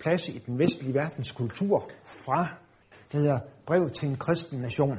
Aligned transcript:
plads 0.00 0.28
i 0.28 0.38
den 0.38 0.58
vestlige 0.58 0.94
verdens 0.94 1.32
kultur 1.32 1.90
fra, 2.24 2.56
det 3.12 3.20
hedder 3.20 3.38
Brev 3.66 3.90
til 3.90 4.08
en 4.08 4.16
kristen 4.16 4.60
nation. 4.60 4.98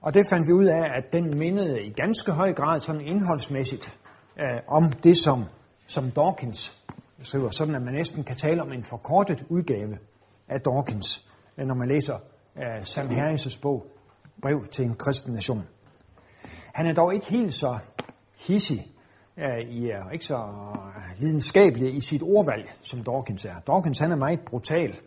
Og 0.00 0.14
det 0.14 0.26
fandt 0.30 0.48
vi 0.48 0.52
ud 0.52 0.64
af, 0.64 0.82
at 0.96 1.12
den 1.12 1.38
mindede 1.38 1.82
i 1.82 1.90
ganske 1.90 2.32
høj 2.32 2.52
grad 2.52 2.80
sådan 2.80 3.00
indholdsmæssigt 3.00 3.98
øh, 4.40 4.60
om 4.68 4.92
det, 4.92 5.16
som, 5.16 5.44
som 5.86 6.10
Dawkins 6.10 6.82
skriver, 7.22 7.50
sådan 7.50 7.74
at 7.74 7.82
man 7.82 7.94
næsten 7.94 8.24
kan 8.24 8.36
tale 8.36 8.62
om 8.62 8.72
en 8.72 8.84
forkortet 8.90 9.44
udgave 9.50 9.98
af 10.48 10.60
Dawkins, 10.60 11.28
øh, 11.58 11.66
når 11.66 11.74
man 11.74 11.88
læser 11.88 12.14
øh, 12.56 12.84
Sam 12.84 13.06
Harris' 13.06 13.60
bog, 13.62 13.86
Brev 14.42 14.66
til 14.70 14.84
en 14.84 14.94
kristen 14.94 15.32
nation. 15.32 15.62
Han 16.74 16.86
er 16.86 16.92
dog 16.94 17.14
ikke 17.14 17.26
helt 17.26 17.54
så 17.54 17.78
hissig, 18.46 18.95
i, 19.36 19.90
er 19.90 20.10
ikke 20.10 20.24
så 20.24 20.36
øh, 20.36 21.20
lidenskabelig 21.20 21.94
i 21.94 22.00
sit 22.00 22.22
ordvalg, 22.22 22.70
som 22.82 23.02
Dawkins 23.02 23.44
er. 23.44 23.60
Dawkins 23.66 23.98
han 23.98 24.12
er 24.12 24.16
meget 24.16 24.40
brutal 24.40 24.98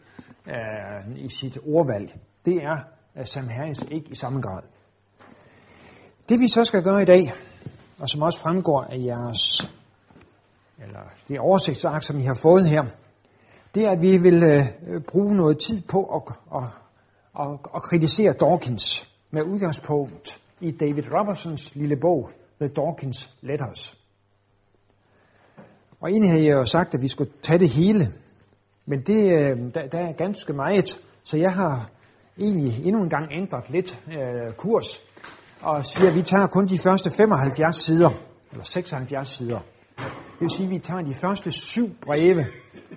øh, 0.48 1.18
i 1.18 1.30
sit 1.30 1.58
ordvalg. 1.66 2.20
Det 2.46 2.56
er 2.56 2.78
øh, 3.18 3.26
Sam 3.26 3.48
Harris 3.48 3.86
ikke 3.92 4.10
i 4.10 4.16
samme 4.16 4.42
grad. 4.42 4.62
Det 6.30 6.40
vi 6.40 6.48
så 6.48 6.66
skal 6.66 6.84
gøre 6.84 7.02
i 7.02 7.06
dag, 7.06 7.32
og 8.00 8.10
som 8.10 8.22
også 8.22 8.40
fremgår 8.40 8.82
af 8.82 8.98
jeres, 8.98 9.74
eller 10.84 11.00
det 11.28 11.40
oversigtsark, 11.40 12.04
som 12.04 12.20
I 12.20 12.24
har 12.24 12.40
fået 12.42 12.70
her, 12.70 12.84
det 13.76 13.84
er, 13.84 13.92
at 13.92 14.02
vi 14.02 14.18
vil 14.18 14.44
øh, 14.44 15.02
bruge 15.02 15.36
noget 15.36 15.60
tid 15.60 15.82
på 15.82 16.04
at, 16.04 16.36
at, 16.56 16.64
at, 17.40 17.60
at 17.76 17.82
kritisere 17.82 18.34
Dawkins 18.34 19.12
med 19.32 19.44
udgangspunkt 19.44 20.42
i 20.60 20.72
David 20.72 21.04
Robertsons 21.14 21.76
lille 21.76 21.98
bog, 21.98 22.30
The 22.62 22.68
Dawkins 22.68 23.36
Letters. 23.42 23.99
Og 26.00 26.10
egentlig 26.10 26.30
havde 26.30 26.46
jeg 26.46 26.54
jo 26.54 26.66
sagt, 26.66 26.96
at 26.96 27.02
vi 27.02 27.08
skulle 27.08 27.32
tage 27.42 27.60
det 27.60 27.70
hele, 27.70 28.14
men 28.86 29.02
det, 29.02 29.24
øh, 29.24 29.74
der, 29.74 29.88
der 29.92 30.00
er 30.00 30.14
ganske 30.14 30.54
meget, 30.54 31.00
så 31.24 31.38
jeg 31.38 31.54
har 31.54 31.90
egentlig 32.38 32.86
endnu 32.86 33.04
en 33.04 33.10
gang 33.10 33.32
ændret 33.32 33.70
lidt 33.70 34.00
øh, 34.08 34.54
kurs, 34.54 35.04
og 35.62 35.86
siger, 35.86 36.10
at 36.10 36.16
vi 36.16 36.22
tager 36.22 36.48
kun 36.48 36.68
de 36.68 36.78
første 36.78 37.12
75 37.18 37.76
sider, 37.76 38.10
eller 38.52 38.64
76 38.64 39.30
sider. 39.30 39.60
Det 39.98 40.40
vil 40.40 40.50
sige, 40.50 40.66
at 40.66 40.72
vi 40.72 40.80
tager 40.80 41.02
de 41.02 41.14
første 41.22 41.52
syv 41.52 41.90
breve. 42.02 42.46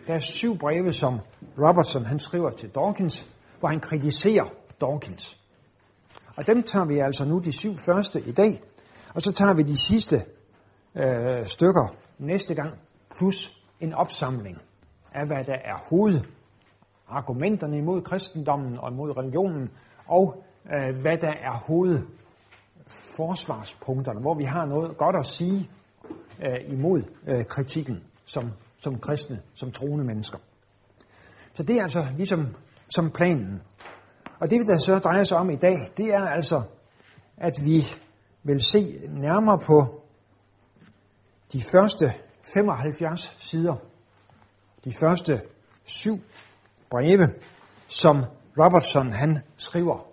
Der 0.07 0.15
er 0.15 0.21
syv 0.21 0.59
breve, 0.59 0.93
som 0.93 1.21
Robertson 1.59 2.05
han 2.05 2.19
skriver 2.19 2.51
til 2.51 2.69
Dawkins, 2.69 3.29
hvor 3.61 3.69
han 3.69 3.81
kritiserer 3.81 4.45
Dawkins. 4.81 5.39
Og 6.37 6.47
dem 6.47 6.63
tager 6.63 6.85
vi 6.87 6.99
altså 6.99 7.25
nu 7.25 7.39
de 7.39 7.53
syv 7.53 7.77
første 7.87 8.21
i 8.21 8.33
dag, 8.33 8.63
og 9.15 9.23
så 9.23 9.33
tager 9.33 9.55
vi 9.55 9.63
de 9.63 9.79
sidste 9.79 10.25
øh, 10.97 11.47
stykker 11.47 11.95
næste 12.19 12.55
gang, 12.55 12.79
plus 13.23 13.63
en 13.81 13.95
opsamling 13.95 14.59
af, 15.15 15.27
hvad 15.27 15.45
der 15.45 15.57
er 15.65 15.77
hovedargumenterne 15.91 17.79
imod 17.79 18.03
kristendommen 18.03 18.79
og 18.79 18.93
imod 18.93 19.17
religionen, 19.17 19.71
og 20.07 20.45
øh, 20.75 21.01
hvad 21.01 21.19
der 21.19 21.33
er 21.33 21.53
hovedforsvarspunkterne, 21.67 24.21
hvor 24.21 24.35
vi 24.35 24.45
har 24.45 24.67
noget 24.67 24.97
godt 24.97 25.17
at 25.17 25.27
sige 25.27 25.71
øh, 26.43 26.73
imod 26.73 27.03
øh, 27.27 27.45
kritikken 27.45 28.05
som, 28.25 28.51
som 28.79 28.99
kristne, 28.99 29.43
som 29.55 29.73
troende 29.73 30.05
mennesker. 30.05 30.39
Så 31.55 31.63
det 31.63 31.77
er 31.77 31.83
altså 31.83 32.07
ligesom 32.17 32.47
som 32.89 33.11
planen. 33.11 33.63
Og 34.41 34.51
det, 34.51 34.67
der 34.67 34.79
så 34.79 34.99
drejer 34.99 35.25
sig 35.25 35.39
om 35.39 35.51
i 35.51 35.57
dag, 35.57 35.77
det 35.97 36.15
er 36.15 36.27
altså, 36.27 36.63
at 37.37 37.55
vi 37.65 37.85
vil 38.43 38.61
se 38.61 38.93
nærmere 39.09 39.59
på 39.67 40.03
de 41.53 41.61
første 41.73 42.07
75 42.43 43.35
sider, 43.39 43.77
de 44.85 44.93
første 45.01 45.43
syv 45.85 46.19
breve, 46.91 47.35
som 47.89 48.25
Robertson 48.59 49.13
han 49.13 49.39
skriver 49.57 50.07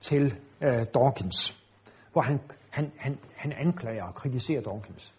til 0.00 0.38
øh, 0.62 0.86
Dawkins, 0.94 1.64
hvor 2.12 2.22
han, 2.22 2.40
han, 2.70 2.92
han, 2.96 3.18
han 3.36 3.52
anklager 3.52 4.04
og 4.04 4.14
kritiserer 4.14 4.62
Dawkins. 4.62 5.14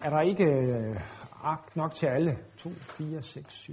Er 0.00 0.10
der 0.10 0.20
ikke 0.20 0.44
øh, 0.44 1.00
ark 1.42 1.76
nok 1.76 1.94
til 1.94 2.06
alle? 2.06 2.38
2, 2.58 2.70
4, 2.70 3.22
6, 3.22 3.54
7, 3.54 3.72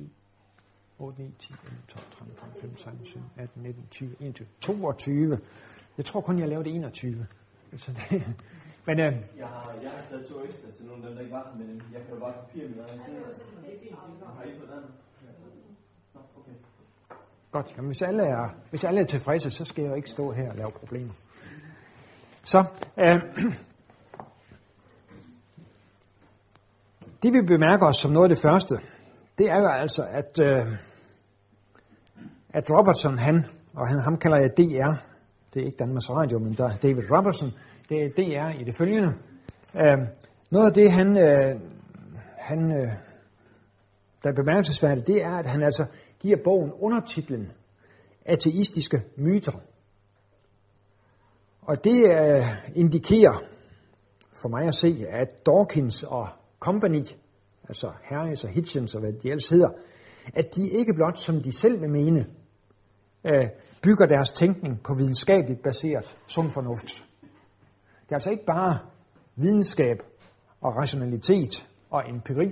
8, 1.00 1.22
9, 1.22 1.32
10, 1.40 1.54
11, 1.64 1.78
12, 1.88 2.04
13, 2.12 2.36
14, 2.38 2.62
15, 2.62 2.78
16, 2.78 3.06
17, 3.06 3.32
18, 3.38 3.64
19, 3.64 3.88
20, 3.92 4.16
21, 4.20 4.48
22. 4.62 5.40
Jeg 5.98 6.06
tror 6.06 6.22
kun, 6.22 6.40
jeg 6.40 6.48
lavede 6.48 6.70
21. 6.70 7.28
Så 7.78 7.92
det, 7.92 8.24
men, 8.88 9.00
øh, 9.00 9.14
jeg, 9.38 9.48
har, 9.48 9.74
jeg 9.84 9.92
har 9.92 10.04
taget 10.10 10.28
to 10.28 10.36
ekstra 10.46 10.72
til 10.76 10.86
nogle 10.86 11.04
af 11.04 11.08
dem, 11.08 11.16
der 11.16 11.22
ikke 11.22 11.36
var 11.36 11.54
men 11.58 11.82
jeg 11.94 12.02
kan 12.06 12.14
jo 12.14 12.20
bare 12.20 12.34
papir 12.34 12.64
med 12.68 12.76
dig 12.78 13.00
side. 13.06 13.20
Har 14.38 14.44
I 14.44 14.60
fået 14.60 14.70
den? 14.70 14.84
Okay. 16.40 16.52
Godt, 17.52 17.74
Jamen, 17.78 17.88
hvis, 17.88 18.02
alle 18.02 18.24
er, 18.24 18.56
hvis 18.70 18.84
alle 18.84 19.02
er 19.02 19.06
tilfredse, 19.06 19.52
så 19.52 19.66
skal 19.66 19.82
jeg 19.82 19.92
jo 19.92 19.96
ikke 19.96 20.10
stå 20.10 20.32
her 20.32 20.50
og 20.50 20.56
lave 20.56 20.72
problemer. 20.72 21.14
Så, 22.44 22.60
øh, 23.00 23.22
det 27.24 27.34
vi 27.34 27.42
bemærker 27.48 27.88
os 27.88 27.98
som 27.98 28.12
noget 28.12 28.30
af 28.30 28.36
det 28.36 28.42
første, 28.42 28.76
det 29.38 29.50
er 29.50 29.60
jo 29.60 29.68
altså, 29.68 30.04
at, 30.10 30.40
øh, 30.42 30.78
at 32.50 32.72
Robertson, 32.72 33.18
han, 33.18 33.46
og 33.74 33.88
han, 33.88 34.00
ham 34.00 34.18
kalder 34.18 34.38
jeg 34.38 34.50
DR, 34.58 34.94
det 35.54 35.62
er 35.62 35.66
ikke 35.66 35.78
Danmarks 35.78 36.10
Radio, 36.10 36.40
men 36.40 36.54
der 36.54 36.78
David 36.78 37.12
Robertson, 37.12 37.52
det, 37.90 38.18
det 38.18 38.38
er 38.38 38.60
i 38.60 38.64
det 38.64 38.76
følgende. 38.78 39.14
Øh, 39.76 40.08
noget 40.52 40.68
af 40.68 40.74
det, 40.74 40.92
han, 40.92 41.18
øh, 41.18 41.62
han 42.38 42.72
øh, 42.72 42.92
der 44.24 44.30
er 44.30 44.36
bemærkelsesværdigt, 44.36 45.08
det 45.08 45.16
er, 45.16 45.38
at 45.38 45.46
han 45.46 45.64
altså 45.64 45.86
giver 46.20 46.38
bogen 46.44 46.72
undertitlen 46.80 47.52
Ateistiske 48.26 49.04
myter. 49.18 49.62
Og 51.62 51.84
det 51.84 52.04
øh, 52.06 52.46
indikerer 52.76 53.44
for 54.42 54.50
mig 54.50 54.68
at 54.68 54.74
se, 54.74 55.06
at 55.10 55.46
Dawkins 55.46 56.04
og 56.04 56.28
Company, 56.60 57.04
altså 57.70 57.92
Harris 58.04 58.44
og 58.44 58.50
Hitchens 58.50 58.96
og 58.96 59.02
hvad 59.02 59.14
de 59.14 59.30
ellers 59.30 59.50
hedder, 59.50 59.70
at 60.34 60.56
de 60.56 60.70
ikke 60.70 60.94
blot, 60.94 61.18
som 61.18 61.42
de 61.44 61.52
selv 61.52 61.82
vil 61.82 61.90
mene, 61.90 62.26
øh, 63.24 63.48
bygger 63.84 64.06
deres 64.06 64.32
tænkning 64.32 64.84
på 64.84 64.94
videnskabeligt 64.94 65.64
baseret 65.64 66.18
sund 66.28 66.50
fornuft. 66.50 67.07
Det 68.08 68.12
er 68.12 68.16
altså 68.16 68.30
ikke 68.30 68.46
bare 68.46 68.80
videnskab 69.36 69.98
og 70.62 70.76
rationalitet 70.76 71.70
og 71.90 72.10
empiri, 72.10 72.52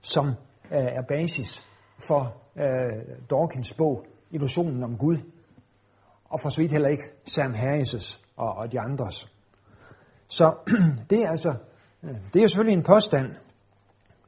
som 0.00 0.26
øh, 0.26 0.32
er 0.70 1.02
basis 1.08 1.64
for 2.08 2.36
øh, 2.56 3.16
Dawkins 3.30 3.74
bog, 3.74 4.06
Illusionen 4.30 4.82
om 4.82 4.98
Gud, 4.98 5.16
og 6.24 6.40
for 6.40 6.48
så 6.48 6.66
heller 6.70 6.88
ikke 6.88 7.04
Sam 7.24 7.52
Harris' 7.52 8.20
og, 8.36 8.54
og 8.54 8.72
de 8.72 8.80
andres. 8.80 9.32
Så 10.28 10.54
det 11.10 11.22
er 11.22 11.30
altså, 11.30 11.54
øh, 12.02 12.14
det 12.34 12.42
er 12.42 12.46
selvfølgelig 12.46 12.78
en 12.78 12.84
påstand, 12.84 13.26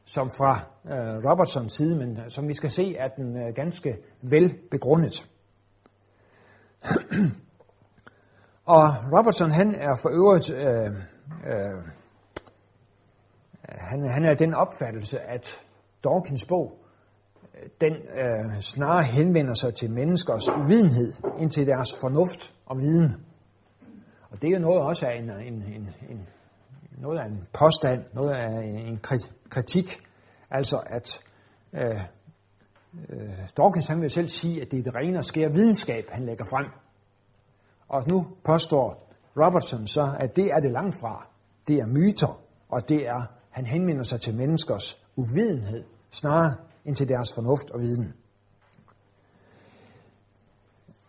som 0.04 0.30
fra 0.30 0.54
øh, 0.84 1.30
Robertsons 1.30 1.72
side, 1.72 1.96
men 1.96 2.18
øh, 2.18 2.30
som 2.30 2.48
vi 2.48 2.54
skal 2.54 2.70
se, 2.70 2.96
er 2.96 3.08
den 3.08 3.36
øh, 3.36 3.54
ganske 3.54 3.98
vel 4.22 4.58
begrundet. 4.70 5.30
Og 8.68 8.88
Robertson, 9.16 9.50
han 9.50 9.74
er 9.74 9.96
for 10.02 10.08
øvrigt, 10.08 10.50
øh, 10.50 10.86
øh, 11.50 11.82
han, 13.68 14.10
han 14.10 14.24
er 14.24 14.34
den 14.34 14.54
opfattelse, 14.54 15.20
at 15.20 15.60
Dawkins 16.04 16.44
bog, 16.48 16.78
øh, 17.54 17.68
den 17.80 17.92
øh, 17.92 18.60
snarere 18.60 19.02
henvender 19.02 19.54
sig 19.54 19.74
til 19.74 19.90
menneskers 19.90 20.48
uvidenhed, 20.48 21.12
end 21.38 21.50
til 21.50 21.66
deres 21.66 21.88
fornuft 22.00 22.54
og 22.66 22.78
viden. 22.78 23.16
Og 24.30 24.42
det 24.42 24.48
er 24.48 24.52
jo 24.52 24.58
noget 24.58 24.82
også 24.82 25.06
af 25.06 25.18
en, 25.18 25.30
en, 25.30 25.54
en, 25.54 25.88
en, 26.10 26.28
noget 26.98 27.18
af 27.18 27.26
en 27.26 27.46
påstand, 27.52 28.04
noget 28.14 28.30
af 28.30 28.62
en 28.88 29.00
kritik, 29.50 30.00
altså 30.50 30.82
at 30.86 31.20
øh, 31.72 32.00
øh, 33.08 33.48
Dawkins 33.56 33.88
han 33.88 34.00
vil 34.00 34.10
selv 34.10 34.28
sige, 34.28 34.62
at 34.62 34.70
det 34.70 34.78
er 34.78 34.82
det 34.82 34.94
rene 34.94 35.18
og 35.18 35.24
skære 35.24 35.52
videnskab, 35.52 36.04
han 36.10 36.26
lægger 36.26 36.44
frem. 36.44 36.87
Og 37.88 38.02
nu 38.08 38.26
påstår 38.44 39.08
Robertson 39.36 39.86
så, 39.86 40.16
at 40.20 40.36
det 40.36 40.44
er 40.44 40.60
det 40.60 40.70
langt 40.70 40.96
fra. 41.00 41.26
Det 41.68 41.76
er 41.76 41.86
myter, 41.86 42.40
og 42.68 42.88
det 42.88 43.06
er, 43.06 43.22
han 43.50 43.66
henvender 43.66 44.02
sig 44.02 44.20
til 44.20 44.36
menneskers 44.36 45.02
uvidenhed, 45.16 45.84
snarere 46.10 46.54
end 46.84 46.96
til 46.96 47.08
deres 47.08 47.32
fornuft 47.34 47.70
og 47.70 47.80
viden. 47.80 48.14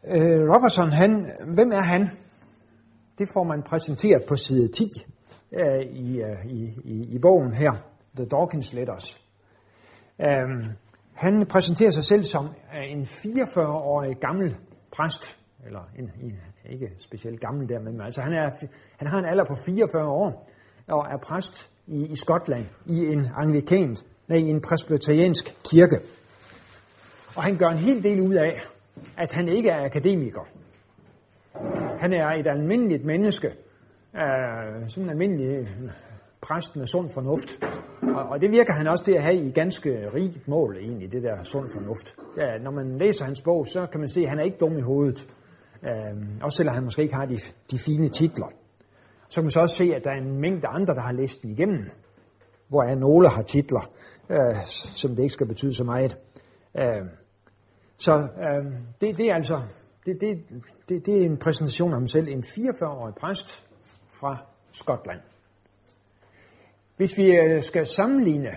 Øh, 0.03 0.41
Robertson, 0.53 0.91
han, 0.91 1.31
hvem 1.53 1.71
er 1.71 1.81
han? 1.81 2.09
Det 3.17 3.29
får 3.33 3.43
man 3.43 3.63
præsenteret 3.63 4.23
på 4.27 4.35
side 4.35 4.67
10 4.67 4.83
øh, 5.51 5.81
i, 5.81 6.21
øh, 6.21 6.45
i, 6.45 6.73
i, 6.83 7.15
i 7.15 7.19
bogen 7.19 7.53
her, 7.53 7.71
The 8.15 8.25
Dawkins 8.25 8.73
Letters. 8.73 9.21
Øh, 10.21 10.65
han 11.13 11.45
præsenterer 11.49 11.91
sig 11.91 12.03
selv 12.03 12.23
som 12.23 12.45
øh, 12.45 12.91
en 12.91 13.03
44-årig 13.03 14.17
gammel 14.17 14.55
præst, 14.91 15.37
eller 15.65 15.81
en, 15.99 16.11
en, 16.21 16.35
ikke 16.65 16.89
specielt 16.99 17.39
gammel 17.39 17.69
der, 17.69 17.79
men 17.79 18.01
altså 18.01 18.21
han, 18.21 18.33
er, 18.33 18.49
han 18.97 19.07
har 19.07 19.19
en 19.19 19.25
alder 19.25 19.45
på 19.45 19.55
44 19.65 20.07
år, 20.07 20.49
og 20.87 21.05
er 21.11 21.17
præst 21.17 21.71
i, 21.87 22.05
i 22.05 22.15
Skotland, 22.15 22.65
i 22.85 22.97
en 22.97 23.27
anglikansk 23.35 24.05
nej, 24.29 24.37
i 24.37 24.49
en 24.49 24.61
presbyteriansk 24.61 25.45
kirke. 25.71 25.99
Og 27.37 27.43
han 27.43 27.57
gør 27.57 27.67
en 27.67 27.77
hel 27.77 28.03
del 28.03 28.21
ud 28.21 28.33
af, 28.33 28.61
at 29.17 29.31
han 29.33 29.47
ikke 29.47 29.69
er 29.69 29.85
akademiker. 29.85 30.47
Han 31.99 32.13
er 32.13 32.27
et 32.39 32.47
almindeligt 32.47 33.05
menneske, 33.05 33.47
øh, 34.15 34.89
sådan 34.89 35.03
en 35.03 35.09
almindelig 35.09 35.47
øh, 35.47 35.67
præst 36.41 36.75
med 36.75 36.85
sund 36.85 37.09
fornuft. 37.13 37.49
Og, 38.17 38.23
og 38.31 38.41
det 38.41 38.51
virker 38.51 38.73
han 38.73 38.87
også 38.87 39.03
til 39.05 39.13
at 39.13 39.23
have 39.23 39.35
i 39.35 39.51
ganske 39.51 39.89
rigt 40.13 40.47
mål 40.47 40.77
egentlig, 40.77 41.11
det 41.11 41.23
der 41.23 41.43
sund 41.43 41.69
fornuft. 41.75 42.15
Ja, 42.37 42.57
når 42.63 42.71
man 42.71 42.97
læser 42.97 43.25
hans 43.25 43.41
bog, 43.41 43.67
så 43.67 43.87
kan 43.91 43.99
man 43.99 44.09
se, 44.09 44.21
at 44.21 44.29
han 44.29 44.39
er 44.39 44.43
ikke 44.43 44.57
dum 44.57 44.77
i 44.77 44.81
hovedet. 44.81 45.27
Øh, 45.83 46.41
også 46.41 46.57
selvom 46.57 46.75
han 46.75 46.83
måske 46.83 47.01
ikke 47.01 47.15
har 47.15 47.25
de, 47.25 47.37
de 47.71 47.77
fine 47.77 48.09
titler. 48.09 48.47
Så 49.29 49.35
kan 49.35 49.43
man 49.43 49.51
så 49.51 49.59
også 49.59 49.75
se, 49.75 49.95
at 49.95 50.03
der 50.03 50.11
er 50.11 50.21
en 50.21 50.41
mængde 50.41 50.67
andre, 50.67 50.93
der 50.93 51.01
har 51.01 51.11
læst 51.11 51.41
den 51.41 51.51
igennem. 51.51 51.89
Hvor 52.67 52.95
nogle 52.95 53.29
har 53.29 53.41
titler, 53.41 53.91
øh, 54.29 54.65
som 54.65 55.15
det 55.15 55.23
ikke 55.23 55.33
skal 55.33 55.47
betyde 55.47 55.73
så 55.73 55.83
meget. 55.83 56.17
Øh, 56.77 57.05
så 57.97 58.13
øh, 58.15 58.65
det, 59.01 59.17
det 59.17 59.25
er 59.25 59.35
altså 59.35 59.61
det, 60.05 60.21
det, 60.21 60.63
det, 60.89 61.05
det 61.05 61.21
er 61.21 61.25
en 61.25 61.37
præsentation 61.37 61.91
af 61.91 61.95
ham 61.95 62.07
selv, 62.07 62.27
en 62.27 62.43
44-årig 62.43 63.15
præst 63.15 63.67
fra 64.19 64.45
Skotland. 64.71 65.19
Hvis 66.97 67.17
vi 67.17 67.35
øh, 67.35 67.61
skal 67.61 67.85
sammenligne 67.85 68.49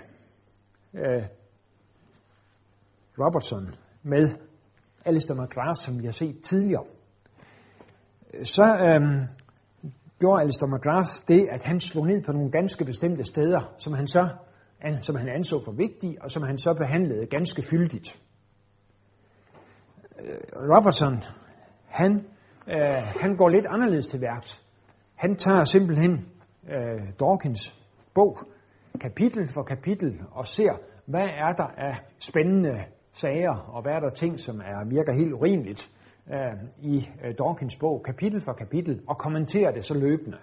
øh, 0.95 1.23
Robertson 3.19 3.75
med 4.03 4.29
Alistair 5.05 5.43
McGrath, 5.43 5.81
som 5.81 5.99
vi 5.99 6.05
har 6.05 6.13
set 6.13 6.43
tidligere, 6.43 6.85
så 8.43 8.64
øhm, 8.64 9.20
gjorde 10.19 10.43
Alistair 10.43 10.69
McGrath 10.69 11.12
det, 11.29 11.49
at 11.50 11.64
han 11.64 11.81
slog 11.81 12.06
ned 12.06 12.23
på 12.25 12.32
nogle 12.32 12.50
ganske 12.50 12.84
bestemte 12.84 13.25
steder, 13.25 13.75
som 13.79 13.93
han 13.93 14.06
så 14.06 14.29
som 15.00 15.17
han 15.17 15.29
anså 15.29 15.64
for 15.64 15.73
vigtige, 15.73 16.23
og 16.23 16.31
som 16.31 16.43
han 16.43 16.58
så 16.58 16.75
behandlede 16.75 17.26
ganske 17.26 17.62
fyldigt. 17.70 18.20
Øh, 20.20 20.76
Robertson, 20.76 21.23
han, 21.87 22.26
øh, 22.69 23.02
han 23.20 23.37
går 23.37 23.49
lidt 23.49 23.67
anderledes 23.67 24.06
til 24.06 24.20
værks. 24.20 24.67
Han 25.14 25.37
tager 25.37 25.64
simpelthen 25.64 26.12
øh, 26.69 27.12
Dawkins 27.20 27.79
bog, 28.14 28.38
kapitel 29.00 29.49
for 29.55 29.62
kapitel, 29.62 30.20
og 30.32 30.46
ser, 30.46 30.73
hvad 31.06 31.29
er 31.29 31.52
der 31.52 31.67
af 31.76 31.94
spændende 32.19 32.84
sager, 33.12 33.56
og 33.75 33.82
hvad 33.82 33.93
er 33.93 34.00
der 34.00 34.11
ting, 34.11 34.40
som 34.40 34.61
er, 34.61 34.88
virker 34.88 35.14
helt 35.14 35.32
urimeligt 35.32 35.90
øh, 36.31 36.69
i 36.79 37.09
øh, 37.25 37.35
Dawkins 37.39 37.77
bog, 37.77 38.03
kapitel 38.05 38.43
for 38.45 38.53
kapitel, 38.53 39.03
og 39.09 39.19
kommenterer 39.19 39.71
det 39.71 39.85
så 39.85 39.95
løbende. 39.95 40.39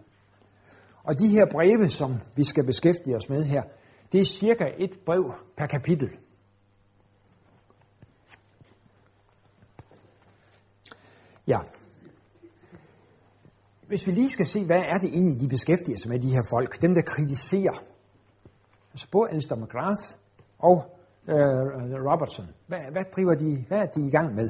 Og 1.04 1.20
de 1.20 1.28
her 1.28 1.46
breve, 1.52 1.90
som 1.90 2.16
vi 2.36 2.44
skal 2.44 2.66
beskæftige 2.66 3.16
os 3.16 3.30
med 3.30 3.44
her, 3.44 3.64
det 4.12 4.22
er 4.22 4.26
cirka 4.26 4.66
et 4.78 5.00
brev 5.06 5.34
per 5.58 5.66
kapitel. 5.66 6.10
Ja. 11.48 11.58
Hvis 13.88 14.08
vi 14.08 14.12
lige 14.12 14.30
skal 14.30 14.46
se, 14.46 14.66
hvad 14.66 14.80
er 14.80 14.98
det 15.02 15.10
egentlig, 15.10 15.42
de 15.42 15.48
beskæftiger 15.48 15.98
sig 15.98 16.12
med, 16.12 16.20
de 16.20 16.30
her 16.30 16.44
folk, 16.50 16.82
dem 16.82 16.94
der 16.94 17.02
kritiserer, 17.02 17.84
altså 18.92 19.08
både 19.12 19.30
Alistair 19.30 19.60
McGrath 19.60 20.18
og 20.60 21.00
øh, 21.28 21.36
Robertson, 22.10 22.46
hvad, 22.68 22.80
hvad 22.92 23.04
driver 23.16 23.36
de, 23.36 23.66
hvad 23.68 23.80
er 23.80 23.86
de 23.86 24.08
i 24.08 24.12
gang 24.12 24.36
med? 24.36 24.50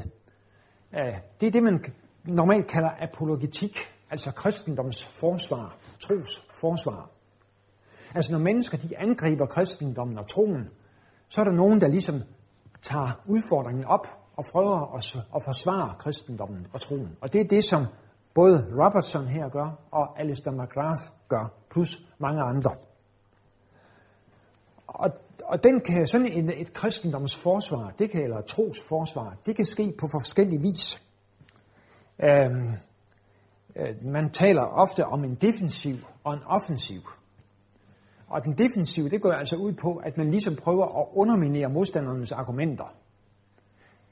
Det 0.91 1.47
er 1.47 1.51
det, 1.51 1.63
man 1.63 1.83
normalt 2.23 2.67
kalder 2.67 2.89
apologetik, 3.01 3.77
altså 4.09 4.31
kristendoms 4.31 5.05
forsvar, 5.05 5.75
tros 5.99 6.47
forsvar. 6.61 7.09
Altså 8.15 8.31
når 8.31 8.39
mennesker 8.39 8.77
de 8.77 8.97
angriber 8.97 9.45
kristendommen 9.45 10.17
og 10.17 10.27
troen, 10.27 10.69
så 11.27 11.41
er 11.41 11.45
der 11.45 11.51
nogen, 11.51 11.81
der 11.81 11.87
ligesom 11.87 12.15
tager 12.81 13.21
udfordringen 13.25 13.85
op 13.85 14.07
og 14.37 14.45
prøver 14.51 14.95
at, 14.95 15.25
at 15.35 15.43
forsvare 15.43 15.95
kristendommen 15.99 16.67
og 16.73 16.81
troen. 16.81 17.17
Og 17.21 17.33
det 17.33 17.41
er 17.41 17.47
det, 17.47 17.63
som 17.63 17.85
både 18.33 18.67
Robertson 18.83 19.27
her 19.27 19.49
gør, 19.49 19.79
og 19.91 20.19
Alistair 20.19 20.53
McGrath 20.53 21.01
gør, 21.27 21.53
plus 21.71 22.03
mange 22.19 22.41
andre. 22.41 22.75
Og, 24.87 25.09
og 25.49 25.63
den 25.63 25.81
kan, 25.81 26.07
sådan 26.07 26.27
en, 26.27 26.49
et 26.49 26.73
kristendomsforsvar, 26.73 27.93
det 27.99 28.11
kan, 28.11 28.23
eller 28.23 28.41
trosforsvar, 28.41 29.37
det 29.45 29.55
kan 29.55 29.65
ske 29.65 29.93
på 29.99 30.07
forskellige 30.07 30.61
vis. 30.61 31.03
Øhm, 32.23 32.73
øh, 33.75 34.05
man 34.05 34.29
taler 34.29 34.61
ofte 34.61 35.05
om 35.05 35.23
en 35.23 35.35
defensiv 35.35 35.95
og 36.23 36.33
en 36.33 36.43
offensiv. 36.45 37.01
Og 38.27 38.43
den 38.43 38.57
defensive, 38.57 39.09
det 39.09 39.21
går 39.21 39.31
altså 39.31 39.55
ud 39.55 39.73
på, 39.73 39.95
at 39.95 40.17
man 40.17 40.31
ligesom 40.31 40.55
prøver 40.55 40.85
at 40.99 41.07
underminere 41.13 41.69
modstandernes 41.69 42.31
argumenter. 42.31 42.95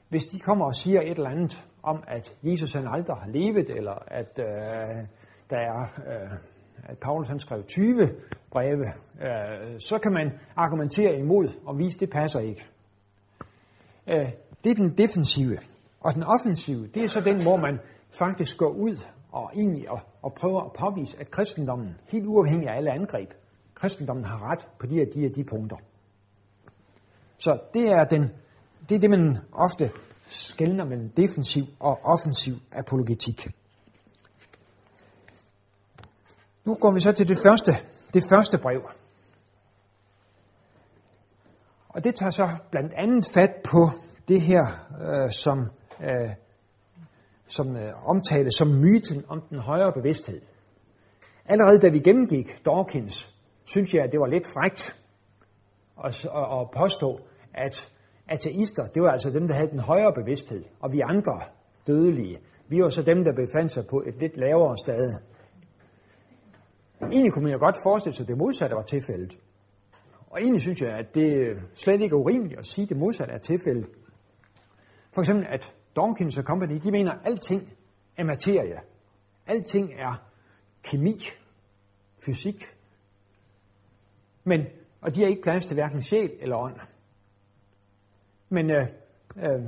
Hvis 0.08 0.26
de 0.26 0.38
kommer 0.38 0.64
og 0.64 0.74
siger 0.74 1.00
et 1.00 1.10
eller 1.10 1.30
andet 1.30 1.64
om, 1.82 2.04
at 2.06 2.36
Jesus 2.42 2.72
han 2.72 2.86
aldrig 2.86 3.16
har 3.16 3.28
levet, 3.28 3.70
eller 3.70 4.02
at 4.06 4.38
øh, 4.38 5.06
der 5.50 5.58
er, 5.58 5.82
øh, 5.82 6.38
at 6.84 6.98
Paulus 6.98 7.28
han 7.28 7.40
skrev 7.40 7.64
20 7.64 8.08
breve, 8.50 8.86
øh, 9.20 9.80
så 9.80 9.98
kan 10.02 10.12
man 10.12 10.32
argumentere 10.56 11.18
imod 11.18 11.48
og 11.66 11.78
vise, 11.78 11.96
at 11.96 12.00
det 12.00 12.10
passer 12.10 12.40
ikke. 12.40 12.64
Øh, 14.06 14.30
det 14.64 14.70
er 14.70 14.74
den 14.74 14.98
defensive. 14.98 15.58
Og 16.00 16.14
den 16.14 16.22
offensive, 16.22 16.86
det 16.86 17.04
er 17.04 17.08
så 17.08 17.20
den, 17.20 17.42
hvor 17.42 17.56
man 17.56 17.78
faktisk 18.18 18.58
går 18.58 18.70
ud 18.70 18.96
og 19.32 19.50
egentlig 19.54 19.90
og, 19.90 20.00
og 20.22 20.34
prøver 20.34 20.60
at 20.60 20.72
påvise, 20.72 21.20
at 21.20 21.30
kristendommen, 21.30 21.96
helt 22.08 22.26
uafhængig 22.26 22.68
af 22.68 22.76
alle 22.76 22.90
angreb, 22.90 23.30
kristendommen 23.74 24.24
har 24.24 24.50
ret 24.50 24.68
på 24.78 24.86
de 24.86 24.94
her 24.94 25.04
de, 25.14 25.20
her, 25.20 25.28
de 25.28 25.44
punkter. 25.44 25.76
Så 27.38 27.58
det 27.74 27.86
er, 27.86 28.04
den, 28.04 28.22
det 28.88 28.94
er 28.94 28.98
det, 28.98 29.10
man 29.10 29.36
ofte 29.52 29.90
skældner 30.22 30.84
mellem 30.84 31.10
defensiv 31.10 31.64
og 31.80 31.98
offensiv 32.04 32.54
apologetik. 32.72 33.48
Nu 36.68 36.74
går 36.74 36.92
vi 36.92 37.00
så 37.00 37.12
til 37.12 37.28
det 37.28 37.38
første, 37.42 37.72
det 38.14 38.24
første 38.30 38.58
brev. 38.58 38.80
Og 41.88 42.04
det 42.04 42.14
tager 42.14 42.30
så 42.30 42.48
blandt 42.70 42.92
andet 42.96 43.26
fat 43.34 43.50
på 43.70 43.90
det 44.28 44.42
her, 44.42 44.64
øh, 45.02 45.30
som, 45.30 45.58
øh, 46.00 46.30
som 47.46 47.76
øh, 47.76 48.08
omtales 48.08 48.54
som 48.54 48.68
myten 48.68 49.24
om 49.28 49.40
den 49.50 49.58
højere 49.58 49.92
bevidsthed. 49.92 50.40
Allerede 51.46 51.78
da 51.78 51.88
vi 51.88 51.98
gennemgik 51.98 52.64
Dawkins 52.64 53.34
synes 53.64 53.94
jeg, 53.94 54.04
at 54.04 54.12
det 54.12 54.20
var 54.20 54.26
lidt 54.26 54.46
frægt 54.46 54.96
at, 56.04 56.24
at, 56.24 56.60
at 56.60 56.70
påstå, 56.80 57.20
at 57.54 57.92
ateister, 58.28 58.84
det 58.86 59.02
var 59.02 59.10
altså 59.10 59.30
dem, 59.30 59.48
der 59.48 59.54
havde 59.54 59.70
den 59.70 59.80
højere 59.80 60.12
bevidsthed, 60.14 60.64
og 60.80 60.92
vi 60.92 61.00
andre 61.00 61.40
dødelige, 61.86 62.38
vi 62.68 62.82
var 62.82 62.88
så 62.88 63.02
dem, 63.02 63.24
der 63.24 63.32
befandt 63.32 63.72
sig 63.72 63.86
på 63.90 64.02
et 64.06 64.14
lidt 64.20 64.36
lavere 64.36 64.76
sted. 64.76 65.14
Egentlig 67.02 67.32
kunne 67.32 67.44
man 67.44 67.52
jo 67.52 67.58
godt 67.58 67.76
forestille 67.82 68.16
sig, 68.16 68.24
at 68.24 68.28
det 68.28 68.38
modsatte 68.38 68.76
var 68.76 68.82
tilfældet. 68.82 69.38
Og 70.30 70.40
egentlig 70.40 70.60
synes 70.60 70.82
jeg, 70.82 70.90
at 70.90 71.14
det 71.14 71.56
slet 71.74 72.00
ikke 72.00 72.14
er 72.14 72.20
urimeligt 72.20 72.58
at 72.58 72.66
sige, 72.66 72.82
at 72.82 72.88
det 72.88 72.96
modsatte 72.96 73.34
er 73.34 73.38
tilfældet. 73.38 73.86
For 75.14 75.20
eksempel, 75.20 75.46
at 75.50 75.74
Dawkins 75.96 76.38
og 76.38 76.44
Company, 76.44 76.80
de 76.84 76.90
mener, 76.90 77.12
at 77.12 77.18
alting 77.24 77.72
er 78.16 78.24
materie. 78.24 78.80
Alting 79.46 79.92
er 79.98 80.14
kemi, 80.82 81.14
fysik, 82.26 82.64
men, 84.44 84.60
og 85.00 85.14
de 85.14 85.20
har 85.20 85.28
ikke 85.28 85.42
plads 85.42 85.66
til 85.66 85.74
hverken 85.74 86.02
sjæl 86.02 86.30
eller 86.40 86.56
ånd. 86.56 86.76
Men 88.48 88.70
øh, 88.70 88.86
øh, 89.36 89.62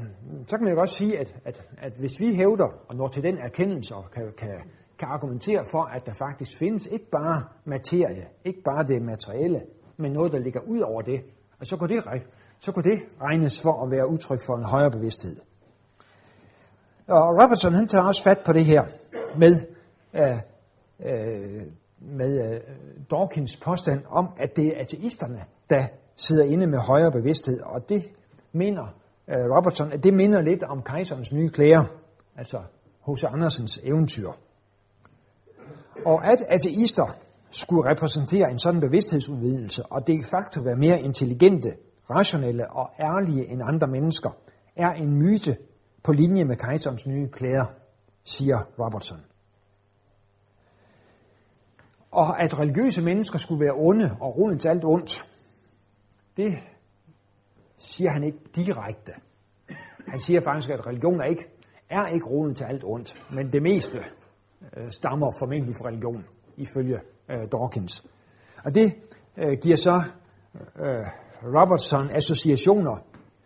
så 0.46 0.56
kan 0.56 0.64
man 0.64 0.72
jo 0.72 0.78
godt 0.78 0.90
sige, 0.90 1.18
at, 1.18 1.40
at, 1.44 1.68
at 1.78 1.92
hvis 1.92 2.20
vi 2.20 2.34
hævder 2.34 2.86
og 2.88 2.96
når 2.96 3.08
til 3.08 3.22
den 3.22 3.38
erkendelse 3.38 3.94
og 3.94 4.10
kan, 4.10 4.32
kan, 4.38 4.60
kan 5.00 5.08
argumentere 5.08 5.64
for, 5.72 5.82
at 5.96 6.06
der 6.06 6.12
faktisk 6.12 6.58
findes 6.58 6.86
ikke 6.86 7.10
bare 7.10 7.44
materie, 7.64 8.26
ikke 8.44 8.62
bare 8.62 8.84
det 8.84 9.02
materielle, 9.02 9.60
men 9.96 10.12
noget, 10.12 10.32
der 10.32 10.38
ligger 10.38 10.60
ud 10.60 10.80
over 10.80 11.00
det, 11.00 11.20
og 11.60 11.66
så 11.66 11.76
kunne 11.76 11.94
det, 11.94 12.04
så 12.60 12.72
kunne 12.72 12.90
det 12.90 12.98
regnes 13.22 13.62
for 13.62 13.84
at 13.84 13.90
være 13.90 14.10
udtryk 14.10 14.40
for 14.46 14.56
en 14.56 14.64
højere 14.64 14.90
bevidsthed. 14.90 15.36
Og 17.08 17.42
Robertson 17.42 17.74
han 17.74 17.86
tager 17.88 18.04
også 18.04 18.22
fat 18.22 18.38
på 18.46 18.52
det 18.52 18.64
her 18.64 18.82
med 19.38 19.54
øh, 20.14 20.38
øh, 21.00 21.66
med 22.00 22.52
øh, 22.52 22.60
Dawkins 23.10 23.56
påstand 23.56 24.00
om, 24.08 24.28
at 24.36 24.56
det 24.56 24.66
er 24.66 24.80
ateisterne, 24.80 25.44
der 25.70 25.86
sidder 26.16 26.44
inde 26.44 26.66
med 26.66 26.78
højere 26.78 27.12
bevidsthed, 27.12 27.60
og 27.60 27.88
det 27.88 28.02
mener 28.52 28.82
øh, 29.28 29.36
Robertson, 29.56 29.92
at 29.92 30.04
det 30.04 30.14
minder 30.14 30.40
lidt 30.40 30.62
om 30.62 30.82
kejserens 30.82 31.32
nye 31.32 31.48
klæder, 31.48 31.84
altså 32.36 32.58
H.C. 33.06 33.24
Andersens 33.24 33.80
eventyr. 33.84 34.30
Og 36.06 36.26
at 36.32 36.38
ateister 36.48 37.16
skulle 37.50 37.90
repræsentere 37.90 38.50
en 38.50 38.58
sådan 38.58 38.80
bevidsthedsudvidelse, 38.80 39.82
og 39.86 40.06
de 40.06 40.22
facto 40.30 40.62
være 40.62 40.76
mere 40.76 41.00
intelligente, 41.00 41.76
rationelle 42.10 42.70
og 42.70 42.90
ærlige 43.00 43.48
end 43.48 43.62
andre 43.64 43.86
mennesker, 43.86 44.30
er 44.76 44.90
en 44.90 45.18
myte 45.18 45.56
på 46.02 46.12
linje 46.12 46.44
med 46.44 46.56
kejserens 46.56 47.06
nye 47.06 47.28
klæder, 47.28 47.66
siger 48.24 48.58
Robertson. 48.78 49.20
Og 52.10 52.42
at 52.42 52.58
religiøse 52.58 53.02
mennesker 53.02 53.38
skulle 53.38 53.64
være 53.64 53.74
onde 53.76 54.16
og 54.20 54.36
roden 54.36 54.58
til 54.58 54.68
alt 54.68 54.84
ondt, 54.84 55.24
det 56.36 56.58
siger 57.78 58.10
han 58.10 58.24
ikke 58.24 58.38
direkte. 58.54 59.12
Han 60.08 60.20
siger 60.20 60.40
faktisk, 60.44 60.70
at 60.70 60.86
religion 60.86 61.20
er 61.20 61.24
ikke, 61.24 61.46
er 61.90 62.06
ikke 62.06 62.26
roden 62.26 62.54
til 62.54 62.64
alt 62.64 62.84
ondt, 62.84 63.26
men 63.30 63.52
det 63.52 63.62
meste 63.62 63.98
øh, 64.76 64.90
stammer 64.90 65.32
formentlig 65.38 65.74
fra 65.74 65.88
religion, 65.88 66.24
ifølge 66.56 66.98
øh, 67.30 67.48
Dawkins. 67.52 68.06
Og 68.64 68.74
det 68.74 68.94
øh, 69.36 69.58
giver 69.62 69.76
så 69.76 70.02
øh, 70.76 71.06
Robertson 71.42 72.10
associationer 72.10 72.96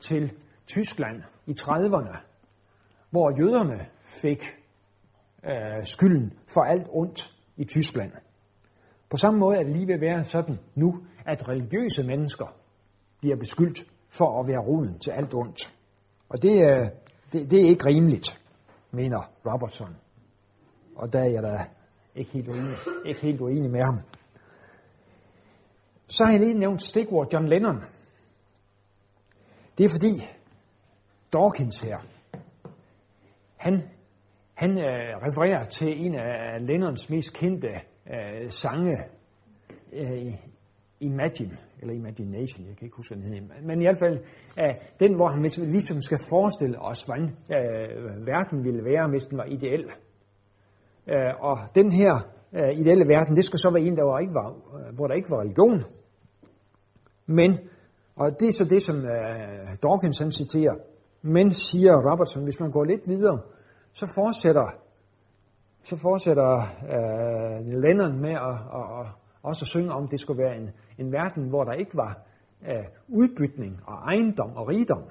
til 0.00 0.32
Tyskland 0.66 1.22
i 1.46 1.52
30'erne, 1.60 2.16
hvor 3.10 3.40
jøderne 3.40 3.86
fik 4.22 4.42
øh, 5.44 5.84
skylden 5.84 6.32
for 6.54 6.60
alt 6.60 6.86
ondt 6.90 7.34
i 7.56 7.64
Tyskland. 7.64 8.12
På 9.10 9.16
samme 9.16 9.40
måde 9.40 9.56
er 9.58 9.62
det 9.62 9.72
lige 9.72 9.86
ved 9.86 9.94
at 9.94 10.00
være 10.00 10.24
sådan 10.24 10.58
nu, 10.74 11.04
at 11.26 11.48
religiøse 11.48 12.02
mennesker 12.02 12.46
bliver 13.20 13.36
beskyldt 13.36 13.84
for 14.08 14.40
at 14.40 14.48
være 14.48 14.58
roden 14.58 14.98
til 14.98 15.10
alt 15.10 15.34
ondt. 15.34 15.74
Og 16.28 16.42
det, 16.42 16.58
er, 16.58 16.88
det, 17.32 17.50
det 17.50 17.60
er 17.60 17.68
ikke 17.68 17.86
rimeligt, 17.86 18.42
mener 18.90 19.30
Robertson. 19.46 19.96
Og 20.96 21.12
der 21.12 21.18
er 21.18 21.30
jeg 21.30 21.42
da 21.42 21.64
ikke 22.14 22.30
helt 22.30 22.48
uenig, 22.48 22.74
ikke 23.06 23.20
helt 23.20 23.40
uenig 23.40 23.70
med 23.70 23.80
ham. 23.80 24.00
Så 26.06 26.24
har 26.24 26.32
jeg 26.32 26.40
lige 26.40 26.58
nævnt 26.58 26.82
stikord 26.82 27.32
John 27.32 27.48
Lennon. 27.48 27.82
Det 29.78 29.84
er 29.84 29.88
fordi 29.88 30.14
Dawkins 31.32 31.80
her, 31.80 31.98
han, 33.56 33.82
han 34.54 34.70
øh, 34.70 35.16
refererer 35.26 35.64
til 35.64 36.06
en 36.06 36.14
af 36.14 36.66
Lennons 36.66 37.10
mest 37.10 37.34
kendte 37.34 37.68
øh, 38.06 38.50
sange, 38.50 38.96
øh, 39.92 40.34
Imagine, 41.00 41.56
eller 41.80 41.94
Imagination, 41.94 42.66
jeg 42.66 42.76
kan 42.76 42.86
ikke 42.86 42.96
huske, 42.96 43.14
hvad 43.14 43.24
den 43.24 43.34
hedder. 43.34 43.62
Men 43.62 43.80
i 43.80 43.84
hvert 43.84 43.98
fald 43.98 44.18
øh, 44.60 44.74
den, 45.00 45.14
hvor 45.16 45.28
han 45.28 45.70
ligesom 45.70 46.00
skal 46.00 46.18
forestille 46.30 46.78
os, 46.80 47.02
hvordan 47.02 47.24
øh, 47.24 48.26
verden 48.26 48.64
ville 48.64 48.84
være, 48.84 49.08
hvis 49.08 49.24
den 49.24 49.38
var 49.38 49.44
ideel. 49.44 49.90
Øh, 51.06 51.32
og 51.40 51.58
den 51.74 51.92
her 51.92 52.12
øh, 52.52 52.70
ideelle 52.80 53.04
verden, 53.08 53.36
det 53.36 53.44
skal 53.44 53.58
så 53.58 53.70
være 53.70 53.82
en, 53.82 53.96
der 53.96 54.04
var 54.04 54.18
ikke 54.18 54.34
var, 54.34 54.48
øh, 54.50 54.94
hvor 54.94 55.06
der 55.06 55.14
ikke 55.14 55.30
var 55.30 55.40
religion. 55.40 55.84
Men, 57.26 57.58
og 58.16 58.40
det 58.40 58.48
er 58.48 58.52
så 58.52 58.64
det, 58.64 58.82
som 58.82 58.96
øh, 58.96 59.68
Dawkins 59.82 60.18
han 60.18 60.32
citerer, 60.32 60.74
men 61.22 61.52
siger 61.52 62.10
Robertson, 62.10 62.44
hvis 62.44 62.60
man 62.60 62.70
går 62.70 62.84
lidt 62.84 63.08
videre, 63.08 63.40
så 63.92 64.12
fortsætter, 64.14 64.66
så 65.82 65.96
fortsætter 66.02 66.50
øh, 66.94 67.66
Lennon 67.82 68.20
med 68.20 68.34
at, 68.48 68.56
at, 68.78 68.86
at, 69.00 69.06
også 69.42 69.62
at 69.64 69.68
synge 69.68 69.92
om, 69.92 70.04
at 70.04 70.10
det 70.10 70.20
skulle 70.20 70.42
være 70.42 70.56
en, 70.56 70.70
en 70.98 71.12
verden, 71.12 71.48
hvor 71.48 71.64
der 71.64 71.72
ikke 71.72 71.96
var 71.96 72.18
øh, 72.68 72.84
udbytning 73.08 73.80
og 73.86 73.94
ejendom 73.94 74.56
og 74.56 74.68
rigdom. 74.68 75.02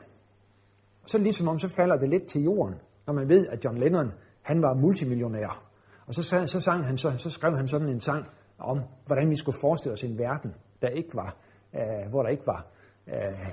Så 1.06 1.18
ligesom 1.18 1.48
om, 1.48 1.58
så 1.58 1.74
falder 1.78 1.96
det 1.96 2.10
lidt 2.10 2.28
til 2.28 2.42
jorden, 2.44 2.76
når 3.08 3.14
man 3.14 3.30
ved, 3.30 3.48
at 3.48 3.66
John 3.66 3.78
Lennon, 3.78 4.12
han 4.42 4.62
var 4.62 4.74
multimillionær. 4.74 5.73
Og 6.08 6.14
så, 6.14 6.48
så, 6.48 6.60
sang 6.60 6.86
han, 6.86 6.98
så, 6.98 7.14
så 7.18 7.30
skrev 7.30 7.56
han 7.56 7.68
sådan 7.68 7.90
en 7.90 8.00
sang 8.00 8.26
om, 8.60 8.80
hvordan 9.06 9.30
vi 9.30 9.36
skulle 9.36 9.58
forestille 9.62 9.94
os 9.94 10.04
en 10.04 10.18
verden, 10.18 10.54
der 10.82 10.88
ikke 10.88 11.10
var, 11.14 11.36
øh, 11.76 12.10
hvor 12.10 12.24
der 12.24 12.30
ikke 12.30 12.48
var 12.48 12.68
øh, 13.08 13.50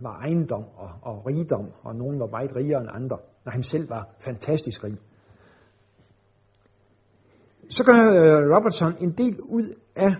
var 0.00 0.18
ejendom 0.18 0.64
og, 0.76 0.90
og 1.02 1.26
rigdom, 1.26 1.72
og 1.82 1.96
nogen 1.96 2.20
var 2.20 2.26
meget 2.26 2.56
rigere 2.56 2.80
end 2.80 2.90
andre, 2.92 3.18
når 3.44 3.52
han 3.52 3.62
selv 3.62 3.90
var 3.90 4.08
fantastisk 4.20 4.84
rig. 4.84 4.98
Så 7.68 7.84
gør 7.84 7.92
øh, 7.92 8.56
Robertson 8.56 8.94
en 9.00 9.12
del 9.12 9.40
ud 9.40 9.74
af, 9.96 10.10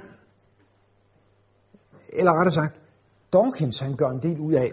eller 2.08 2.32
rettere 2.32 2.52
sagt, 2.52 2.80
Dawkins 3.32 3.80
han 3.80 3.96
gør 3.96 4.08
en 4.08 4.22
del 4.22 4.40
ud 4.40 4.52
af, 4.52 4.72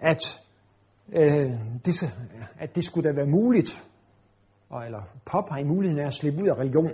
at, 0.00 0.40
øh, 1.12 1.50
det, 1.84 2.14
at 2.58 2.74
det 2.74 2.84
skulle 2.84 3.08
da 3.08 3.14
være 3.14 3.26
muligt, 3.26 3.87
og, 4.70 4.84
eller 4.84 5.02
påpege 5.24 5.64
muligheden 5.64 6.02
af 6.02 6.06
at 6.06 6.14
slippe 6.14 6.42
ud 6.42 6.48
af 6.48 6.54
religion. 6.54 6.92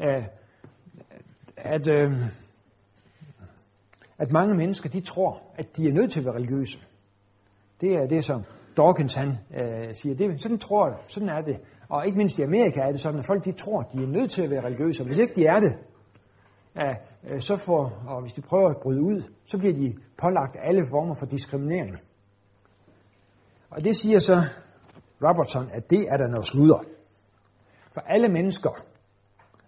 Øh, 0.00 0.24
at, 1.56 1.88
øh, 1.88 2.12
at 4.18 4.30
mange 4.30 4.54
mennesker, 4.54 4.88
de 4.88 5.00
tror, 5.00 5.42
at 5.54 5.76
de 5.76 5.88
er 5.88 5.92
nødt 5.92 6.12
til 6.12 6.20
at 6.20 6.26
være 6.26 6.34
religiøse. 6.34 6.80
Det 7.80 7.94
er 7.94 8.06
det, 8.06 8.24
som 8.24 8.44
Dawkins 8.76 9.14
han 9.14 9.28
øh, 9.28 9.94
siger. 9.94 10.14
Det, 10.14 10.42
sådan 10.42 10.58
tror 10.58 10.88
jeg, 10.88 10.98
sådan 11.06 11.28
er 11.28 11.40
det. 11.40 11.56
Og 11.88 12.06
ikke 12.06 12.18
mindst 12.18 12.38
i 12.38 12.42
Amerika 12.42 12.80
er 12.80 12.90
det 12.90 13.00
sådan, 13.00 13.18
at 13.18 13.26
folk 13.26 13.44
de 13.44 13.52
tror, 13.52 13.80
at 13.80 13.86
de 13.92 14.02
er 14.02 14.06
nødt 14.06 14.30
til 14.30 14.42
at 14.42 14.50
være 14.50 14.64
religiøse. 14.64 15.02
Og 15.02 15.06
hvis 15.06 15.18
ikke 15.18 15.34
de 15.34 15.46
er 15.46 15.60
det, 15.60 15.78
øh, 16.76 17.40
så 17.40 17.56
får, 17.66 18.02
og 18.06 18.20
hvis 18.20 18.32
de 18.32 18.42
prøver 18.42 18.68
at 18.68 18.76
bryde 18.82 19.02
ud, 19.02 19.22
så 19.44 19.58
bliver 19.58 19.74
de 19.74 19.94
pålagt 20.18 20.56
alle 20.62 20.86
former 20.90 21.14
for 21.14 21.26
diskriminering. 21.26 21.96
Og 23.70 23.84
det 23.84 23.96
siger 23.96 24.18
så 24.18 24.36
Robertson, 25.22 25.70
at 25.72 25.90
det 25.90 26.06
er 26.08 26.16
der 26.16 26.28
noget 26.28 26.46
sludder. 26.46 26.80
For 27.94 28.00
alle 28.00 28.28
mennesker 28.28 28.70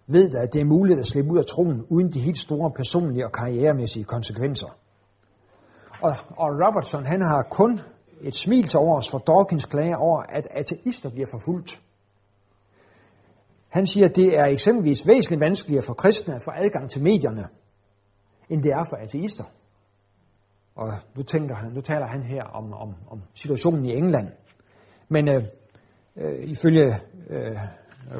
ved 0.07 0.29
da, 0.29 0.37
at 0.37 0.53
det 0.53 0.61
er 0.61 0.65
muligt 0.65 0.99
at 0.99 1.07
slippe 1.07 1.31
ud 1.31 1.37
af 1.37 1.45
troen 1.45 1.85
uden 1.89 2.11
de 2.13 2.19
helt 2.19 2.37
store 2.37 2.71
personlige 2.71 3.25
og 3.25 3.31
karrieremæssige 3.31 4.03
konsekvenser. 4.03 4.67
Og, 6.01 6.13
og 6.37 6.47
Robertson 6.63 7.05
han 7.05 7.21
har 7.21 7.47
kun 7.51 7.79
et 8.21 8.35
smil 8.35 8.67
til 8.67 8.79
overs 8.79 9.09
for 9.09 9.17
Dawkins 9.17 9.65
klage 9.65 9.97
over, 9.97 10.21
at 10.21 10.47
ateister 10.51 11.09
bliver 11.09 11.27
forfulgt. 11.31 11.81
Han 13.69 13.85
siger, 13.85 14.05
at 14.09 14.15
det 14.15 14.27
er 14.27 14.45
eksempelvis 14.45 15.07
væsentligt 15.07 15.41
vanskeligere 15.41 15.83
for 15.83 15.93
kristne 15.93 16.35
at 16.35 16.41
få 16.45 16.51
adgang 16.63 16.89
til 16.89 17.03
medierne, 17.03 17.47
end 18.49 18.63
det 18.63 18.71
er 18.71 18.83
for 18.89 18.95
ateister. 18.95 19.43
Og 20.75 20.93
nu, 21.15 21.23
tænker 21.23 21.55
han, 21.55 21.71
nu 21.71 21.81
taler 21.81 22.07
han 22.07 22.23
her 22.23 22.43
om, 22.43 22.73
om, 22.73 22.95
om 23.09 23.21
situationen 23.33 23.85
i 23.85 23.91
England. 23.91 24.27
Men 25.13 25.27
øh, 25.27 25.43
øh, 26.15 26.43
ifølge 26.43 26.87
øh, 27.29 27.57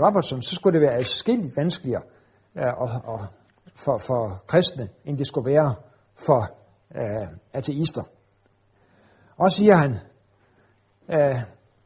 Robertson, 0.03 0.41
så 0.41 0.55
skulle 0.55 0.79
det 0.79 0.87
være 0.87 0.99
adskilligt 0.99 1.57
vanskeligere 1.57 2.03
øh, 2.57 2.73
og, 2.77 2.89
og 3.13 3.19
for, 3.75 3.97
for 3.97 4.43
kristne, 4.47 4.89
end 5.05 5.17
det 5.17 5.27
skulle 5.27 5.51
være 5.51 5.75
for 6.25 6.41
øh, 6.95 7.27
ateister. 7.53 8.03
Og 9.37 9.51
siger 9.51 9.75
han, 9.75 9.91
øh, 11.09 11.37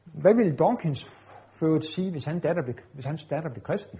hvad 0.03 0.35
ville 0.35 0.55
Dawkins 0.55 1.05
for 1.53 1.79
sige, 1.79 2.11
hvis, 2.11 2.25
han 2.25 2.39
datter 2.39 2.63
blev, 2.63 2.75
hvis 2.93 3.05
hans 3.05 3.25
datter 3.25 3.49
blev 3.49 3.63
kristen? 3.63 3.99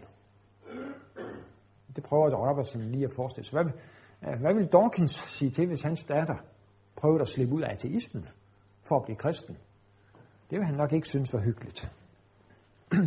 Det 1.96 2.04
prøver 2.04 2.50
Robertson 2.50 2.82
lige 2.82 3.04
at 3.06 3.12
forestille 3.16 3.46
sig. 3.48 3.64
Hvad, 3.64 3.72
øh, 4.28 4.40
hvad 4.42 4.54
vil 4.54 4.68
Dawkins 4.68 5.12
sige 5.12 5.52
til, 5.52 5.68
hvis 5.68 5.82
hans 5.82 6.04
datter 6.04 6.36
prøvede 6.96 7.22
at 7.22 7.28
slippe 7.28 7.56
ud 7.56 7.62
af 7.62 7.74
ateismen 7.74 8.26
for 8.88 8.96
at 8.96 9.04
blive 9.06 9.18
kristen? 9.18 9.58
Det 10.50 10.58
vil 10.58 10.66
han 10.66 10.76
nok 10.76 10.94
ikke 10.94 11.08
synes 11.08 11.34
var 11.34 11.40
hyggeligt. 11.40 11.92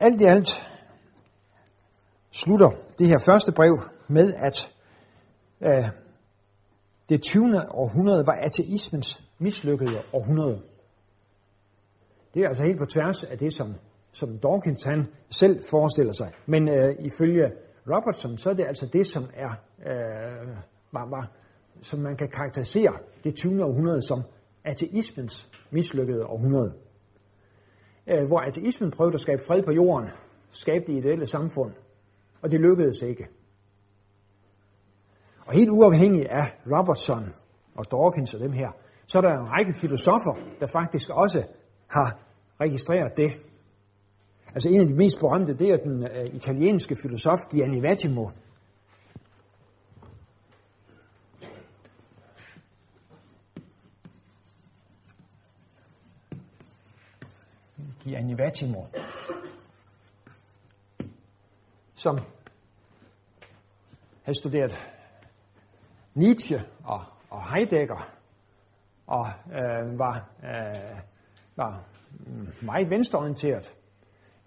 Alt 0.00 0.20
i 0.20 0.24
alt 0.24 0.48
slutter 2.30 2.70
det 2.98 3.06
her 3.06 3.18
første 3.18 3.52
brev 3.52 3.78
med, 4.08 4.34
at 4.34 4.74
øh, 5.60 5.90
det 7.08 7.22
20. 7.22 7.44
århundrede 7.70 8.26
var 8.26 8.32
ateismens 8.32 9.22
mislykkede 9.38 10.02
århundrede. 10.12 10.62
Det 12.34 12.44
er 12.44 12.48
altså 12.48 12.62
helt 12.62 12.78
på 12.78 12.86
tværs 12.86 13.24
af 13.24 13.38
det, 13.38 13.52
som, 13.52 13.74
som 14.12 14.38
Dawkins 14.38 14.84
han 14.84 15.06
selv 15.30 15.64
forestiller 15.70 16.12
sig. 16.12 16.32
Men 16.46 16.68
øh, 16.68 16.94
ifølge 16.98 17.52
Robertson, 17.86 18.38
så 18.38 18.50
er 18.50 18.54
det 18.54 18.66
altså 18.66 18.86
det, 18.92 19.06
som 19.06 19.24
er 19.34 19.50
øh, 19.86 20.48
var, 20.92 21.06
var, 21.10 21.30
som 21.82 22.00
man 22.00 22.16
kan 22.16 22.28
karakterisere 22.28 22.92
det 23.24 23.34
20. 23.34 23.64
århundrede 23.64 24.02
som 24.02 24.22
ateismens 24.64 25.50
mislykkede 25.70 26.26
århundrede 26.26 26.74
øh, 28.10 28.26
hvor 28.26 28.40
ateismen 28.40 28.90
prøvede 28.90 29.14
at 29.14 29.20
skabe 29.20 29.42
fred 29.46 29.62
på 29.62 29.72
jorden, 29.72 30.08
skabe 30.50 30.84
det 30.86 30.98
ideelle 30.98 31.26
samfund, 31.26 31.72
og 32.42 32.50
det 32.50 32.60
lykkedes 32.60 33.02
ikke. 33.02 33.26
Og 35.46 35.52
helt 35.52 35.70
uafhængig 35.70 36.30
af 36.30 36.46
Robertson 36.66 37.24
og 37.74 37.90
Dawkins 37.90 38.34
og 38.34 38.40
dem 38.40 38.52
her, 38.52 38.70
så 39.06 39.18
er 39.18 39.22
der 39.22 39.30
en 39.30 39.48
række 39.48 39.74
filosofer, 39.80 40.34
der 40.60 40.66
faktisk 40.66 41.10
også 41.10 41.42
har 41.90 42.18
registreret 42.60 43.16
det. 43.16 43.30
Altså 44.54 44.68
en 44.70 44.80
af 44.80 44.86
de 44.86 44.94
mest 44.94 45.18
berømte, 45.20 45.54
det 45.54 45.68
er 45.70 45.76
den 45.76 46.02
uh, 46.02 46.34
italienske 46.34 46.96
filosof 47.02 47.38
Gianni 47.50 47.82
Vattimo, 47.82 48.28
Gianni 58.04 58.38
Vattimo, 58.38 58.84
som 61.94 62.18
havde 64.22 64.38
studeret 64.38 64.72
Nietzsche 66.14 66.62
og, 66.84 67.04
og 67.30 67.54
Heidegger, 67.54 68.10
og 69.06 69.26
øh, 69.46 69.98
var, 69.98 70.30
øh, 70.44 71.00
var 71.56 71.84
meget 72.62 72.90
venstreorienteret. 72.90 73.72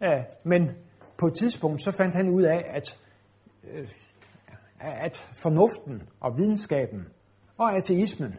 Øh, 0.03 0.23
men 0.43 0.69
på 1.17 1.27
et 1.27 1.33
tidspunkt 1.33 1.81
så 1.81 1.91
fandt 1.91 2.15
han 2.15 2.29
ud 2.29 2.43
af, 2.43 2.63
at, 2.69 2.99
øh, 3.63 3.87
at 4.79 5.29
fornuften 5.43 6.09
og 6.19 6.37
videnskaben 6.37 7.07
og 7.57 7.77
ateismen 7.77 8.35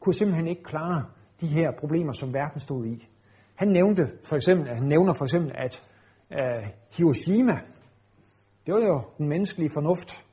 kunne 0.00 0.14
simpelthen 0.14 0.48
ikke 0.48 0.62
klare 0.62 1.04
de 1.40 1.46
her 1.46 1.70
problemer, 1.80 2.12
som 2.12 2.34
verden 2.34 2.60
stod 2.60 2.86
i. 2.86 3.08
Han 3.58 3.68
nævnte 3.68 4.02
for 4.24 4.36
eksempel, 4.36 4.68
han 4.68 4.82
nævner 4.82 5.12
for 5.12 5.24
eksempel, 5.24 5.52
at 5.54 5.84
øh, 6.32 6.68
Hiroshima, 6.96 7.52
det 8.66 8.74
var 8.74 8.80
jo 8.80 9.02
den 9.18 9.28
menneskelige 9.28 9.70
fornuft. 9.74 10.24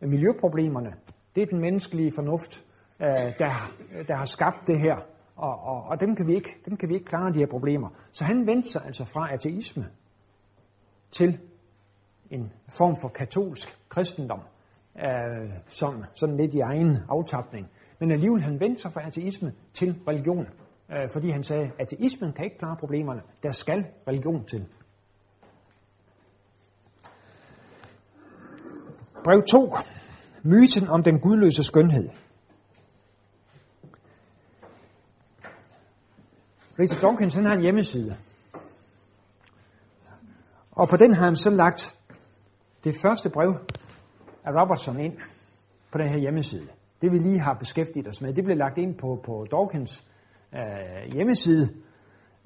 Miljøproblemerne, 0.00 0.92
det 1.34 1.42
er 1.42 1.46
den 1.46 1.60
menneskelige 1.60 2.12
fornuft, 2.14 2.64
øh, 3.00 3.08
der, 3.38 3.72
der 4.08 4.16
har 4.16 4.24
skabt 4.24 4.66
det 4.66 4.80
her. 4.80 4.96
Og, 5.36 5.54
og, 5.60 5.82
og 5.82 6.00
dem, 6.00 6.16
kan 6.16 6.26
vi 6.26 6.34
ikke, 6.34 6.56
dem 6.64 6.76
kan 6.76 6.88
vi 6.88 6.94
ikke 6.94 7.06
klare, 7.06 7.32
de 7.32 7.38
her 7.38 7.46
problemer. 7.46 7.88
Så 8.12 8.24
han 8.24 8.46
vendte 8.46 8.68
sig 8.68 8.82
altså 8.84 9.04
fra 9.04 9.34
ateisme 9.34 9.84
til 11.10 11.38
en 12.30 12.52
form 12.78 12.96
for 13.00 13.08
katolsk 13.08 13.68
kristendom, 13.88 14.40
øh, 14.98 15.50
som 15.66 16.04
sådan 16.14 16.36
lidt 16.36 16.54
i 16.54 16.60
egen 16.60 16.98
aftapning. 17.08 17.70
Men 18.00 18.10
alligevel 18.10 18.42
han 18.42 18.60
vendte 18.60 18.82
sig 18.82 18.92
fra 18.92 19.06
ateisme 19.06 19.52
til 19.72 20.02
religion, 20.08 20.46
øh, 20.92 21.10
fordi 21.12 21.30
han 21.30 21.42
sagde, 21.42 21.64
at 21.78 21.92
ateismen 21.92 22.32
kan 22.32 22.44
ikke 22.44 22.58
klare 22.58 22.76
problemerne. 22.76 23.22
Der 23.42 23.52
skal 23.52 23.86
religion 24.08 24.44
til. 24.44 24.66
Brev 29.24 29.42
2. 29.42 29.76
Myten 30.42 30.88
om 30.88 31.02
den 31.02 31.20
gudløse 31.20 31.64
skønhed. 31.64 32.08
Richard 36.78 37.00
Dawkins 37.00 37.34
han 37.34 37.44
har 37.44 37.54
en 37.54 37.62
hjemmeside. 37.62 38.16
Og 40.72 40.88
på 40.88 40.96
den 40.96 41.14
har 41.14 41.24
han 41.24 41.36
så 41.36 41.50
lagt 41.50 41.98
det 42.84 42.94
første 43.02 43.30
brev 43.30 43.54
af 44.44 44.50
Robertson 44.62 45.00
ind 45.00 45.18
på 45.92 45.98
den 45.98 46.08
her 46.08 46.18
hjemmeside. 46.18 46.68
Det 47.00 47.12
vi 47.12 47.18
lige 47.18 47.40
har 47.40 47.54
beskæftiget 47.54 48.08
os 48.08 48.20
med, 48.20 48.34
det 48.34 48.44
blev 48.44 48.56
lagt 48.56 48.78
ind 48.78 48.98
på, 48.98 49.20
på 49.24 49.46
Dawkins 49.50 50.06
øh, 50.56 51.12
hjemmeside. 51.12 51.68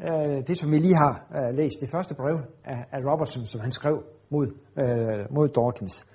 Øh, 0.01 0.47
det 0.47 0.59
som 0.59 0.71
vi 0.71 0.79
lige 0.79 0.97
har 0.97 1.27
øh, 1.37 1.55
læst, 1.55 1.81
det 1.81 1.89
første 1.95 2.15
brev 2.15 2.37
af, 2.65 2.85
af 2.93 3.01
Robertson, 3.13 3.47
som 3.47 3.61
han 3.61 3.73
skrev 3.73 4.05
mod, 4.31 4.47
øh, 4.79 5.35
mod 5.35 5.49
Dawkins. 5.49 6.07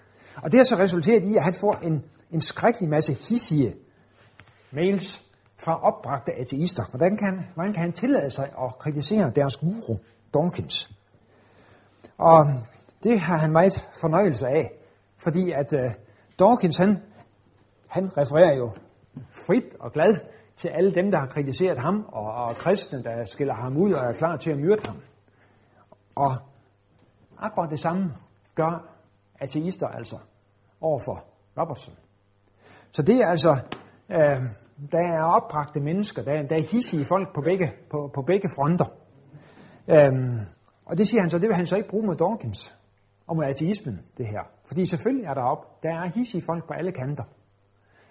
Og 0.44 0.52
det 0.52 0.58
har 0.58 0.64
så 0.64 0.76
resulteret 0.76 1.24
i, 1.24 1.36
at 1.36 1.44
han 1.44 1.54
får 1.54 1.74
en, 1.84 2.04
en 2.32 2.42
skrækkelig 2.42 2.90
masse 2.90 3.14
hissige 3.14 3.76
mails 4.72 5.26
fra 5.66 5.82
opbragte 5.84 6.32
ateister. 6.34 6.84
Hvordan 6.90 7.18
kan, 7.18 7.46
hvordan 7.54 7.74
kan 7.74 7.82
han 7.82 7.94
tillade 7.94 8.30
sig 8.30 8.46
at 8.64 8.80
kritisere 8.80 9.32
deres 9.36 9.58
guru, 9.58 9.98
Dawkins? 10.34 10.92
Og 12.18 12.46
det 13.04 13.20
har 13.20 13.38
han 13.38 13.52
meget 13.52 13.90
fornøjelse 14.02 14.48
af, 14.48 14.72
fordi 15.24 15.52
at 15.52 15.74
øh, 15.74 15.92
Dawkins, 16.40 16.78
han, 16.78 16.98
han 17.88 18.18
refererer 18.18 18.58
jo 18.58 18.72
frit 19.48 19.76
og 19.80 19.92
glad 19.92 20.16
til 20.56 20.68
alle 20.68 20.94
dem, 20.94 21.12
der 21.12 21.20
har 21.20 21.28
kritiseret 21.28 21.80
ham, 21.80 22.06
og, 22.08 22.34
og 22.34 22.56
kristne, 22.56 23.04
der 23.04 23.26
skiller 23.26 23.54
ham 23.54 23.78
ud 23.78 23.94
og 23.94 24.06
er 24.06 24.14
klar 24.14 24.38
til 24.38 24.52
at 24.52 24.58
myrde 24.58 24.82
ham. 24.88 24.98
Og 26.16 26.32
akkurat 27.38 27.70
det 27.70 27.80
samme 27.80 28.14
gør 28.56 28.96
ateister 29.40 29.88
altså 29.88 30.18
overfor 30.82 31.24
Robertson. 31.58 31.96
Så 32.92 33.02
det 33.02 33.16
er 33.16 33.28
altså, 33.28 33.52
øh, 34.10 34.42
der 34.92 35.04
er 35.18 35.24
opbragte 35.24 35.80
mennesker, 35.80 36.24
der, 36.24 36.48
der 36.48 36.56
er 36.56 36.72
hissige 36.72 37.06
folk 37.10 37.36
på 37.36 37.42
begge, 37.42 37.74
på, 37.92 38.12
på 38.16 38.22
begge 38.22 38.50
fronter. 38.56 38.86
Øhm, 39.90 40.40
og 40.86 40.98
det 40.98 41.08
siger 41.08 41.22
han 41.22 41.30
så, 41.30 41.40
det 41.40 41.48
vil 41.48 41.56
han 41.56 41.66
så 41.66 41.76
ikke 41.76 41.90
bruge 41.90 42.06
mod 42.06 42.16
Dawkins 42.16 42.78
og 43.28 43.36
mod 43.36 43.46
ateismen, 43.46 44.00
det 44.18 44.28
her. 44.28 44.44
Fordi 44.68 44.86
selvfølgelig 44.86 45.26
er 45.26 45.34
der 45.34 45.42
op, 45.42 45.84
der 45.84 45.90
er 45.90 46.12
hissige 46.16 46.44
folk 46.50 46.68
på 46.68 46.74
alle 46.74 46.92
kanter. 46.92 47.24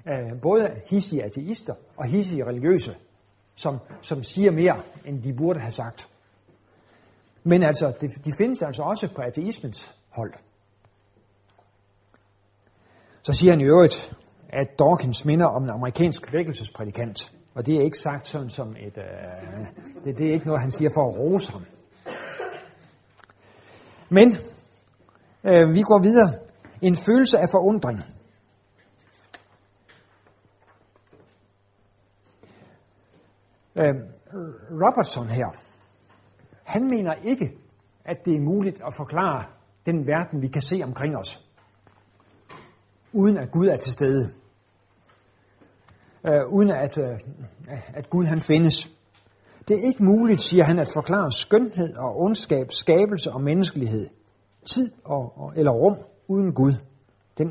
Øh, 0.08 0.40
både 0.42 0.70
hissige 0.86 1.24
ateister 1.24 1.74
og 1.96 2.06
hissige 2.06 2.46
religiøse, 2.46 2.96
som, 3.54 3.78
som 4.00 4.22
siger 4.22 4.50
mere, 4.50 4.82
end 5.04 5.22
de 5.22 5.32
burde 5.32 5.60
have 5.60 5.70
sagt. 5.70 6.08
Men 7.44 7.62
altså, 7.62 7.92
de, 8.00 8.08
de 8.08 8.32
findes 8.38 8.62
altså 8.62 8.82
også 8.82 9.14
på 9.14 9.22
ateismens 9.22 9.96
hold. 10.10 10.32
Så 13.22 13.32
siger 13.32 13.52
han 13.52 13.60
i 13.60 13.64
øvrigt, 13.64 14.16
at 14.48 14.78
Dawkins 14.78 15.24
minder 15.24 15.46
om 15.46 15.62
en 15.62 15.70
amerikansk 15.70 16.32
vækkelsesprædikant. 16.32 17.32
Og 17.54 17.66
det 17.66 17.76
er 17.76 17.84
ikke 17.84 17.98
sagt 17.98 18.28
sådan 18.28 18.50
som 18.50 18.68
et... 18.68 18.98
Øh, 18.98 19.66
det, 20.04 20.18
det 20.18 20.28
er 20.28 20.32
ikke 20.32 20.46
noget, 20.46 20.60
han 20.60 20.70
siger 20.70 20.90
for 20.94 21.10
at 21.10 21.18
rose 21.18 21.52
ham. 21.52 21.64
Men 24.08 24.32
øh, 25.44 25.74
vi 25.74 25.82
går 25.82 26.02
videre. 26.02 26.32
En 26.82 26.96
følelse 26.96 27.38
af 27.38 27.48
forundring. 27.50 28.13
Øh, 33.76 33.94
Robertson 34.70 35.28
her, 35.28 35.46
han 36.64 36.88
mener 36.88 37.14
ikke, 37.14 37.58
at 38.04 38.16
det 38.24 38.34
er 38.34 38.40
muligt 38.40 38.76
at 38.86 38.94
forklare 38.96 39.44
den 39.86 40.06
verden, 40.06 40.42
vi 40.42 40.48
kan 40.48 40.62
se 40.62 40.80
omkring 40.84 41.16
os, 41.16 41.48
uden 43.12 43.36
at 43.36 43.50
Gud 43.50 43.66
er 43.66 43.76
til 43.76 43.92
stede. 43.92 44.32
Øh, 46.26 46.46
uden 46.48 46.70
at, 46.70 46.98
øh, 46.98 47.18
at 47.94 48.10
Gud 48.10 48.24
han 48.24 48.40
findes. 48.40 48.90
Det 49.68 49.78
er 49.78 49.82
ikke 49.82 50.04
muligt, 50.04 50.40
siger 50.40 50.64
han, 50.64 50.78
at 50.78 50.90
forklare 50.94 51.32
skønhed 51.32 51.96
og 51.96 52.20
ondskab, 52.20 52.72
skabelse 52.72 53.30
og 53.30 53.40
menneskelighed, 53.40 54.08
tid 54.64 54.92
og, 55.04 55.38
og, 55.38 55.52
eller 55.56 55.72
rum 55.72 55.96
uden 56.28 56.54
Gud. 56.54 56.74
Den, 57.38 57.48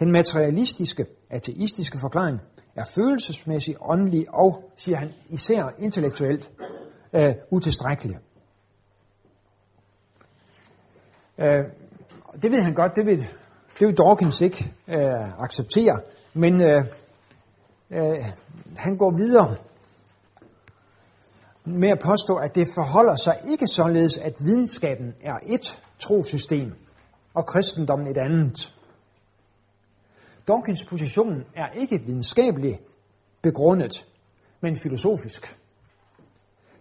den 0.00 0.12
materialistiske, 0.12 1.06
ateistiske 1.30 1.98
forklaring 2.00 2.40
er 2.76 2.84
følelsesmæssigt, 2.84 3.78
åndelig 3.80 4.34
og, 4.34 4.70
siger 4.76 4.98
han, 4.98 5.12
især 5.28 5.74
intellektuelt 5.78 6.52
øh, 7.12 7.34
utilstrækkelig. 7.50 8.16
Øh, 11.38 11.64
det 12.42 12.50
ved 12.50 12.62
han 12.62 12.74
godt, 12.74 12.96
det 12.96 13.06
vil, 13.06 13.18
det 13.78 13.88
vil 13.88 13.96
Dawkins 13.96 14.40
ikke 14.40 14.72
øh, 14.88 15.28
acceptere, 15.38 16.00
men 16.34 16.60
øh, 16.60 16.84
øh, 17.90 18.24
han 18.76 18.96
går 18.96 19.10
videre 19.16 19.56
med 21.64 21.88
at 21.88 21.98
påstå, 22.04 22.36
at 22.36 22.54
det 22.54 22.68
forholder 22.74 23.16
sig 23.16 23.36
ikke 23.50 23.66
således, 23.66 24.18
at 24.18 24.34
videnskaben 24.38 25.14
er 25.22 25.36
et 25.46 25.82
trosystem, 25.98 26.72
og 27.34 27.46
kristendommen 27.46 28.06
et 28.06 28.18
andet. 28.18 28.74
Dawkins 30.48 30.84
position 30.84 31.44
er 31.56 31.70
ikke 31.70 32.00
videnskabelig 32.06 32.80
begrundet, 33.42 34.06
men 34.60 34.76
filosofisk. 34.76 35.58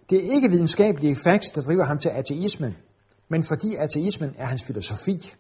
Det 0.09 0.17
er 0.17 0.33
ikke 0.33 0.49
videnskabelige 0.49 1.15
facts, 1.15 1.51
der 1.51 1.61
driver 1.61 1.85
ham 1.85 1.97
til 1.97 2.09
ateismen, 2.09 2.75
men 3.27 3.43
fordi 3.43 3.75
ateismen 3.75 4.35
er 4.37 4.45
hans 4.45 4.65
filosofi. 4.65 5.33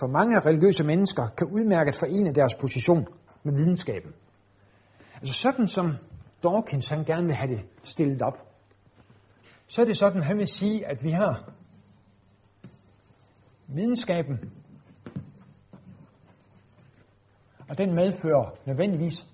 For 0.00 0.06
mange 0.06 0.40
religiøse 0.40 0.84
mennesker 0.84 1.28
kan 1.28 1.46
udmærket 1.46 1.96
forene 1.96 2.34
deres 2.34 2.54
position 2.54 3.06
med 3.42 3.54
videnskaben. 3.54 4.12
Altså 5.14 5.34
sådan 5.34 5.66
som 5.66 5.86
Dawkins 6.42 6.88
han 6.88 7.04
gerne 7.04 7.26
vil 7.26 7.34
have 7.34 7.50
det 7.56 7.64
stillet 7.82 8.22
op, 8.22 8.48
så 9.66 9.80
er 9.80 9.84
det 9.86 9.96
sådan, 9.96 10.22
han 10.22 10.38
vil 10.38 10.46
sige, 10.46 10.86
at 10.86 11.04
vi 11.04 11.10
har 11.10 11.52
videnskaben, 13.66 14.52
og 17.68 17.78
den 17.78 17.94
medfører 17.94 18.56
nødvendigvis 18.64 19.26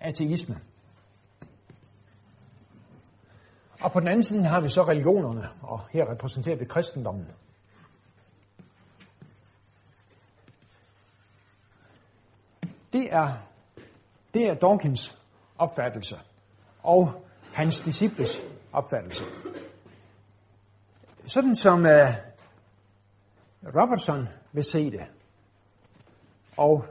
ateisme. 0.00 0.60
Og 3.82 3.92
på 3.92 4.00
den 4.00 4.08
anden 4.08 4.22
side 4.22 4.44
har 4.44 4.60
vi 4.60 4.68
så 4.68 4.82
religionerne, 4.82 5.48
og 5.62 5.80
her 5.90 6.10
repræsenterer 6.10 6.56
vi 6.56 6.64
kristendommen. 6.64 7.26
Det 12.92 13.12
er, 13.12 13.46
det 14.34 14.42
er 14.42 14.54
Dawkins 14.54 15.18
opfattelse 15.58 16.16
og 16.82 17.24
hans 17.52 17.80
disciples 17.80 18.40
opfattelse. 18.72 19.24
Sådan 21.26 21.54
som 21.54 21.78
uh, 21.78 22.14
Robertson 23.64 24.28
vil 24.52 24.64
se 24.64 24.90
det, 24.90 25.06
og 26.56 26.84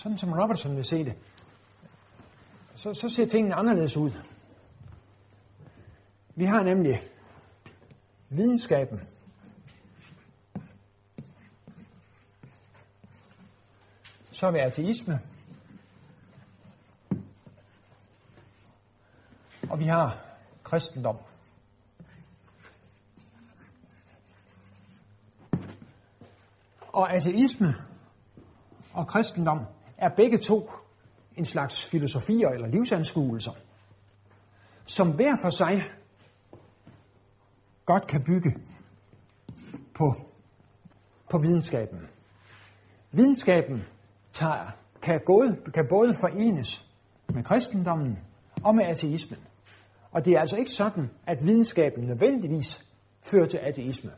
sådan 0.00 0.18
som 0.18 0.32
Robertson 0.32 0.76
vil 0.76 0.84
se 0.84 1.04
det, 1.04 1.14
så, 2.74 2.94
så 2.94 3.08
ser 3.08 3.26
tingene 3.26 3.54
anderledes 3.54 3.96
ud. 3.96 4.10
Vi 6.34 6.44
har 6.44 6.62
nemlig 6.62 7.02
videnskaben, 8.28 9.00
så 14.30 14.46
har 14.46 14.52
vi 14.52 14.58
ateisme, 14.58 15.20
og 19.70 19.78
vi 19.78 19.84
har 19.84 20.24
kristendom. 20.62 21.16
Og 26.92 27.12
ateisme 27.14 27.74
og 28.92 29.06
kristendom 29.06 29.66
er 30.00 30.08
begge 30.16 30.38
to 30.38 30.70
en 31.36 31.44
slags 31.44 31.86
filosofier 31.86 32.48
eller 32.48 32.66
livsanskuelser, 32.66 33.52
som 34.84 35.10
hver 35.10 35.36
for 35.44 35.50
sig 35.50 35.82
godt 37.86 38.06
kan 38.06 38.24
bygge 38.24 38.50
på, 39.94 40.14
på 41.30 41.38
videnskaben. 41.38 41.98
Videnskaben 43.12 43.82
tager, 44.32 44.70
kan, 45.02 45.20
både, 45.26 45.56
kan 45.74 45.86
både 45.90 46.14
forenes 46.20 46.86
med 47.34 47.44
kristendommen 47.44 48.18
og 48.64 48.74
med 48.74 48.84
ateismen. 48.84 49.40
Og 50.12 50.24
det 50.24 50.32
er 50.32 50.40
altså 50.40 50.56
ikke 50.56 50.70
sådan, 50.70 51.10
at 51.26 51.38
videnskaben 51.46 52.04
nødvendigvis 52.04 52.84
fører 53.30 53.46
til 53.46 53.58
ateisme. 53.58 54.10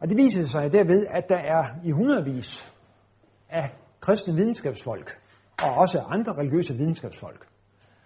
Og 0.00 0.08
det 0.08 0.16
viser 0.16 0.42
sig 0.42 0.72
derved, 0.72 1.06
at 1.10 1.28
der 1.28 1.38
er 1.38 1.64
i 1.84 1.90
hundredvis 1.90 2.72
af 3.48 3.70
kristne 4.04 4.34
videnskabsfolk, 4.34 5.20
og 5.62 5.74
også 5.74 6.00
andre 6.00 6.32
religiøse 6.32 6.74
videnskabsfolk, 6.74 7.46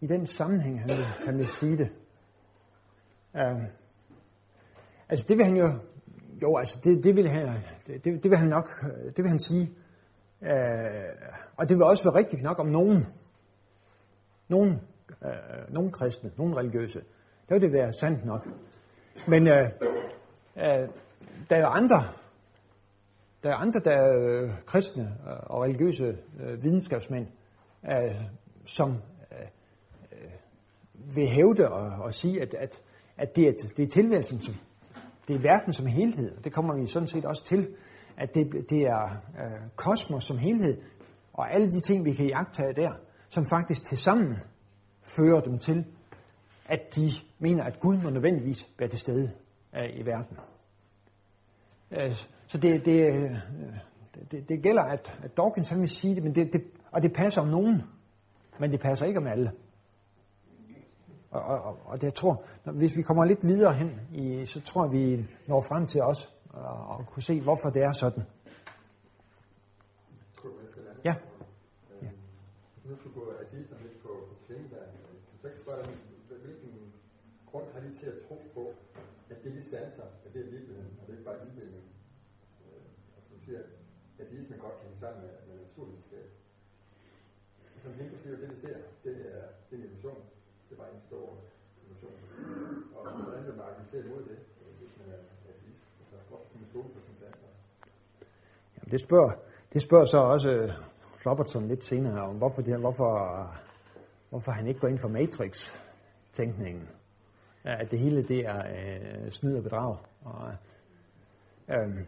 i 0.01 0.07
den 0.07 0.27
sammenhæng, 0.27 0.81
han 0.81 0.89
vil, 0.89 1.05
han 1.05 1.39
vil 1.39 1.47
sige 1.47 1.77
det. 1.77 1.91
Uh, 3.35 3.65
altså 5.09 5.25
det 5.29 5.37
vil 5.37 5.45
han 5.45 5.57
jo, 5.57 5.69
jo 6.43 6.57
altså 6.57 6.81
det, 6.85 7.05
det, 7.05 7.17
vil 7.17 7.29
han, 7.29 7.63
det, 7.87 8.05
det 8.05 8.31
vil 8.31 8.39
han 8.39 8.49
nok, 8.49 8.69
øh, 8.85 9.07
det 9.07 9.19
vil 9.19 9.29
han 9.29 9.39
sige. 9.39 9.71
Uh, 10.41 10.49
og 11.57 11.69
det 11.69 11.77
vil 11.77 11.83
også 11.85 12.05
være 12.05 12.19
rigtigt 12.19 12.43
nok 12.43 12.59
om 12.59 12.67
nogen, 12.67 13.07
nogen, 14.49 14.81
øh, 15.25 15.75
nogle 15.75 15.93
kristne, 15.93 16.31
nogen 16.37 16.57
religiøse. 16.57 17.01
Der 17.49 17.55
vil 17.55 17.63
det 17.63 17.73
være 17.73 17.93
sandt 17.93 18.25
nok. 18.25 18.49
Men 19.29 19.49
øh, 19.49 19.71
øh, 20.57 20.89
der 21.51 21.57
er 21.57 21.67
andre, 21.67 22.09
der 23.43 23.51
er 23.51 23.55
andre, 23.55 23.81
der 23.81 23.91
er 23.91 24.17
øh, 24.19 24.51
kristne 24.67 25.03
øh, 25.03 25.37
og 25.43 25.63
religiøse 25.63 26.19
øh, 26.41 26.63
videnskabsmænd, 26.63 27.27
øh, 27.85 28.15
som 28.65 28.91
øh, 28.91 29.49
øh, 30.13 30.31
vil 31.17 31.29
hævde 31.29 31.69
og, 31.69 32.05
og 32.05 32.15
sige, 32.15 32.43
at, 32.43 32.55
at, 32.55 32.83
at 33.17 33.37
det, 33.37 33.49
er, 33.49 33.53
det 33.77 33.83
er 33.83 33.89
tilværelsen, 33.89 34.41
som, 34.41 34.55
det 35.29 35.37
er 35.37 35.41
verden 35.41 35.73
som 35.73 35.87
helhed. 35.87 36.37
Det 36.45 36.53
kommer 36.53 36.75
vi 36.81 36.87
sådan 36.87 37.07
set 37.07 37.25
også 37.25 37.45
til, 37.45 37.69
at 38.17 38.35
det, 38.35 38.71
det 38.71 38.83
er 38.83 39.05
øh, 39.41 39.61
kosmos 39.77 40.25
som 40.25 40.39
helhed, 40.39 40.83
og 41.33 41.55
alle 41.55 41.71
de 41.71 41.81
ting, 41.81 42.05
vi 42.05 42.13
kan 42.13 42.27
jagtage 42.27 42.73
der, 42.73 42.93
som 43.29 43.47
faktisk 43.47 43.85
til 43.85 43.99
sammen 43.99 44.37
fører 45.17 45.41
dem 45.41 45.59
til, 45.59 45.85
at 46.67 46.81
de 46.97 47.11
mener, 47.39 47.65
at 47.65 47.81
Gud 47.81 47.97
må 48.03 48.11
nødvendigvis 48.11 48.69
være 48.79 48.89
til 48.89 48.99
stede 48.99 49.31
øh, 49.77 49.91
i 49.99 50.07
verden. 50.07 50.37
Øh, 51.91 52.15
så 52.47 52.59
det, 52.59 52.85
det, 52.85 53.01
øh, 53.01 53.37
det, 54.31 54.49
det 54.49 54.63
gælder, 54.63 54.83
at, 54.83 55.19
at 55.23 55.37
Dawkins 55.37 55.71
han 55.71 55.81
vil 55.81 55.89
sige 55.89 56.15
det, 56.15 56.23
men 56.23 56.35
det, 56.35 56.53
det, 56.53 56.63
og 56.93 57.03
det 57.03 57.13
passer 57.13 57.43
om 57.43 57.49
nogen, 57.49 57.83
men 58.61 58.71
det 58.73 58.81
passer 58.81 59.07
ikke 59.07 59.19
om 59.19 59.27
alle. 59.27 59.53
Og, 61.31 61.43
og, 61.43 61.79
og- 61.87 61.97
det, 61.97 62.03
jeg 62.03 62.15
tror, 62.15 62.45
når, 62.65 62.73
hvis 62.73 62.97
vi 62.97 63.03
kommer 63.03 63.25
lidt 63.25 63.43
videre 63.47 63.75
hen, 63.75 64.01
i, 64.13 64.47
så 64.47 64.61
tror 64.61 64.85
jeg, 64.85 64.93
vi 64.93 65.27
når 65.49 65.61
frem 65.69 65.87
til 65.87 66.03
os 66.03 66.33
og, 66.51 66.87
og 66.87 67.07
kunne 67.07 67.23
se, 67.23 67.41
hvorfor 67.41 67.71
det 67.71 67.83
er 67.83 67.93
sådan. 67.93 68.23
Ja. 71.05 71.11
Ja. 71.11 71.15
Nu 72.89 72.97
skulle 72.97 73.17
gå 73.21 73.25
ateisterne 73.45 73.83
lidt 73.87 73.99
på, 74.03 74.13
på 74.29 74.35
Klingenberg. 74.47 74.89
Øh, 75.03 75.17
kan 75.41 75.51
du 75.57 75.63
spørge 75.65 75.83
dem, 75.87 75.95
hvilken 76.45 76.93
grund 77.51 77.67
har 77.73 77.81
de 77.81 77.91
til 78.01 78.07
at 78.07 78.19
tro 78.29 78.37
på, 78.57 78.65
at 79.31 79.37
det 79.45 79.53
de 79.59 79.63
sanser, 79.71 80.09
at 80.25 80.31
det 80.35 80.41
er 80.41 80.51
virkeligheden, 80.57 80.93
og 80.99 81.03
det 81.07 81.13
er 81.13 81.19
ikke 81.19 81.31
bare 81.31 81.43
indbildning? 81.47 81.87
Øh, 82.63 82.87
og 83.15 83.21
som 83.25 83.31
du 83.37 83.45
siger, 83.47 83.61
ateisme 84.23 84.57
godt 84.65 84.77
kan 84.79 84.87
hænge 84.89 85.01
sammen 85.05 85.21
med, 85.25 85.35
med 85.49 85.55
naturvidenskab. 85.65 86.27
Altså, 87.63 87.79
som 87.85 88.19
siger, 88.23 88.37
det 88.43 88.49
vi 88.55 88.59
ser, 88.65 88.79
det 89.05 89.15
er, 89.35 89.43
det 89.67 89.73
er 89.75 89.83
en 89.83 89.85
illusion. 89.89 90.23
Det 90.67 90.73
er 90.75 90.81
bare 90.83 90.93
en 90.99 91.05
stor 91.09 91.27
illusion. 91.85 92.17
Og 92.97 93.01
hvordan 93.23 93.45
vil 93.47 93.55
man 93.59 93.65
argumentere 93.69 94.03
imod 94.07 94.23
det, 94.31 94.39
øh, 94.61 94.73
hvis 94.81 94.93
man 95.01 95.07
er 95.15 95.21
ateist? 95.51 95.85
Altså, 96.01 96.17
hvorfor 96.29 96.47
skal 96.49 96.59
man 96.63 96.69
stole 96.73 96.89
på 96.95 97.01
sin 97.07 97.17
sanser? 97.23 97.51
Jamen, 98.75 98.91
det 98.95 99.01
spørger, 99.07 99.33
det 99.73 99.81
spørger 99.83 100.09
så 100.15 100.19
også 100.35 100.51
øh, 100.51 100.71
Robertson 101.27 101.69
lidt 101.69 101.85
senere 101.85 102.23
om, 102.23 102.37
hvorfor, 102.37 102.63
det, 102.63 102.81
hvorfor, 102.81 103.13
hvorfor 104.31 104.53
han 104.53 104.67
ikke 104.67 104.81
går 104.81 104.89
ind 104.89 104.99
for 104.99 105.09
Matrix-tænkningen. 105.09 106.89
At 107.65 107.91
det 107.91 107.99
hele 107.99 108.23
det 108.23 108.47
er 108.47 108.59
øh, 108.59 109.31
snyd 109.31 109.57
og 109.57 109.63
bedrag. 109.63 109.97
Og, 110.25 110.53
øh, 111.71 112.07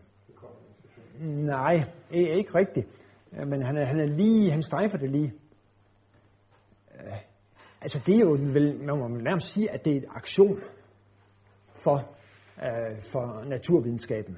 nej, 1.21 1.75
ikke 2.11 2.55
rigtigt. 2.55 2.89
Øh, 3.33 3.49
men 3.49 3.63
han 3.63 3.77
er, 3.77 3.85
han 3.85 4.01
er 4.01 4.07
lige, 4.07 4.51
han 4.51 4.63
strejfer 4.63 4.99
det 4.99 5.11
lige. 5.11 5.35
Øh, 6.95 7.17
altså 7.81 8.03
det 8.07 8.17
er 8.17 8.21
jo 8.21 8.31
vel, 8.31 8.85
man 8.85 8.99
må 8.99 9.09
nærmest 9.09 9.53
sige, 9.53 9.71
at 9.71 9.85
det 9.85 9.93
er 9.93 9.97
en 9.97 10.11
aktion 10.11 10.61
for, 11.85 11.97
øh, 12.63 12.97
for 13.13 13.45
naturvidenskaben. 13.45 14.37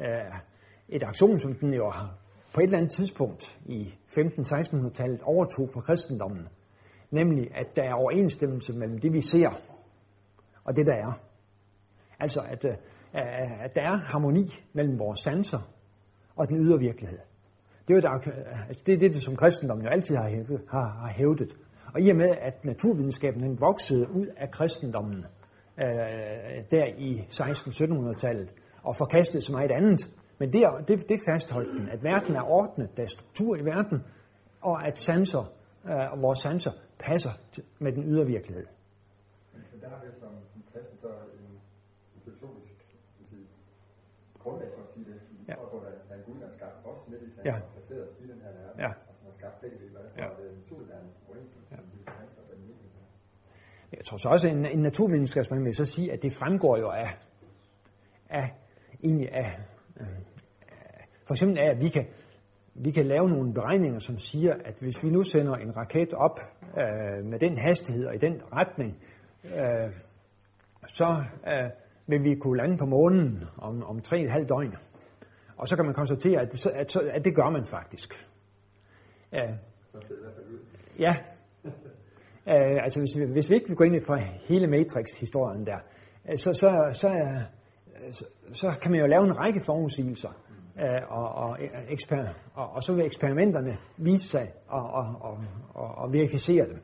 Øh, 0.00 0.34
et 0.88 1.02
aktion, 1.02 1.38
som 1.38 1.54
den 1.54 1.74
jo 1.74 1.90
har 1.90 2.18
på 2.54 2.60
et 2.60 2.64
eller 2.64 2.78
andet 2.78 2.92
tidspunkt 2.92 3.58
i 3.66 3.94
15-1600-tallet 4.08 5.20
overtog 5.22 5.68
fra 5.74 5.80
kristendommen. 5.80 6.48
Nemlig, 7.10 7.56
at 7.56 7.76
der 7.76 7.82
er 7.82 7.94
overensstemmelse 7.94 8.72
mellem 8.72 8.98
det, 8.98 9.12
vi 9.12 9.20
ser, 9.20 9.50
og 10.64 10.76
det, 10.76 10.86
der 10.86 10.94
er. 10.94 11.20
Altså, 12.20 12.40
at, 12.40 12.64
øh, 12.64 12.76
at 13.64 13.74
der 13.74 13.82
er 13.82 13.96
harmoni 13.96 14.44
mellem 14.72 14.98
vores 14.98 15.20
sanser 15.20 15.70
og 16.36 16.48
den 16.48 16.56
ydre 16.56 16.78
virkelighed. 16.78 17.18
Det 17.88 17.96
er, 17.96 18.10
jo 18.12 18.32
altså 18.68 18.82
det, 18.86 18.94
er 18.94 18.98
det, 18.98 19.22
som 19.22 19.36
kristendommen 19.36 19.86
jo 19.86 19.90
altid 19.90 20.16
har 20.16 20.28
hævdet, 20.28 20.60
har, 20.70 20.88
har 20.88 21.12
hævdet. 21.16 21.56
Og 21.94 22.00
i 22.00 22.10
og 22.10 22.16
med, 22.16 22.30
at 22.40 22.64
naturvidenskaben 22.64 23.42
den 23.42 23.60
voksede 23.60 24.10
ud 24.10 24.26
af 24.36 24.50
kristendommen 24.50 25.24
øh, 25.78 26.64
der 26.70 26.86
i 26.98 27.26
16-1700-tallet 27.30 28.48
og 28.82 28.96
forkastede 28.96 29.42
så 29.42 29.52
meget 29.52 29.70
andet, 29.70 30.10
men 30.40 30.46
det, 30.52 30.60
er- 30.66 30.80
det, 30.88 30.96
det 31.10 31.18
fastholdt 31.30 31.70
den, 31.78 31.86
at 31.94 32.00
verden 32.10 32.32
er 32.40 32.44
ordnet, 32.58 32.88
der 32.96 33.02
er 33.02 33.06
struktur 33.16 33.52
i 33.62 33.64
verden, 33.72 33.98
og 34.68 34.74
at 34.88 34.98
sanser, 34.98 35.44
øh, 35.90 36.12
og 36.12 36.16
vores 36.26 36.38
sanser 36.46 36.72
passer 37.06 37.30
til, 37.52 37.62
med 37.84 37.92
den 37.96 38.02
ydre 38.10 38.26
virkelighed. 38.26 38.66
Men 39.72 39.80
der 39.82 39.88
har 39.92 40.00
vi 40.04 40.08
som, 40.22 40.32
som 40.52 40.60
kristen 40.72 40.96
så 41.04 41.08
en, 41.08 41.60
filosofisk 42.24 42.76
grundlag 44.42 44.68
for 44.76 44.82
at 44.86 44.88
sige 44.94 45.04
det. 45.10 45.20
Vi 45.30 45.44
Ja. 45.48 45.54
tror 45.54 45.68
på, 45.74 45.78
at 45.78 45.92
der 46.08 46.14
er 46.14 46.18
en 46.18 46.24
Gud, 46.28 46.36
der 46.40 46.46
har 46.48 46.54
skabt 46.58 46.76
os 46.90 47.00
midt 47.10 47.22
i 47.22 47.30
sanser, 47.34 47.50
Ja. 47.50 47.56
ja. 47.56 47.62
placeret 47.74 48.02
os 48.08 48.14
i 48.24 48.26
den 48.32 48.40
her 48.44 48.50
verden, 48.60 48.80
Ja. 48.84 48.90
og 49.08 49.14
som 49.18 49.24
har 49.30 49.34
skabt 49.40 49.56
begge 49.62 49.76
dele, 49.82 49.98
og 49.98 50.04
Ja. 50.16 50.24
er 50.24 50.28
det 50.28 50.44
at 50.44 50.94
er 50.94 50.98
en 51.04 51.10
overensstemmelse 51.28 51.70
mellem 51.70 51.90
de 51.96 51.98
sanser 52.18 52.40
og 52.42 52.46
den 52.52 52.60
virkelighed. 52.68 52.90
Jeg 53.96 54.04
tror 54.06 54.16
så 54.24 54.28
også, 54.34 54.44
at 54.48 54.52
en, 54.56 54.64
en 54.76 54.82
naturvidenskabsmand 54.88 55.62
vil 55.64 55.74
så 55.74 55.84
sige, 55.84 56.12
at 56.14 56.22
det 56.22 56.32
fremgår 56.40 56.74
jo 56.84 56.88
af, 57.04 57.10
af 58.40 58.46
egentlig 59.04 59.28
af, 59.32 59.48
øh, 60.00 60.06
af- 60.06 60.24
for 61.30 61.34
eksempel 61.34 61.58
er, 61.58 61.70
at 61.70 61.80
vi 61.80 61.88
kan, 61.88 62.06
vi 62.74 62.90
kan 62.90 63.06
lave 63.06 63.28
nogle 63.28 63.54
beregninger, 63.54 63.98
som 63.98 64.18
siger, 64.18 64.54
at 64.64 64.74
hvis 64.80 65.04
vi 65.04 65.10
nu 65.10 65.22
sender 65.22 65.54
en 65.54 65.76
raket 65.76 66.14
op 66.14 66.38
øh, 66.80 67.24
med 67.24 67.38
den 67.38 67.58
hastighed 67.58 68.06
og 68.06 68.14
i 68.14 68.18
den 68.18 68.42
retning, 68.52 68.98
øh, 69.44 69.92
så 70.86 71.24
øh, 71.46 71.70
vil 72.06 72.22
vi 72.24 72.34
kunne 72.34 72.56
lande 72.58 72.76
på 72.78 72.86
månen 72.86 73.44
om, 73.58 73.82
om 73.82 73.98
3,5 73.98 74.46
døgn. 74.46 74.74
Og 75.56 75.68
så 75.68 75.76
kan 75.76 75.84
man 75.84 75.94
konstatere, 75.94 76.40
at 76.40 76.52
det, 76.52 76.66
at, 76.66 76.96
at 76.96 77.24
det 77.24 77.34
gør 77.34 77.50
man 77.50 77.64
faktisk. 77.70 78.10
Øh, 79.34 79.40
Så 79.92 79.98
ser 80.00 80.14
det 80.14 80.46
ud. 80.52 80.58
Ja. 80.98 81.14
Øh, 82.52 82.84
altså 82.84 83.00
hvis 83.00 83.18
vi, 83.18 83.32
hvis 83.32 83.50
vi 83.50 83.54
ikke 83.54 83.68
vil 83.68 83.76
gå 83.76 83.84
ind 83.84 83.96
i 83.96 84.00
for 84.06 84.16
hele 84.48 84.66
Matrix-historien 84.66 85.66
der, 85.66 85.78
øh, 86.30 86.38
så, 86.38 86.52
så, 86.52 86.70
så, 86.92 87.08
øh, 87.08 87.42
så, 88.12 88.24
så 88.52 88.78
kan 88.82 88.90
man 88.90 89.00
jo 89.00 89.06
lave 89.06 89.24
en 89.24 89.38
række 89.38 89.60
forudsigelser, 89.66 90.49
øh, 90.78 91.02
og, 91.08 91.28
og, 91.28 91.62
øh, 91.62 91.68
eksper, 91.88 92.16
og, 92.54 92.70
og 92.70 92.82
så 92.82 92.94
vil 92.94 93.04
eksperimenterne 93.04 93.76
vise 93.96 94.28
sig 94.28 94.52
og, 94.68 94.90
og, 94.90 95.16
og, 95.20 95.44
og, 95.74 95.94
og 95.94 96.12
verificere 96.12 96.66
dem. 96.66 96.82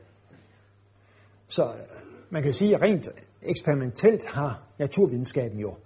Så 1.47 1.65
øh, 1.65 1.81
man 2.31 2.43
kan 2.43 2.53
sige, 2.53 2.75
at 2.75 2.83
rent 2.83 3.09
eksperimentelt 3.43 4.27
har 4.35 4.63
naturvidenskaben 4.79 5.59
jo 5.59 5.77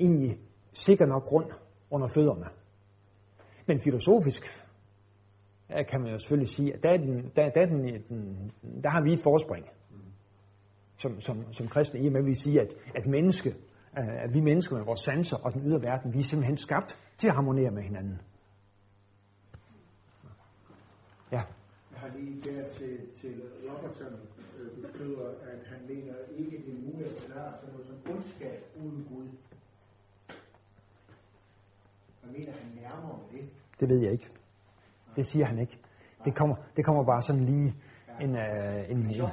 egentlig 0.00 0.38
sikker 0.72 1.06
nok 1.06 1.24
grund 1.24 1.50
under 1.90 2.08
fødderne. 2.14 2.46
Men 3.66 3.80
filosofisk 3.80 4.42
øh, 5.78 5.86
kan 5.86 6.00
man 6.00 6.12
jo 6.12 6.18
selvfølgelig 6.18 6.50
sige, 6.50 6.74
at 6.74 6.82
der, 6.82 6.90
er 6.90 6.96
den, 6.96 7.32
der, 7.36 7.50
der, 7.50 7.60
er 7.60 7.66
den, 7.66 7.84
den, 8.08 8.52
der 8.82 8.90
har 8.90 9.02
vi 9.02 9.12
et 9.12 9.20
forspring 9.22 9.66
som, 11.00 11.20
som, 11.20 11.52
som 11.52 11.68
kristne, 11.68 12.00
i 12.00 12.06
og 12.06 12.12
med 12.12 12.20
at 12.20 12.26
vi 12.26 12.34
siger, 12.34 12.62
at, 12.62 12.74
at 12.94 13.06
menneske, 13.06 13.54
at 13.94 14.34
vi 14.34 14.40
mennesker 14.40 14.76
med 14.76 14.84
vores 14.84 15.00
sanser 15.00 15.36
og 15.36 15.52
den 15.54 15.62
ydre 15.66 15.82
verden, 15.82 16.14
vi 16.14 16.18
er 16.18 16.22
simpelthen 16.22 16.56
skabt 16.56 16.98
til 17.20 17.28
at 17.28 17.34
harmonere 17.34 17.70
med 17.70 17.82
hinanden. 17.82 18.20
Ja. 21.32 21.42
Jeg 21.92 21.98
har 22.00 22.08
lige 22.18 22.40
der 22.42 22.68
til, 22.68 22.98
til 23.20 23.42
Robertson 23.70 24.12
øh, 24.58 24.82
beskriver, 24.82 25.28
at 25.28 25.58
han 25.66 25.78
mener 25.88 26.14
ikke, 26.36 26.56
det 26.66 26.74
er 26.74 26.92
muligt 26.92 27.08
at 27.08 27.16
klare 27.26 27.52
sådan 27.60 27.72
noget 27.74 27.86
som 27.86 28.12
ondskab 28.14 28.64
uden 28.84 29.06
Gud. 29.08 29.26
Hvad 32.22 32.32
mener 32.38 32.52
han 32.52 32.72
nærmere 32.82 33.18
med 33.32 33.38
det? 33.40 33.48
Det 33.80 33.88
ved 33.88 33.98
jeg 33.98 34.12
ikke. 34.12 34.28
Det 35.16 35.26
siger 35.26 35.46
han 35.46 35.58
ikke. 35.58 35.78
Det 36.24 36.34
kommer, 36.36 36.56
det 36.76 36.84
kommer 36.84 37.04
bare 37.04 37.22
sådan 37.22 37.44
lige 37.44 37.74
en... 38.20 38.30
Uh, 38.30 38.90
en, 38.90 39.10
ja. 39.10 39.30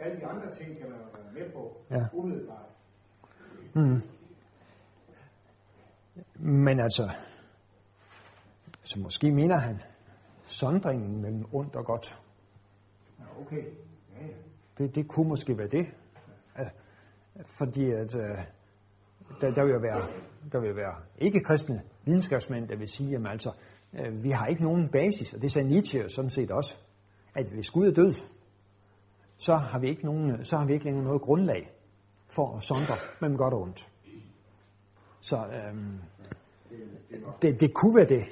Alle 0.00 0.20
de 0.20 0.26
andre 0.26 0.54
ting 0.54 0.78
kan 0.78 0.90
man 0.90 0.98
være 0.98 1.44
med 1.44 1.52
på, 1.52 1.76
Ja. 1.90 2.06
umiddelbart. 2.12 2.66
Mm. 3.74 4.00
Men 6.42 6.80
altså, 6.80 7.10
så 8.82 9.00
måske 9.00 9.32
mener 9.32 9.58
han 9.58 9.80
sondringen 10.42 11.22
mellem 11.22 11.44
ondt 11.52 11.76
og 11.76 11.84
godt. 11.84 12.20
Ja, 13.18 13.24
okay. 13.40 13.64
Ja, 14.12 14.26
ja. 14.26 14.32
Det, 14.78 14.94
det 14.94 15.08
kunne 15.08 15.28
måske 15.28 15.58
være 15.58 15.68
det. 15.68 15.86
Fordi 17.58 17.90
at, 17.90 18.16
øh, 18.16 18.38
der, 19.40 19.50
der, 19.50 19.64
vil 19.64 19.72
jo 19.72 19.78
være, 19.78 20.08
der 20.52 20.60
vil 20.60 20.76
være 20.76 20.94
ikke-kristne 21.18 21.82
videnskabsmænd, 22.04 22.68
der 22.68 22.76
vil 22.76 22.88
sige, 22.88 23.16
at 23.16 23.26
altså, 23.26 23.52
øh, 23.92 24.24
vi 24.24 24.30
har 24.30 24.46
ikke 24.46 24.62
nogen 24.62 24.88
basis, 24.88 25.34
og 25.34 25.42
det 25.42 25.52
sagde 25.52 25.68
Nietzsche 25.68 26.08
sådan 26.08 26.30
set 26.30 26.50
også, 26.50 26.78
at 27.34 27.48
hvis 27.52 27.70
Gud 27.70 27.86
er 27.86 27.92
død, 27.92 28.14
så 29.36 29.56
har 29.56 29.78
vi 29.78 29.88
ikke, 29.88 30.04
nogen, 30.04 30.44
så 30.44 30.56
har 30.56 30.66
vi 30.66 30.72
ikke 30.72 30.84
længere 30.84 31.04
noget 31.04 31.22
grundlag 31.22 31.70
for 32.28 32.56
at 32.56 32.62
sondre 32.62 32.94
mellem 33.20 33.38
godt 33.38 33.54
og 33.54 33.60
ondt. 33.60 33.88
Så 35.20 35.36
øhm, 35.36 36.00
det, 37.42 37.60
det 37.60 37.74
kunne 37.74 37.96
være 37.96 38.08
det, 38.08 38.24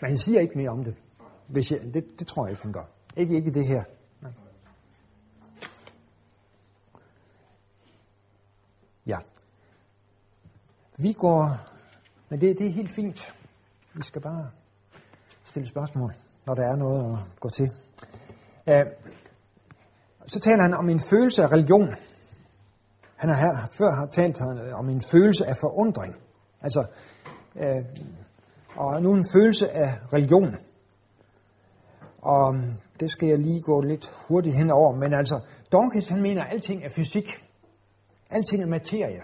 men 0.00 0.08
han 0.08 0.16
siger 0.16 0.40
ikke 0.40 0.58
mere 0.58 0.70
om 0.70 0.84
det. 0.84 0.94
Hvis 1.46 1.72
jeg, 1.72 1.80
det, 1.94 2.18
det 2.18 2.26
tror 2.26 2.46
jeg 2.46 2.52
ikke, 2.52 2.62
han 2.62 2.72
gør. 2.72 2.84
Ikke, 3.16 3.36
ikke 3.36 3.50
det 3.50 3.66
her. 3.66 3.84
Nej. 4.22 4.32
Ja. 9.06 9.18
Vi 10.96 11.12
går, 11.12 11.56
men 12.28 12.40
det, 12.40 12.58
det 12.58 12.66
er 12.66 12.72
helt 12.72 12.90
fint. 12.94 13.34
Vi 13.94 14.02
skal 14.02 14.22
bare 14.22 14.50
stille 15.44 15.68
spørgsmål, 15.68 16.14
når 16.46 16.54
der 16.54 16.62
er 16.62 16.76
noget 16.76 17.12
at 17.12 17.40
gå 17.40 17.48
til. 17.48 17.70
Uh, 18.66 18.92
så 20.26 20.40
taler 20.40 20.62
han 20.62 20.74
om 20.74 20.88
en 20.88 21.00
følelse 21.00 21.42
af 21.42 21.52
religion. 21.52 21.94
Han 23.24 23.34
har 23.34 23.40
her 23.40 23.66
før 23.78 23.90
har 23.90 24.06
talt 24.06 24.40
øh, 24.40 24.78
om 24.78 24.88
en 24.88 25.02
følelse 25.12 25.46
af 25.46 25.56
forundring. 25.60 26.14
Altså, 26.60 26.86
øh, 27.56 27.84
og 28.76 29.02
nu 29.02 29.12
en 29.12 29.24
følelse 29.34 29.70
af 29.70 29.98
religion. 30.12 30.56
Og 32.22 32.54
mm, 32.54 32.72
det 33.00 33.10
skal 33.10 33.28
jeg 33.28 33.38
lige 33.38 33.62
gå 33.62 33.80
lidt 33.80 34.12
hurtigt 34.28 34.56
henover. 34.56 34.96
Men 34.96 35.14
altså, 35.14 35.40
Dawkins 35.72 36.08
han 36.08 36.22
mener, 36.22 36.42
at 36.42 36.52
alting 36.52 36.84
er 36.84 36.88
fysik. 36.96 37.28
Alting 38.30 38.62
er 38.62 38.66
materie. 38.66 39.20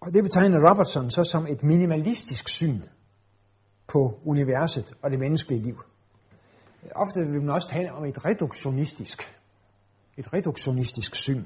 Og 0.00 0.14
det 0.14 0.22
betegner 0.22 0.70
Robertson 0.70 1.10
så 1.10 1.24
som 1.24 1.46
et 1.46 1.62
minimalistisk 1.62 2.48
syn 2.48 2.80
på 3.88 4.20
universet 4.24 4.92
og 5.02 5.10
det 5.10 5.18
menneskelige 5.18 5.62
liv. 5.62 5.82
Ofte 6.94 7.20
vil 7.20 7.40
man 7.40 7.50
også 7.50 7.68
tale 7.68 7.92
om 7.92 8.04
et 8.04 8.24
reduktionistisk, 8.24 9.39
et 10.20 10.32
reduktionistisk 10.32 11.14
syn. 11.14 11.44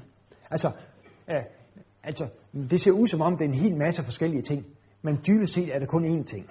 Altså, 0.51 0.71
øh, 1.29 1.43
altså, 2.03 2.27
det 2.53 2.81
ser 2.81 2.91
ud 2.91 3.07
som 3.07 3.21
om, 3.21 3.37
det 3.37 3.45
er 3.45 3.49
en 3.49 3.59
hel 3.59 3.77
masse 3.77 4.03
forskellige 4.03 4.41
ting, 4.41 4.65
men 5.01 5.19
dybest 5.27 5.53
set 5.53 5.75
er 5.75 5.79
det 5.79 5.87
kun 5.87 6.05
én 6.05 6.23
ting, 6.23 6.49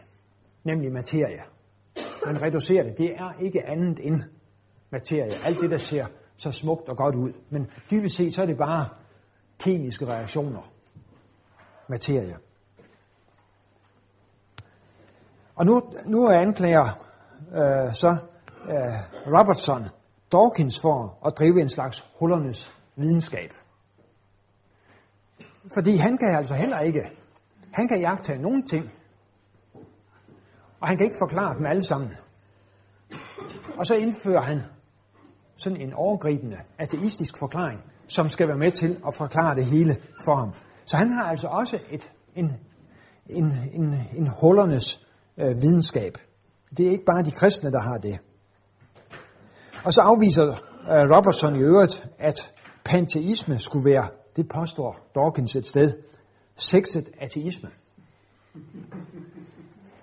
nemlig 0.64 0.92
materie. 0.92 1.42
Man 2.26 2.42
reducerer 2.42 2.82
det. 2.82 2.98
Det 2.98 3.06
er 3.06 3.32
ikke 3.40 3.66
andet 3.66 4.06
end 4.06 4.22
materie. 4.90 5.32
Alt 5.44 5.60
det, 5.60 5.70
der 5.70 5.78
ser 5.78 6.06
så 6.36 6.50
smukt 6.50 6.88
og 6.88 6.96
godt 6.96 7.14
ud. 7.14 7.32
Men 7.50 7.70
dybest 7.90 8.16
set, 8.16 8.34
så 8.34 8.42
er 8.42 8.46
det 8.46 8.56
bare 8.56 8.88
kemiske 9.58 10.06
reaktioner. 10.06 10.72
Materie. 11.88 12.36
Og 15.54 15.66
nu, 15.66 15.82
nu 16.06 16.28
anklager 16.28 16.84
øh, 17.52 17.94
så 17.94 18.16
øh, 18.68 19.36
Robertson 19.38 19.82
Dawkins 20.34 20.80
for 20.80 21.18
at 21.26 21.32
drive 21.38 21.60
en 21.60 21.68
slags 21.68 22.10
hullernes 22.18 22.74
videnskab. 22.96 23.50
Fordi 25.74 25.96
han 25.96 26.18
kan 26.18 26.36
altså 26.36 26.54
heller 26.54 26.80
ikke, 26.80 27.02
han 27.72 27.88
kan 27.88 28.00
jagtage 28.00 28.42
nogen 28.42 28.66
ting, 28.66 28.84
og 30.80 30.88
han 30.88 30.96
kan 30.96 31.06
ikke 31.06 31.16
forklare 31.18 31.56
dem 31.58 31.66
alle 31.66 31.84
sammen. 31.84 32.10
Og 33.78 33.86
så 33.86 33.94
indfører 33.94 34.42
han 34.42 34.60
sådan 35.56 35.80
en 35.80 35.92
overgribende 35.92 36.56
ateistisk 36.78 37.38
forklaring, 37.38 37.80
som 38.08 38.28
skal 38.28 38.48
være 38.48 38.58
med 38.58 38.70
til 38.70 39.00
at 39.06 39.14
forklare 39.14 39.54
det 39.54 39.64
hele 39.64 39.96
for 40.24 40.36
ham. 40.36 40.52
Så 40.84 40.96
han 40.96 41.10
har 41.10 41.24
altså 41.24 41.48
også 41.48 41.78
et, 41.90 42.12
en, 42.34 42.52
en, 43.26 43.44
en, 43.72 43.94
en 44.16 44.28
hullernes 44.40 45.06
øh, 45.38 45.62
videnskab. 45.62 46.18
Det 46.76 46.86
er 46.86 46.90
ikke 46.90 47.04
bare 47.04 47.22
de 47.22 47.30
kristne, 47.30 47.72
der 47.72 47.80
har 47.80 47.98
det. 47.98 48.18
Og 49.84 49.92
så 49.92 50.00
afviser 50.00 50.44
øh, 50.44 51.16
Robertson 51.16 51.56
i 51.56 51.62
øvrigt, 51.62 52.06
at 52.18 52.54
panteisme 52.84 53.58
skulle 53.58 53.90
være, 53.90 54.08
det 54.36 54.48
påstår 54.48 54.96
Dawkins 55.14 55.56
et 55.56 55.66
sted, 55.66 55.92
sexet 56.56 57.08
ateisme. 57.20 57.70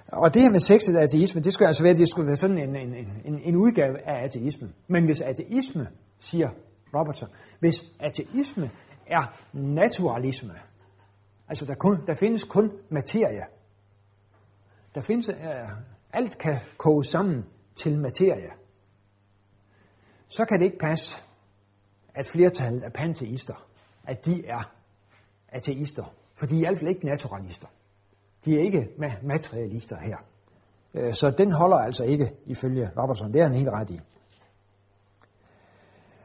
Og 0.07 0.33
det 0.33 0.41
her 0.41 0.49
med 0.49 0.59
sexet 0.59 0.97
ateisme, 0.97 1.41
det 1.41 1.53
skulle 1.53 1.67
altså 1.67 1.83
være, 1.83 1.93
det 1.93 2.09
skulle 2.09 2.27
være 2.27 2.35
sådan 2.35 2.57
en, 2.57 2.75
en, 2.75 2.93
en, 3.25 3.41
en 3.43 3.55
udgave 3.55 4.09
af 4.09 4.25
ateisme. 4.25 4.69
Men 4.87 5.05
hvis 5.05 5.21
ateisme, 5.21 5.87
siger 6.19 6.49
Robertson, 6.95 7.29
hvis 7.59 7.83
ateisme 7.99 8.71
er 9.07 9.39
naturalisme, 9.53 10.53
altså 11.49 11.65
der, 11.65 11.75
kun, 11.75 12.05
der 12.07 12.15
findes 12.15 12.43
kun 12.43 12.71
materie, 12.89 13.43
der 14.95 15.01
findes, 15.01 15.29
uh, 15.29 15.35
alt 16.13 16.37
kan 16.37 16.57
koge 16.77 17.03
sammen 17.03 17.45
til 17.75 17.99
materie, 17.99 18.60
så 20.31 20.45
kan 20.45 20.59
det 20.59 20.65
ikke 20.65 20.77
passe, 20.77 21.23
at 22.15 22.25
flertallet 22.31 22.83
af 22.83 22.93
panteister, 22.93 23.67
at 24.03 24.25
de 24.25 24.45
er 24.45 24.71
ateister. 25.49 26.13
For 26.39 26.45
de 26.45 26.55
er 26.55 26.57
i 26.57 26.61
hvert 26.61 26.77
fald 26.77 26.89
ikke 26.89 27.05
naturalister. 27.05 27.67
De 28.45 28.53
er 28.53 28.59
ikke 28.59 28.87
materialister 29.23 29.97
her. 29.99 30.17
Øh, 30.93 31.13
så 31.13 31.31
den 31.31 31.51
holder 31.51 31.77
altså 31.77 32.03
ikke 32.03 32.31
ifølge 32.45 32.89
Robertson. 32.97 33.33
Det 33.33 33.39
er 33.39 33.43
han 33.43 33.55
helt 33.55 33.69
ret 33.69 33.89
i. 33.89 33.99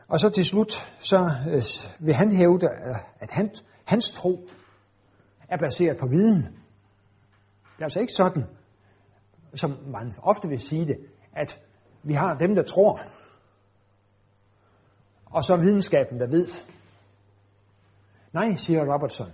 Og 0.09 0.21
så 0.21 0.31
til 0.31 0.45
slut, 0.45 0.95
så 0.99 1.31
øh, 1.51 1.63
vil 2.07 2.15
han 2.15 2.33
hævde, 2.33 2.67
øh, 2.67 2.97
at 3.21 3.31
han, 3.31 3.51
hans 3.85 4.11
tro 4.11 4.49
er 5.49 5.57
baseret 5.57 5.99
på 5.99 6.07
viden. 6.07 6.43
Det 6.43 7.81
er 7.81 7.85
altså 7.85 8.01
ikke 8.01 8.13
sådan, 8.13 8.45
som 9.55 9.71
man 9.71 10.15
ofte 10.23 10.49
vil 10.49 10.61
sige 10.61 10.87
det, 10.87 10.97
at 11.33 11.61
vi 12.03 12.15
har 12.15 12.35
dem, 12.35 12.55
der 12.55 12.63
tror, 12.63 13.01
og 15.37 15.45
så 15.45 15.57
videnskaben, 15.57 16.21
der 16.21 16.27
ved. 16.27 16.47
Nej, 18.33 18.55
siger 18.55 18.95
Robertson. 18.95 19.31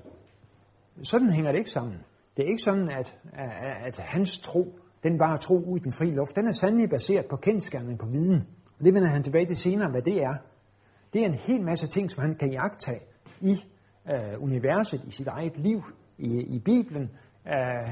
Sådan 1.03 1.31
hænger 1.31 1.53
det 1.53 1.59
ikke 1.59 1.71
sammen. 1.71 1.97
Det 2.37 2.45
er 2.45 2.49
ikke 2.49 2.63
sådan, 2.63 2.89
at, 2.89 3.17
at, 3.33 3.87
at 3.87 3.99
hans 3.99 4.41
tro, 4.41 4.79
den 5.03 5.19
bare 5.19 5.39
tro 5.39 5.55
ud 5.55 5.79
i 5.79 5.83
den 5.83 5.93
frie 5.93 6.15
luft. 6.15 6.37
Den 6.37 6.49
er 6.49 6.53
sandelig 6.53 6.91
baseret 6.91 7.27
på 7.31 7.37
kendskærmen 7.37 7.99
på 7.99 8.07
viden. 8.07 8.49
Og 8.79 8.85
det 8.85 8.95
vender 8.95 9.11
han 9.11 9.23
tilbage 9.23 9.47
til 9.47 9.57
senere, 9.57 9.91
hvad 9.91 10.03
det 10.03 10.17
er. 10.17 10.35
Det 11.13 11.23
er 11.23 11.27
en 11.27 11.35
hel 11.35 11.63
masse 11.63 11.87
ting, 11.89 12.11
som 12.11 12.23
han 12.23 12.35
kan 12.35 12.53
jagtage 12.53 13.01
i 13.41 13.55
øh, 14.11 14.43
universet, 14.43 15.05
i 15.07 15.11
sit 15.11 15.27
eget 15.27 15.57
liv, 15.57 15.83
i, 16.19 16.41
i 16.41 16.59
Bibelen. 16.59 17.11
Øh, 17.47 17.89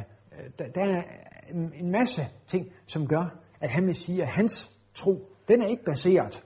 der, 0.58 0.64
der 0.74 0.84
er 0.84 1.02
en, 1.50 1.72
en 1.74 1.90
masse 1.90 2.22
ting, 2.46 2.66
som 2.86 3.06
gør, 3.06 3.38
at 3.60 3.70
han 3.70 3.86
vil 3.86 3.94
sige, 3.94 4.22
at 4.22 4.28
hans 4.28 4.78
tro, 4.94 5.12
den 5.48 5.62
er 5.62 5.66
ikke 5.66 5.84
baseret 5.84 6.44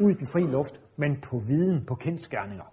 ud 0.00 0.10
i 0.10 0.14
den 0.14 0.26
fri 0.26 0.40
luft, 0.40 0.80
men 0.96 1.20
på 1.20 1.38
viden, 1.38 1.86
på 1.86 1.94
kendskærninger. 1.94 2.64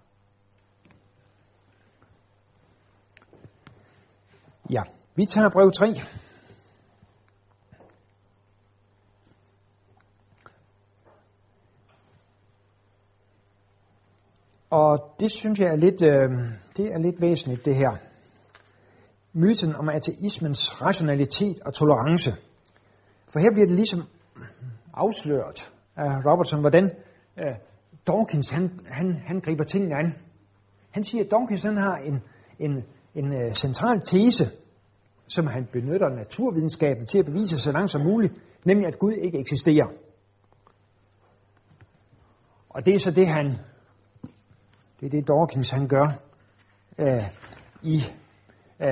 Ja, 4.70 4.82
vi 5.14 5.24
tager 5.26 5.50
brev 5.50 5.70
3. 5.72 5.86
Og 14.70 15.14
det 15.20 15.30
synes 15.30 15.58
jeg 15.58 15.68
er 15.68 15.76
lidt, 15.76 16.02
øh, 16.02 16.30
det 16.76 16.86
er 16.94 16.98
lidt 16.98 17.20
væsentligt, 17.20 17.64
det 17.64 17.76
her. 17.76 17.96
Myten 19.32 19.76
om 19.76 19.88
ateismens 19.88 20.82
rationalitet 20.82 21.60
og 21.66 21.74
tolerance. 21.74 22.30
For 23.28 23.38
her 23.38 23.50
bliver 23.52 23.66
det 23.66 23.76
ligesom 23.76 24.02
afsløret 24.94 25.72
af 25.96 26.08
Robertson, 26.26 26.60
hvordan 26.60 26.90
øh, 27.38 27.54
Dawkins 28.06 28.50
han, 28.50 28.80
han, 28.86 29.22
han 29.26 29.40
griber 29.40 29.64
tingene 29.64 29.94
an. 29.94 30.14
Han 30.90 31.04
siger, 31.04 31.24
at 31.24 31.30
Dawkins 31.30 31.62
han 31.62 31.76
har 31.76 31.96
en, 31.96 32.22
en, 32.58 32.84
en 33.14 33.32
uh, 33.32 33.52
central 33.52 34.00
tese, 34.00 34.50
som 35.26 35.46
han 35.46 35.66
benytter 35.72 36.08
naturvidenskaben 36.08 37.06
til 37.06 37.18
at 37.18 37.24
bevise 37.24 37.60
så 37.60 37.72
langt 37.72 37.90
som 37.90 38.00
muligt, 38.02 38.34
nemlig 38.64 38.86
at 38.86 38.98
Gud 38.98 39.12
ikke 39.12 39.38
eksisterer. 39.38 39.86
Og 42.68 42.86
det 42.86 42.94
er 42.94 42.98
så 42.98 43.10
det, 43.10 43.28
han, 43.28 43.46
det 45.00 45.06
er 45.06 45.10
det 45.10 45.28
Dawkins 45.28 45.70
han 45.70 45.88
gør 45.88 46.06
uh, 46.98 47.24
i 47.82 47.96
uh, 48.80 48.86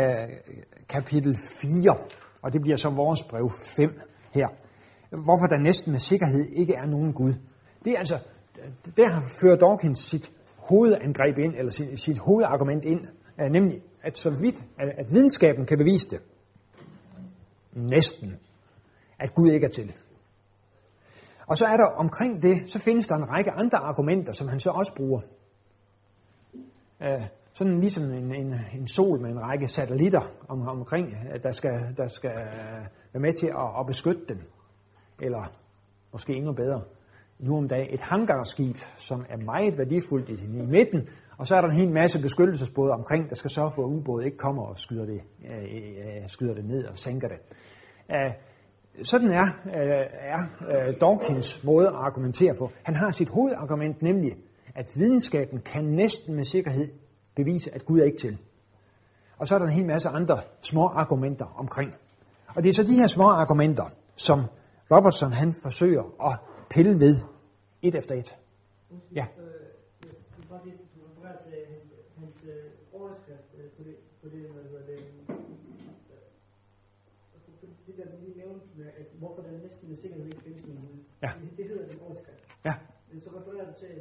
kapitel 0.88 1.36
4, 1.62 1.96
og 2.42 2.52
det 2.52 2.60
bliver 2.60 2.76
så 2.76 2.90
vores 2.90 3.22
brev 3.22 3.50
5 3.76 4.00
her. 4.34 4.48
Hvorfor 5.10 5.46
der 5.46 5.58
næsten 5.58 5.92
med 5.92 6.00
sikkerhed 6.00 6.46
ikke 6.52 6.74
er 6.74 6.86
nogen 6.86 7.12
Gud. 7.12 7.34
Det 7.84 7.92
er 7.92 7.98
altså, 7.98 8.18
der 8.96 9.20
fører 9.40 9.56
Dawkins 9.56 9.98
sit 9.98 10.32
hovedangreb 10.56 11.38
ind, 11.38 11.54
eller 11.56 11.70
sit, 11.70 12.00
sit 12.00 12.18
hovedargument 12.18 12.84
ind, 12.84 13.06
er 13.38 13.48
nemlig, 13.48 13.82
at 14.02 14.18
så 14.18 14.30
vidt, 14.30 14.64
at, 14.78 14.88
at 14.98 15.10
videnskaben 15.10 15.66
kan 15.66 15.78
bevise 15.78 16.10
det, 16.10 16.20
næsten, 17.72 18.36
at 19.18 19.34
Gud 19.34 19.50
ikke 19.50 19.66
er 19.66 19.70
til. 19.70 19.94
Og 21.46 21.56
så 21.56 21.66
er 21.66 21.76
der 21.76 21.86
omkring 21.96 22.42
det, 22.42 22.70
så 22.70 22.78
findes 22.78 23.06
der 23.06 23.16
en 23.16 23.28
række 23.28 23.50
andre 23.50 23.78
argumenter, 23.78 24.32
som 24.32 24.48
han 24.48 24.60
så 24.60 24.70
også 24.70 24.94
bruger. 24.96 25.20
Uh, 27.00 27.26
sådan 27.52 27.80
ligesom 27.80 28.04
en, 28.04 28.34
en, 28.34 28.54
en 28.74 28.88
sol 28.88 29.20
med 29.20 29.30
en 29.30 29.40
række 29.40 29.68
satellitter 29.68 30.20
om, 30.48 30.68
omkring, 30.68 31.16
der 31.42 31.52
skal, 31.52 31.94
der 31.96 32.06
skal 32.06 32.36
være 33.12 33.20
med 33.20 33.32
til 33.32 33.46
at, 33.46 33.80
at 33.80 33.86
beskytte 33.86 34.24
den. 34.28 34.42
Eller 35.20 35.52
måske 36.12 36.32
endnu 36.32 36.52
bedre, 36.52 36.82
nu 37.38 37.56
om 37.56 37.68
dagen 37.68 37.94
et 37.94 38.00
hangarskib, 38.00 38.76
som 38.96 39.24
er 39.28 39.36
meget 39.36 39.78
værdifuldt 39.78 40.28
i, 40.28 40.32
i 40.32 40.66
midten, 40.66 41.08
og 41.38 41.46
så 41.46 41.56
er 41.56 41.60
der 41.60 41.68
en 41.68 41.76
hel 41.76 41.92
masse 41.92 42.22
beskyttelsesbåde 42.22 42.90
omkring, 42.90 43.28
der 43.28 43.34
skal 43.34 43.50
sørge 43.50 43.70
for, 43.74 43.82
at 43.82 43.88
ubåde 43.88 44.24
ikke 44.24 44.36
kommer 44.36 44.62
og 44.62 44.78
skyder 44.78 45.04
det, 45.04 45.20
øh, 45.50 45.62
øh, 45.62 46.28
skyder 46.28 46.54
det 46.54 46.64
ned 46.64 46.84
og 46.84 46.98
sænker 46.98 47.28
det. 47.28 47.38
Uh, 48.08 48.34
sådan 49.02 49.30
er, 49.30 49.46
øh, 49.66 50.06
er 50.10 50.40
øh, 50.70 50.94
Dawkins 51.00 51.64
måde 51.64 51.86
at 51.86 51.94
argumentere 51.94 52.54
for. 52.58 52.72
Han 52.82 52.96
har 52.96 53.10
sit 53.10 53.28
hovedargument, 53.28 54.02
nemlig, 54.02 54.32
at 54.74 54.86
videnskaben 54.94 55.60
kan 55.60 55.84
næsten 55.84 56.34
med 56.34 56.44
sikkerhed 56.44 56.88
bevise, 57.36 57.74
at 57.74 57.84
Gud 57.84 58.00
er 58.00 58.04
ikke 58.04 58.18
til. 58.18 58.38
Og 59.38 59.46
så 59.46 59.54
er 59.54 59.58
der 59.58 59.66
en 59.66 59.72
hel 59.72 59.86
masse 59.86 60.08
andre 60.08 60.40
små 60.60 60.86
argumenter 60.86 61.46
omkring. 61.56 61.90
Og 62.56 62.62
det 62.62 62.68
er 62.68 62.72
så 62.72 62.82
de 62.82 63.00
her 63.00 63.06
små 63.06 63.24
argumenter, 63.24 63.84
som 64.16 64.40
Robertson 64.92 65.32
han 65.32 65.54
forsøger 65.62 66.02
at 66.30 66.38
pille 66.70 67.00
ved 67.00 67.16
et 67.82 67.94
efter 67.94 68.14
et. 68.14 68.36
Ja. 69.14 69.26
hvorfor 79.18 79.42
der 79.42 79.62
næsten 79.62 79.88
med 79.88 79.96
sikkerhed 79.96 80.26
ikke 80.26 80.42
findes 80.42 80.66
nogen. 80.66 81.06
Ja. 81.22 81.32
Det, 81.40 81.58
det 81.58 81.64
hedder 81.68 81.86
den 81.92 82.00
overskrift. 82.00 82.44
Ja. 82.64 82.74
Men 83.10 83.20
så 83.20 83.30
refererer 83.38 83.66
du 83.72 83.78
til, 83.78 83.92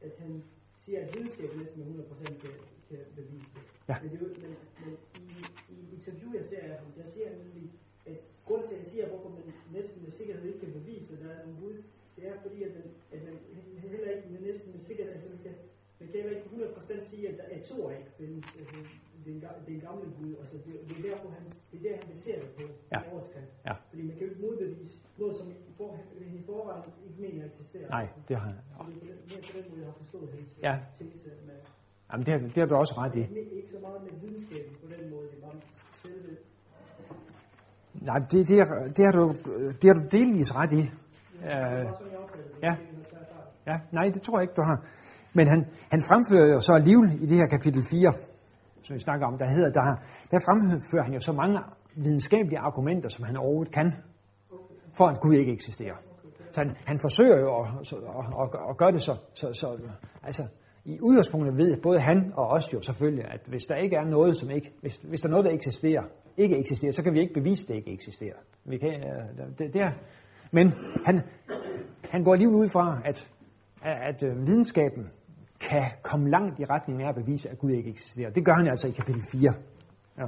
at 0.00 0.14
han 0.18 0.44
siger, 0.80 0.98
at 1.04 1.14
videnskab 1.14 1.50
næsten 1.56 1.78
med 1.78 2.04
100% 2.04 2.24
kan, 2.24 2.50
kan 2.88 2.98
bevise 3.16 3.48
det. 3.54 3.62
Ja. 3.88 3.96
Men, 4.02 4.10
det 4.10 4.16
er 4.20 4.24
jo, 4.26 4.28
men, 4.44 4.52
men 4.84 4.92
i, 5.22 5.26
i 5.74 5.94
interview, 5.96 6.32
jeg 6.38 6.44
ser 6.46 6.60
af 6.62 6.78
ham, 6.78 6.92
der 6.98 7.06
siger 7.06 7.28
han 7.28 7.38
nemlig, 7.38 7.70
at 8.06 8.18
grund 8.46 8.62
til, 8.66 8.74
at 8.74 8.80
jeg 8.80 8.86
siger, 8.86 9.08
hvorfor 9.08 9.28
man 9.28 9.42
næsten 9.72 10.02
med 10.02 10.10
sikkerhed 10.10 10.44
ikke 10.44 10.60
kan 10.60 10.72
bevise, 10.72 11.14
at 11.14 11.20
der 11.24 11.30
er 11.30 11.46
nogen 11.46 11.60
Gud, 11.62 11.82
det 12.16 12.22
er 12.30 12.34
fordi, 12.44 12.58
at 12.68 12.72
man, 12.76 12.86
at 13.14 13.20
man 13.28 13.34
heller 13.90 14.10
ikke 14.16 14.28
med 14.32 14.40
næsten 14.48 14.72
med 14.74 14.80
sikkerhed, 14.80 15.12
altså 15.12 15.28
man 15.34 15.38
kan, 15.44 15.54
man 16.00 16.08
kan 16.08 16.16
heller 16.20 16.36
ikke 16.36 16.48
100% 16.48 17.04
sige, 17.10 17.28
at 17.30 17.36
der 17.40 17.46
er 17.56 17.60
to 17.70 17.90
ikke 17.90 18.10
findes. 18.18 18.46
Altså, 18.60 18.76
den, 19.26 19.44
den 19.66 19.80
gamle 19.80 20.06
Gud, 20.18 20.32
og 20.40 20.46
så 20.50 20.56
det, 20.66 20.72
det, 20.88 20.94
er 20.98 21.02
derfor, 21.10 21.28
han, 21.36 21.44
det 21.70 21.76
er 21.78 21.82
der, 21.88 21.96
han 22.02 22.08
baserer 22.12 22.40
det 22.40 22.50
på, 22.58 22.62
Ja. 22.92 22.98
overskrift. 23.12 23.52
Ja. 23.68 23.74
Fordi 23.90 24.02
man 24.02 24.14
kan 24.16 24.22
jo 24.26 24.30
ikke 24.32 24.42
modbevise 24.46 24.96
noget, 25.18 25.36
som 25.36 25.46
i, 25.50 25.54
for, 25.76 25.98
i 26.38 26.42
forvejen 26.46 26.82
ikke 27.08 27.20
mener 27.24 27.44
eksisterer. 27.50 27.88
Nej, 27.88 28.06
det 28.28 28.36
har 28.36 28.46
han. 28.48 28.56
Det 29.28 29.38
er 29.38 29.52
på 29.52 29.58
den, 29.58 29.64
måde, 29.70 29.80
jeg 29.80 29.88
har 29.92 29.96
forstået 30.02 30.28
hans 30.34 30.48
Ja. 30.62 30.74
tese 30.98 31.30
med, 31.48 31.58
Jamen, 32.12 32.26
det, 32.26 32.32
har, 32.34 32.40
det 32.54 32.56
har 32.62 32.66
du 32.66 32.74
også 32.74 32.94
ret 32.98 33.14
i. 33.20 33.22
ikke 33.58 33.70
så 33.70 33.78
meget 33.86 34.00
med 34.06 34.12
videnskaben 34.20 34.72
på 34.82 34.86
den 34.94 35.10
måde, 35.10 35.26
det 35.32 35.38
var 35.42 35.54
selve 36.02 36.36
Nej, 38.08 38.18
det, 38.30 38.48
det, 38.48 38.56
er, 38.62 38.66
det, 38.96 39.04
har, 39.08 39.12
du, 39.20 39.24
det 39.80 39.84
har 39.90 39.96
du 40.00 40.04
delvis 40.18 40.54
ret 40.54 40.72
i. 40.72 40.82
Øh, 41.44 41.86
ja. 42.62 42.74
Ja, 43.66 43.76
nej, 43.92 44.04
det 44.14 44.22
tror 44.22 44.38
jeg 44.38 44.42
ikke, 44.42 44.54
du 44.54 44.62
har. 44.62 44.78
Men 45.32 45.48
han, 45.48 45.60
han 45.90 46.00
fremfører 46.08 46.48
jo 46.54 46.60
så 46.60 46.72
alligevel 46.72 47.22
i 47.22 47.26
det 47.26 47.36
her 47.36 47.46
kapitel 47.46 47.82
4, 47.90 48.12
som 48.82 48.94
vi 48.94 49.00
snakker 49.00 49.26
om, 49.26 49.38
der 49.38 49.48
hedder, 49.48 49.70
der, 49.78 49.82
der 50.30 50.38
fremfører 50.46 51.04
han 51.04 51.14
jo 51.14 51.20
så 51.20 51.32
mange 51.32 51.58
videnskabelige 51.96 52.58
argumenter, 52.58 53.08
som 53.08 53.24
han 53.24 53.36
overhovedet 53.36 53.74
kan, 53.74 53.92
for 54.98 55.06
at 55.06 55.20
Gud 55.20 55.34
ikke 55.34 55.52
eksisterer. 55.52 55.96
Så 56.52 56.60
han, 56.60 56.76
han 56.86 56.98
forsøger 56.98 57.38
jo 57.40 57.60
at, 57.60 57.66
at, 57.80 58.26
at, 58.42 58.48
at 58.70 58.76
gøre 58.76 58.92
det 58.92 59.02
så, 59.02 59.14
så, 59.34 59.46
så, 59.52 59.78
altså, 60.22 60.44
i 60.84 61.00
udgangspunktet 61.00 61.56
ved 61.56 61.76
både 61.82 62.00
han 62.00 62.32
og 62.36 62.46
os 62.46 62.72
jo 62.74 62.80
selvfølgelig, 62.80 63.24
at 63.24 63.40
hvis 63.46 63.64
der 63.64 63.76
ikke 63.76 63.96
er 63.96 64.04
noget, 64.04 64.36
som 64.36 64.50
ikke, 64.50 64.72
hvis, 64.80 64.96
hvis 64.96 65.20
der 65.20 65.28
er 65.28 65.30
noget, 65.30 65.44
der 65.44 65.50
eksisterer, 65.50 66.02
ikke 66.36 66.58
eksisterer, 66.58 66.92
så 66.92 67.02
kan 67.02 67.14
vi 67.14 67.20
ikke 67.20 67.34
bevise, 67.34 67.62
at 67.62 67.68
det 67.68 67.74
ikke 67.74 67.92
eksisterer. 67.92 68.38
Vi 68.64 68.78
kan, 68.78 68.88
øh, 68.88 69.48
det, 69.58 69.74
det 69.74 69.80
er, 69.80 69.92
men 70.52 70.74
han, 71.06 71.22
han 72.10 72.24
går 72.24 72.32
alligevel 72.32 72.56
ud 72.56 72.68
fra, 72.68 73.00
at, 73.04 73.30
at, 73.82 74.22
at 74.22 74.36
videnskaben 74.46 75.10
kan 75.60 75.90
komme 76.02 76.30
langt 76.30 76.60
i 76.60 76.64
retning 76.64 77.02
af 77.02 77.08
at 77.08 77.14
bevise, 77.14 77.50
at 77.50 77.58
Gud 77.58 77.70
ikke 77.70 77.90
eksisterer. 77.90 78.30
Det 78.30 78.44
gør 78.44 78.54
han 78.54 78.68
altså 78.68 78.88
i 78.88 78.90
kapitel 78.90 79.22
4. 79.32 79.54
Ja. 80.18 80.26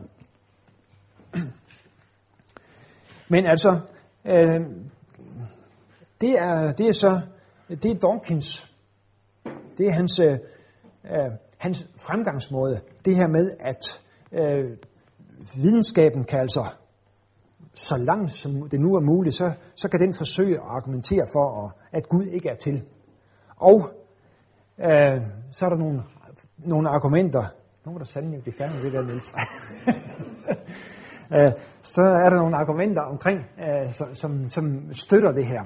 Men 3.31 3.47
altså, 3.47 3.81
øh, 4.25 4.61
det, 6.21 6.39
er, 6.39 6.73
det 6.73 6.89
er 6.89 6.93
så, 6.93 7.21
det 7.69 7.85
er 7.85 7.95
Dawkins, 7.95 8.75
det 9.79 9.87
er 9.87 9.93
hans, 9.93 10.21
øh, 10.21 10.33
øh 11.05 11.31
hans 11.59 11.89
fremgangsmåde. 11.97 12.81
Det 13.05 13.17
her 13.17 13.29
med, 13.29 13.51
at 13.61 14.03
øh, 14.33 14.77
videnskaben 15.63 16.25
kan 16.25 16.41
altså, 16.41 16.65
så 17.79 17.97
langt 17.97 18.31
som 18.31 18.69
det 18.69 18.81
nu 18.81 18.95
er 18.95 19.01
muligt, 19.01 19.35
så, 19.35 19.53
så 19.75 19.89
kan 19.89 20.01
den 20.01 20.15
forsøge 20.15 20.55
at 20.55 20.63
argumentere 20.67 21.27
for, 21.33 21.65
at- 21.67 21.73
at 21.99 22.09
Gud 22.09 22.25
ikke 22.25 22.49
er 22.49 22.57
til. 22.57 22.83
Og 23.57 23.91
øh, 24.79 25.21
så 25.51 25.65
er 25.65 25.69
der 25.69 25.77
nogle, 25.77 26.03
nogle 26.59 26.89
argumenter. 26.89 27.45
Nu 27.87 27.95
er 27.95 27.99
der 27.99 28.05
sandelig 28.05 28.43
blive 28.43 28.55
færdig 28.59 28.75
med 28.77 28.85
det 28.85 28.93
der, 28.93 29.03
Niels. 29.03 29.35
øh, 31.37 31.53
så 31.83 32.03
er 32.03 32.31
der 32.31 32.37
nogle 32.37 32.57
argumenter 32.57 33.03
omkring, 33.03 33.39
øh, 33.39 33.93
som, 33.93 34.15
som, 34.15 34.51
som 34.51 34.93
støtter 34.93 35.33
det 35.33 35.47
her. 35.47 35.63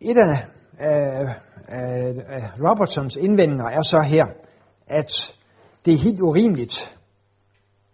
Et 0.00 0.18
af, 0.18 0.46
af, 0.78 1.34
af, 1.68 2.14
af 2.28 2.50
Robertsons 2.60 3.16
indvendinger 3.16 3.64
er 3.64 3.82
så 3.82 4.00
her, 4.00 4.26
at 4.90 5.36
det 5.84 5.94
er 5.94 5.98
helt 5.98 6.20
urimeligt, 6.20 6.98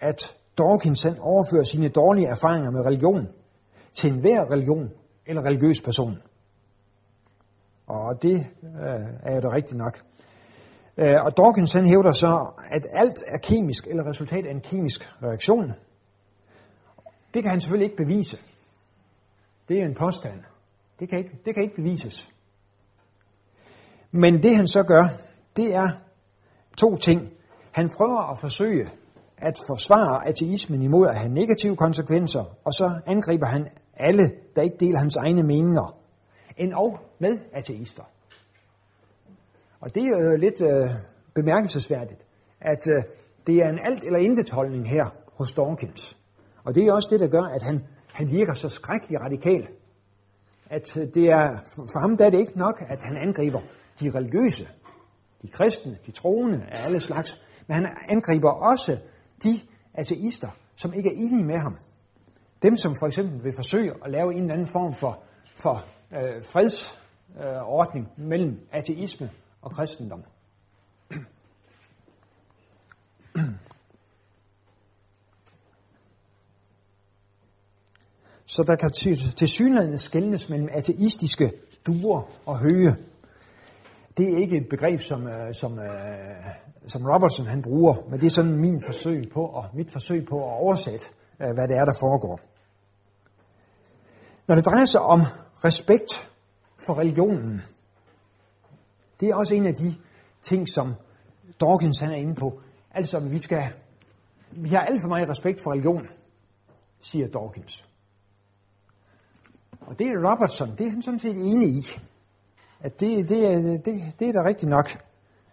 at 0.01 0.37
Dawkins 0.59 1.01
selv 1.01 1.17
overfører 1.21 1.63
sine 1.63 1.89
dårlige 1.89 2.29
erfaringer 2.29 2.71
med 2.71 2.85
religion 2.87 3.29
til 3.93 4.13
enhver 4.13 4.53
religion 4.53 4.91
eller 5.27 5.43
religiøs 5.43 5.81
person. 5.81 6.23
Og 7.87 8.23
det 8.23 8.47
øh, 8.63 9.07
er 9.23 9.35
jo 9.35 9.41
da 9.41 9.49
rigtigt 9.49 9.79
nok. 9.79 10.03
Øh, 10.97 11.25
og 11.25 11.37
Dawkins 11.37 11.73
han 11.73 11.87
hævder 11.87 12.13
så, 12.13 12.53
at 12.71 12.87
alt 12.91 13.19
er 13.29 13.39
kemisk 13.39 13.87
eller 13.87 14.09
resultat 14.09 14.47
af 14.47 14.51
en 14.51 14.61
kemisk 14.61 15.09
reaktion. 15.23 15.73
Det 17.35 17.43
kan 17.43 17.51
han 17.51 17.61
selvfølgelig 17.61 17.85
ikke 17.85 18.05
bevise. 18.05 18.39
Det 19.69 19.81
er 19.81 19.85
en 19.85 19.95
påstand. 19.95 20.41
Det 21.01 21.09
kan 21.09 21.19
ikke, 21.19 21.31
det 21.45 21.55
kan 21.55 21.63
ikke 21.63 21.77
bevises. 21.77 22.31
Men 24.11 24.43
det 24.43 24.57
han 24.57 24.67
så 24.67 24.83
gør, 24.83 25.05
det 25.57 25.75
er 25.75 26.06
to 26.77 26.97
ting. 26.97 27.33
Han 27.73 27.91
prøver 27.91 28.31
at 28.33 28.39
forsøge 28.41 28.91
at 29.39 29.59
forsvare 29.67 30.29
ateismen 30.29 30.83
imod 30.83 31.09
at 31.09 31.19
have 31.19 31.33
negative 31.33 31.77
konsekvenser, 31.77 32.45
og 32.65 32.73
så 32.73 33.01
angriber 33.07 33.47
han 33.47 33.69
alle, 33.95 34.31
der 34.57 34.63
ikke 34.63 34.77
deler 34.81 34.99
hans 34.99 35.17
egne 35.17 35.43
meninger, 35.43 35.99
end 36.57 36.73
og 36.73 36.99
med 37.19 37.39
ateister. 37.53 38.03
Og 39.81 39.95
det 39.95 40.03
er 40.03 40.31
jo 40.31 40.37
lidt 40.37 40.61
øh, 40.61 40.91
bemærkelsesværdigt, 41.35 42.21
at 42.61 42.89
øh, 42.89 43.03
det 43.47 43.55
er 43.57 43.69
en 43.69 43.79
alt 43.85 44.05
eller 44.05 44.19
intet 44.19 44.51
holdning 44.51 44.89
her 44.89 45.05
hos 45.39 45.53
Dawkins. 45.53 46.17
Og 46.65 46.75
det 46.75 46.87
er 46.87 46.93
også 46.93 47.09
det, 47.11 47.21
der 47.21 47.29
gør, 47.29 47.43
at 47.43 47.63
han, 47.63 47.85
han 48.13 48.31
virker 48.31 48.53
så 48.53 48.69
skrækkelig 48.69 49.21
radikal. 49.21 49.69
At 50.71 50.97
øh, 50.97 51.07
det 51.15 51.25
er, 51.25 51.47
for 51.93 52.01
ham 52.01 52.17
der 52.17 52.27
er 52.27 52.31
det 52.31 52.39
ikke 52.39 52.59
nok, 52.59 52.83
at 52.89 52.99
han 53.03 53.17
angriber 53.17 53.61
de 54.01 54.11
religiøse, 54.11 54.69
de 55.43 55.49
kristne, 55.49 55.99
de 56.07 56.13
troende 56.13 56.63
af 56.69 56.85
alle 56.85 57.01
slags, 57.01 57.43
men 57.67 57.75
han 57.75 57.87
angriber 58.09 58.51
også 58.51 58.99
de 59.43 59.61
ateister, 59.95 60.49
som 60.77 60.93
ikke 60.95 61.09
er 61.09 61.15
enige 61.17 61.45
med 61.45 61.59
ham. 61.59 61.77
Dem, 62.63 62.77
som 62.77 62.95
for 63.01 63.07
eksempel 63.07 63.45
vil 63.45 63.53
forsøge 63.57 63.93
at 64.05 64.11
lave 64.11 64.33
en 64.33 64.41
eller 64.41 64.53
anden 64.53 64.67
form 64.73 64.95
for, 64.95 65.23
for 65.63 65.85
øh, 66.13 66.43
fredsordning 66.53 68.09
øh, 68.19 68.25
mellem 68.25 68.69
ateisme 68.73 69.31
og 69.63 69.71
kristendom. 69.71 70.25
Så 78.47 78.63
der 78.63 78.77
kan 78.77 78.91
til 79.37 79.49
synligheden 79.49 79.99
skældnes 79.99 80.49
mellem 80.49 80.69
ateistiske 80.73 81.53
duer 81.87 82.23
og 82.47 82.59
høje. 82.59 82.97
Det 84.17 84.33
er 84.33 84.39
ikke 84.39 84.57
et 84.57 84.69
begreb, 84.71 85.01
som, 85.01 85.27
øh, 85.27 85.55
som, 85.55 85.79
øh, 85.79 85.87
som 86.87 87.03
Robertson 87.05 87.47
han 87.47 87.63
bruger, 87.63 87.95
men 88.11 88.21
det 88.21 88.27
er 88.27 88.31
sådan 88.31 88.61
min 88.61 88.83
forsøg 88.87 89.23
på, 89.35 89.41
og 89.41 89.65
mit 89.75 89.93
forsøg 89.93 90.27
på 90.29 90.37
at 90.37 90.53
oversætte, 90.53 91.07
øh, 91.41 91.55
hvad 91.55 91.69
det 91.69 91.77
er, 91.77 91.85
der 91.85 91.95
foregår. 92.01 92.41
Når 94.49 94.55
det 94.55 94.65
drejer 94.67 94.85
sig 94.85 95.01
om 95.01 95.21
respekt 95.65 96.33
for 96.87 96.99
religionen, 96.99 97.61
det 99.21 99.29
er 99.29 99.35
også 99.35 99.55
en 99.55 99.67
af 99.67 99.75
de 99.75 99.95
ting, 100.43 100.69
som 100.69 100.95
Dawkins 101.61 102.01
han 102.01 102.11
er 102.11 102.17
inde 102.17 102.35
på. 102.35 102.61
Altså, 102.91 103.21
vi 103.21 103.39
skal, 103.39 103.63
vi 104.51 104.69
har 104.69 104.79
alt 104.79 105.01
for 105.01 105.09
meget 105.09 105.29
respekt 105.29 105.61
for 105.63 105.73
religion, 105.73 106.09
siger 107.01 107.29
Dawkins. 107.29 107.89
Og 109.81 109.99
det 109.99 110.07
er 110.07 110.31
Robertson, 110.31 110.77
det 110.79 110.87
er 110.87 110.91
han 110.91 111.03
sådan 111.03 111.19
set 111.19 111.37
enig 111.37 111.69
i. 111.69 111.83
At 112.81 113.01
det, 113.01 113.29
det, 113.29 113.85
det, 113.85 114.03
det 114.19 114.29
er 114.29 114.33
da 114.33 114.49
rigtigt 114.49 114.71
nok, 114.71 114.89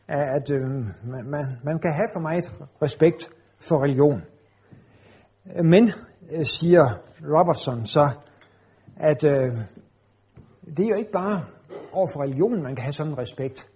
at 0.07 0.51
øh, 0.51 0.61
man, 1.03 1.45
man 1.63 1.79
kan 1.79 1.93
have 1.93 2.09
for 2.13 2.19
meget 2.19 2.45
respekt 2.81 3.29
for 3.59 3.83
religion. 3.83 4.21
Men, 5.63 5.91
øh, 6.31 6.45
siger 6.45 6.83
Robertson 7.21 7.85
så, 7.85 8.09
at 8.97 9.23
øh, 9.23 9.57
det 10.77 10.85
er 10.85 10.89
jo 10.89 10.95
ikke 10.95 11.11
bare 11.11 11.45
over 11.91 12.07
for 12.13 12.23
religionen, 12.23 12.63
man 12.63 12.75
kan 12.75 12.83
have 12.83 12.93
sådan 12.93 13.11
en 13.11 13.17
respekt. 13.17 13.69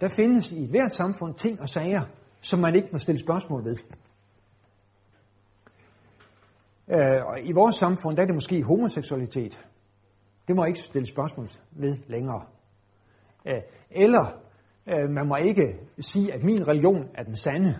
Der 0.00 0.08
findes 0.16 0.52
i 0.52 0.66
hvert 0.70 0.92
samfund 0.92 1.34
ting 1.34 1.60
og 1.60 1.68
sager, 1.68 2.02
som 2.40 2.58
man 2.58 2.74
ikke 2.74 2.88
må 2.92 2.98
stille 2.98 3.20
spørgsmål 3.20 3.64
ved. 3.64 3.76
Øh, 6.88 7.24
og 7.26 7.40
I 7.40 7.52
vores 7.52 7.76
samfund, 7.76 8.16
der 8.16 8.22
er 8.22 8.26
det 8.26 8.34
måske 8.34 8.62
homoseksualitet. 8.62 9.66
Det 10.48 10.56
må 10.56 10.64
ikke 10.64 10.78
stille 10.78 11.06
spørgsmål 11.06 11.48
ved 11.70 11.98
længere. 12.06 12.46
Øh, 13.46 13.62
eller 13.90 14.40
øh, 14.86 15.10
man 15.10 15.28
må 15.28 15.36
ikke 15.36 15.78
sige, 15.98 16.34
at 16.34 16.42
min 16.42 16.68
religion 16.68 17.08
er 17.14 17.22
den 17.22 17.36
sande. 17.36 17.74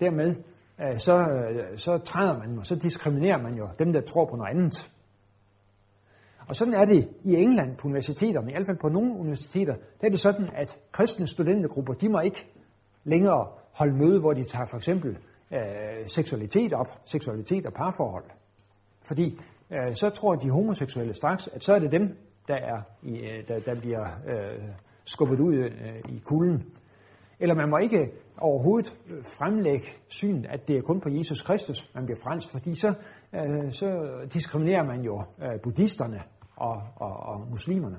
Dermed 0.00 0.36
øh, 0.80 0.98
så, 0.98 1.16
så 1.74 1.98
træder 1.98 2.38
man, 2.38 2.58
og 2.58 2.66
så 2.66 2.76
diskriminerer 2.76 3.42
man 3.42 3.54
jo 3.54 3.68
dem, 3.78 3.92
der 3.92 4.00
tror 4.00 4.24
på 4.24 4.36
noget 4.36 4.50
andet. 4.50 4.90
Og 6.48 6.54
sådan 6.56 6.74
er 6.74 6.84
det 6.84 7.08
i 7.24 7.34
England 7.34 7.76
på 7.76 7.88
universiteterne, 7.88 8.50
i 8.50 8.54
hvert 8.54 8.66
fald 8.66 8.80
på 8.80 8.88
nogle 8.88 9.14
universiteter, 9.14 9.74
der 9.74 10.06
er 10.06 10.10
det 10.10 10.18
sådan, 10.18 10.48
at 10.54 10.78
kristne 10.92 11.26
studentergrupper, 11.26 11.94
de 11.94 12.08
må 12.08 12.20
ikke 12.20 12.46
længere 13.04 13.48
holde 13.72 13.96
møde, 13.96 14.20
hvor 14.20 14.32
de 14.32 14.42
tager 14.42 14.66
for 14.70 14.76
eksempel 14.76 15.18
øh, 15.52 16.06
seksualitet 16.06 16.72
op, 16.72 16.86
seksualitet 17.04 17.66
og 17.66 17.72
parforhold. 17.72 18.24
Fordi 19.08 19.38
øh, 19.70 19.94
så 19.94 20.10
tror 20.10 20.34
de 20.34 20.50
homoseksuelle 20.50 21.14
straks, 21.14 21.48
at 21.48 21.64
så 21.64 21.74
er 21.74 21.78
det 21.78 21.92
dem, 21.92 22.16
der, 22.48 22.54
er 22.54 22.82
i, 23.02 23.18
øh, 23.18 23.48
der, 23.48 23.60
der 23.60 23.80
bliver 23.80 24.06
øh, 24.26 24.68
skubbet 25.12 25.40
ud 25.40 25.54
øh, 25.54 26.14
i 26.14 26.18
kulden. 26.18 26.64
Eller 27.40 27.54
man 27.54 27.70
må 27.70 27.76
ikke 27.78 28.12
overhovedet 28.38 28.88
fremlægge 29.38 29.86
synet, 30.08 30.46
at 30.46 30.68
det 30.68 30.76
er 30.76 30.80
kun 30.80 31.00
på 31.00 31.08
Jesus 31.08 31.42
Kristus, 31.42 31.90
man 31.94 32.04
bliver 32.04 32.18
frelst, 32.24 32.52
fordi 32.52 32.74
så, 32.74 32.94
øh, 33.34 33.72
så 33.72 33.88
diskriminerer 34.32 34.84
man 34.84 35.00
jo 35.00 35.22
øh, 35.42 35.60
buddhisterne 35.62 36.22
og, 36.56 36.82
og, 36.96 37.12
og 37.16 37.46
muslimerne. 37.50 37.96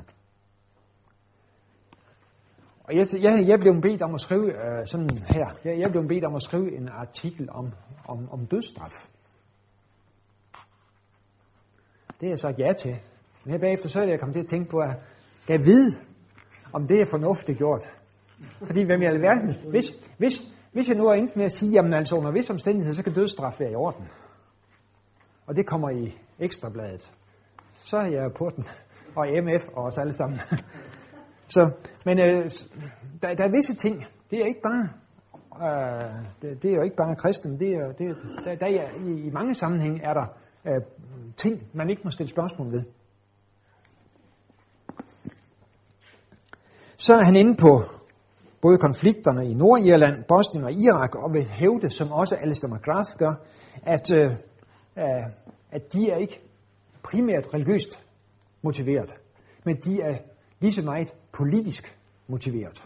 Og 2.84 2.95
jeg, 2.95 3.07
jeg, 3.14 3.47
jeg 3.47 3.60
blev 3.60 3.82
bedt 3.82 4.01
om 4.01 4.14
at 4.14 4.22
skrive 4.22 4.47
øh, 4.47 4.86
sådan 4.86 5.10
her, 5.10 5.47
jeg, 5.66 5.80
jeg 5.80 5.91
blev 5.91 6.07
bedt 6.07 6.26
om 6.26 6.36
at 6.36 6.41
skrive 6.41 6.78
en 6.78 6.89
artikel 6.89 7.49
om, 7.51 7.72
om, 8.07 8.30
om 8.32 8.47
dødsstraf. 8.47 8.93
Det 12.07 12.28
har 12.28 12.30
jeg 12.30 12.39
sagt 12.39 12.60
ja 12.60 12.74
til. 12.74 12.95
Men 13.43 13.51
her 13.51 13.60
bagefter 13.60 13.89
så 13.89 13.99
er 13.99 14.05
det, 14.05 14.12
jeg 14.12 14.20
kommet 14.20 14.36
til 14.36 14.43
at 14.43 14.47
tænke 14.47 14.70
på, 14.70 14.78
at 14.78 14.95
jeg 15.49 15.60
ved, 15.60 15.93
om 16.74 16.88
det 16.88 17.01
er 17.01 17.05
fornuftigt 17.11 17.57
gjort. 17.57 17.84
Fordi 18.67 18.84
hvem 18.86 19.01
i 19.01 19.05
alverden, 19.05 19.55
hvis, 19.70 19.89
hvis, 20.17 20.41
hvis 20.72 20.88
jeg 20.88 20.97
nu 20.97 21.07
er 21.07 21.13
endt 21.13 21.36
med 21.36 21.45
at 21.45 21.51
sige, 21.51 21.72
jamen 21.72 21.93
altså 21.93 22.15
under 22.15 22.32
vis 22.32 22.49
omstændighed, 22.49 22.93
så 22.93 23.03
kan 23.03 23.13
dødsstraf 23.13 23.59
være 23.59 23.72
i 23.72 23.76
orden. 23.76 24.07
Og 25.47 25.55
det 25.55 25.67
kommer 25.67 25.89
i 25.89 26.17
ekstrabladet. 26.39 27.11
Så 27.74 27.97
er 27.97 28.11
jeg 28.11 28.32
på 28.38 28.51
den. 28.55 28.65
Og 29.15 29.28
MF 29.43 29.67
og 29.76 29.84
os 29.84 29.97
alle 29.97 30.13
sammen. 30.13 30.39
Så, 31.55 31.72
men 32.05 32.20
øh, 32.20 32.49
der, 33.22 33.34
der 33.36 33.43
er 33.43 33.51
visse 33.51 33.76
ting. 33.76 34.05
Det 34.32 34.41
er 34.41 34.45
ikke 34.45 34.61
bare 34.61 34.89
øh, 35.63 36.26
det, 36.41 36.63
det 36.63 36.72
er 36.72 36.76
jo 36.76 36.82
ikke 36.82 36.95
bare 36.95 37.15
kristen. 37.15 37.59
Det 37.59 37.74
er, 37.74 37.91
det, 37.91 38.17
der, 38.45 38.55
der 38.55 38.65
er, 38.65 38.89
i, 39.07 39.28
I 39.28 39.30
mange 39.30 39.55
sammenhænge 39.55 40.01
er 40.03 40.13
der 40.13 40.26
øh, 40.65 40.82
ting, 41.38 41.67
man 41.74 41.89
ikke 41.89 42.01
må 42.05 42.11
stille 42.11 42.30
spørgsmål 42.30 42.72
ved. 42.72 42.84
Så 47.00 47.14
er 47.14 47.24
han 47.24 47.36
inde 47.36 47.56
på 47.56 47.84
både 48.62 48.78
konflikterne 48.78 49.50
i 49.52 49.54
Nordirland, 49.54 50.24
Bosnien 50.28 50.64
og 50.66 50.74
Irak, 50.74 51.16
og 51.16 51.34
vil 51.34 51.50
hævde, 51.50 51.89
som 51.89 52.12
også 52.12 52.36
Alistair 52.36 52.74
McGrath 52.74 53.12
gør, 53.18 53.34
at, 53.84 54.14
øh, 54.14 54.32
øh, 54.97 55.26
at 55.72 55.93
de 55.93 56.10
er 56.10 56.18
ikke 56.18 56.41
primært 57.04 57.54
religiøst 57.54 58.04
motiveret, 58.62 59.18
men 59.66 59.76
de 59.76 60.02
er 60.02 60.18
lige 60.60 60.74
så 60.74 60.82
meget 60.82 61.14
politisk 61.32 61.97
motiveret. 62.28 62.84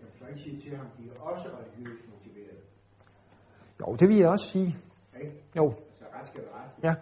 Jeg 0.00 0.08
kan 0.18 0.28
ikke 0.28 0.42
sige 0.42 0.60
til 0.60 0.76
ham, 0.76 0.86
de 0.98 1.02
er 1.16 1.20
også 1.20 1.48
religiøst 1.48 2.02
motiveret. 2.14 2.58
Jo, 3.80 3.94
det 3.94 4.08
vil 4.08 4.16
jeg 4.16 4.28
også 4.28 4.46
sige. 4.50 4.76
Ikke? 5.20 5.32
Jo, 5.56 5.74
Så 5.98 6.04
ret 6.20 6.26
skal 6.26 6.40
være 6.42 6.54
ret. 6.54 6.84
ja. 6.84 6.94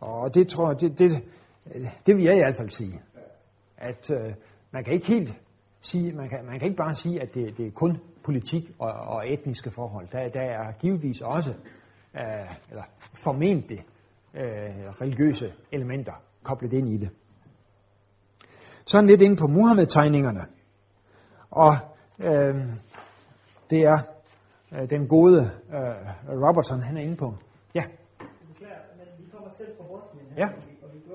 Og 0.00 0.34
det 0.34 0.48
tror 0.48 0.68
jeg, 0.70 0.80
det, 0.80 0.98
det, 0.98 1.24
det 2.06 2.16
vil 2.16 2.24
jeg 2.24 2.36
i 2.36 2.38
hvert 2.38 2.56
fald 2.56 2.70
sige. 2.70 3.02
At 3.76 4.10
øh, 4.10 4.34
man 4.70 4.84
kan 4.84 4.94
ikke 4.94 5.06
helt 5.06 5.34
sige, 5.80 6.12
man 6.12 6.28
kan, 6.28 6.44
man 6.46 6.58
kan 6.58 6.68
ikke 6.68 6.76
bare 6.76 6.94
sige, 6.94 7.22
at 7.22 7.34
det, 7.34 7.56
det 7.58 7.66
er 7.66 7.70
kun 7.70 7.98
politik 8.24 8.70
og, 8.78 8.92
og 8.92 9.32
etniske 9.32 9.70
forhold. 9.70 10.08
Der, 10.12 10.28
der 10.28 10.40
er 10.40 10.72
givetvis 10.72 11.20
også, 11.20 11.50
øh, 12.16 12.56
eller 12.70 12.82
formentlig, 13.24 13.78
øh, 14.34 14.42
religiøse 15.00 15.52
elementer 15.72 16.12
koblet 16.42 16.72
ind 16.72 16.88
i 16.88 16.96
det. 16.96 17.10
Sådan 18.84 19.06
lidt 19.06 19.20
ind 19.20 19.38
på 19.38 19.46
Muhammed-tegningerne. 19.46 20.46
Og 21.50 21.72
øh, 22.18 22.54
det 23.70 23.82
er 23.82 23.98
øh, 24.72 24.90
den 24.90 25.08
gode 25.08 25.50
øh, 25.70 26.48
Robertson, 26.48 26.80
han 26.82 26.96
er 26.96 27.00
inde 27.00 27.16
på. 27.16 27.34
Ja, 27.74 27.82
Beklager, 28.48 28.76
men 28.96 29.06
vi 29.18 29.30
kommer 29.30 29.50
selv 29.50 29.76
fra 29.76 29.84
Bosnien 29.84 30.26
Ja. 30.36 30.71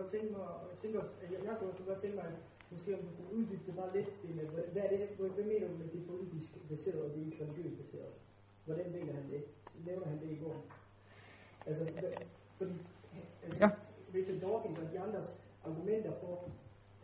Godt 0.07 0.15
tænke, 0.21 0.31
mig, 0.37 0.47
tænke 0.81 0.97
os, 1.03 1.09
at 1.23 1.27
jeg, 1.31 1.39
jeg 1.47 1.53
kunne 1.59 1.69
også 1.71 1.83
godt 1.91 2.01
tænke 2.01 2.15
mig, 2.21 2.25
at 2.25 2.37
måske 2.71 2.89
om 2.97 3.01
du 3.07 3.11
kunne 3.17 3.31
uddybe 3.37 3.63
det 3.67 3.75
bare 3.75 3.93
lidt, 3.97 4.09
det 4.23 4.35
med, 4.35 4.45
hvad- 4.45 4.83
er 4.83 4.89
det, 4.97 4.99
hvad, 5.19 5.45
mener 5.51 5.67
du 5.67 5.75
med 5.81 5.87
det 5.95 6.01
politisk 6.11 6.49
baseret 6.69 7.01
og 7.05 7.09
det 7.13 7.19
ikke 7.25 7.43
religiøst 7.43 7.77
baseret? 7.83 8.11
Hvordan 8.65 8.91
mener 8.91 9.13
han 9.13 9.25
det? 9.33 9.41
Nævner 9.85 10.07
han 10.11 10.19
det 10.21 10.29
i 10.35 10.39
går? 10.43 10.57
Altså, 11.67 11.83
fordi 12.57 12.73
altså, 13.43 13.59
Ja. 13.63 13.69
Richard 14.15 14.39
Dawkins 14.41 14.79
og 14.79 14.87
de 14.91 14.99
andres 14.99 15.29
argumenter 15.65 16.11
for, 16.21 16.49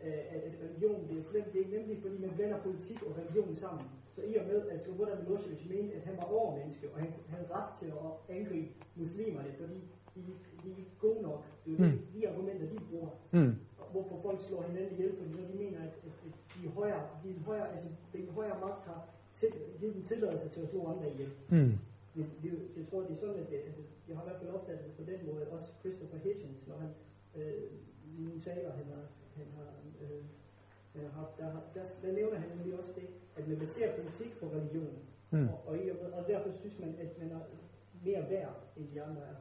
øh, 0.06 0.34
at, 0.34 0.40
religion 0.64 1.08
det 1.08 1.18
er 1.18 1.22
slemt, 1.30 1.52
det 1.52 1.60
er 1.66 1.70
nemlig 1.78 1.96
fordi 2.02 2.16
man 2.24 2.30
blander 2.36 2.58
politik 2.68 3.02
og 3.02 3.12
religion 3.18 3.54
sammen. 3.54 3.84
Så 4.14 4.20
i 4.22 4.34
og 4.36 4.46
med, 4.46 4.68
at 4.68 4.80
Slobodan 4.82 5.18
Milosevic 5.22 5.62
mente, 5.70 5.94
at 5.94 6.02
han 6.08 6.16
var 6.16 6.24
overmenneske, 6.38 6.86
og 6.92 6.98
han 7.00 7.10
havde 7.28 7.46
ret 7.56 7.70
til 7.80 7.86
at 7.86 8.36
angribe 8.36 8.68
muslimerne, 8.96 9.50
fordi 9.60 9.78
de, 10.14 10.20
de 10.64 10.70
er 10.70 10.84
gode 10.98 11.22
nok. 11.22 11.42
Det 11.66 11.72
er 11.72 11.78
Mm. 11.84 11.98
de 12.14 12.28
argumenter, 12.28 12.66
de 12.72 12.78
bruger. 12.90 13.08
mm, 13.32 13.54
Og 13.80 13.86
Hvorfor 13.92 14.16
folk 14.22 14.40
slår 14.42 14.62
hinanden 14.62 14.92
ihjel, 14.92 15.16
fordi 15.16 15.30
når 15.40 15.46
de 15.52 15.56
mener, 15.64 15.78
at, 15.78 15.94
at, 16.08 16.14
at 16.26 16.34
de 16.54 16.66
er 16.66 16.70
højere, 16.70 17.02
de 17.24 17.30
er 17.30 17.40
højere, 17.50 17.68
altså 17.76 17.90
den 18.12 18.28
højere 18.38 18.60
magt 18.60 18.82
har 18.88 19.00
til- 19.34 19.52
give 19.80 19.92
dem 19.94 20.02
tilladelse 20.02 20.48
til 20.48 20.60
at 20.60 20.68
slå 20.68 20.86
andre 20.92 21.06
ihjel. 21.12 21.30
Mm. 21.48 21.72
Det, 22.14 22.26
det, 22.42 22.50
jeg 22.76 22.84
tror, 22.90 23.00
det 23.00 23.10
er 23.10 23.16
sådan, 23.24 23.36
at 23.42 23.50
det, 23.50 23.56
altså, 23.68 23.80
jeg 24.08 24.16
har 24.16 24.22
i 24.24 24.28
hvert 24.28 24.40
fald 24.40 24.50
opfattet 24.50 24.84
det 24.86 24.94
på 25.00 25.04
den 25.10 25.20
måde, 25.34 25.46
også 25.56 25.68
Christopher 25.80 26.18
Hitchens, 26.18 26.66
når 26.68 26.76
han 26.82 26.90
øh, 27.36 27.62
i 28.18 28.22
nogle 28.26 28.40
taler, 28.40 28.72
han 28.72 28.84
har, 28.94 29.02
han 29.36 29.46
har, 29.56 29.70
øh, 30.02 31.12
haft, 31.18 31.38
der, 31.38 31.48
der, 31.74 31.84
der, 32.02 32.12
nævner 32.12 32.38
han 32.38 32.48
nemlig 32.56 32.78
også 32.78 32.92
det, 32.96 33.06
at 33.36 33.48
man 33.48 33.58
baserer 33.58 33.96
politik 34.00 34.30
på 34.40 34.46
religion. 34.46 34.96
Mm. 35.30 35.48
Og, 35.48 35.58
og, 35.66 36.12
og, 36.12 36.22
derfor 36.28 36.50
synes 36.50 36.78
man, 36.78 36.94
at 36.98 37.18
man 37.18 37.30
er 37.30 37.40
mere 38.04 38.30
værd, 38.30 38.56
end 38.76 38.88
de 38.94 39.02
andre 39.02 39.22
er. 39.22 39.36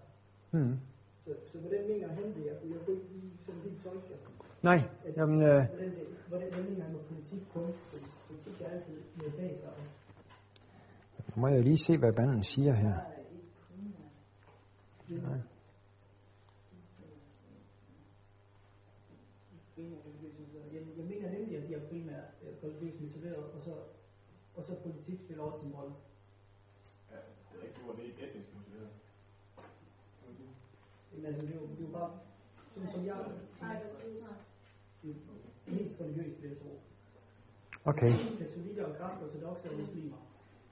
Mm. 0.52 0.80
Så, 1.26 1.32
så 1.52 1.58
hvordan 1.58 1.88
mener 1.88 2.08
han 2.08 2.24
det? 2.36 2.46
Jeg, 2.46 2.56
kunne 2.86 2.96
ikke 2.96 3.08
lige 3.14 3.32
sådan 3.46 3.62
helt 3.62 3.84
tolke 3.84 4.08
det. 4.08 4.18
Nej, 4.64 4.80
jamen, 5.18 5.42
øh, 5.42 5.48
Hvordan, 5.48 5.90
det, 5.92 6.08
hvordan, 6.28 6.48
hvordan 6.52 6.70
mener 6.70 6.84
han 6.84 6.94
med 6.94 7.04
politik 7.04 7.42
kun? 7.54 7.74
Politik 8.28 8.62
er 8.62 8.70
altid 8.70 8.94
med 9.16 9.32
bag 9.32 9.60
sig. 9.60 9.72
må 11.36 11.48
jeg 11.48 11.64
lige 11.64 11.78
se, 11.78 11.98
hvad 11.98 12.14
banden 12.14 12.44
siger 12.44 12.74
her. 12.74 12.96
Nej. 15.10 15.40
Jeg, 20.74 20.82
jeg 20.98 21.06
mener 21.06 21.30
nemlig, 21.32 21.58
at 21.58 21.70
de 21.70 21.74
er 21.74 21.88
primært 21.90 22.30
øh, 22.44 22.54
religiøst 22.64 23.02
motiveret, 23.02 23.44
og 23.56 23.62
så, 23.62 23.74
og 24.56 24.64
så 24.64 24.76
også 25.52 25.66
en 25.66 25.74
rolle. 25.78 25.94
Ja, 27.12 27.18
det 27.52 27.56
er 27.60 27.64
ikke, 27.68 27.80
hvor 27.86 27.94
det 27.98 28.04
er 28.06 28.28
etnisk 28.28 28.50
motiveret. 28.58 28.90
Men 31.14 31.26
altså, 31.26 31.42
det 31.48 31.52
er 31.56 31.60
jo, 31.62 31.68
det 31.68 31.80
er 31.84 31.88
jo 31.90 31.94
bare, 32.00 32.12
sådan 32.74 32.90
som 32.94 33.06
jeg, 33.06 33.16
Nej, 33.62 33.74
det 33.74 33.84
er 33.84 33.90
jo 33.90 34.34
det 35.04 35.10
er 35.68 35.72
mest 35.72 36.02
religiøst, 36.02 36.42
vil 36.42 36.50
jeg 36.50 36.58
tro. 36.60 36.80
Okay. 37.86 38.12
Katolikker 38.40 38.86
og 38.86 38.96
græsk-ortodoxe 38.98 39.70
og 39.72 39.76
muslimer, 39.80 40.18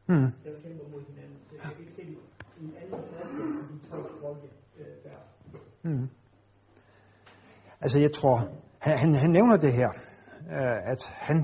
Mm. 0.07 0.32
der 0.43 0.59
kæmper 0.63 0.88
mod 0.91 1.01
hinanden. 1.07 1.38
Så 1.49 1.55
jeg 1.55 1.61
kan 1.76 1.80
ikke 1.80 1.93
se 1.93 2.01
en 2.61 2.74
anden 2.82 2.89
forskel, 2.89 3.47
som 3.59 3.80
de 3.80 3.88
tre 3.89 4.19
folke 4.22 4.47
øh, 4.80 4.86
bærer. 5.03 5.24
Mm. 5.84 6.07
Altså, 7.82 7.99
jeg 7.99 8.11
tror, 8.11 8.36
han, 8.80 8.97
han, 8.97 9.15
han 9.15 9.30
nævner 9.32 9.57
det 9.57 9.74
her, 9.74 9.89
øh, 10.52 10.91
at 10.91 11.02
han... 11.28 11.38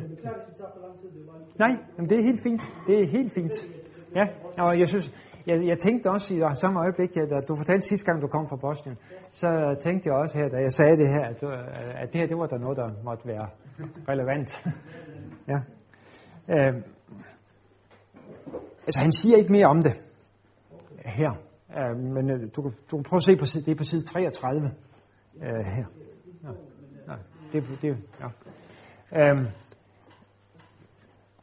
Nej, 1.59 1.71
men 1.97 2.09
det 2.09 2.19
er 2.19 2.23
helt 2.23 2.41
fint. 2.43 2.61
Det 2.87 3.01
er 3.03 3.07
helt 3.11 3.31
fint. 3.33 3.53
Ja, 4.15 4.25
og 4.57 4.79
jeg 4.79 4.87
synes, 4.87 5.11
jeg, 5.47 5.65
jeg 5.67 5.79
tænkte 5.79 6.07
også 6.09 6.35
i 6.35 6.39
det 6.39 6.57
samme 6.57 6.79
øjeblik, 6.79 7.17
at 7.17 7.29
da 7.29 7.35
du 7.47 7.55
fortalte 7.55 7.87
sidste 7.87 8.05
gang, 8.05 8.21
du 8.21 8.27
kom 8.27 8.47
fra 8.49 8.55
Bosnien, 8.55 8.97
så 9.31 9.75
tænkte 9.83 10.09
jeg 10.09 10.15
også 10.17 10.37
her, 10.37 10.47
da 10.49 10.57
jeg 10.57 10.71
sagde 10.73 10.97
det 10.97 11.09
her, 11.09 11.25
at, 11.25 11.43
at 12.03 12.13
det 12.13 12.21
her, 12.21 12.27
det 12.27 12.37
var 12.37 12.45
der 12.47 12.57
noget, 12.57 12.77
der 12.77 12.89
måtte 13.03 13.27
være 13.27 13.47
relevant. 14.09 14.63
ja. 15.47 15.59
Øh, 16.49 16.73
altså, 18.85 18.99
han 18.99 19.11
siger 19.11 19.37
ikke 19.37 19.51
mere 19.51 19.65
om 19.65 19.83
det 19.83 19.93
her, 21.05 21.31
øh, 21.77 21.97
men 21.99 22.29
øh, 22.29 22.39
du, 22.55 22.61
kan- 22.61 22.75
du 22.91 22.97
kan 22.97 23.03
prøve 23.03 23.17
at 23.17 23.23
se 23.23 23.35
på 23.37 23.45
side, 23.45 23.65
det 23.65 23.71
er 23.71 23.75
på 23.75 23.83
side 23.83 24.05
33 24.05 24.71
øh, 25.41 25.65
her. 25.75 25.85
Ja. 26.43 26.49
Nej, 27.07 27.17
det, 27.53 27.63
det, 27.81 27.97
ja. 28.21 28.27
Øhm, 29.15 29.47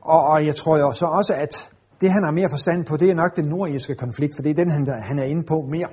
og, 0.00 0.26
og 0.26 0.46
jeg 0.46 0.54
tror 0.54 0.78
jo 0.78 0.92
så 0.92 1.06
også, 1.06 1.34
at 1.34 1.70
det 2.00 2.12
han 2.12 2.24
har 2.24 2.32
mere 2.32 2.48
forstand 2.50 2.86
på, 2.86 2.96
det 2.96 3.10
er 3.10 3.14
nok 3.14 3.36
den 3.36 3.48
nordirske 3.48 3.94
konflikt, 3.94 4.36
for 4.36 4.42
det 4.42 4.50
er 4.50 4.54
den, 4.54 4.70
han, 4.70 4.86
han 5.02 5.18
er 5.18 5.24
inde 5.24 5.42
på 5.42 5.60
mere. 5.60 5.88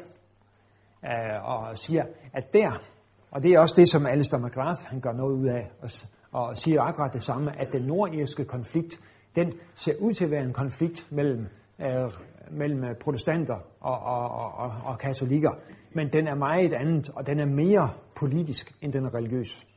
Øh, 1.06 1.50
og 1.50 1.78
siger, 1.78 2.04
at 2.34 2.54
der, 2.54 2.72
og 3.32 3.44
det 3.44 3.52
er 3.52 3.60
også 3.60 3.76
det, 3.78 3.90
som 3.90 4.06
Alistair 4.06 4.40
McGrath 4.40 4.82
han 4.86 5.00
gør 5.00 5.12
noget 5.12 5.36
ud 5.36 5.48
af, 5.48 5.72
og, 5.82 5.90
og 6.32 6.58
siger 6.58 6.82
akkurat 6.82 7.14
det 7.14 7.24
samme, 7.24 7.60
at 7.62 7.72
den 7.72 7.82
nordirske 7.82 8.46
konflikt, 8.46 9.00
den 9.36 9.54
ser 9.76 9.94
ud 10.00 10.14
til 10.14 10.26
at 10.26 10.32
være 10.32 10.44
en 10.44 10.54
konflikt 10.54 11.08
mellem, 11.12 11.48
øh, 11.82 12.12
mellem 12.52 12.84
øh, 12.84 12.96
protestanter 13.02 13.56
og, 13.82 14.00
og, 14.00 14.30
og, 14.30 14.54
og, 14.54 14.72
og 14.86 15.00
katolikker, 15.00 15.52
men 15.96 16.10
den 16.14 16.28
er 16.28 16.36
meget 16.36 16.74
andet, 16.74 17.10
og 17.10 17.28
den 17.28 17.40
er 17.40 17.46
mere 17.46 17.90
politisk, 18.16 18.74
end 18.82 18.94
den 18.94 19.06
er 19.06 19.14
religiøs. 19.14 19.68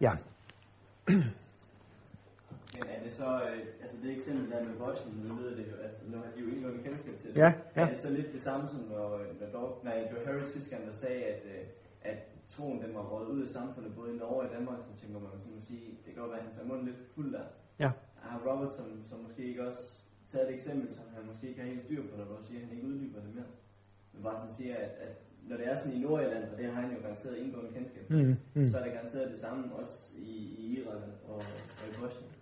Ja. 0.00 0.12
Men 2.74 2.88
er 2.88 3.02
det 3.02 3.12
så, 3.12 3.42
øh, 3.42 3.58
altså 3.82 3.96
det 4.02 4.12
eksempel 4.16 4.50
der 4.50 4.64
med 4.64 4.76
Bosnien, 4.76 5.16
nu 5.28 5.34
ved 5.34 5.56
det 5.56 5.66
jo, 5.70 5.76
at 5.76 6.08
nu 6.10 6.16
har 6.16 6.30
de 6.34 6.40
jo 6.40 6.46
ikke 6.46 6.60
noget 6.60 6.84
kendskab 6.84 7.18
til 7.18 7.30
det. 7.30 7.36
Ja, 7.36 7.52
ja. 7.76 7.82
Er 7.82 7.88
det 7.88 7.98
så 7.98 8.10
lidt 8.10 8.32
det 8.32 8.42
samme 8.42 8.68
som, 8.68 8.80
når, 8.80 9.18
når 9.40 9.46
Dorf, 9.52 9.84
nej, 9.84 10.12
var 10.12 10.24
Harry 10.26 10.46
sidste 10.46 10.70
gang, 10.70 10.86
der 10.86 10.92
sagde, 10.92 11.24
at, 11.24 11.42
øh, 11.44 11.64
at 12.02 12.18
troen 12.48 12.82
den 12.82 12.94
var 12.94 13.02
røget 13.02 13.28
ud 13.28 13.42
af 13.42 13.48
samfundet, 13.48 13.94
både 13.94 14.14
i 14.14 14.16
Norge 14.16 14.40
og 14.40 14.46
i 14.46 14.54
Danmark, 14.54 14.78
så 14.78 15.00
tænker 15.00 15.20
man 15.20 15.30
sådan 15.38 15.58
at 15.58 15.64
sige, 15.64 15.84
det 16.04 16.14
kan 16.14 16.22
godt 16.22 16.30
være, 16.30 16.40
at 16.40 16.46
han 16.46 16.54
tager 16.54 16.68
munden 16.68 16.86
lidt 16.86 16.96
fuld 17.14 17.32
der. 17.32 17.44
Ja. 17.78 17.90
Har 18.14 18.40
Robertson 18.46 19.04
så 19.08 19.14
måske 19.16 19.42
ikke 19.44 19.68
også 19.68 20.02
taget 20.28 20.48
et 20.48 20.54
eksempel, 20.54 20.94
som 20.94 21.04
han 21.16 21.26
måske 21.26 21.48
ikke 21.48 21.60
har 21.60 21.68
helt 21.68 21.82
styr 21.82 22.02
på, 22.02 22.16
når 22.16 22.24
du 22.24 22.44
siger, 22.44 22.60
at 22.60 22.66
han 22.66 22.76
ikke 22.76 22.88
uddyber 22.88 23.20
det 23.20 23.34
mere? 23.34 23.50
Men 24.12 24.22
bare 24.22 24.36
sådan 24.36 24.52
siger, 24.52 24.76
at, 24.76 24.90
at 25.06 25.16
når 25.48 25.56
det 25.56 25.66
er 25.70 25.76
sådan 25.76 25.92
i 25.92 25.98
Nordjylland, 25.98 26.44
og 26.44 26.58
det 26.58 26.66
har 26.72 26.80
han 26.80 26.90
jo 26.94 26.98
garanteret 27.02 27.36
indgående 27.36 27.70
kendskab 27.72 28.06
til, 28.06 28.16
Mm, 28.26 28.36
mm. 28.62 28.70
så 28.70 28.78
er 28.78 28.82
det 28.82 28.92
garanteret 28.92 29.30
det 29.30 29.38
samme 29.40 29.74
også 29.74 30.12
i, 30.18 30.30
i 30.58 30.78
Irak 30.78 31.02
og, 31.28 31.34
og 31.34 31.42
i 31.90 31.92
Bosnien. 32.00 32.32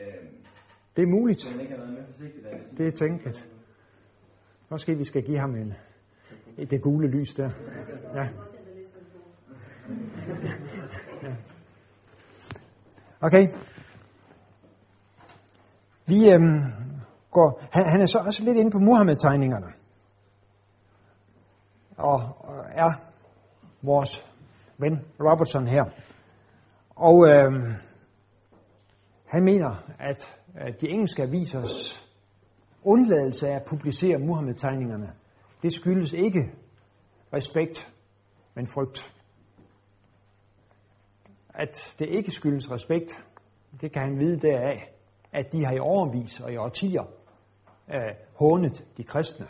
Øhm, 0.00 0.28
Det 0.96 1.02
er 1.02 1.06
muligt. 1.06 1.48
man 1.52 1.60
ikke 1.60 1.72
har 1.72 1.80
været 1.80 1.92
mere 1.94 2.06
forsigtig 2.06 2.42
der. 2.44 2.50
Det 2.76 2.86
er 2.86 2.90
tænkeligt. 2.92 3.48
Måske 4.70 4.94
vi 4.96 5.04
skal 5.04 5.22
give 5.22 5.38
ham 5.38 5.54
en, 5.56 5.74
et, 6.58 6.70
det 6.70 6.82
gule 6.82 7.08
lys 7.08 7.34
der. 7.34 7.50
Ja. 8.14 8.22
Ja. 11.28 11.36
Okay. 13.20 13.46
Vi 16.06 16.30
øhm, 16.32 16.62
går, 17.30 17.62
han, 17.72 17.84
han 17.88 18.00
er 18.00 18.06
så 18.06 18.18
også 18.26 18.44
lidt 18.44 18.56
inde 18.56 18.70
på 18.70 18.78
Muhammed-tegningerne. 18.78 19.66
Og, 21.96 22.20
øh, 22.20 22.80
er 22.82 22.92
vores 23.82 24.30
ven 24.78 25.00
Robertson 25.20 25.66
her. 25.66 25.84
Og 26.96 27.28
øh, 27.28 27.52
han 29.26 29.44
mener, 29.44 29.76
at, 29.98 30.40
at 30.54 30.80
de 30.80 30.88
engelske 30.88 31.22
avisers 31.22 32.04
undladelse 32.82 33.48
af 33.48 33.56
at 33.56 33.64
publicere 33.64 34.18
Muhammed-tegningerne, 34.18 35.12
det 35.62 35.72
skyldes 35.72 36.12
ikke 36.12 36.52
respekt, 37.32 37.92
men 38.54 38.66
frygt. 38.66 39.14
At 41.54 41.94
det 41.98 42.08
ikke 42.08 42.30
skyldes 42.30 42.70
respekt, 42.70 43.24
det 43.80 43.92
kan 43.92 44.02
han 44.02 44.18
vide 44.18 44.40
deraf, 44.40 44.90
at 45.32 45.52
de 45.52 45.64
har 45.64 45.72
i 45.72 45.78
overvis 45.78 46.40
og 46.40 46.52
i 46.52 46.56
årtier 46.56 47.02
øh, 47.94 48.14
hånet 48.34 48.84
de 48.96 49.04
kristne. 49.04 49.46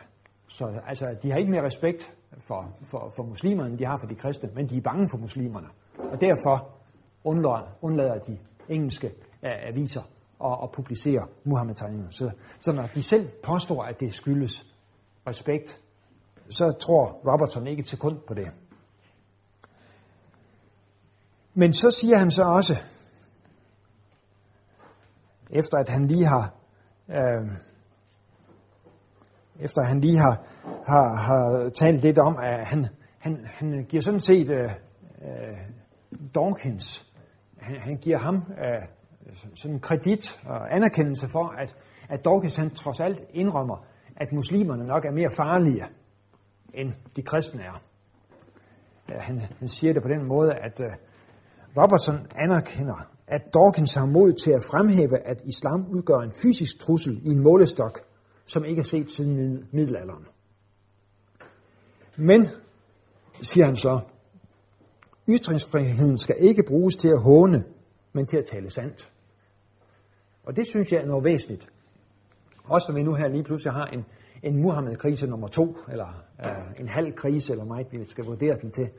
Så 0.49 0.81
altså, 0.87 1.17
de 1.23 1.31
har 1.31 1.39
ikke 1.39 1.51
mere 1.51 1.65
respekt 1.65 2.15
for, 2.39 2.77
for, 2.83 3.13
for 3.17 3.23
muslimerne, 3.23 3.71
end 3.71 3.79
de 3.79 3.87
har 3.87 3.97
for 3.97 4.07
de 4.07 4.15
kristne, 4.15 4.51
men 4.55 4.69
de 4.69 4.77
er 4.77 4.81
bange 4.81 5.09
for 5.11 5.19
muslimerne. 5.19 5.69
Og 5.99 6.21
derfor 6.21 6.71
undlader, 7.25 7.79
undlader 7.83 8.19
de 8.19 8.39
engelske 8.69 9.07
uh, 9.43 9.69
aviser 9.69 10.03
at, 10.45 10.59
at 10.63 10.71
publicere 10.73 11.29
Muhammed-tegninger. 11.45 12.11
Så, 12.11 12.31
så 12.61 12.73
når 12.73 12.87
de 12.87 13.03
selv 13.03 13.31
påstår, 13.43 13.83
at 13.83 14.01
det 14.01 14.13
skyldes 14.13 14.67
respekt, 15.27 15.81
så 16.49 16.73
tror 16.73 17.33
Robertson 17.33 17.67
ikke 17.67 17.81
et 17.81 17.89
sekund 17.89 18.19
på 18.29 18.35
det. 18.35 18.49
Men 21.55 21.73
så 21.73 21.91
siger 21.91 22.19
han 22.19 22.31
så 22.31 22.43
også, 22.43 22.75
efter 25.51 25.79
at 25.79 25.89
han 25.89 26.07
lige 26.07 26.25
har, 26.25 26.55
øh, 27.09 27.51
efter 29.61 29.85
han 29.85 30.01
lige 30.01 30.19
har, 30.19 30.43
har, 30.87 31.17
har 31.17 31.71
talt 31.71 32.03
lidt 32.03 32.19
om, 32.19 32.37
at 32.43 32.67
han, 32.67 32.87
han, 33.19 33.47
han 33.47 33.85
giver 33.89 34.03
sådan 34.03 34.21
set 34.21 34.51
øh, 34.51 34.71
øh, 35.25 35.59
Dawkins, 36.35 37.07
han, 37.59 37.77
han 37.81 37.97
giver 37.97 38.19
ham 38.19 38.35
øh, 38.37 38.83
sådan 39.55 39.81
kredit 39.81 40.41
og 40.47 40.75
anerkendelse 40.75 41.27
for, 41.33 41.61
at, 41.63 41.77
at 42.09 42.25
Dawkins 42.25 42.57
han 42.57 42.71
trods 42.71 43.01
alt 43.01 43.21
indrømmer, 43.31 43.85
at 44.17 44.33
muslimerne 44.33 44.87
nok 44.87 45.05
er 45.05 45.13
mere 45.13 45.31
farlige, 45.37 45.85
end 46.75 46.93
de 47.17 47.23
kristne 47.23 47.63
er. 47.63 47.83
Øh, 49.13 49.19
Han, 49.21 49.39
han 49.59 49.69
siger 49.69 49.93
det 49.93 50.03
på 50.03 50.09
den 50.09 50.29
måde, 50.29 50.53
at 50.55 50.81
øh, 50.81 50.91
Robertson 51.77 52.27
anerkender, 52.39 53.09
at 53.27 53.55
Dawkins 53.55 53.95
har 53.95 54.07
mod 54.07 54.33
til 54.33 54.51
at 54.51 54.63
fremhæve, 54.71 55.19
at 55.27 55.43
islam 55.45 55.87
udgør 55.89 56.19
en 56.19 56.33
fysisk 56.43 56.79
trussel 56.79 57.21
i 57.23 57.29
en 57.29 57.43
målestok, 57.43 58.01
som 58.47 58.65
ikke 58.65 58.81
er 58.81 58.85
set 58.85 59.11
siden 59.11 59.69
middelalderen. 59.73 60.27
Men, 62.17 62.47
siger 63.41 63.65
han 63.65 63.77
så, 63.77 64.01
ytringsfriheden 65.29 66.19
skal 66.19 66.37
ikke 66.39 66.63
bruges 66.63 66.97
til 66.97 67.09
at 67.09 67.23
håne, 67.23 67.65
men 68.13 68.27
til 68.27 68.37
at 68.37 68.47
tale 68.47 68.71
sandt. 68.71 69.13
Og 70.45 70.57
det 70.57 70.67
synes 70.67 70.93
jeg 70.93 71.01
er 71.01 71.07
noget 71.07 71.25
væsentligt. 71.25 71.69
Også 72.65 72.93
når 72.93 72.99
vi 72.99 73.03
nu 73.03 73.15
her 73.15 73.29
lige 73.29 73.45
pludselig 73.45 73.73
har 73.73 73.87
en, 73.87 74.05
en 74.43 74.63
Muhammed-krise 74.63 75.27
nummer 75.27 75.49
to, 75.49 75.77
eller 75.89 76.25
øh, 76.45 76.81
en 76.81 76.89
halv 76.89 77.13
krise, 77.13 77.53
eller 77.53 77.65
meget 77.65 77.87
vi 77.93 78.05
skal 78.05 78.25
vurdere 78.25 78.57
den 78.63 78.71
til. 78.71 78.91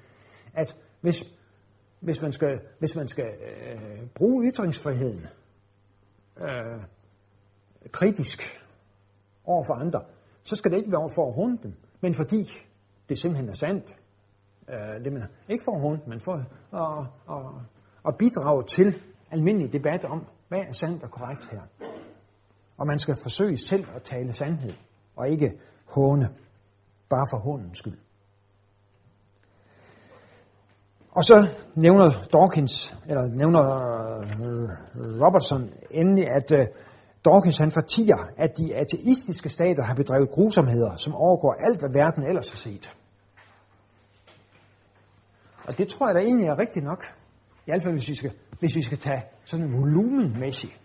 At 0.53 0.77
hvis, 1.01 1.23
hvis 1.99 2.21
man 2.21 2.31
skal, 2.31 2.59
hvis 2.79 2.95
man 2.95 3.07
skal 3.07 3.25
øh, 3.25 4.07
bruge 4.15 4.51
ytringsfriheden 4.51 5.27
øh, 6.41 6.81
kritisk 7.91 8.64
over 9.45 9.63
for 9.67 9.73
andre, 9.73 10.01
så 10.43 10.55
skal 10.55 10.71
det 10.71 10.77
ikke 10.77 10.91
være 10.91 11.09
for 11.15 11.27
at 11.27 11.33
hunde 11.35 11.57
dem, 11.63 11.73
men 12.01 12.15
fordi 12.15 12.43
det 13.09 13.19
simpelthen 13.19 13.49
er 13.49 13.53
sandt. 13.53 13.95
Øh, 14.69 15.03
det 15.03 15.13
man 15.13 15.23
ikke 15.49 15.63
for 15.65 15.75
at 15.75 15.81
hunde, 15.81 16.01
men 16.07 16.19
for 16.19 16.33
at, 16.33 17.05
at, 17.29 17.45
at 18.07 18.17
bidrage 18.17 18.63
til 18.63 19.01
almindelig 19.31 19.73
debat 19.73 20.05
om, 20.05 20.25
hvad 20.47 20.59
er 20.59 20.71
sandt 20.71 21.03
og 21.03 21.11
korrekt 21.11 21.51
her. 21.51 21.61
Og 22.77 22.87
man 22.87 22.99
skal 22.99 23.15
forsøge 23.23 23.57
selv 23.57 23.85
at 23.95 24.03
tale 24.03 24.33
sandhed, 24.33 24.73
og 25.15 25.29
ikke 25.29 25.59
håne, 25.85 26.29
bare 27.09 27.27
for 27.31 27.37
håndens 27.37 27.77
skyld. 27.77 27.97
Og 31.11 31.23
så 31.23 31.49
nævner 31.75 32.09
Dawkins, 32.33 32.97
eller 33.07 33.27
nævner 33.27 33.63
øh, 34.21 34.69
Robertson 35.25 35.69
endelig, 35.91 36.27
at 36.27 36.51
øh, 36.51 36.65
Dawkins 37.25 37.57
han 37.57 37.71
fortiger, 37.71 38.17
at 38.37 38.57
de 38.57 38.75
ateistiske 38.75 39.49
stater 39.49 39.83
har 39.83 39.95
bedrevet 39.95 40.29
grusomheder, 40.29 40.95
som 40.95 41.15
overgår 41.15 41.53
alt, 41.53 41.79
hvad 41.79 41.89
verden 41.93 42.23
ellers 42.23 42.51
har 42.51 42.57
set. 42.57 42.95
Og 45.67 45.77
det 45.77 45.87
tror 45.87 46.07
jeg 46.07 46.15
da 46.15 46.19
egentlig 46.19 46.47
er 46.47 46.59
rigtigt 46.59 46.85
nok. 46.85 47.03
I 47.65 47.71
hvert 47.71 47.83
fald, 47.83 47.93
hvis 47.93 48.09
vi 48.09 48.15
skal, 48.15 48.31
hvis 48.59 48.75
vi 48.75 48.81
skal 48.81 48.97
tage 48.97 49.23
sådan 49.45 49.73
volumenmæssigt. 49.73 50.81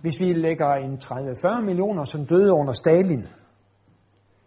Hvis 0.00 0.20
vi 0.20 0.32
lægger 0.32 0.74
en 0.74 0.94
30-40 0.94 1.64
millioner, 1.64 2.04
som 2.04 2.26
døde 2.26 2.52
under 2.52 2.72
Stalin, 2.72 3.26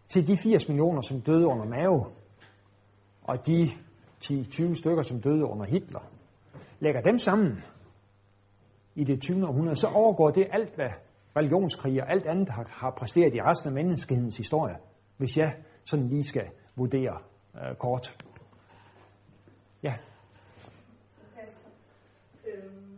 til 0.09 0.28
de 0.28 0.38
80 0.38 0.68
millioner, 0.68 1.01
som 1.01 1.22
døde 1.22 1.45
under 1.45 1.66
Mao, 1.66 2.05
og 3.24 3.47
de 3.47 3.70
10-20 4.24 4.74
stykker, 4.74 5.01
som 5.01 5.22
døde 5.22 5.45
under 5.45 5.66
Hitler, 5.66 5.99
lægger 6.80 7.01
dem 7.01 7.18
sammen 7.18 7.64
i 8.96 9.04
det 9.04 9.22
20. 9.22 9.48
århundrede, 9.48 9.76
så 9.76 9.88
overgår 9.88 10.30
det 10.32 10.48
alt, 10.52 10.76
hvad 10.76 10.89
religionskrig 11.36 12.02
og 12.04 12.12
alt 12.12 12.26
andet 12.26 12.50
har, 12.50 12.66
har 12.82 12.92
præsteret 13.00 13.36
i 13.36 13.42
resten 13.42 13.68
af 13.70 13.74
menneskehedens 13.74 14.38
historie, 14.38 14.76
hvis 15.18 15.38
jeg 15.38 15.52
sådan 15.86 16.08
lige 16.08 16.24
skal 16.24 16.48
vurdere 16.76 17.18
øh, 17.56 17.76
kort. 17.76 18.06
Ja. 19.84 19.94
Øhm, 22.48 22.98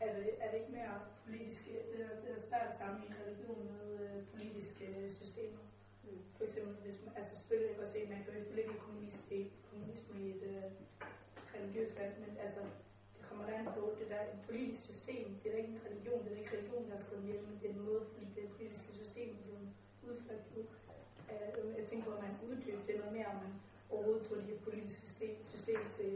er, 0.00 0.10
det, 0.16 0.30
er 0.42 0.48
det 0.50 0.58
ikke 0.60 0.72
mere 0.78 0.94
politisk, 1.26 1.60
øh, 1.72 1.80
det 1.90 1.98
er, 2.06 2.14
det 2.22 2.30
er 2.36 2.40
svært 2.48 2.66
at 2.72 2.76
sammenligne 2.80 3.16
religion 3.24 3.60
med 3.72 3.86
øh, 4.06 4.16
politiske 4.34 4.84
øh, 4.98 5.10
systemer? 5.20 5.62
Øh, 6.04 6.18
for 6.36 6.44
eksempel, 6.44 6.74
hvis 6.84 6.98
man, 7.04 7.12
altså 7.18 7.32
selvfølgelig 7.40 7.76
kan 7.76 7.88
se, 7.94 7.98
at 8.04 8.08
man 8.14 8.20
kan 8.24 8.32
jo 8.34 8.38
ikke 8.62 8.78
kommunisme, 8.86 9.36
kommunisme 9.70 10.12
i 10.24 10.26
et 10.34 10.42
øh, 10.52 10.64
religiøst 11.54 11.94
vers, 11.98 12.14
men 12.22 12.32
altså, 12.44 12.60
det 13.14 13.22
kommer 13.28 13.44
an 13.58 13.66
på, 13.76 13.82
det 13.98 14.06
der 14.12 14.20
et 14.34 14.40
politisk 14.48 14.80
system, 14.90 15.24
det 15.40 15.46
er 15.48 15.52
da 15.54 15.58
ikke 15.62 15.74
en 15.76 15.86
religion, 15.88 16.18
det 16.24 16.32
er 16.32 16.40
ikke 16.42 16.56
religion, 16.58 16.82
der 16.88 16.94
er 16.96 17.02
skrevet 17.04 17.24
ihjel, 17.24 17.42
men 17.48 17.54
det 17.60 17.66
er 17.70 17.74
en 17.74 17.84
måde, 17.88 18.02
fordi 18.10 18.24
det 18.36 18.44
politiske 18.56 18.92
system 19.00 19.28
er 19.36 19.42
blevet 19.44 19.68
udført 20.08 20.42
på. 20.52 20.60
Øh, 21.32 21.78
jeg 21.78 21.84
tænker 21.90 22.08
at 22.16 22.20
man 22.26 22.34
uddyber 22.48 22.82
det 22.86 22.94
noget 23.00 23.12
mere, 23.16 23.28
om 23.32 23.38
man 23.44 23.52
overhovedet 23.90 24.22
tog 24.28 24.36
det 24.50 24.58
politiske 24.68 25.02
system, 25.08 25.34
system 25.54 25.80
til, 25.96 26.12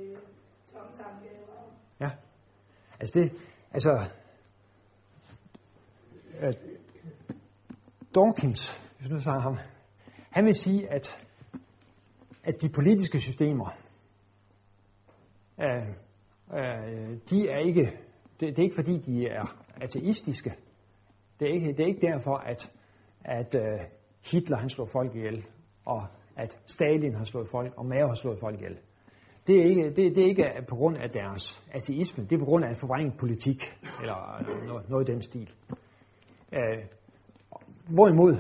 til 0.68 0.76
omtanke, 0.84 1.24
eller 1.28 1.42
Ja. 2.00 2.10
Altså 3.00 3.20
det, 3.20 3.26
altså, 3.76 3.92
øh, 6.40 6.54
Dawkins, 8.14 8.80
hvis 8.98 9.10
nu 9.10 9.20
snakker 9.20 9.42
ham, 9.42 9.58
han 10.30 10.44
vil 10.44 10.54
sige, 10.54 10.90
at, 10.90 11.28
at 12.44 12.62
de 12.62 12.68
politiske 12.68 13.20
systemer, 13.20 13.68
øh, 15.60 15.88
øh, 16.52 17.18
de 17.30 17.48
er 17.48 17.58
ikke, 17.58 17.92
det, 18.40 18.56
det 18.56 18.58
er 18.58 18.62
ikke 18.62 18.74
fordi, 18.74 18.98
de 18.98 19.26
er 19.26 19.56
ateistiske. 19.80 20.54
Det 21.40 21.48
er 21.48 21.52
ikke, 21.52 21.68
det 21.68 21.80
er 21.80 21.86
ikke 21.86 22.06
derfor, 22.06 22.36
at, 22.36 22.72
at 23.24 23.54
øh, 23.54 23.80
Hitler 24.32 24.56
han 24.56 24.68
slog 24.68 24.88
folk 24.88 25.14
ihjel, 25.14 25.46
og 25.84 26.06
at 26.36 26.58
Stalin 26.66 27.14
har 27.14 27.24
slået 27.24 27.48
folk, 27.48 27.72
og 27.76 27.86
Mao 27.86 28.06
har 28.06 28.14
slået 28.14 28.38
folk 28.40 28.60
ihjel. 28.60 28.78
Det 29.46 29.60
er, 29.60 29.64
ikke, 29.64 29.84
det, 29.84 30.16
det 30.16 30.18
er 30.18 30.28
ikke 30.28 30.44
på 30.68 30.74
grund 30.74 30.96
af 30.96 31.10
deres 31.10 31.64
ateisme, 31.72 32.24
det 32.24 32.32
er 32.32 32.38
på 32.38 32.44
grund 32.44 32.64
af 32.64 32.68
en 32.68 32.76
forvrænget 32.76 33.14
politik, 33.18 33.62
eller 34.00 34.42
noget, 34.66 34.90
noget 34.90 35.08
i 35.08 35.12
den 35.12 35.22
stil. 35.22 35.50
Øh, 36.52 36.84
hvorimod 37.94 38.36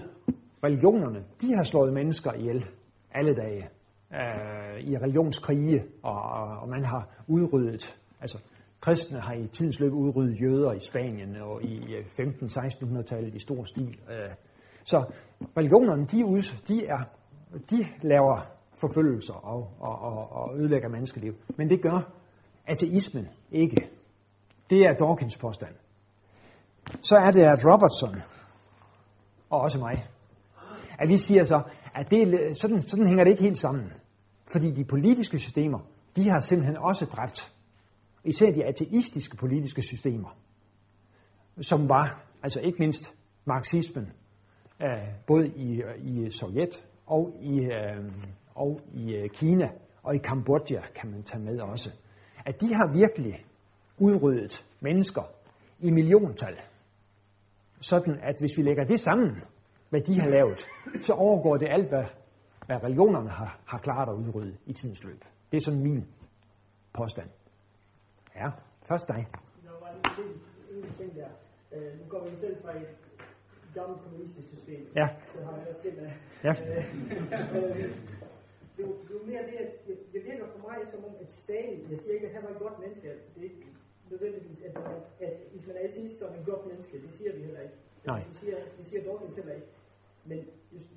religionerne, 0.64 1.24
de 1.40 1.54
har 1.54 1.62
slået 1.62 1.92
mennesker 1.92 2.32
ihjel 2.32 2.66
alle 3.14 3.34
dage 3.34 3.68
øh, 4.12 4.80
i 4.80 4.98
religionskrige, 4.98 5.84
og, 6.02 6.22
og 6.62 6.68
man 6.68 6.84
har 6.84 7.08
udryddet, 7.26 8.01
altså 8.22 8.38
kristne 8.80 9.20
har 9.20 9.34
i 9.34 9.46
tidens 9.46 9.80
løb 9.80 9.92
udryddet 9.92 10.40
jøder 10.42 10.72
i 10.72 10.80
Spanien 10.80 11.36
og 11.36 11.62
i 11.62 11.94
øh, 11.94 12.04
15-1600-tallet 12.04 13.34
i 13.34 13.38
stor 13.38 13.64
stil. 13.64 13.98
Øh. 14.10 14.30
Så 14.84 15.12
religionerne, 15.56 16.06
de, 16.06 16.24
ud, 16.26 16.42
de, 16.68 16.86
er, 16.86 17.02
de 17.70 17.86
laver 18.02 18.40
forfølgelser 18.80 19.34
og, 19.34 19.70
og, 19.80 19.98
og, 19.98 20.32
og 20.32 20.58
ødelægger 20.58 20.88
menneskeliv. 20.88 21.34
Men 21.56 21.70
det 21.70 21.82
gør 21.82 22.12
ateismen 22.66 23.28
ikke. 23.50 23.76
Det 24.70 24.78
er 24.78 24.92
Dawkins 24.92 25.38
påstand. 25.38 25.74
Så 27.00 27.16
er 27.16 27.30
det, 27.30 27.40
at 27.40 27.64
Robertson, 27.64 28.22
og 29.50 29.60
også 29.60 29.78
mig, 29.78 30.08
at 30.98 31.08
vi 31.08 31.18
siger 31.18 31.44
så, 31.44 31.62
at 31.94 32.10
det, 32.10 32.56
sådan, 32.56 32.82
sådan 32.82 33.06
hænger 33.06 33.24
det 33.24 33.30
ikke 33.30 33.42
helt 33.42 33.58
sammen. 33.58 33.92
Fordi 34.52 34.70
de 34.70 34.84
politiske 34.84 35.38
systemer, 35.38 35.78
de 36.16 36.28
har 36.28 36.40
simpelthen 36.40 36.76
også 36.76 37.06
dræbt. 37.06 37.52
Især 38.24 38.52
de 38.52 38.64
ateistiske 38.64 39.36
politiske 39.36 39.82
systemer, 39.82 40.38
som 41.60 41.88
var, 41.88 42.24
altså 42.42 42.60
ikke 42.60 42.78
mindst 42.78 43.14
marxismen, 43.44 44.12
øh, 44.82 45.08
både 45.26 45.48
i, 45.48 45.82
øh, 45.82 46.04
i 46.04 46.30
Sovjet 46.30 46.84
og 47.06 47.36
i, 47.40 47.60
øh, 47.60 48.12
og 48.54 48.80
i 48.94 49.14
øh, 49.14 49.30
Kina 49.30 49.70
og 50.02 50.14
i 50.14 50.18
Kambodja 50.18 50.80
kan 50.94 51.10
man 51.10 51.22
tage 51.22 51.42
med 51.42 51.60
også, 51.60 51.90
at 52.46 52.60
de 52.60 52.74
har 52.74 52.92
virkelig 52.92 53.44
udryddet 53.98 54.66
mennesker 54.80 55.22
i 55.80 55.90
milliontal. 55.90 56.60
Sådan 57.80 58.18
at 58.22 58.36
hvis 58.38 58.56
vi 58.56 58.62
lægger 58.62 58.84
det 58.84 59.00
sammen, 59.00 59.42
hvad 59.90 60.00
de 60.00 60.20
har 60.20 60.28
lavet, 60.28 60.60
så 61.00 61.12
overgår 61.12 61.56
det 61.56 61.68
alt, 61.70 61.88
hvad, 61.88 62.04
hvad 62.66 62.84
religionerne 62.84 63.30
har, 63.30 63.60
har 63.66 63.78
klaret 63.78 64.08
at 64.08 64.14
udrydde 64.14 64.56
i 64.66 64.72
tidens 64.72 65.04
løb. 65.04 65.24
Det 65.50 65.56
er 65.56 65.60
sådan 65.60 65.82
min 65.82 66.06
påstand. 66.92 67.28
Ja, 68.36 68.50
først 68.82 69.08
dig. 69.08 69.26
Der 69.64 69.70
var 69.80 69.90
en, 69.90 70.40
en 70.76 70.92
ting 70.92 71.16
der. 71.16 71.28
Øh, 71.72 72.00
nu 72.00 72.04
går 72.08 72.24
vi 72.24 72.36
selv 72.36 72.62
fra 72.62 72.76
et 72.76 72.96
gammelt 73.74 74.02
kommunistisk 74.02 74.48
system. 74.48 74.92
Ja. 74.96 75.08
Så 75.26 75.44
har 75.44 75.56
jeg 75.56 75.68
også 75.68 75.80
det 75.84 75.96
med. 75.96 76.10
Ja. 76.44 76.52
Øh, 77.56 77.90
det, 78.76 78.86
det 79.08 79.16
er 79.22 79.26
mere 79.26 79.42
det, 79.50 79.56
at 79.64 79.86
det, 79.86 80.12
det 80.12 80.24
virker 80.24 80.46
for 80.46 80.68
mig 80.68 80.78
som 80.88 81.04
om, 81.04 81.14
at 81.20 81.32
Stalin, 81.32 81.90
jeg 81.90 81.98
siger 81.98 82.14
ikke, 82.14 82.26
at 82.26 82.34
han 82.34 82.42
var 82.42 82.50
et 82.50 82.58
godt 82.58 82.78
menneske, 82.78 83.08
det 83.08 83.40
er 83.40 83.42
ikke 83.42 83.66
nødvendigvis, 84.10 84.62
at, 84.62 84.76
at, 84.76 85.28
at 85.28 85.34
hvis 85.52 85.66
man 85.66 85.76
er 85.76 85.88
ateist, 85.88 86.20
man 86.20 86.40
et 86.40 86.46
godt 86.46 86.66
menneske, 86.66 87.02
det 87.02 87.10
siger 87.10 87.32
vi 87.32 87.40
heller 87.42 87.60
ikke. 87.60 87.74
Nej. 88.06 88.22
Det 88.28 88.36
siger, 88.36 88.56
det 88.78 88.86
siger 88.86 89.04
Dawkins 89.04 89.34
heller 89.34 89.54
ikke. 89.54 89.66
Men 90.24 90.38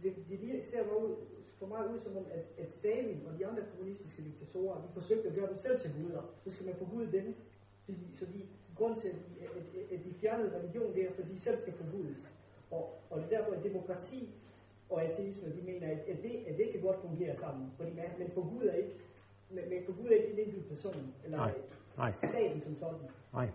det, 0.03 0.15
det 0.29 0.41
virker, 0.41 0.63
ser 0.63 0.83
mig 0.83 0.97
ud, 1.03 1.15
for 1.59 1.67
mig 1.67 1.93
ud 1.93 1.99
som 1.99 2.17
om, 2.17 2.25
at, 2.31 2.45
at 2.57 2.71
Stalin 2.73 3.21
og 3.27 3.39
de 3.39 3.47
andre 3.47 3.63
kommunistiske 3.71 4.23
diktatorer, 4.23 4.81
de 4.81 4.87
forsøgte 4.93 5.27
at 5.29 5.35
gøre 5.35 5.47
dem 5.47 5.57
selv 5.57 5.79
til 5.79 5.91
guder. 5.93 6.21
Så 6.43 6.49
skal 6.51 6.65
man 6.65 6.75
forgude 6.75 7.11
dem. 7.11 7.35
Fordi, 7.85 8.05
så 8.19 8.25
de, 8.25 8.41
grund 8.75 8.95
til, 8.95 9.09
at, 9.09 9.15
at, 9.57 9.63
at, 9.79 9.99
at 9.99 10.05
de 10.05 10.13
fjernede 10.13 10.57
religion, 10.57 10.93
det 10.93 11.05
er, 11.05 11.11
fordi 11.13 11.33
de 11.33 11.39
selv 11.39 11.57
skal 11.57 11.73
forgudes. 11.73 12.17
Og, 12.71 12.83
og 13.09 13.21
det 13.21 13.25
er 13.25 13.37
derfor, 13.37 13.51
at 13.51 13.63
demokrati 13.63 14.29
og 14.89 15.03
ateisme, 15.03 15.49
de 15.49 15.61
mener, 15.61 15.87
at, 15.87 15.97
at, 15.97 16.23
det, 16.23 16.43
at 16.47 16.57
det 16.57 16.71
kan 16.71 16.81
godt 16.81 17.01
fungere 17.01 17.35
sammen. 17.35 17.71
Fordi 17.77 17.89
man, 17.93 18.05
man 18.19 18.31
forguder 18.33 18.73
ikke, 18.73 18.93
man, 19.49 19.63
man 19.69 19.81
forguder 19.85 20.15
ikke 20.15 20.33
en 20.33 20.39
enkelt 20.39 20.67
person, 20.67 21.13
eller 21.23 21.37
Nej. 21.37 21.53
Nej. 21.97 22.11
staten 22.11 22.61
som 22.61 22.75
sådan. 22.75 22.99
Nej. 23.33 23.49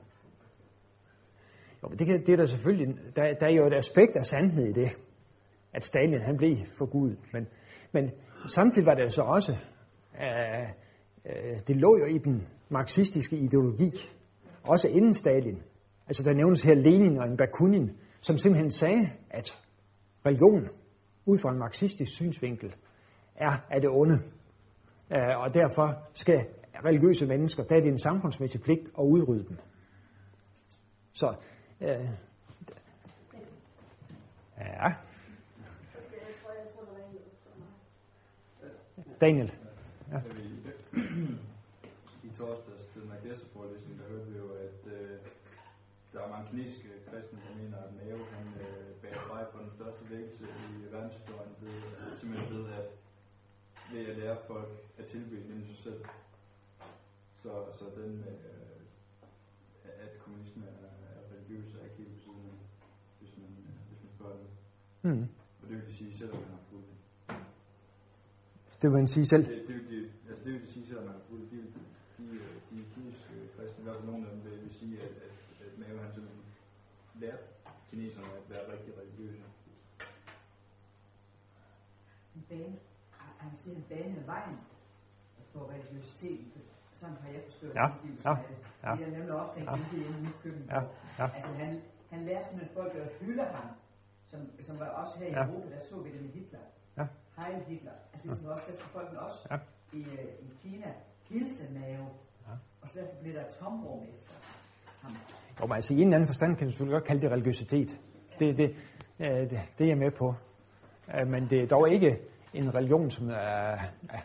Jo, 1.83 1.89
men 1.89 1.99
det, 1.99 2.07
kan, 2.07 2.27
det 2.27 2.33
er 2.33 2.37
der 2.37 2.45
selvfølgelig, 2.45 2.99
der, 3.17 3.35
der 3.35 3.47
er 3.47 3.51
jo 3.51 3.67
et 3.67 3.75
aspekt 3.75 4.17
af 4.17 4.27
sandhed 4.27 4.67
i 4.67 4.73
det, 4.73 4.91
at 5.73 5.85
Stalin 5.85 6.21
han 6.21 6.37
blev 6.37 6.57
for 6.79 6.87
Gud. 6.87 7.17
Men, 7.33 7.47
men 7.93 8.11
samtidig 8.47 8.87
var 8.87 8.95
det 8.95 9.03
jo 9.03 9.11
så 9.11 9.23
også, 9.23 9.53
øh, 10.21 10.69
øh, 11.25 11.61
det 11.67 11.77
lå 11.77 11.99
jo 11.99 12.05
i 12.15 12.19
den 12.19 12.49
marxistiske 12.69 13.37
ideologi, 13.37 13.91
også 14.63 14.89
inden 14.89 15.15
Stalin. 15.15 15.63
Altså 16.07 16.23
der 16.23 16.33
nævnes 16.33 16.63
her 16.63 16.75
Lenin 16.75 17.19
og 17.19 17.27
en 17.27 17.37
Bakunin, 17.37 17.91
som 18.21 18.37
simpelthen 18.37 18.71
sagde, 18.71 19.09
at 19.31 19.61
religion, 20.27 20.69
ud 21.27 21.39
fra 21.39 21.51
en 21.51 21.59
marxistisk 21.59 22.13
synsvinkel, 22.15 22.75
er 23.37 23.53
af 23.71 23.81
det 23.81 23.91
onde. 23.91 24.15
Øh, 25.13 25.39
og 25.39 25.55
derfor 25.55 26.09
skal 26.15 26.47
religiøse 26.85 27.27
mennesker, 27.27 27.65
der 27.65 27.77
er 27.77 27.81
det 27.81 27.89
en 27.89 27.99
samfundsmæssig 27.99 28.61
pligt 28.61 28.87
at 28.99 29.03
udrydde 29.05 29.49
dem. 29.49 29.57
Så, 31.13 31.35
øh, 31.81 31.89
ja, 34.59 34.89
Jeg 36.01 36.35
tror, 36.43 36.53
jeg 36.53 36.67
tror, 39.21 39.29
der 39.29 39.35
var 39.35 39.35
en, 39.35 39.47
der 39.47 40.13
mig. 40.13 40.23
Daniel. 40.35 40.63
torsdags 42.41 42.85
til 42.93 42.99
den 43.03 43.11
her 43.13 43.21
gæsteforelæsning, 43.27 43.95
der 44.01 44.07
hørte 44.13 44.27
vi 44.31 44.37
jo, 44.43 44.49
at 44.67 44.81
øh, 44.97 45.17
der 46.13 46.19
er 46.23 46.29
mange 46.35 46.47
kinesiske 46.51 46.89
kristne, 47.09 47.39
der 47.47 47.55
mener, 47.63 47.79
at 47.87 47.91
Mao 47.99 48.19
han 48.35 48.47
øh, 48.67 48.91
bærer 49.03 49.25
vej 49.33 49.43
for 49.53 49.59
den 49.65 49.73
største 49.79 50.03
vækkelse 50.11 50.45
i 50.71 50.93
verdenshistorien, 50.95 51.53
ved, 51.63 51.77
simpelthen 52.19 52.49
ved 52.57 52.65
at, 52.79 52.87
ved 53.93 54.03
at 54.11 54.17
lære 54.21 54.37
folk 54.51 54.73
at 55.01 55.07
tilbyde 55.13 55.45
inden 55.51 55.67
sig 55.71 55.79
selv. 55.87 56.01
Så, 57.43 57.53
så 57.79 57.85
den, 58.01 58.13
øh, 58.31 58.81
at 60.05 60.13
kommunisme 60.23 60.65
er, 60.67 60.91
er 61.13 61.21
religiøs, 61.33 61.75
er 61.75 61.85
ikke 61.85 61.99
helt 62.03 62.15
på 62.17 62.21
siden 62.25 62.45
af, 62.53 62.59
hvis 63.21 63.33
man, 63.41 63.51
øh, 63.69 63.81
hvis 63.89 64.01
man 64.05 64.13
spørger 64.17 64.39
det. 64.43 64.51
Mm. 65.03 65.27
Og 65.61 65.65
det 65.69 65.77
vil 65.77 65.87
de 65.87 65.95
sige, 65.95 66.19
selvom 66.19 66.37
man 66.37 66.60
det. 68.83 68.83
Det 68.83 68.91
vil 68.91 68.99
man 68.99 69.09
sige 69.09 69.27
selv. 69.27 69.45
Det, 69.47 69.69
det, 69.69 69.75
vil 69.75 69.89
de, 69.91 70.11
altså 70.29 70.45
det 70.45 70.53
vil 70.53 70.63
de 70.63 70.73
sige, 70.73 70.95
man 70.95 71.09
har 71.09 71.21
fulgt 71.29 71.51
det. 71.51 71.59
De, 71.61 71.81
de, 72.19 72.23
de, 72.33 72.39
de 72.71 72.85
kinesiske 72.95 73.35
kristne, 73.57 73.81
i 73.81 73.85
hvert 73.85 73.97
fald 73.97 74.07
nogle 74.07 74.27
af 74.27 74.33
dem, 74.33 74.45
vil, 74.45 74.63
vil 74.65 74.75
sige, 74.75 75.01
at, 75.03 75.11
at, 75.27 75.33
at 75.67 75.73
Mao 75.79 75.97
han 76.03 76.13
simpelthen 76.15 76.43
lærte 77.21 77.43
kineserne 77.91 78.27
at 78.27 78.51
være 78.51 78.73
rigtig 78.73 78.93
religiøse. 79.01 79.43
en 82.37 82.45
bane, 82.49 82.77
han 83.39 83.51
siger 83.59 83.77
en 83.77 83.85
bane 83.89 84.17
af 84.21 84.27
vejen 84.27 84.57
for 85.53 85.71
religiøsiteten. 85.73 86.53
Sådan 86.95 87.17
har 87.23 87.29
jeg 87.31 87.43
forstået 87.45 87.75
Ja, 87.75 87.87
ja, 88.25 88.35
det. 88.49 88.57
ja. 88.85 88.97
Det 88.99 89.07
er 89.09 89.11
nemlig 89.19 89.33
opringt 89.33 89.71
Ja. 89.71 89.77
ja. 89.77 89.83
det 89.93 89.99
hjemme 89.99 90.19
i 90.19 90.23
mit 90.23 90.39
køkken. 90.43 90.65
Ja, 90.69 90.81
ja. 91.19 91.31
Altså 91.35 91.53
han, 91.53 91.81
han 92.11 92.25
lærer 92.27 92.43
simpelthen 92.43 92.75
folk 92.75 92.95
at 92.95 93.13
hylde 93.21 93.45
ham, 93.45 93.69
som, 94.27 94.41
som 94.63 94.79
var 94.79 94.87
også 94.89 95.19
her 95.19 95.27
i 95.27 95.31
Ja. 95.31 95.45
Europa, 95.47 95.71
der 95.75 95.81
så 95.91 95.97
vi 96.03 96.11
det 96.13 96.21
med 96.23 96.31
Hitler. 96.31 96.59
Ja. 96.97 97.07
Heil 97.41 97.63
Hitler. 97.69 97.93
Altså 98.13 98.27
ligesom 98.27 98.49
også, 98.51 98.63
der 98.69 98.73
skulle 98.75 98.93
folkene 98.93 99.21
også 99.21 99.49
Ja. 99.51 99.57
i, 99.99 100.01
øh, 100.03 100.25
i 100.47 100.51
Kina 100.63 100.87
hilse 101.29 101.65
Mao. 101.73 102.05
Ja. 102.47 102.53
Og 102.83 102.89
så 102.89 102.99
blev 103.23 103.35
der 103.35 103.41
et 103.41 103.55
tomrum 103.61 104.03
efter 104.03 104.35
ham. 105.03 105.13
Jo, 105.61 105.67
men 105.67 105.75
altså 105.75 105.95
i 105.95 105.97
en 105.97 106.03
eller 106.03 106.15
anden 106.17 106.27
forstand 106.27 106.57
kan 106.57 106.67
du 106.67 106.71
selvfølgelig 106.71 106.97
godt 106.99 107.05
kalde 107.09 107.23
det 107.23 107.31
religiøsitet. 107.31 108.01
Det, 108.39 108.57
det, 108.59 108.77
øh, 109.21 109.51
det, 109.51 109.61
det 109.79 109.85
er 109.85 109.89
jeg 109.89 109.99
med 109.99 110.11
på. 110.19 110.35
Øh, 111.15 111.27
Men 111.29 111.51
det 111.51 111.63
er 111.63 111.67
dog 111.67 111.91
ikke 111.91 112.19
en 112.55 112.75
religion, 112.75 113.11
som 113.11 113.29
er, 113.29 113.35
er, 113.35 114.21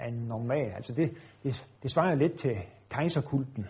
er, 0.00 0.10
normal. 0.10 0.72
Altså 0.76 0.94
det, 0.94 1.10
det, 1.42 1.66
det 1.82 1.90
svarer 1.90 2.14
lidt 2.14 2.38
til 2.38 2.56
kejserkulten 2.90 3.66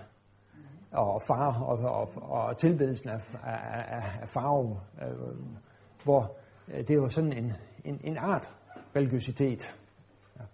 og 0.92 1.22
far 1.22 1.62
og, 1.62 1.78
og, 1.78 2.08
og 2.30 2.56
tilbedelsen 2.58 3.10
af, 3.10 3.20
af, 3.44 3.96
af, 3.96 4.18
af 4.22 4.28
farve, 4.28 4.80
øh, 5.02 5.36
hvor 6.04 6.36
øh, 6.68 6.78
det 6.78 6.90
er 6.90 6.94
jo 6.94 7.08
sådan 7.08 7.32
en, 7.32 7.52
en, 7.84 8.00
en 8.04 8.18
art 8.18 8.52
religiøsitet. 8.96 9.74
Ja, 10.38 10.44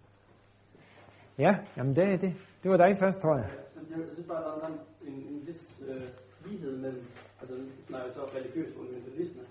ja 1.38 1.52
jamen 1.76 1.96
det, 1.96 2.20
det, 2.20 2.34
det 2.62 2.70
var 2.70 2.76
dig 2.76 2.96
først, 3.00 3.20
tror 3.20 3.36
jeg. 3.36 3.50
Jeg 3.90 4.08
synes 4.14 4.26
bare, 4.28 4.42
der 4.44 4.66
er 4.66 4.66
en, 5.06 5.12
en, 5.12 5.46
vis 5.46 5.80
øh, 5.88 6.02
lighed 6.50 6.76
mellem, 6.76 7.04
altså 7.40 7.54
nu 7.54 7.64
snakker 7.86 8.12
så 8.12 8.20
religiøs 8.38 8.74
fundamentalisme, 8.76 9.42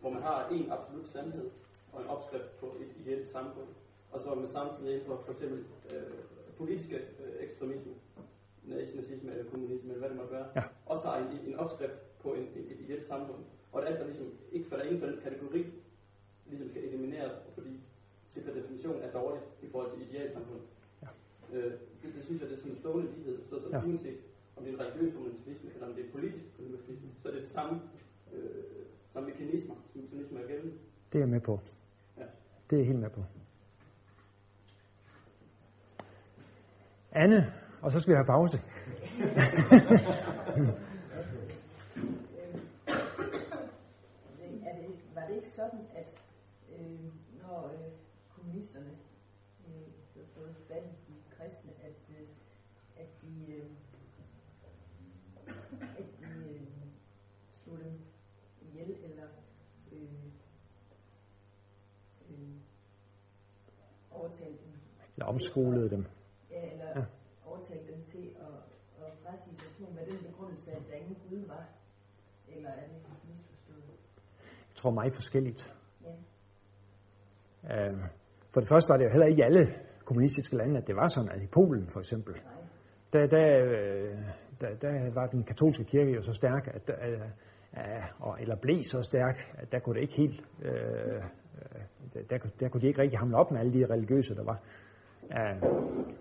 hvor 0.00 0.10
man 0.10 0.22
har 0.22 0.48
en 0.48 0.70
absolut 0.72 1.08
sandhed 1.08 1.50
og 1.92 2.02
en 2.02 2.06
opskrift 2.08 2.60
på 2.60 2.66
et 2.80 2.90
ideelt 3.06 3.28
samfund, 3.28 3.68
og 4.12 4.20
så 4.20 4.34
med 4.34 4.48
samtidig 4.48 4.92
inden 4.92 5.06
for 5.06 5.16
for 5.26 5.32
eksempel 5.32 5.58
øh, 5.92 6.02
politiske 6.58 6.96
øh, 6.96 7.32
ekstremisme, 7.44 7.92
nazisme 8.64 9.30
eller 9.32 9.50
kommunisme, 9.50 9.88
eller 9.88 9.98
hvad 10.00 10.08
det 10.08 10.16
måtte 10.16 10.32
være, 10.32 10.46
Ja. 10.56 10.62
også 10.86 11.06
har 11.08 11.16
en, 11.18 11.38
en 11.46 11.56
opskrift 11.56 12.18
på 12.22 12.34
en, 12.34 12.42
et, 12.42 12.72
et 12.72 12.80
ideelt 12.80 13.06
samfund, 13.08 13.38
og 13.72 13.82
at 13.82 13.88
alt, 13.88 13.98
der 14.00 14.06
ligesom 14.06 14.26
ikke 14.52 14.68
falder 14.68 14.84
inden 14.84 15.00
for 15.00 15.06
den 15.06 15.20
kategori, 15.24 15.66
ligesom 16.46 16.68
skal 16.70 16.84
elimineres, 16.84 17.32
fordi 17.54 17.80
det 18.34 18.44
per 18.44 18.52
definition 18.60 18.96
er 19.02 19.10
dårligt 19.20 19.44
i 19.62 19.66
forhold 19.72 19.90
til 19.92 20.00
ideelt 20.08 20.32
samfund. 20.32 20.60
Øh, 21.52 21.72
det, 22.02 22.14
det, 22.16 22.24
synes 22.24 22.40
jeg, 22.40 22.48
det 22.50 22.54
er 22.56 22.60
sådan 22.60 22.72
en 22.72 22.78
stående 22.78 23.08
lighed. 23.16 23.38
Så, 23.48 23.54
så 23.60 23.68
Ja. 23.70 23.78
ja. 23.78 23.84
uanset 23.84 24.18
om 24.56 24.64
det 24.64 24.74
er 24.74 24.76
en 24.78 24.80
religiøs 24.84 25.14
fundamentalisme, 25.14 25.70
eller 25.74 25.86
om 25.88 25.94
det 25.94 26.06
er 26.06 26.10
politisk 26.12 26.44
fundamentalisme, 26.56 27.08
så 27.22 27.28
er 27.28 27.32
det 27.32 27.42
det 27.42 27.50
samme, 27.50 27.80
øh, 28.32 28.40
samme 29.12 29.28
mekanismer, 29.28 29.74
som 29.92 30.00
mekanismer 30.02 30.40
er 30.40 30.46
gældende. 30.46 30.72
Det 31.12 31.18
er 31.18 31.22
jeg 31.22 31.28
med 31.28 31.40
på. 31.40 31.60
Ja. 32.18 32.22
Det 32.70 32.76
er 32.76 32.80
jeg 32.80 32.86
helt 32.86 32.98
med 33.00 33.10
på. 33.10 33.24
Anne, 37.12 37.52
og 37.82 37.92
så 37.92 38.00
skal 38.00 38.10
vi 38.12 38.16
have 38.16 38.26
pause. 38.26 38.58
Er 44.66 44.76
det, 44.76 44.86
var 45.14 45.26
det 45.28 45.34
ikke 45.36 45.48
sådan, 45.48 45.80
at 45.94 46.16
øh, 46.72 46.98
når 47.42 47.70
øh, 47.74 47.92
kommunisterne 48.42 48.90
øh, 49.68 49.92
havde 50.14 50.26
fået 50.36 50.56
fat 50.68 50.82
i 50.84 51.12
de 51.12 51.14
kristne, 51.30 51.72
at, 51.82 51.96
øh, 52.10 52.28
at 52.96 53.06
de, 53.22 53.52
øh, 53.52 53.66
at 55.80 56.04
de 56.20 56.24
øh, 56.50 56.66
slog 57.64 57.78
dem 57.78 58.00
ihjel, 58.62 58.96
eller 59.04 59.26
øh, 59.92 60.02
øh, 62.30 62.48
overtalte 64.10 64.58
dem, 64.64 64.72
Eller 65.16 65.26
omskolede 65.26 65.90
dem. 65.90 66.06
ja, 66.50 66.72
eller 66.72 66.88
Ja. 66.98 67.04
overtalte 67.44 67.92
dem 67.92 68.04
til 68.04 68.36
at, 68.40 69.06
at 69.06 69.12
frasige 69.22 69.56
sig 69.58 69.68
sådan 69.78 69.94
med 69.94 70.06
den 70.06 70.18
begrundelse, 70.32 70.72
at 70.72 70.82
der 70.90 70.94
ingen 70.94 71.16
Gud 71.30 71.46
var, 71.46 71.68
eller 72.48 72.70
er 72.70 72.86
det 72.86 72.96
misforstået? 73.28 73.82
Jeg 74.68 74.76
tror 74.76 74.90
meget 74.90 75.14
forskelligt. 75.14 75.74
Ja. 77.64 77.88
Øh, 77.90 77.98
for 78.52 78.60
det 78.60 78.68
første 78.68 78.90
var 78.92 78.96
det 78.96 79.04
jo 79.04 79.10
heller 79.10 79.26
ikke 79.26 79.40
i 79.40 79.44
alle 79.44 79.74
kommunistiske 80.04 80.56
lande, 80.56 80.78
at 80.80 80.86
det 80.86 80.96
var 80.96 81.08
sådan, 81.08 81.30
at 81.30 81.42
i 81.42 81.46
Polen 81.46 81.86
for 81.92 82.00
eksempel, 82.00 82.34
der, 83.12 83.26
der, 83.26 83.46
øh, 83.64 84.18
der, 84.60 84.74
der 84.80 85.10
var 85.14 85.26
den 85.26 85.44
katolske 85.44 85.84
kirke 85.84 86.12
jo 86.12 86.22
så 86.22 86.32
stærk, 86.32 86.68
at, 86.74 86.90
øh, 87.08 87.20
øh, 87.76 88.04
og- 88.20 88.36
eller 88.40 88.56
blev 88.56 88.82
så 88.82 89.02
stærk, 89.02 89.36
at 89.54 89.72
der 89.72 89.78
kunne 89.78 89.94
det 89.94 90.00
ikke 90.02 90.16
helt, 90.16 90.44
øh, 90.62 90.72
øh, 92.14 92.22
der, 92.30 92.38
der 92.60 92.68
kunne 92.68 92.80
de 92.80 92.86
ikke 92.86 93.02
rigtig 93.02 93.18
hamle 93.18 93.36
op 93.36 93.50
med 93.50 93.60
alle 93.60 93.72
de 93.72 93.86
religiøse, 93.94 94.34
der 94.34 94.44
var. 94.44 94.58
Øh, 95.38 95.62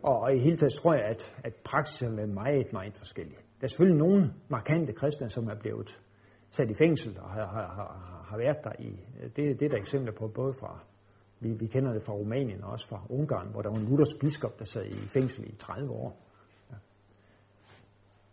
og, 0.04 0.20
og 0.20 0.36
i 0.36 0.40
hele 0.40 0.58
taget 0.58 0.74
tror 0.74 0.94
jeg, 0.94 1.04
at, 1.06 1.36
at 1.44 1.54
praksiserne 1.66 2.22
er 2.22 2.26
meget, 2.28 2.74
meget 2.74 2.94
forskellig. 2.98 3.36
Der 3.38 3.64
er 3.64 3.68
selvfølgelig 3.68 4.00
nogle 4.00 4.34
markante 4.50 4.94
kristne, 4.94 5.30
som 5.30 5.48
er 5.48 5.56
blevet 5.60 5.90
sat 6.52 6.70
i 6.70 6.74
fængsel 6.74 7.20
og 7.20 7.30
har, 7.30 7.46
har, 7.46 7.68
har, 7.78 8.26
har 8.30 8.38
været 8.38 8.58
der 8.64 8.72
i. 8.80 9.00
Det, 9.36 9.60
det 9.60 9.62
er 9.66 9.70
der 9.70 9.78
eksempler 9.78 10.14
på, 10.14 10.28
både 10.28 10.54
fra, 10.54 10.84
vi, 11.42 11.50
vi 11.54 11.68
kender 11.68 11.94
det 11.94 12.04
fra 12.04 12.14
Rumænien 12.14 12.64
og 12.64 12.72
også 12.72 12.88
fra 12.88 13.02
Ungarn, 13.10 13.48
hvor 13.52 13.62
der 13.62 13.70
var 13.70 13.78
en 13.78 13.86
luthersk 13.90 14.20
biskop, 14.20 14.60
der 14.60 14.66
sad 14.66 14.86
i 14.86 14.92
fængsel 14.92 15.44
i 15.54 15.56
30 15.56 15.92
år. 15.92 16.18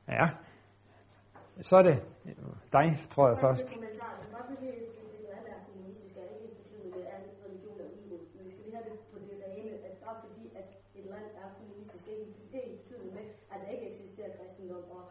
Ja. 0.09 0.15
ja. 0.15 0.27
Så 1.63 1.77
er 1.77 1.83
det 1.83 1.97
dig, 2.73 2.87
tror 3.11 3.29
jeg 3.29 3.39
først. 3.41 3.61
det 3.61 3.71
vi 3.71 3.79
skal 3.79 3.83
det 8.85 8.99
på 9.13 9.19
det 9.19 9.37
at 9.47 9.95
fordi, 10.25 10.45
at 10.61 10.69
et 10.95 11.07
land 11.07 11.25
er 11.43 11.49
med, 13.17 13.27
at 13.53 13.59
der 13.63 13.69
ikke 13.75 13.87
eksisterer 13.93 14.31
kristendom 14.37 14.85
og 14.91 15.05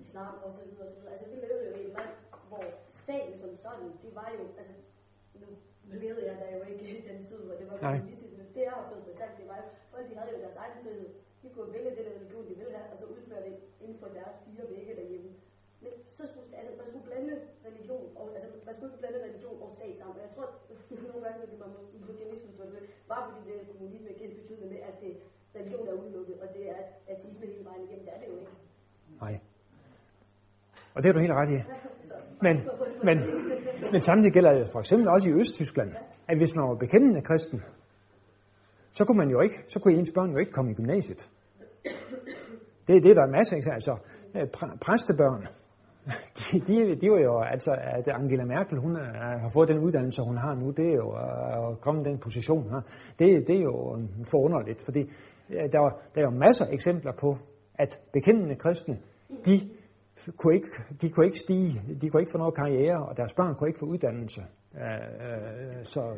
islam 0.00 0.34
og 0.44 0.52
så 0.52 0.60
videre. 0.64 0.86
Og 0.88 0.92
så 0.92 1.00
videre. 1.00 1.12
Altså, 1.12 1.26
vi 1.32 1.36
levede 1.44 1.64
jo 1.68 1.74
i 1.82 1.86
et 1.88 1.94
land, 1.98 2.12
hvor 2.48 2.64
staten 3.02 3.34
som 3.40 3.56
sådan, 3.64 3.88
det 4.02 4.14
var 4.14 4.28
jo, 4.38 4.42
altså, 4.60 4.74
nu 5.40 5.46
levede 5.92 6.26
jeg 6.30 6.36
der 6.42 6.50
jo 6.56 6.62
ikke 6.70 6.84
i 6.98 7.08
den 7.08 7.18
tid, 7.28 7.38
hvor 7.46 7.56
det 7.60 7.66
var 7.70 7.76
kommunistisk, 7.78 8.32
men 8.38 8.46
det 8.54 8.62
jeg 8.68 8.74
har 8.78 8.86
fået 8.90 9.04
fortalt, 9.10 9.34
det 9.40 9.46
var 9.50 9.56
jo, 9.62 9.66
folk 9.92 10.04
de 10.10 10.14
havde 10.18 10.32
jo 10.34 10.40
deres 10.44 10.56
egen 10.62 10.76
frihed. 10.82 11.08
De 11.42 11.48
kunne 11.54 11.72
vælge 11.76 11.90
det 11.96 12.04
der 12.06 12.14
religion, 12.18 12.44
de 12.48 12.54
ville 12.60 12.76
have, 12.76 12.88
og 12.92 12.96
så 13.00 13.04
udføre 13.14 13.42
det 13.46 13.54
inden 13.82 13.98
for 14.02 14.08
deres 14.18 14.36
fire 14.44 14.64
vægge 14.72 14.94
derhjemme. 15.00 15.30
Men 15.82 15.92
så 16.18 16.22
skulle, 16.30 16.48
altså, 16.58 16.72
man 16.80 16.86
skulle 16.90 17.06
blande 17.10 17.34
religion, 17.68 18.06
og, 18.20 18.24
altså, 18.36 18.48
man 18.66 18.74
skulle 18.74 18.90
ikke 18.92 19.02
blande 19.02 19.18
religion 19.28 19.56
og 19.64 19.70
stat 19.76 19.94
sammen. 20.00 20.18
Jeg 20.26 20.30
tror, 20.34 20.46
nogle 21.10 21.22
gange, 21.26 21.42
at 21.46 21.58
man 21.62 21.70
måske, 22.08 22.24
misforstået 22.32 22.72
det, 22.76 22.82
bare 23.10 23.22
fordi 23.26 23.40
det 23.46 23.52
er 23.60 23.64
kommunisme 23.72 24.08
ikke 24.10 24.24
er 24.30 24.34
betydende 24.40 24.68
med, 24.74 24.80
at 24.90 24.96
det, 25.02 25.12
religion 25.58 25.88
er 25.88 25.96
udelukket, 26.02 26.36
og 26.42 26.48
det 26.54 26.64
er 26.74 26.80
ateisme 27.12 27.46
hele 27.46 27.64
vejen 27.64 27.82
igennem. 27.86 28.04
Det 28.06 28.14
er 28.14 28.20
det 28.22 28.28
jo 28.32 28.36
ikke. 28.42 28.54
Nej. 29.20 29.34
Og 30.94 31.02
det 31.02 31.08
er 31.08 31.12
du 31.12 31.18
helt 31.18 31.32
ret 31.32 31.50
i. 31.50 31.58
Men, 32.42 32.56
men, 33.04 33.18
men 33.92 34.00
samtidig 34.00 34.32
gælder 34.32 34.52
det 34.52 34.66
for 34.72 34.78
eksempel 34.78 35.08
også 35.08 35.30
i 35.30 35.32
Østtyskland, 35.32 35.90
at 36.28 36.36
hvis 36.38 36.54
man 36.54 36.68
var 36.68 36.74
bekendende 36.74 37.22
kristen, 37.22 37.62
så 38.92 39.04
kunne 39.04 39.18
man 39.18 39.30
jo 39.30 39.40
ikke, 39.40 39.58
så 39.68 39.80
kunne 39.80 39.94
ens 39.94 40.12
børn 40.14 40.30
jo 40.30 40.38
ikke 40.38 40.52
komme 40.52 40.70
i 40.70 40.74
gymnasiet. 40.74 41.28
Det, 42.86 42.96
er 42.96 43.00
det 43.00 43.16
der 43.16 43.22
er 43.22 43.30
masser 43.30 43.56
af. 43.56 43.74
altså 43.74 43.96
øh, 44.36 44.46
præ, 44.48 44.66
præstebørn, 44.86 45.46
de, 46.38 46.60
de, 46.60 47.00
de 47.00 47.10
var 47.10 47.20
jo, 47.20 47.40
altså 47.40 47.72
at 47.80 48.08
Angela 48.08 48.44
Merkel, 48.44 48.78
hun 48.78 48.96
er, 48.96 49.38
har 49.38 49.50
fået 49.52 49.68
den 49.68 49.78
uddannelse, 49.78 50.22
hun 50.22 50.36
har 50.36 50.54
nu, 50.54 50.70
det 50.70 50.86
er 50.92 50.96
jo 50.96 51.14
øh, 51.16 51.70
at 51.72 51.80
komme 51.80 52.00
i 52.00 52.04
den 52.04 52.18
position, 52.18 52.70
her. 52.70 52.80
Det, 53.18 53.46
det 53.48 53.56
er 53.56 53.62
jo 53.62 53.98
forunderligt, 54.30 54.82
fordi 54.84 55.02
der, 55.72 55.80
var- 55.80 55.98
der 56.14 56.20
er 56.20 56.24
jo 56.24 56.30
masser 56.30 56.64
af 56.66 56.72
eksempler 56.72 57.12
på, 57.20 57.38
at 57.74 58.00
bekendende 58.12 58.56
kristne, 58.56 58.98
de 59.46 59.60
kunne 60.36 60.54
ikke, 60.54 60.68
de 61.00 61.10
kunne 61.10 61.26
ikke 61.26 61.38
stige, 61.38 61.82
de 62.00 62.10
kunne 62.10 62.22
ikke 62.22 62.32
få 62.32 62.38
noget 62.38 62.54
karriere, 62.54 63.06
og 63.06 63.16
deres 63.16 63.34
børn 63.34 63.54
kunne 63.54 63.68
ikke 63.68 63.78
få 63.78 63.86
uddannelse. 63.86 64.42
Øh, 64.74 64.82
øh, 64.82 65.84
så, 65.84 66.16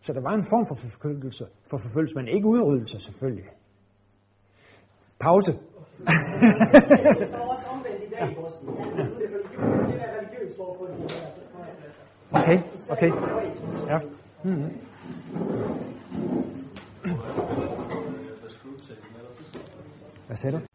så 0.00 0.12
der 0.12 0.20
var 0.20 0.32
en 0.32 0.44
form 0.52 0.66
for 0.66 0.74
forfølgelse, 0.74 1.44
for 1.70 1.78
forfølgelse, 1.78 2.14
men 2.16 2.28
ikke 2.28 2.46
udryddelse 2.46 3.00
selvfølgelig. 3.00 3.44
Pause. 5.20 5.52
Det 5.52 5.58
er 7.22 7.26
så 7.26 7.36
også 7.36 7.66
omvendt 7.72 8.02
i 8.02 8.10
dag 8.10 8.30
i 8.30 8.34
er 10.00 10.18
religiøst 10.18 10.56
på. 10.56 10.86
Okay, 12.32 12.58
okay. 12.90 13.10
Ja. 13.88 13.98
Mm-hmm. 14.44 14.70
Hvad 20.26 20.36
sagde 20.36 20.56
du? 20.56 20.71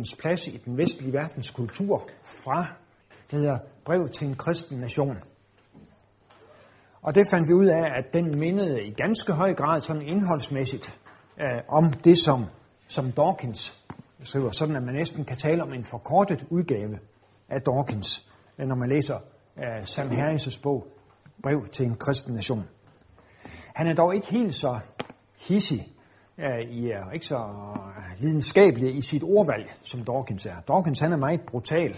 Kristendommens 0.00 0.16
plads 0.16 0.48
i 0.48 0.56
den 0.64 0.78
vestlige 0.78 1.12
verdens 1.12 1.50
kultur 1.50 2.08
fra, 2.44 2.76
det 3.30 3.38
hedder 3.38 3.58
brev 3.84 4.08
til 4.08 4.28
en 4.28 4.34
kristen 4.34 4.78
nation. 4.78 5.16
Og 7.02 7.14
det 7.14 7.26
fandt 7.30 7.48
vi 7.48 7.54
ud 7.54 7.66
af, 7.66 7.84
at 7.98 8.12
den 8.12 8.38
mindede 8.38 8.82
i 8.82 8.92
ganske 8.92 9.32
høj 9.32 9.54
grad 9.54 9.80
sådan 9.80 10.02
indholdsmæssigt 10.02 11.00
øh, 11.40 11.62
om 11.68 11.92
det, 11.92 12.18
som, 12.18 12.44
som 12.88 13.12
Dawkins 13.12 13.84
skriver, 14.22 14.50
sådan 14.50 14.76
at 14.76 14.82
man 14.82 14.94
næsten 14.94 15.24
kan 15.24 15.36
tale 15.36 15.62
om 15.62 15.72
en 15.72 15.84
forkortet 15.84 16.44
udgave 16.50 16.98
af 17.48 17.62
Dawkins, 17.62 18.30
øh, 18.58 18.66
når 18.66 18.76
man 18.76 18.88
læser 18.88 19.18
øh, 19.58 19.84
Sam 19.84 20.08
Harris' 20.08 20.60
bog, 20.62 20.86
Brev 21.42 21.68
til 21.72 21.86
en 21.86 21.96
kristen 21.96 22.34
nation. 22.34 22.64
Han 23.74 23.86
er 23.86 23.94
dog 23.94 24.14
ikke 24.14 24.26
helt 24.30 24.54
så 24.54 24.80
hissig, 25.48 25.92
i, 26.70 26.90
er 26.90 27.10
ikke 27.10 27.26
så 27.26 27.36
øh, 27.36 28.20
lidenskabelige 28.20 28.20
lidenskabelig 28.20 28.96
i 28.96 29.02
sit 29.02 29.22
ordvalg, 29.22 29.70
som 29.82 30.04
Dawkins 30.04 30.46
er. 30.46 30.60
Dawkins 30.68 31.00
han 31.00 31.12
er 31.12 31.16
meget 31.16 31.40
brutal 31.40 31.96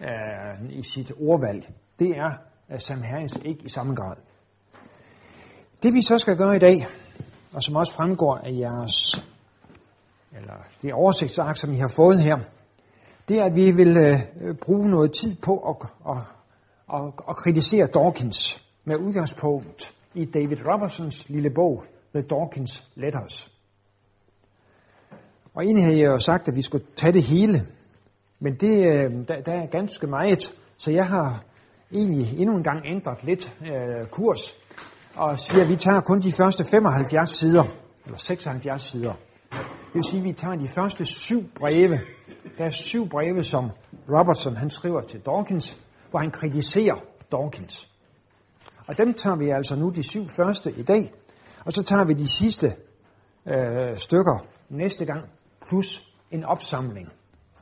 øh, 0.00 0.70
i 0.70 0.82
sit 0.82 1.12
ordvalg. 1.20 1.68
Det 1.98 2.10
er 2.10 2.30
øh, 2.72 2.80
Sam 2.80 3.02
Harris 3.02 3.36
ikke 3.44 3.64
i 3.64 3.68
samme 3.68 3.94
grad. 3.94 4.16
Det 5.82 5.94
vi 5.94 6.02
så 6.02 6.18
skal 6.18 6.36
gøre 6.36 6.56
i 6.56 6.58
dag, 6.58 6.86
og 7.52 7.62
som 7.62 7.76
også 7.76 7.92
fremgår 7.92 8.36
af 8.36 8.50
jeres, 8.52 9.26
eller 10.36 10.54
det 10.82 10.92
oversigtsark, 10.92 11.56
som 11.56 11.72
I 11.72 11.76
har 11.76 11.92
fået 11.96 12.22
her, 12.22 12.36
det 13.28 13.38
er, 13.38 13.44
at 13.44 13.54
vi 13.54 13.70
vil 13.70 13.96
øh, 13.96 14.54
bruge 14.62 14.90
noget 14.90 15.12
tid 15.12 15.36
på 15.36 15.58
at, 15.58 15.90
at, 16.08 16.16
at, 16.94 17.12
at 17.28 17.36
kritisere 17.36 17.86
Dawkins 17.86 18.64
med 18.84 18.96
udgangspunkt 18.96 19.94
i 20.14 20.24
David 20.24 20.56
Robertsons 20.66 21.28
lille 21.28 21.50
bog, 21.50 21.84
The 22.14 22.22
Dawkins 22.22 22.90
Letters. 22.94 23.55
Og 25.56 25.64
egentlig 25.64 25.84
havde 25.84 25.98
jeg 25.98 26.06
jo 26.06 26.18
sagt, 26.18 26.48
at 26.48 26.56
vi 26.56 26.62
skulle 26.62 26.84
tage 26.96 27.12
det 27.12 27.22
hele, 27.22 27.66
men 28.40 28.54
det, 28.54 28.76
øh, 28.78 29.28
der, 29.28 29.40
der 29.46 29.52
er 29.52 29.66
ganske 29.66 30.06
meget, 30.06 30.54
så 30.76 30.90
jeg 30.90 31.06
har 31.06 31.44
egentlig 31.92 32.40
endnu 32.40 32.56
en 32.56 32.62
gang 32.62 32.86
ændret 32.86 33.24
lidt 33.24 33.52
øh, 33.62 34.06
kurs, 34.10 34.40
og 35.14 35.38
siger, 35.38 35.62
at 35.62 35.68
vi 35.68 35.76
tager 35.76 36.00
kun 36.00 36.20
de 36.20 36.32
første 36.32 36.64
75 36.64 37.30
sider, 37.30 37.64
eller 38.04 38.18
76 38.18 38.82
sider. 38.82 39.12
Det 39.52 39.94
vil 39.94 40.04
sige, 40.04 40.20
at 40.20 40.24
vi 40.24 40.32
tager 40.32 40.54
de 40.54 40.68
første 40.74 41.04
syv 41.04 41.44
breve. 41.58 42.00
Der 42.58 42.64
er 42.64 42.70
syv 42.70 43.08
breve, 43.08 43.42
som 43.42 43.70
Robertson 44.08 44.56
han 44.56 44.70
skriver 44.70 45.00
til 45.00 45.20
Dawkins, 45.20 45.80
hvor 46.10 46.18
han 46.18 46.30
kritiserer 46.30 46.96
Dawkins. 47.32 47.88
Og 48.86 48.98
dem 48.98 49.14
tager 49.14 49.36
vi 49.36 49.50
altså 49.50 49.76
nu 49.76 49.90
de 49.90 50.02
syv 50.02 50.28
første 50.28 50.72
i 50.72 50.82
dag, 50.82 51.12
og 51.64 51.72
så 51.72 51.82
tager 51.82 52.04
vi 52.04 52.14
de 52.14 52.28
sidste 52.28 52.74
øh, 53.46 53.96
stykker 53.96 54.46
næste 54.68 55.04
gang, 55.04 55.24
plus 55.68 56.14
en 56.30 56.44
opsamling 56.44 57.08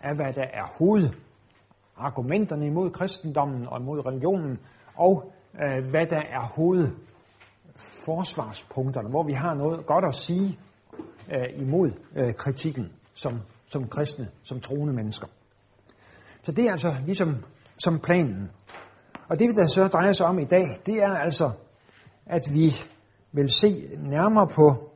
af, 0.02 0.14
hvad 0.14 0.32
der 0.32 0.46
er 0.52 0.64
hovedargumenterne 0.78 2.66
imod 2.66 2.90
kristendommen 2.90 3.68
og 3.68 3.80
imod 3.80 4.06
religionen, 4.06 4.58
og 4.94 5.32
øh, 5.62 5.84
hvad 5.90 6.06
der 6.06 6.20
er 6.20 6.40
hovedforsvarspunkterne, 6.56 9.08
hvor 9.08 9.22
vi 9.22 9.32
har 9.32 9.54
noget 9.54 9.86
godt 9.86 10.04
at 10.04 10.14
sige 10.14 10.58
øh, 11.32 11.62
imod 11.62 11.90
øh, 12.16 12.34
kritikken 12.34 12.92
som, 13.14 13.40
som 13.66 13.88
kristne, 13.88 14.28
som 14.42 14.60
troende 14.60 14.94
mennesker. 14.94 15.26
Så 16.42 16.52
det 16.52 16.64
er 16.64 16.70
altså 16.70 16.96
ligesom 17.06 17.44
som 17.78 18.00
planen. 18.00 18.50
Og 19.28 19.38
det, 19.38 19.56
der 19.56 19.66
så 19.66 19.88
drejer 19.88 20.12
sig 20.12 20.26
om 20.26 20.38
i 20.38 20.44
dag, 20.44 20.64
det 20.86 21.02
er 21.02 21.14
altså, 21.14 21.50
at 22.26 22.42
vi 22.52 22.72
vil 23.32 23.48
se 23.48 23.96
nærmere 23.96 24.48
på 24.54 24.90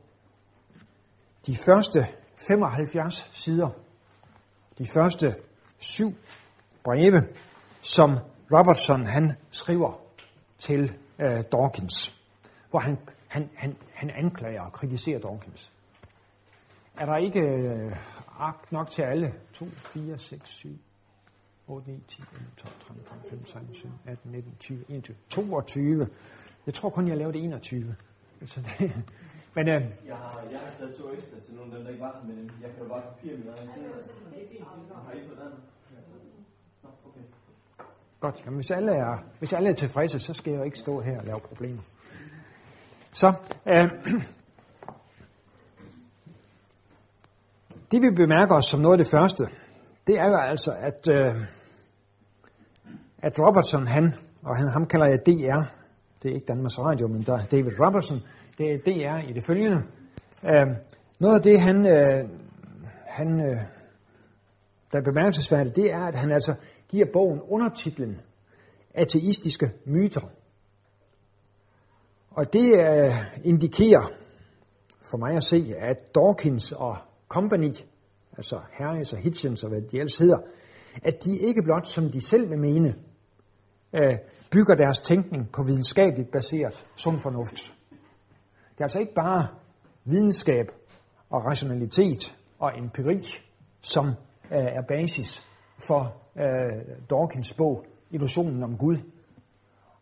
de 1.47 1.55
første 1.55 1.99
75 2.47 3.29
sider, 3.31 3.69
de 4.77 4.85
første 4.93 5.35
syv 5.77 6.13
breve, 6.83 7.27
som 7.81 8.17
Robertson 8.51 9.05
han 9.05 9.33
skriver 9.51 10.01
til 10.57 10.97
øh, 11.19 11.43
Dawkins, 11.51 12.21
hvor 12.69 12.79
han, 12.79 12.97
han, 13.27 13.49
han, 13.55 13.77
han 13.93 14.09
anklager 14.09 14.61
og 14.61 14.73
kritiserer 14.73 15.19
Dawkins. 15.19 15.71
Er 16.97 17.05
der 17.05 17.17
ikke 17.17 17.41
øh, 17.41 17.95
ark 18.39 18.71
nok 18.71 18.89
til 18.89 19.01
alle? 19.01 19.33
2, 19.53 19.65
4, 19.65 20.17
6, 20.17 20.49
7, 20.49 20.69
8, 21.67 21.91
9, 21.91 22.03
10, 22.07 22.21
11, 22.33 22.45
12, 22.57 22.73
13, 22.87 23.03
14, 23.05 23.29
15, 23.29 23.47
16, 23.47 23.73
17, 23.73 23.99
18, 24.05 24.31
19, 24.31 24.55
20, 24.59 24.85
21, 24.89 25.17
22. 25.29 26.07
Jeg 26.65 26.73
tror 26.73 26.89
kun, 26.89 27.07
jeg 27.07 27.17
lavede 27.17 27.37
21. 27.37 27.95
Så 28.45 28.61
det, 28.61 28.91
men 29.55 29.67
øh, 29.67 29.81
Jeg 30.07 30.15
har, 30.15 30.43
jeg 30.51 30.59
har 30.59 30.71
taget 30.77 30.95
to 30.95 31.13
ekstra 31.13 31.39
til 31.45 31.53
nogle 31.55 31.71
af 31.71 31.75
dem, 31.77 31.83
der 31.85 31.91
ikke 31.93 32.03
var 32.03 32.11
her, 32.17 32.27
men 32.27 32.51
jeg 32.61 32.69
kan 32.73 32.83
jo 32.83 32.89
bare 32.93 33.01
kopiere 33.09 33.37
min 33.37 33.47
egen 33.47 33.69
side. 33.73 33.85
Har 35.05 35.13
I 35.13 35.27
fået 35.27 35.39
okay. 37.07 37.25
godt, 38.19 38.41
jamen, 38.45 38.55
hvis, 38.55 38.71
alle 38.71 38.91
er, 38.91 39.23
hvis 39.39 39.53
alle 39.53 39.69
er 39.69 39.73
tilfredse, 39.73 40.19
så 40.19 40.33
skal 40.33 40.51
jeg 40.51 40.59
jo 40.59 40.63
ikke 40.63 40.79
stå 40.79 41.01
her 41.01 41.19
og 41.19 41.25
lave 41.25 41.39
problemer. 41.39 41.81
Så, 43.11 43.33
øh, 43.67 43.87
det 47.91 48.01
vi 48.01 48.09
bemærker 48.15 48.55
os 48.55 48.65
som 48.65 48.79
noget 48.79 48.99
af 48.99 49.03
det 49.03 49.11
første, 49.11 49.43
det 50.07 50.19
er 50.19 50.27
jo 50.27 50.35
altså, 50.35 50.71
at, 50.71 51.07
øh, 51.07 51.35
at 53.21 53.39
Robertson, 53.39 53.87
han, 53.87 54.13
og 54.43 54.57
han, 54.57 54.69
ham 54.69 54.85
kalder 54.85 55.05
jeg 55.07 55.25
DR, 55.25 55.61
det 56.23 56.31
er 56.31 56.35
ikke 56.35 56.45
Danmarks 56.45 56.79
Radio, 56.79 57.07
men 57.07 57.21
der 57.21 57.33
er 57.33 57.45
David 57.45 57.71
Robertson, 57.79 58.19
det 58.59 58.85
det 58.85 59.05
er 59.05 59.29
i 59.29 59.33
det 59.33 59.43
følgende. 59.43 59.81
Øh, 60.45 60.67
noget 61.19 61.35
af 61.35 61.41
det, 61.41 61.61
han, 61.61 61.77
øh, 61.85 62.29
han 63.07 63.39
øh, 63.47 63.57
der 64.91 64.99
er 64.99 65.03
bemærkelsesværdigt, 65.03 65.75
det 65.75 65.85
er, 65.91 66.03
at 66.07 66.15
han 66.15 66.31
altså 66.31 66.55
giver 66.87 67.05
bogen 67.13 67.41
undertitlen 67.41 68.21
Ateistiske 68.93 69.71
myter. 69.85 70.29
Og 72.31 72.53
det 72.53 72.73
øh, 72.73 73.13
indikerer 73.43 74.11
for 75.11 75.17
mig 75.17 75.35
at 75.35 75.43
se, 75.43 75.73
at 75.77 76.15
Dawkins 76.15 76.71
og 76.71 76.97
Company, 77.27 77.71
altså 78.37 78.59
Harris 78.71 79.13
og 79.13 79.19
Hitchens 79.19 79.63
og 79.63 79.69
hvad 79.69 79.81
de 79.81 79.97
ellers 79.97 80.17
hedder, 80.17 80.37
at 81.03 81.23
de 81.23 81.37
ikke 81.37 81.63
blot, 81.63 81.87
som 81.87 82.11
de 82.11 82.21
selv 82.21 82.49
vil 82.49 82.59
mene, 82.59 82.95
øh, 83.93 84.17
bygger 84.51 84.75
deres 84.75 84.99
tænkning 84.99 85.51
på 85.51 85.63
videnskabeligt 85.63 86.31
baseret 86.31 86.85
sund 86.95 87.19
fornuft. 87.19 87.78
Det 88.79 88.83
er 88.83 88.85
altså 88.85 88.99
ikke 88.99 89.13
bare 89.13 89.47
videnskab 90.05 90.65
og 91.29 91.45
rationalitet 91.45 92.37
og 92.59 92.77
empiri, 92.77 93.21
som 93.81 94.07
øh, 94.07 94.13
er 94.51 94.81
basis 94.87 95.45
for 95.87 96.15
øh, 96.35 96.97
Dawkins 97.09 97.53
bog 97.53 97.85
Illusionen 98.11 98.63
om 98.63 98.77
Gud, 98.77 98.97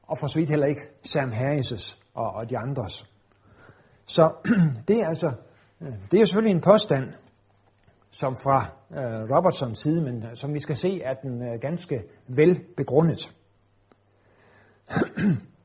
og 0.04 0.18
for 0.20 0.28
så 0.28 0.40
vidt 0.40 0.50
heller 0.50 0.66
ikke 0.66 0.82
Sam 1.04 1.30
Harris' 1.30 2.00
og, 2.14 2.32
og 2.32 2.50
de 2.50 2.58
andres. 2.58 3.12
Så 4.06 4.34
det 4.88 5.00
er 5.00 5.08
altså, 5.08 5.32
øh, 5.82 5.94
det 6.12 6.22
er 6.22 6.26
selvfølgelig 6.26 6.56
en 6.56 6.64
påstand, 6.64 7.14
som 8.12 8.36
fra 8.36 8.66
øh, 8.92 9.38
Robertsons 9.38 9.80
side, 9.80 10.02
men 10.02 10.24
øh, 10.24 10.36
som 10.36 10.54
vi 10.54 10.60
skal 10.60 10.76
se, 10.76 11.02
er 11.02 11.14
den 11.14 11.44
øh, 11.44 11.62
ganske 11.62 12.04
vel 12.28 12.66
begrundet. 12.78 13.36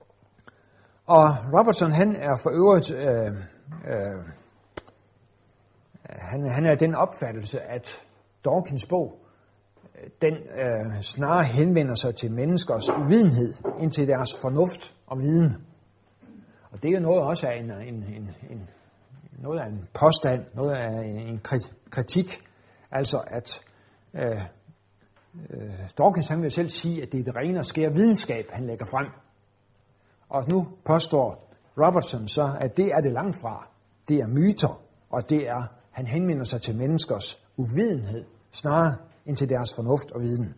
og 1.06 1.28
Robertson, 1.58 1.92
han 1.92 2.16
er 2.16 2.38
for 2.42 2.50
øvrigt, 2.50 2.94
øh, 2.94 3.06
øh, 3.06 4.10
øh 4.10 4.24
han, 6.08 6.50
han 6.50 6.66
er 6.66 6.74
den 6.74 6.94
opfattelse, 6.94 7.60
at 7.60 8.02
Dawkins 8.44 8.86
bog, 8.86 9.18
øh, 9.94 10.10
den 10.22 10.34
øh, 10.34 11.02
snarere 11.02 11.44
henvender 11.44 11.94
sig 11.94 12.14
til 12.14 12.32
menneskers 12.32 12.90
uvidenhed, 12.90 13.54
end 13.80 13.90
til 13.90 14.08
deres 14.08 14.30
fornuft 14.42 14.94
og 15.06 15.18
viden. 15.18 15.56
Og 16.70 16.82
det 16.82 16.88
er 16.88 16.94
jo 16.94 17.00
noget 17.00 17.22
også 17.22 17.46
af 17.46 17.56
en, 17.58 17.70
en, 17.70 17.94
en, 17.94 18.30
en, 18.50 18.70
noget 19.38 19.60
af 19.60 19.66
en 19.66 19.88
påstand, 19.94 20.44
noget 20.54 20.76
af 20.76 20.88
en, 20.88 21.18
en 21.18 21.40
kritik, 21.90 22.42
altså 22.90 23.18
at 23.26 23.64
øh, 24.14 24.42
øh, 25.50 25.88
Dawkins 25.98 26.28
han 26.28 26.42
vil 26.42 26.50
selv 26.50 26.68
sige, 26.68 27.02
at 27.02 27.12
det 27.12 27.20
er 27.20 27.24
det 27.24 27.36
rene 27.36 27.58
og 27.58 27.64
skære 27.64 27.92
videnskab, 27.92 28.44
han 28.50 28.66
lægger 28.66 28.86
frem. 28.86 29.06
Og 30.32 30.48
nu 30.48 30.66
påstår 30.84 31.52
Robertson 31.76 32.28
så, 32.28 32.56
at 32.60 32.76
det 32.76 32.86
er 32.86 33.00
det 33.00 33.12
langt 33.12 33.36
fra. 33.40 33.68
Det 34.08 34.16
er 34.16 34.26
myter, 34.26 34.82
og 35.10 35.30
det 35.30 35.48
er, 35.48 35.62
han 35.90 36.06
henvender 36.06 36.44
sig 36.44 36.60
til 36.60 36.76
menneskers 36.76 37.44
uvidenhed, 37.56 38.24
snarere 38.52 38.96
end 39.26 39.36
til 39.36 39.48
deres 39.48 39.74
fornuft 39.76 40.10
og 40.12 40.22
viden. 40.22 40.54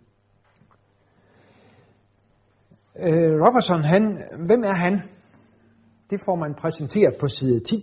Øh, 2.97 3.35
Robertson, 3.45 3.85
han, 3.85 4.03
hvem 4.47 4.63
er 4.65 4.75
han? 4.75 5.03
Det 6.11 6.21
får 6.27 6.37
man 6.37 6.55
præsenteret 6.55 7.17
på 7.21 7.29
side 7.29 7.61
10 7.61 7.75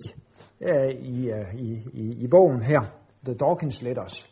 øh, 0.62 0.90
i, 0.90 1.30
øh, 1.30 1.56
i, 1.56 1.90
i, 1.94 2.24
i 2.24 2.28
bogen 2.28 2.62
her. 2.62 2.82
The 3.26 3.34
Dawkins 3.34 3.82
Letters. 3.82 4.30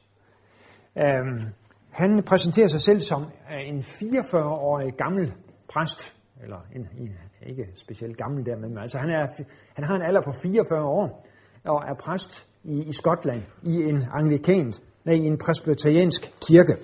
Øh, 0.97 1.51
han 1.91 2.24
præsenterer 2.28 2.68
sig 2.68 2.82
selv 2.82 3.01
som 3.01 3.22
øh, 3.24 3.70
en 3.70 3.80
44-årig 3.80 4.93
gammel 4.93 5.34
præst, 5.74 6.16
eller 6.43 6.60
en, 6.76 6.88
en, 6.97 7.10
ikke 7.47 7.67
specielt 7.75 8.17
gammel 8.17 8.45
der, 8.45 8.55
men 8.57 8.77
altså 8.77 8.97
han, 8.97 9.09
er, 9.09 9.27
han 9.75 9.83
har 9.83 9.95
en 9.95 10.01
alder 10.01 10.21
på 10.21 10.31
44 10.43 10.83
år, 10.83 11.25
og 11.63 11.83
er 11.87 11.93
præst 11.93 12.47
i, 12.63 12.83
i 12.83 12.91
Skotland, 12.91 13.41
i 13.63 13.75
en 13.75 14.03
anglikansk, 14.13 14.81
nej, 15.05 15.15
i 15.15 15.25
en 15.25 15.37
presbyteriansk 15.37 16.21
kirke. 16.47 16.75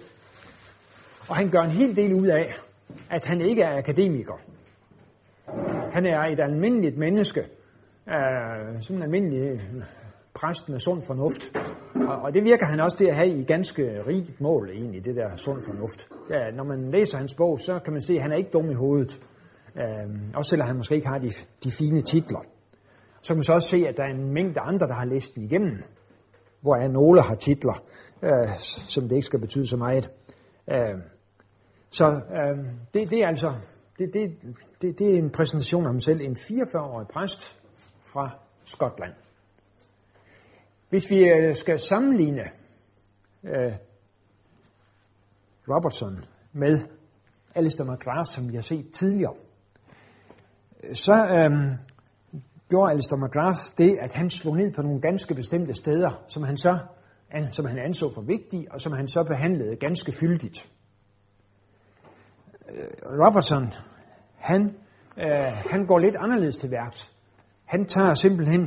Og 1.29 1.35
han 1.35 1.49
gør 1.49 1.59
en 1.59 1.71
hel 1.71 1.95
del 1.95 2.13
ud 2.13 2.27
af, 2.27 2.55
at 3.11 3.25
han 3.25 3.41
ikke 3.41 3.61
er 3.61 3.77
akademiker. 3.77 4.37
Han 5.93 6.05
er 6.05 6.19
et 6.33 6.39
almindeligt 6.39 6.97
menneske, 6.97 7.41
øh, 8.07 8.81
sådan 8.81 8.97
en 8.97 9.03
almindelig 9.03 9.41
øh, 9.41 9.59
præst 10.35 10.69
med 10.69 10.79
sund 10.79 11.01
fornuft. 11.07 11.43
Og, 12.09 12.17
og 12.23 12.33
det 12.33 12.43
virker 12.43 12.65
han 12.65 12.79
også 12.79 12.97
til 12.97 13.07
at 13.11 13.15
have 13.15 13.29
i 13.39 13.43
ganske 13.43 13.83
rigt 14.07 14.41
mål 14.41 14.69
egentlig, 14.69 15.05
det 15.05 15.15
der 15.15 15.35
sund 15.35 15.61
fornuft. 15.69 16.07
Ja, 16.33 16.51
når 16.51 16.63
man 16.63 16.91
læser 16.91 17.17
hans 17.17 17.33
bog, 17.33 17.59
så 17.59 17.79
kan 17.83 17.93
man 17.93 18.01
se, 18.01 18.13
at 18.13 18.21
han 18.21 18.31
er 18.31 18.37
ikke 18.37 18.49
dum 18.53 18.69
i 18.69 18.73
hovedet. 18.73 19.21
Øh, 19.77 20.35
også 20.35 20.49
selvom 20.49 20.67
han 20.67 20.77
måske 20.77 20.95
ikke 20.95 21.07
har 21.07 21.17
de, 21.17 21.31
de 21.63 21.71
fine 21.71 22.01
titler. 22.01 22.39
Så 23.21 23.27
kan 23.27 23.37
man 23.37 23.43
så 23.43 23.53
også 23.53 23.67
se, 23.67 23.87
at 23.87 23.97
der 23.97 24.03
er 24.03 24.07
en 24.07 24.33
mængde 24.33 24.59
andre, 24.59 24.87
der 24.87 24.93
har 24.93 25.05
læst 25.05 25.35
den 25.35 25.43
igennem, 25.43 25.83
hvor 26.61 26.87
nogle 26.87 27.21
har 27.21 27.35
titler, 27.35 27.83
øh, 28.23 28.57
som 28.59 29.03
det 29.09 29.15
ikke 29.15 29.25
skal 29.25 29.39
betyde 29.39 29.67
så 29.67 29.77
meget. 29.77 30.09
Øh, 30.71 31.01
så 31.89 32.05
øh, 32.05 32.57
det, 32.93 33.09
det 33.09 33.19
er 33.19 33.27
altså 33.27 33.53
det, 33.97 34.13
det, 34.13 34.37
det, 34.81 34.99
det 34.99 35.13
er 35.13 35.17
en 35.17 35.29
præsentation 35.29 35.83
af 35.83 35.89
ham 35.89 35.99
selv, 35.99 36.21
en 36.21 36.35
44-årig 36.35 37.07
præst 37.07 37.61
fra 38.13 38.39
Skotland. 38.63 39.13
Hvis 40.89 41.09
vi 41.09 41.29
øh, 41.29 41.55
skal 41.55 41.79
sammenligne 41.79 42.43
øh, 43.43 43.73
Robertson 45.69 46.25
med 46.53 46.79
Alistair 47.55 47.91
McGrath, 47.91 48.29
som 48.29 48.49
vi 48.49 48.55
har 48.55 48.61
set 48.61 48.91
tidligere, 48.93 49.33
så 50.93 51.13
øhm, 51.13 51.71
gjorde 52.69 52.91
Alistair 52.91 53.17
McGrath 53.17 53.61
det, 53.77 53.97
at 54.01 54.13
han 54.13 54.29
slog 54.29 54.57
ned 54.57 54.73
på 54.73 54.81
nogle 54.81 55.01
ganske 55.01 55.35
bestemte 55.35 55.73
steder, 55.73 56.23
som 56.27 56.43
han 56.43 56.57
så 56.57 56.77
som 57.51 57.65
han 57.65 57.79
anså 57.79 58.13
for 58.13 58.21
vigtige, 58.21 58.71
og 58.71 58.81
som 58.81 58.93
han 58.93 59.07
så 59.07 59.23
behandlede 59.23 59.75
ganske 59.75 60.13
fyldigt. 60.19 60.69
Øh, 62.69 63.25
Robertson, 63.25 63.73
han, 64.37 64.61
øh, 65.17 65.51
han 65.71 65.85
går 65.85 65.99
lidt 65.99 66.15
anderledes 66.15 66.55
til 66.55 66.71
værks. 66.71 67.15
Han 67.65 67.85
tager 67.85 68.13
simpelthen 68.13 68.61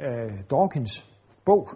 øh, 0.00 0.32
Dawkins 0.50 1.10
bog, 1.44 1.68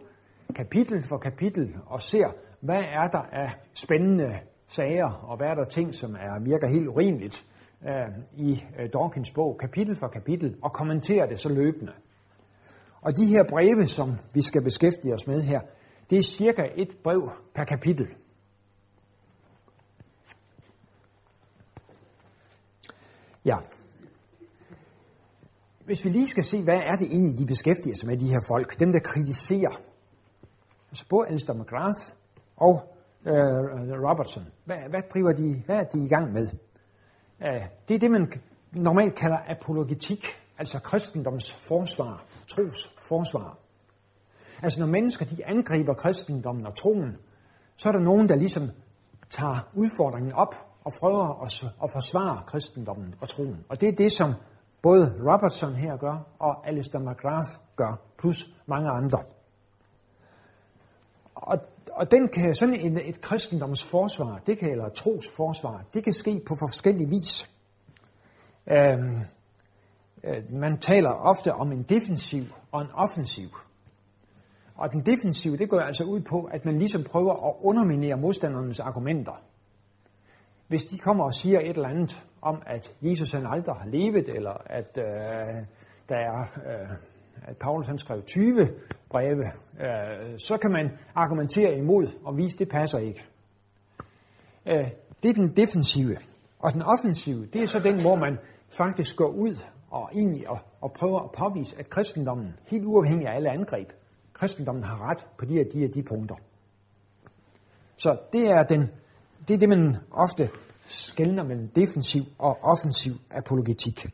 kapitel 0.57 1.03
for 1.09 1.19
kapitel, 1.19 1.75
og 1.87 2.01
ser, 2.01 2.27
hvad 2.61 2.83
er 2.83 3.09
der 3.09 3.23
af 3.33 3.51
spændende 3.75 4.39
sager, 4.69 5.09
og 5.09 5.37
hvad 5.37 5.47
er 5.47 5.55
der 5.55 5.65
ting, 5.65 5.95
som 5.95 6.15
er, 6.15 6.45
virker 6.45 6.69
helt 6.69 6.89
urimeligt 6.89 7.45
øh, 7.89 8.09
i 8.37 8.65
øh, 8.79 8.89
Dawkins 8.93 9.31
bog, 9.31 9.59
kapitel 9.61 9.97
for 9.97 10.09
kapitel, 10.09 10.57
og 10.63 10.73
kommenterer 10.73 11.27
det 11.27 11.39
så 11.39 11.49
løbende. 11.49 11.93
Og 13.01 13.17
de 13.17 13.27
her 13.27 13.45
breve, 13.49 13.87
som 13.87 14.19
vi 14.35 14.43
skal 14.43 14.63
beskæftige 14.63 15.15
os 15.15 15.27
med 15.27 15.41
her, 15.41 15.61
det 16.11 16.19
er 16.19 16.23
cirka 16.23 16.63
et 16.77 16.97
brev 17.05 17.31
per 17.55 17.65
kapitel. 17.65 18.09
Ja. 23.45 23.57
Hvis 25.85 26.05
vi 26.05 26.11
lige 26.11 26.29
skal 26.29 26.45
se, 26.45 26.63
hvad 26.63 26.77
er 26.77 26.97
det 26.97 27.07
egentlig, 27.07 27.39
de 27.39 27.47
beskæftiger 27.47 27.95
sig 27.95 28.09
med, 28.09 28.17
de 28.17 28.29
her 28.29 28.41
folk, 28.49 28.81
dem 28.81 28.93
der 28.93 29.01
kritiserer, 29.01 29.81
altså 30.91 31.09
både 31.09 31.29
Alistair 31.29 31.57
McGrath 31.57 32.15
og 32.57 32.97
øh, 33.27 33.33
Robertson, 34.09 34.45
hvad, 34.65 34.77
hvad 34.89 35.03
driver 35.15 35.33
de, 35.33 35.63
hvad 35.67 35.77
er 35.77 35.85
de 35.85 36.05
i 36.05 36.09
gang 36.09 36.33
med? 36.33 36.47
Det 37.89 37.95
er 37.95 37.99
det, 37.99 38.11
man 38.11 38.33
normalt 38.73 39.15
kalder 39.15 39.39
apologetik, 39.49 40.25
altså 40.59 40.81
kristendoms 40.81 41.55
forsvar, 41.69 42.25
tros 42.49 42.95
forsvar. 43.09 43.57
Altså 44.63 44.81
når 44.81 44.87
mennesker 44.87 45.25
de 45.25 45.47
angriber 45.47 45.95
kristendommen 45.95 46.67
og 46.67 46.75
troen, 46.75 47.17
så 47.77 47.89
er 47.89 47.93
der 47.93 48.01
nogen, 48.01 48.29
der 48.29 48.37
ligesom 48.37 48.71
tager 49.31 49.69
udfordringen 49.75 50.33
op 50.33 50.55
og 50.85 50.93
prøver 51.01 51.43
at, 51.43 51.65
at 51.83 51.91
forsvare 51.93 52.43
kristendommen 52.47 53.15
og 53.21 53.29
troen. 53.29 53.65
Og 53.69 53.81
det 53.81 53.89
er 53.89 53.93
det, 53.93 54.13
som 54.13 54.35
både 54.83 55.15
Robertson 55.33 55.75
her 55.75 55.97
gør, 55.97 56.27
og 56.39 56.69
Alistair 56.69 57.03
McGrath 57.03 57.49
gør, 57.77 58.01
plus 58.19 58.55
mange 58.67 58.91
andre. 58.91 59.19
Og, 61.35 61.59
og 62.01 62.11
den 62.11 62.29
kan, 62.29 62.55
sådan 62.55 62.75
en, 62.75 62.99
et 62.99 63.21
kristendoms 63.21 63.85
forsvar, 63.85 64.43
det 64.47 64.59
kan, 64.59 64.71
eller 64.71 64.89
tros 64.89 65.25
forsvar, 65.37 65.85
det 65.95 66.05
kan 66.05 66.13
ske 66.13 66.41
på 66.49 66.55
forskellige 66.55 67.09
vis. 67.09 67.51
Øhm, 68.71 69.21
øh, 70.25 70.53
man 70.53 70.79
taler 70.79 71.11
ofte 71.11 71.53
om 71.53 71.73
en 71.73 71.83
defensiv 71.83 72.45
og 72.73 72.83
en 72.83 72.91
offensiv. 72.95 73.49
Og 74.75 74.93
den 74.93 75.01
defensive, 75.01 75.57
det 75.57 75.71
går 75.71 75.81
altså 75.81 76.05
ud 76.05 76.21
på, 76.21 76.45
at 76.45 76.65
man 76.65 76.79
ligesom 76.79 77.05
prøver 77.13 77.49
at 77.49 77.55
underminere 77.63 78.17
modstandernes 78.17 78.81
argumenter. 78.81 79.43
Hvis 80.69 80.85
de 80.85 80.99
kommer 80.99 81.25
og 81.25 81.35
siger 81.35 81.61
et 81.61 81.69
eller 81.69 81.89
andet 81.89 82.25
om, 82.43 82.63
at 82.67 82.95
Jesus 83.03 83.33
han 83.33 83.47
aldrig 83.47 83.75
har 83.75 83.87
levet, 83.87 84.29
eller 84.29 84.57
at 84.67 84.99
øh, 84.99 85.65
der 86.09 86.17
er, 86.17 86.41
øh, 86.67 86.97
at 87.43 87.57
Paulus 87.57 87.87
han 87.87 87.99
skrev 87.99 88.23
20 88.23 88.69
breve, 89.11 89.45
øh, 89.81 90.39
så 90.39 90.59
kan 90.63 90.73
man 90.73 90.91
argumentere 91.15 91.79
imod 91.79 92.07
og 92.25 92.37
vise, 92.37 92.55
at 92.55 92.59
det 92.59 92.69
passer 92.69 92.99
ikke. 92.99 93.25
Øh, 94.67 94.91
det 95.23 95.29
er 95.29 95.35
den 95.35 95.57
defensive. 95.57 96.17
Og 96.59 96.73
den 96.73 96.83
offensive, 96.83 97.47
det 97.47 97.63
er 97.63 97.67
så 97.67 97.79
den, 97.79 98.01
hvor 98.01 98.17
man 98.17 98.39
faktisk 98.79 99.17
går 99.17 99.29
ud 99.29 99.55
og 99.91 100.11
egentlig 100.13 100.49
og, 100.49 100.59
og 100.81 100.93
prøver 100.93 101.21
at 101.21 101.31
påvise, 101.39 101.79
at 101.79 101.91
kristendommen, 101.91 102.55
helt 102.67 102.85
uafhængig 102.85 103.29
af 103.29 103.35
alle 103.37 103.51
angreb, 103.51 103.89
kristendommen 104.33 104.85
har 104.85 105.11
ret 105.11 105.27
på 105.39 105.45
de 105.45 105.55
her, 105.55 105.65
de 105.73 105.79
her 105.79 105.89
de 105.89 106.03
punkter. 106.03 106.35
Så 107.97 108.19
det 108.33 108.45
er, 108.45 108.63
den, 108.63 108.81
det 109.49 109.55
er 109.55 109.59
det, 109.59 109.69
man 109.69 109.97
ofte 110.11 110.51
skældner 110.81 111.45
mellem 111.45 111.69
defensiv 111.69 112.23
og 112.39 112.59
offensiv 112.63 113.13
apologetik. 113.31 114.07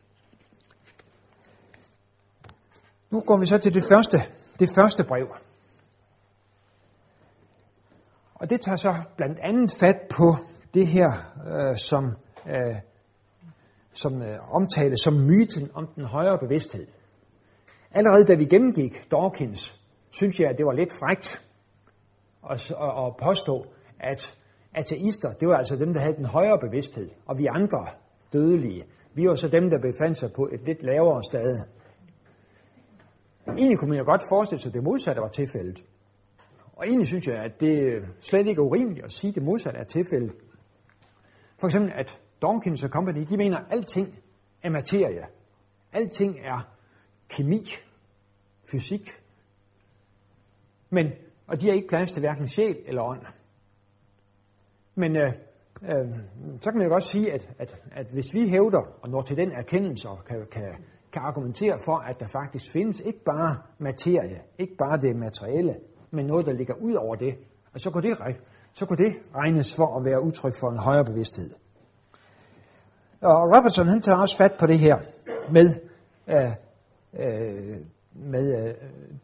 Nu 3.09 3.19
går 3.19 3.39
vi 3.39 3.45
så 3.45 3.57
til 3.57 3.73
det 3.73 3.83
første, 3.91 4.17
det 4.59 4.69
første 4.75 5.03
brev. 5.03 5.27
Og 8.35 8.49
det 8.49 8.61
tager 8.61 8.75
så 8.75 8.93
blandt 9.17 9.39
andet 9.39 9.71
fat 9.79 9.97
på 10.09 10.35
det 10.73 10.87
her, 10.87 11.09
øh, 11.47 11.77
som, 11.77 12.05
øh, 12.47 12.75
som 13.93 14.21
øh, 14.21 14.55
omtales 14.55 14.99
som 15.01 15.13
myten 15.13 15.71
om 15.73 15.87
den 15.95 16.05
højere 16.05 16.37
bevidsthed. 16.39 16.87
Allerede 17.91 18.25
da 18.25 18.35
vi 18.35 18.45
gennemgik 18.45 19.11
Dawkins 19.11 19.79
synes 20.09 20.39
jeg, 20.39 20.49
at 20.49 20.57
det 20.57 20.65
var 20.65 20.73
lidt 20.73 20.93
frægt 20.93 21.47
at, 22.51 22.71
at 23.05 23.17
påstå, 23.27 23.65
at 23.99 24.37
ateister, 24.75 25.31
det 25.31 25.47
var 25.47 25.57
altså 25.57 25.75
dem, 25.75 25.93
der 25.93 26.01
havde 26.01 26.15
den 26.15 26.25
højere 26.25 26.59
bevidsthed, 26.59 27.09
og 27.25 27.37
vi 27.37 27.45
andre 27.45 27.85
dødelige, 28.33 28.83
vi 29.13 29.27
var 29.27 29.35
så 29.35 29.47
dem, 29.47 29.69
der 29.69 29.79
befandt 29.79 30.17
sig 30.17 30.29
på 30.35 30.49
et 30.53 30.61
lidt 30.65 30.83
lavere 30.83 31.23
stade. 31.23 31.65
Egentlig 33.47 33.77
kunne 33.79 33.89
man 33.89 33.99
jo 33.99 34.05
godt 34.05 34.21
forestille 34.29 34.61
sig, 34.61 34.69
at 34.69 34.73
det 34.73 34.83
modsatte 34.83 35.21
var 35.21 35.27
tilfældet. 35.29 35.85
Og 36.75 36.87
egentlig 36.87 37.07
synes 37.07 37.27
jeg, 37.27 37.35
at 37.35 37.59
det 37.59 38.03
slet 38.19 38.47
ikke 38.47 38.59
er 38.59 38.65
urimeligt 38.65 39.05
at 39.05 39.11
sige, 39.11 39.29
at 39.29 39.35
det 39.35 39.43
modsatte 39.43 39.79
er 39.79 39.83
tilfældet. 39.83 40.31
For 41.59 41.67
eksempel, 41.67 41.91
at 41.95 42.19
Dawkins 42.41 42.83
og 42.83 42.89
Company, 42.89 43.25
de 43.29 43.37
mener, 43.37 43.57
at 43.57 43.65
alting 43.69 44.19
er 44.63 44.69
materie. 44.69 45.25
Alting 45.93 46.39
er 46.43 46.59
kemi, 47.29 47.61
fysik, 48.71 49.09
men, 50.89 51.11
og 51.47 51.61
de 51.61 51.65
har 51.65 51.73
ikke 51.73 51.87
plads 51.87 52.11
til 52.11 52.19
hverken 52.19 52.47
sjæl 52.47 52.77
eller 52.85 53.01
ånd. 53.01 53.21
Men 54.95 55.15
øh, 55.15 55.33
øh, 55.81 56.19
så 56.61 56.71
kan 56.71 56.77
man 56.77 56.87
jo 56.87 56.93
godt 56.93 57.03
sige, 57.03 57.33
at, 57.33 57.49
at, 57.59 57.81
at 57.91 58.07
hvis 58.07 58.33
vi 58.33 58.49
hævder 58.49 58.81
og 59.01 59.09
når 59.09 59.21
til 59.21 59.37
den 59.37 59.51
erkendelse 59.51 60.09
og 60.09 60.25
kan, 60.25 60.45
kan, 60.51 60.75
kan 61.17 61.25
argumentere 61.25 61.77
for, 61.85 61.97
at 62.09 62.19
der 62.19 62.27
faktisk 62.27 62.71
findes 62.71 62.99
ikke 62.99 63.23
bare 63.23 63.57
materie, 63.79 64.39
ikke 64.57 64.75
bare 64.75 64.97
det 64.97 65.15
materielle, 65.15 65.75
men 66.11 66.25
noget, 66.25 66.45
der 66.45 66.53
ligger 66.53 66.73
ud 66.73 66.93
over 66.93 67.15
det, 67.15 67.35
og 67.73 67.79
så 67.79 67.91
kunne 67.91 68.09
det, 68.09 68.17
så 68.73 68.85
kunne 68.85 68.97
det 69.05 69.13
regnes 69.35 69.75
for 69.75 69.97
at 69.97 70.05
være 70.05 70.23
udtryk 70.23 70.53
for 70.59 70.69
en 70.69 70.77
højere 70.77 71.05
bevidsthed. 71.05 71.49
Og 73.21 73.55
Robertson 73.55 73.87
han 73.87 74.01
tager 74.01 74.17
også 74.17 74.37
fat 74.37 74.51
på 74.59 74.65
det 74.67 74.79
her 74.79 74.97
med 75.51 75.67
øh, 76.27 76.51
øh, 77.13 77.77
med 78.13 78.67
øh, 78.67 78.73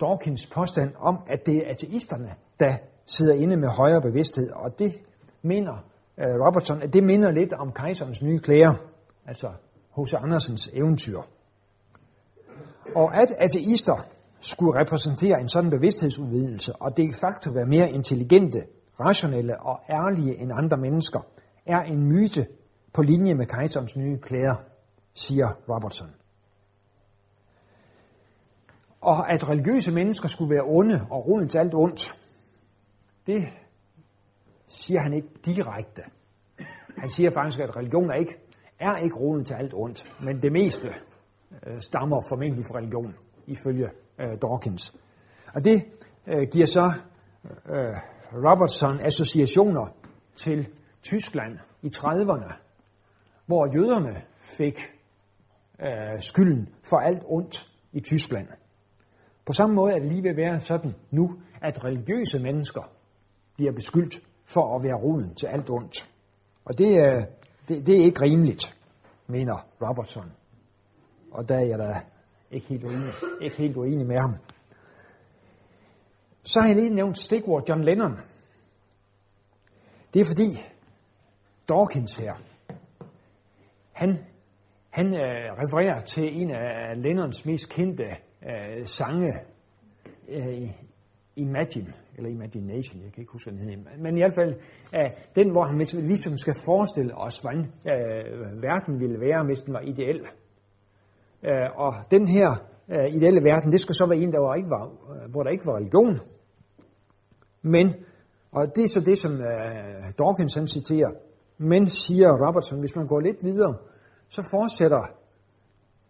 Dawkins 0.02 0.50
påstand 0.56 0.92
om, 1.00 1.18
at 1.28 1.46
det 1.46 1.58
er 1.58 1.72
ateisterne, 1.72 2.36
der 2.60 2.74
sidder 3.06 3.34
inde 3.34 3.58
med 3.58 3.70
højere 3.70 4.02
bevidsthed, 4.02 4.52
og 4.52 4.80
det 4.80 4.94
mener 5.42 5.74
øh, 6.18 6.26
Robertson, 6.46 6.82
at 6.82 6.94
det 6.94 7.04
minder 7.04 7.32
lidt 7.32 7.54
om 7.54 7.72
kejserens 7.72 8.24
nye 8.24 8.40
klæder, 8.40 8.74
altså 9.26 9.48
H.C. 9.98 10.14
Andersens 10.14 10.70
eventyr. 10.74 11.18
Og 12.96 13.22
at 13.22 13.32
ateister 13.40 14.06
skulle 14.40 14.80
repræsentere 14.82 15.42
en 15.42 15.48
sådan 15.48 15.70
bevidsthedsudvidelse 15.70 16.74
og 16.76 16.98
de 16.98 17.14
facto 17.22 17.52
være 17.52 17.66
mere 17.66 17.90
intelligente, 17.90 18.60
rationelle 19.00 19.62
og 19.62 19.80
ærlige 19.90 20.38
end 20.42 20.52
andre 20.54 20.78
mennesker, 20.78 21.20
er 21.66 21.82
en 21.82 22.04
myte 22.08 22.48
på 22.94 23.02
linje 23.02 23.34
med 23.34 23.46
kejserens 23.46 23.96
nye 23.96 24.18
klæder, 24.18 24.56
siger 25.14 25.48
Robertson. 25.70 26.10
Og 29.02 29.32
at 29.32 29.50
religiøse 29.50 29.92
mennesker 29.92 30.28
skulle 30.28 30.56
være 30.56 30.64
onde 30.64 31.02
og 31.12 31.28
roden 31.28 31.50
til 31.50 31.58
alt 31.58 31.74
ondt, 31.76 32.14
det 33.28 33.44
siger 34.68 35.00
han 35.00 35.14
ikke 35.14 35.28
direkte. 35.46 36.02
Han 36.98 37.10
siger 37.10 37.32
faktisk, 37.32 37.60
at 37.60 37.76
religion 37.76 38.12
er 38.12 38.16
ikke, 38.16 38.36
er 38.80 38.96
ikke 38.96 39.16
roden 39.16 39.46
til 39.46 39.54
alt 39.54 39.74
ondt, 39.74 40.16
men 40.24 40.42
det 40.42 40.52
meste 40.52 40.90
øh, 41.68 41.80
stammer 41.80 42.22
formentlig 42.30 42.66
fra 42.66 42.78
religion, 42.78 43.16
ifølge 43.48 43.90
øh, 44.20 44.38
Dawkins. 44.42 44.96
Og 45.54 45.66
det 45.66 45.84
øh, 46.28 46.48
giver 46.52 46.66
så 46.66 46.94
øh, 47.46 47.96
Robertson 48.34 49.00
associationer 49.00 49.88
til 50.36 50.68
Tyskland 51.02 51.58
i 51.82 51.88
30'erne, 51.88 52.54
hvor 53.46 53.76
jøderne 53.76 54.22
fik 54.58 54.80
øh, 55.82 56.20
skylden 56.20 56.70
for 56.84 56.98
alt 56.98 57.24
ondt 57.26 57.72
i 57.92 58.00
Tyskland. 58.00 58.48
På 59.46 59.54
samme 59.54 59.76
måde 59.76 59.94
er 59.94 60.00
det 60.00 60.08
lige 60.08 60.24
ved 60.24 60.30
at 60.30 60.38
være 60.38 60.60
sådan 60.60 60.96
nu, 61.12 61.40
at 61.62 61.84
religiøse 61.84 62.40
mennesker 62.40 62.82
bliver 63.56 63.72
beskyldt 63.72 64.22
for 64.46 64.76
at 64.76 64.84
være 64.84 64.96
roden 64.96 65.36
til 65.36 65.48
alt 65.48 65.70
ondt. 65.70 66.10
Og 66.66 66.78
det, 66.78 67.00
er, 67.00 67.26
det, 67.68 67.88
det 67.88 67.98
er 68.00 68.04
ikke 68.06 68.22
rimeligt, 68.22 68.78
mener 69.28 69.68
Robertson. 69.82 70.32
Og 71.34 71.50
der 71.50 71.56
er 71.56 71.66
jeg 71.66 71.80
da 71.80 72.02
ikke 72.52 72.68
helt 72.68 72.84
uenig, 72.84 73.10
ikke 73.42 73.58
helt 73.58 73.78
uenig 73.78 74.08
med 74.08 74.18
ham. 74.18 74.36
Så 76.44 76.60
har 76.60 76.68
jeg 76.68 76.76
lige 76.76 76.96
nævnt 76.96 77.18
stikord 77.18 77.70
John 77.70 77.84
Lennon. 77.84 78.18
Det 80.14 80.20
er 80.20 80.26
fordi 80.26 80.50
Dawkins 81.70 82.18
her, 82.18 82.34
han, 83.92 84.10
han 84.90 85.08
øh, 85.08 85.50
refererer 85.62 86.00
til 86.00 86.42
en 86.42 86.52
af 86.52 87.04
Lennons 87.04 87.46
mest 87.46 87.70
kendte 87.70 88.04
øh, 88.50 88.86
sange, 88.86 89.34
øh, 90.30 90.72
Imagine, 91.36 91.94
eller 92.18 92.30
Imagination, 92.30 93.02
jeg 93.04 93.12
kan 93.14 93.22
ikke 93.22 93.32
huske, 93.32 93.52
hvad 93.52 93.60
den 93.60 93.70
hedder. 93.70 93.98
Men 93.98 94.18
i 94.18 94.22
hvert 94.22 94.34
fald 94.36 94.54
øh, 94.96 95.10
den, 95.36 95.52
hvor 95.52 95.64
han 95.64 95.78
ligesom 96.08 96.38
skal 96.38 96.56
forestille 96.66 97.18
os, 97.18 97.40
hvordan 97.40 97.62
øh, 97.62 98.62
verden 98.62 99.00
ville 99.00 99.20
være, 99.20 99.46
hvis 99.46 99.62
den 99.62 99.74
var 99.74 99.82
ideel. 99.82 100.28
Øh, 101.46 101.70
og 101.76 101.94
den 102.12 102.28
her 102.28 102.50
øh, 102.90 103.08
ideelle 103.16 103.44
verden, 103.44 103.72
det 103.72 103.80
skal 103.80 103.96
så 103.96 104.06
være 104.06 104.20
en, 104.20 104.32
der 104.32 104.40
var 104.40 104.56
ikke 104.56 104.70
var, 104.70 104.86
hvor 105.32 105.44
der 105.44 105.50
ikke 105.50 105.66
var 105.66 105.76
religion. 105.76 106.20
Men, 107.62 107.94
og 108.52 108.76
det 108.76 108.84
er 108.84 108.90
så 108.90 109.02
det, 109.02 109.18
som 109.18 109.32
øh, 109.32 110.14
Dawkins 110.20 110.56
han 110.56 110.68
citerer, 110.68 111.12
men 111.58 111.90
siger 111.90 112.48
Robertson, 112.48 112.80
hvis 112.80 112.96
man 112.96 113.08
går 113.08 113.20
lidt 113.20 113.44
videre, 113.44 113.76
så 114.30 114.48
fortsætter, 114.52 115.04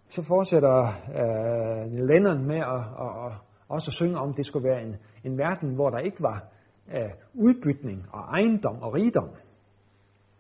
så 0.10 0.22
fortsætter 0.28 0.78
øh, 1.20 2.08
Lennon 2.10 2.48
med 2.48 2.58
at, 2.58 2.84
at, 3.06 3.12
at 3.26 3.32
også 3.70 3.90
at 3.90 3.94
synge 3.94 4.18
om, 4.18 4.30
at 4.30 4.38
det 4.38 4.46
skulle 4.46 4.70
være 4.70 4.82
en, 4.82 4.96
en 5.24 5.38
verden, 5.38 5.76
hvor 5.76 5.90
der 5.90 6.00
ikke 6.00 6.24
var 6.24 6.46
øh, 6.96 7.12
udbytning 7.34 8.06
og 8.14 8.20
ejendom 8.20 8.82
og 8.82 8.94
rigdom. 8.94 9.30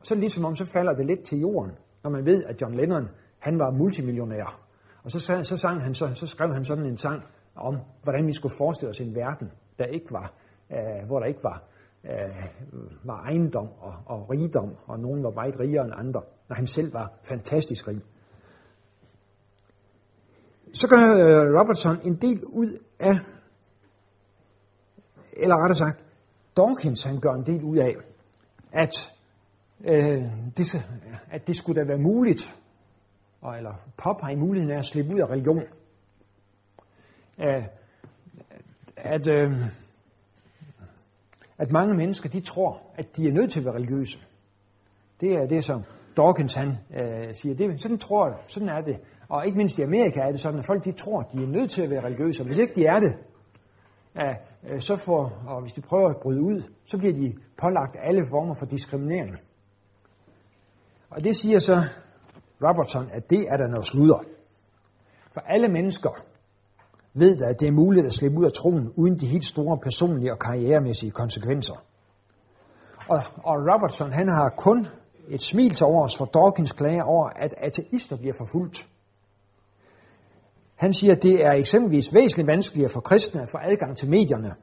Så 0.03 0.15
ligesom 0.15 0.45
om, 0.45 0.55
så 0.55 0.71
falder 0.73 0.93
det 0.93 1.05
lidt 1.05 1.23
til 1.25 1.39
jorden, 1.39 1.71
når 2.03 2.09
man 2.09 2.25
ved, 2.25 2.43
at 2.43 2.61
John 2.61 2.75
Lennon, 2.75 3.09
han 3.39 3.59
var 3.59 3.71
multimillionær. 3.71 4.62
Og 5.03 5.11
så, 5.11 5.43
så, 5.43 5.57
sang 5.57 5.81
han, 5.81 5.93
så, 5.93 6.11
så 6.15 6.27
skrev 6.27 6.53
han 6.53 6.65
sådan 6.65 6.85
en 6.85 6.97
sang 6.97 7.23
om, 7.55 7.77
hvordan 8.03 8.27
vi 8.27 8.33
skulle 8.33 8.55
forestille 8.57 8.89
os 8.89 8.99
en 8.99 9.15
verden, 9.15 9.51
der 9.79 9.85
ikke 9.85 10.05
var, 10.11 10.33
øh, 10.71 11.07
hvor 11.07 11.19
der 11.19 11.25
ikke 11.25 11.43
var, 11.43 11.63
øh, 12.03 12.45
var 13.03 13.23
ejendom 13.23 13.67
og, 13.79 13.93
og 14.05 14.29
rigdom, 14.29 14.75
og 14.87 14.99
nogen 14.99 15.23
var 15.23 15.31
meget 15.31 15.59
rigere 15.59 15.85
end 15.85 15.93
andre, 15.95 16.21
når 16.49 16.55
han 16.55 16.67
selv 16.67 16.93
var 16.93 17.11
fantastisk 17.23 17.87
rig. 17.87 18.01
Så 20.73 20.89
gør 20.89 20.97
øh, 20.97 21.59
Robertson 21.59 21.99
en 22.03 22.15
del 22.15 22.43
ud 22.45 22.77
af, 22.99 23.15
eller 25.33 25.55
rettere 25.55 25.75
sagt, 25.75 26.03
Dawkins 26.57 27.03
han 27.03 27.19
gør 27.19 27.33
en 27.33 27.45
del 27.45 27.63
ud 27.63 27.77
af, 27.77 27.95
at, 28.71 29.13
øh, 29.85 30.23
det, 30.57 30.75
at 31.31 31.47
det 31.47 31.55
skulle 31.55 31.81
da 31.81 31.87
være 31.87 31.97
muligt 31.97 32.62
og, 33.43 33.57
eller 33.57 33.73
påpege 33.97 34.35
muligheden 34.35 34.73
af 34.73 34.77
at 34.77 34.85
slippe 34.85 35.13
ud 35.13 35.19
af 35.19 35.29
religion. 35.29 35.63
At, 38.97 39.27
øh, 39.27 39.51
at 41.57 41.71
mange 41.71 41.93
mennesker, 41.95 42.29
de 42.29 42.39
tror, 42.39 42.81
at 42.95 43.17
de 43.17 43.27
er 43.27 43.31
nødt 43.31 43.51
til 43.51 43.59
at 43.59 43.65
være 43.65 43.75
religiøse. 43.75 44.19
Det 45.21 45.33
er 45.33 45.45
det, 45.45 45.63
som 45.63 45.83
Dawkins 46.17 46.53
han 46.53 46.67
øh, 46.69 47.33
siger. 47.33 47.55
Det, 47.55 47.81
sådan 47.81 47.97
tror 47.97 48.41
sådan 48.47 48.69
er 48.69 48.81
det. 48.81 48.97
Og 49.29 49.45
ikke 49.45 49.57
mindst 49.57 49.79
i 49.79 49.81
Amerika 49.81 50.19
er 50.19 50.31
det 50.31 50.39
sådan, 50.39 50.59
at 50.59 50.65
folk 50.65 50.85
de 50.85 50.91
tror, 50.91 51.19
at 51.19 51.31
de 51.31 51.43
er 51.43 51.47
nødt 51.47 51.71
til 51.71 51.81
at 51.81 51.89
være 51.89 52.05
religiøse. 52.05 52.43
Og 52.43 52.47
hvis 52.47 52.57
ikke 52.57 52.75
de 52.75 52.85
er 52.85 52.99
det, 52.99 53.13
øh, 54.21 54.79
så 54.79 54.95
får, 55.05 55.43
og 55.47 55.61
hvis 55.61 55.73
de 55.73 55.81
prøver 55.81 56.09
at 56.09 56.17
bryde 56.21 56.41
ud, 56.41 56.61
så 56.85 56.97
bliver 56.97 57.13
de 57.13 57.33
pålagt 57.61 57.95
alle 57.99 58.25
former 58.29 58.53
for 58.53 58.65
diskriminering. 58.65 59.35
Og 61.09 61.23
det 61.23 61.35
siger 61.35 61.59
så 61.59 61.75
Robertson, 62.67 63.09
at 63.11 63.29
det 63.29 63.39
er 63.39 63.57
der 63.57 63.67
noget 63.67 63.85
sludder. 63.85 64.19
For 65.33 65.41
alle 65.41 65.67
mennesker 65.67 66.09
ved 67.13 67.41
at 67.41 67.59
det 67.59 67.67
er 67.67 67.71
muligt 67.71 68.05
at 68.05 68.13
slippe 68.13 68.37
ud 68.39 68.45
af 68.45 68.51
troen 68.51 68.93
uden 68.95 69.19
de 69.19 69.27
helt 69.27 69.45
store 69.45 69.77
personlige 69.77 70.31
og 70.31 70.39
karrieremæssige 70.39 71.11
konsekvenser. 71.11 71.75
Og, 73.09 73.21
og 73.43 73.55
Robertson 73.55 74.11
han 74.11 74.27
har 74.29 74.49
kun 74.57 74.87
et 75.27 75.41
smil 75.41 75.69
til 75.69 75.85
overs 75.85 76.17
for 76.17 76.25
Dawkins 76.25 76.71
klage 76.71 77.03
over, 77.03 77.29
at 77.29 77.53
ateister 77.57 78.17
bliver 78.17 78.33
forfulgt. 78.37 78.89
Han 80.75 80.93
siger, 80.93 81.15
at 81.15 81.23
det 81.23 81.45
er 81.45 81.51
eksempelvis 81.51 82.13
væsentligt 82.13 82.47
vanskeligere 82.47 82.89
for 82.89 83.01
kristne 83.01 83.41
at 83.41 83.49
få 83.51 83.57
adgang 83.57 83.97
til 83.97 84.09
medierne, 84.09 84.55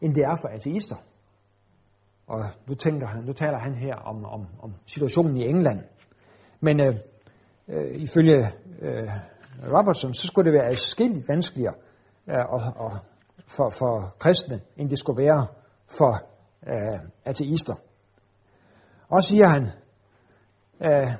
end 0.00 0.14
det 0.14 0.22
er 0.22 0.36
for 0.42 0.48
ateister. 0.48 0.96
Og 2.26 2.44
nu, 2.66 2.74
tænker 2.74 3.06
han, 3.06 3.24
nu 3.24 3.32
taler 3.32 3.58
han 3.58 3.74
her 3.74 3.94
om, 3.94 4.24
om, 4.24 4.46
om 4.62 4.74
situationen 4.86 5.36
i 5.36 5.48
England. 5.48 5.80
Men 6.60 6.80
øh, 6.80 6.94
øh, 7.68 7.90
ifølge 7.96 8.38
øh, 8.80 9.08
Robertson, 9.62 10.14
så 10.14 10.26
skulle 10.26 10.50
det 10.50 10.58
være 10.58 10.70
adskilligt 10.70 11.28
vanskeligere 11.28 11.74
øh, 12.28 12.44
og, 12.48 12.60
og 12.76 12.98
for, 13.46 13.70
for 13.70 14.14
kristne, 14.18 14.60
end 14.76 14.90
det 14.90 14.98
skulle 14.98 15.22
være 15.22 15.46
for 15.98 16.28
øh, 16.66 17.00
ateister. 17.24 17.74
Og 19.08 19.22
siger 19.24 19.46
han, 19.46 19.62
øh, 20.80 21.12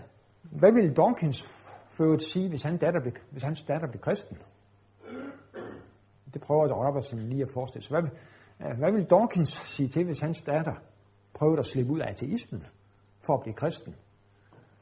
hvad 0.43 0.73
ville 0.73 0.95
Dawkins 0.95 1.43
for 1.91 2.15
at 2.15 2.23
sige, 2.23 2.49
hvis, 2.49 2.63
han 2.63 2.79
datter 2.79 3.01
blev, 3.01 3.13
hvis 3.31 3.43
hans 3.43 3.63
datter 3.63 3.89
blev 3.89 4.01
kristen? 4.01 4.39
Det 6.35 6.43
prøver 6.43 6.87
Robertson 6.87 7.19
lige 7.19 7.43
at 7.43 7.49
forestille 7.55 7.85
sig. 7.85 8.01
Hvad, 8.01 8.11
øh, 8.61 8.79
hvad 8.79 8.93
ville 8.93 9.07
Dawkins 9.07 9.49
sige 9.49 9.89
til, 9.89 10.05
hvis 10.05 10.21
hans 10.21 10.43
datter 10.43 10.75
prøvede 11.35 11.59
at 11.59 11.67
slippe 11.67 11.93
ud 11.93 12.01
af 12.01 12.11
ateismen 12.11 12.67
for 13.27 13.35
at 13.35 13.41
blive 13.43 13.55
kristen? 13.55 13.95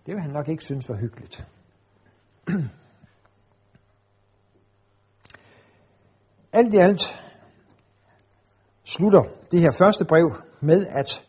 Det 0.07 0.15
vil 0.15 0.23
han 0.23 0.31
nok 0.31 0.49
ikke 0.49 0.65
synes 0.65 0.89
var 0.89 0.97
hyggeligt. 0.97 1.47
alt 6.53 6.75
i 6.75 6.77
alt 6.77 7.03
slutter 8.85 9.23
det 9.51 9.61
her 9.61 9.73
første 9.79 10.05
brev 10.05 10.33
med, 10.61 10.87
at 10.87 11.27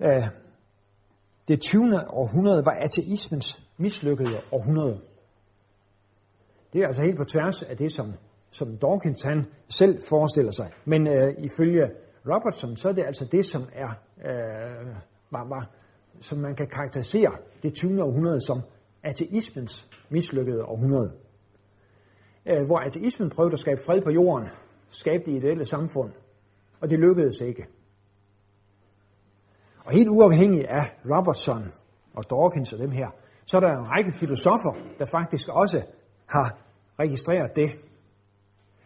øh, 0.00 0.28
det 1.48 1.60
20. 1.60 1.82
århundrede 2.10 2.64
var 2.64 2.72
ateismens 2.80 3.62
mislykkede 3.76 4.40
århundrede. 4.52 5.00
Det 6.72 6.82
er 6.82 6.86
altså 6.86 7.02
helt 7.02 7.16
på 7.16 7.24
tværs 7.24 7.62
af 7.62 7.76
det, 7.76 7.92
som, 7.92 8.14
som 8.50 8.76
Dawkins 8.76 9.22
han 9.22 9.46
selv 9.68 10.02
forestiller 10.08 10.52
sig. 10.52 10.70
Men 10.84 11.06
øh, 11.06 11.34
ifølge 11.38 11.90
Robertson, 12.26 12.76
så 12.76 12.88
er 12.88 12.92
det 12.92 13.04
altså 13.06 13.28
det, 13.32 13.46
som 13.46 13.62
er 13.72 13.88
øh, 14.26 14.96
var, 15.30 15.48
var 15.48 15.81
som 16.20 16.38
man 16.38 16.54
kan 16.54 16.66
karakterisere 16.66 17.32
det 17.62 17.74
20. 17.74 18.02
århundrede 18.02 18.40
som 18.40 18.60
ateismens 19.02 19.88
mislykkede 20.10 20.64
århundrede. 20.64 21.12
Øh, 22.46 22.66
hvor 22.66 22.78
ateismen 22.78 23.30
prøvede 23.30 23.52
at 23.52 23.58
skabe 23.58 23.80
fred 23.86 24.02
på 24.02 24.10
jorden, 24.10 24.48
skabe 24.88 25.22
det 25.26 25.36
ideelle 25.36 25.66
samfund, 25.66 26.12
og 26.80 26.90
det 26.90 26.98
lykkedes 26.98 27.40
ikke. 27.40 27.66
Og 29.84 29.92
helt 29.92 30.08
uafhængig 30.08 30.68
af 30.68 30.96
Robertson 31.04 31.72
og 32.14 32.30
Dawkins 32.30 32.72
og 32.72 32.78
dem 32.78 32.90
her, 32.90 33.08
så 33.46 33.56
er 33.56 33.60
der 33.60 33.68
en 33.68 33.88
række 33.90 34.12
filosofer, 34.20 34.74
der 34.98 35.06
faktisk 35.06 35.48
også 35.48 35.82
har 36.26 36.58
registreret 36.98 37.56
det. 37.56 37.70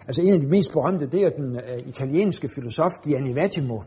Altså 0.06 0.22
en 0.22 0.32
af 0.32 0.40
de 0.40 0.46
mest 0.46 0.72
berømte, 0.72 1.06
det 1.06 1.22
er 1.22 1.30
den 1.30 1.56
uh, 1.56 1.88
italienske 1.88 2.48
filosof 2.54 2.92
Gianni 3.04 3.34
Vattimo, 3.34 3.80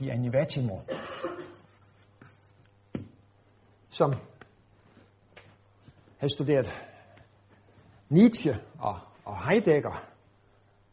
i 0.00 0.08
Anivatimo, 0.08 0.80
som 3.88 4.12
havde 6.18 6.32
studeret 6.32 6.66
Nietzsche 8.08 8.52
og, 8.78 8.98
og 9.24 9.48
Heidegger, 9.48 10.04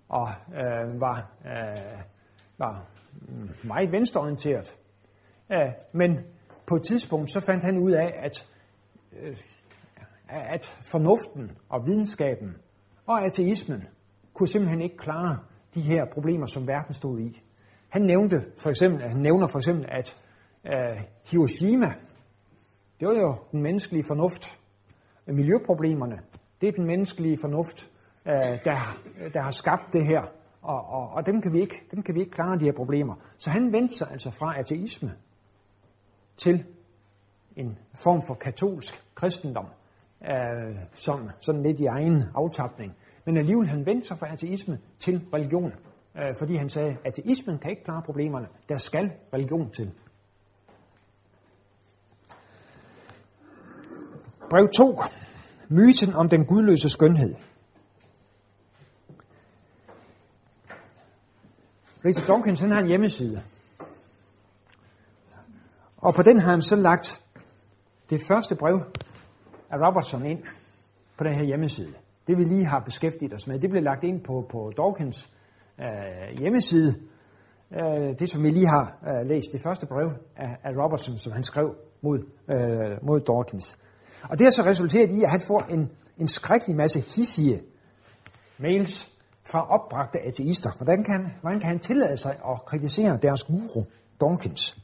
og 0.10 0.28
øh, 0.54 1.02
var, 1.02 1.32
øh, 1.46 2.02
var 2.58 2.86
meget 3.64 3.92
venstreorienteret. 3.92 4.76
Øh, 5.52 5.72
men 5.92 6.20
på 6.68 6.76
et 6.76 6.84
tidspunkt 6.84 7.32
så 7.32 7.40
fandt 7.40 7.64
han 7.64 7.78
ud 7.78 7.92
af, 7.92 8.14
at, 8.24 8.50
øh, 9.22 9.38
at 10.30 10.66
fornuften 10.92 11.58
og 11.70 11.86
videnskaben 11.86 12.56
og 13.08 13.26
ateismen 13.26 13.88
kunne 14.34 14.48
simpelthen 14.48 14.82
ikke 14.82 14.98
klare 14.98 15.40
de 15.74 15.82
her 15.82 16.06
problemer, 16.14 16.46
som 16.46 16.68
verden 16.68 16.94
stod 16.94 17.20
i. 17.20 17.42
Han 17.96 18.02
nævnte 18.02 18.46
for 18.58 18.70
eksempel, 18.70 19.02
han 19.02 19.22
nævner 19.22 19.48
for 19.48 19.60
eksempel, 19.60 19.86
at 19.90 20.18
øh, 20.66 21.02
Hiroshima, 21.32 21.88
det 23.00 23.08
var 23.08 23.14
jo 23.14 23.36
den 23.52 23.62
menneskelige 23.62 24.04
fornuft. 24.08 24.60
Miljøproblemerne, 25.28 26.20
det 26.62 26.70
er 26.70 26.72
den 26.72 26.86
menneskelige 26.86 27.38
fornuft, 27.42 27.92
øh, 28.28 28.34
der, 28.66 28.98
der 29.34 29.42
har 29.42 29.52
skabt 29.52 29.94
det 29.94 30.06
her. 30.06 30.22
Og, 30.62 30.86
og, 30.86 31.10
og 31.10 31.26
dem, 31.26 31.42
kan 31.42 31.54
vi 31.54 31.62
ikke, 31.62 31.82
dem 31.92 32.04
kan 32.04 32.16
vi 32.16 32.20
ikke 32.20 32.32
klare, 32.32 32.60
de 32.60 32.66
her 32.66 32.74
problemer. 32.74 33.16
Så 33.38 33.50
han 33.50 33.74
vendte 33.74 33.96
sig 33.96 34.08
altså 34.12 34.32
fra 34.32 34.60
ateisme 34.60 35.12
til 36.38 36.66
en 37.56 37.78
form 38.04 38.22
for 38.28 38.34
katolsk 38.34 39.04
kristendom, 39.16 39.68
øh, 40.24 40.76
som 40.94 41.30
sådan 41.40 41.64
lidt 41.64 41.80
i 41.80 41.86
egen 41.86 42.24
aftapning. 42.36 42.96
Men 43.26 43.38
alligevel 43.38 43.68
han 43.68 43.86
vendte 43.86 44.08
sig 44.08 44.18
fra 44.20 44.34
ateisme 44.34 44.80
til 45.00 45.28
religion, 45.34 45.74
øh, 46.18 46.36
fordi 46.40 46.56
han 46.56 46.70
sagde, 46.70 46.98
at 47.06 47.20
ateismen 47.20 47.58
kan 47.60 47.72
ikke 47.72 47.84
klare 47.84 48.02
problemerne, 48.06 48.48
der 48.70 48.78
skal 48.78 49.12
religion 49.34 49.72
til. 49.72 49.92
Brev 54.50 54.68
2. 54.78 55.02
Myten 55.70 56.14
om 56.14 56.30
den 56.30 56.46
gudløse 56.46 56.90
skønhed. 56.90 57.36
Richard 62.06 62.28
Dawkins 62.28 62.60
han 62.60 62.72
har 62.72 62.80
en 62.80 62.88
hjemmeside. 62.88 63.44
Og 65.98 66.14
på 66.14 66.24
den 66.24 66.40
har 66.40 66.50
han 66.52 66.62
så 66.62 66.76
lagt 66.76 67.24
det 68.10 68.22
første 68.28 68.56
brev 68.56 68.82
af 69.70 69.78
Robertson 69.78 70.26
ind 70.26 70.44
på 71.18 71.24
den 71.24 71.34
her 71.34 71.44
hjemmeside. 71.44 71.94
Det 72.28 72.38
vi 72.38 72.44
lige 72.44 72.66
har 72.66 72.80
beskæftiget 72.80 73.34
os 73.34 73.48
med, 73.48 73.60
det 73.60 73.70
blev 73.70 73.84
lagt 73.84 74.04
ind 74.04 74.24
på, 74.24 74.48
på 74.52 74.72
Dawkins 74.78 75.34
øh, 75.80 76.40
hjemmeside. 76.40 76.96
Øh, 77.74 78.20
det 78.20 78.30
som 78.30 78.44
vi 78.44 78.50
lige 78.50 78.68
har 78.68 78.98
øh, 79.10 79.28
læst, 79.28 79.52
det 79.54 79.62
første 79.62 79.86
brev 79.86 80.10
af, 80.36 80.58
af 80.64 80.72
Robertson, 80.84 81.18
som 81.18 81.34
han 81.34 81.44
skrev 81.44 81.76
mod, 82.02 82.20
øh, 82.50 83.08
mod 83.08 83.20
Dawkins. 83.20 83.78
Og 84.30 84.40
det 84.40 84.46
har 84.46 84.52
så 84.52 84.66
resulteret 84.66 85.12
i, 85.12 85.24
at 85.24 85.30
han 85.30 85.42
får 85.48 85.60
en, 85.70 85.92
en 86.18 86.28
skrækkelig 86.28 86.76
masse 86.76 87.00
hissige 87.00 87.62
mails 88.58 89.12
fra 89.52 89.68
opbragte 89.70 90.20
ateister. 90.20 90.70
Hvordan 90.78 91.04
kan, 91.04 91.32
hvordan 91.42 91.60
kan 91.60 91.70
han 91.70 91.80
tillade 91.80 92.18
sig 92.18 92.32
at 92.32 92.66
kritisere 92.66 93.18
deres 93.22 93.44
guru, 93.44 93.84
Dawkins? 94.22 94.78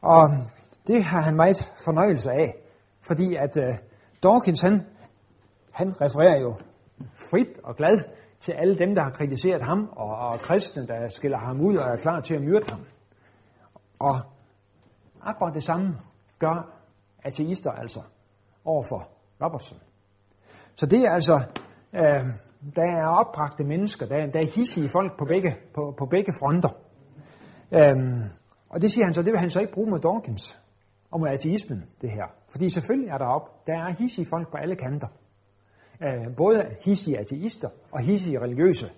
Og 0.00 0.30
det 0.86 1.04
har 1.04 1.22
han 1.22 1.36
meget 1.36 1.72
fornøjelse 1.84 2.30
af, 2.30 2.54
fordi 3.00 3.34
at 3.34 3.56
øh, 3.56 3.74
Dawkins, 4.22 4.60
han, 4.60 4.82
han 5.70 6.00
refererer 6.00 6.40
jo 6.40 6.54
frit 7.30 7.58
og 7.64 7.76
glad 7.76 7.98
til 8.42 8.52
alle 8.52 8.78
dem, 8.78 8.94
der 8.94 9.02
har 9.02 9.10
kritiseret 9.10 9.62
ham, 9.62 9.88
og, 9.96 10.16
og 10.16 10.38
kristne, 10.38 10.86
der 10.86 11.08
skiller 11.08 11.38
ham 11.38 11.60
ud 11.60 11.76
og 11.76 11.88
er 11.88 11.96
klar 11.96 12.20
til 12.20 12.34
at 12.34 12.42
myrde 12.42 12.70
ham. 12.70 12.80
Og 13.98 14.14
akkurat 15.20 15.54
det 15.54 15.62
samme 15.62 15.96
gør 16.38 16.56
ateister 17.24 17.70
altså 17.70 18.00
overfor 18.64 19.08
Robertson. 19.44 19.78
Så 20.74 20.86
det 20.86 20.98
er 20.98 21.10
altså, 21.10 21.34
øh, 21.94 22.24
der 22.76 22.82
er 22.82 23.06
opbragte 23.06 23.64
mennesker, 23.64 24.06
der, 24.06 24.26
der 24.26 24.40
er 24.40 24.54
hissige 24.56 24.88
folk 24.92 25.18
på 25.18 25.24
begge, 25.24 25.56
på, 25.74 25.94
på 25.98 26.06
begge 26.06 26.32
fronter. 26.40 26.72
Øhm, 27.72 28.22
og 28.68 28.82
det 28.82 28.92
siger 28.92 29.04
han 29.04 29.14
så, 29.14 29.22
det 29.22 29.32
vil 29.32 29.40
han 29.40 29.50
så 29.50 29.60
ikke 29.60 29.72
bruge 29.72 29.90
med 29.90 30.00
Dawkins 30.00 30.60
og 31.10 31.20
med 31.20 31.30
ateismen, 31.30 31.84
det 32.00 32.10
her. 32.10 32.26
Fordi 32.50 32.68
selvfølgelig 32.68 33.10
er 33.10 33.18
der 33.18 33.26
op, 33.26 33.66
der 33.66 33.72
er 33.72 33.94
hissige 33.98 34.26
folk 34.30 34.50
på 34.50 34.56
alle 34.56 34.76
kanter. 34.76 35.08
Øh, 36.02 36.36
både 36.36 36.66
hissige 36.84 37.18
ateister 37.18 37.68
og 37.92 38.00
hissige 38.00 38.40
religiøse, 38.40 38.90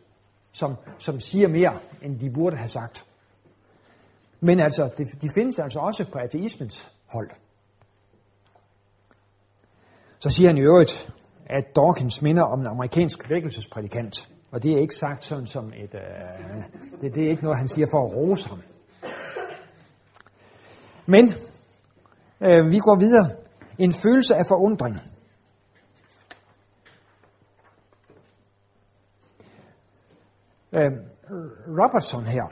som, 0.53 0.75
som 0.99 1.21
siger 1.21 1.49
mere, 1.49 1.81
end 2.03 2.19
de 2.19 2.31
burde 2.31 2.57
have 2.57 2.69
sagt. 2.69 3.07
Men 4.41 4.61
altså, 4.61 4.91
de, 4.99 5.05
de 5.05 5.31
findes 5.35 5.59
altså 5.59 5.79
også 5.79 6.11
på 6.13 6.19
ateismens 6.19 6.93
hold. 7.07 7.31
Så 10.19 10.31
siger 10.31 10.49
han 10.49 10.59
i 10.59 10.61
øvrigt, 10.61 11.13
at 11.47 11.77
Dawkins 11.77 12.23
minder 12.23 12.43
om 12.43 12.61
en 12.61 12.67
amerikansk 12.67 13.31
vækkelsesprædikant. 13.31 14.29
Og 14.51 14.63
det 14.63 14.73
er 14.73 14.81
ikke 14.81 14.95
sagt 14.95 15.25
sådan 15.25 15.47
som 15.47 15.67
et... 15.67 15.95
Øh, 15.95 16.01
det, 17.01 17.15
det 17.15 17.25
er 17.25 17.29
ikke 17.29 17.43
noget, 17.43 17.59
han 17.59 17.69
siger 17.69 17.87
for 17.91 18.07
at 18.07 18.17
rose 18.17 18.49
ham. 18.49 18.63
Men 21.07 21.25
øh, 22.41 22.71
vi 22.71 22.79
går 22.79 22.99
videre. 22.99 23.31
En 23.79 23.93
følelse 23.93 24.35
af 24.35 24.45
forundring. 24.49 25.14
Øh, 30.75 30.93
Robertson 31.69 32.25
her, 32.25 32.45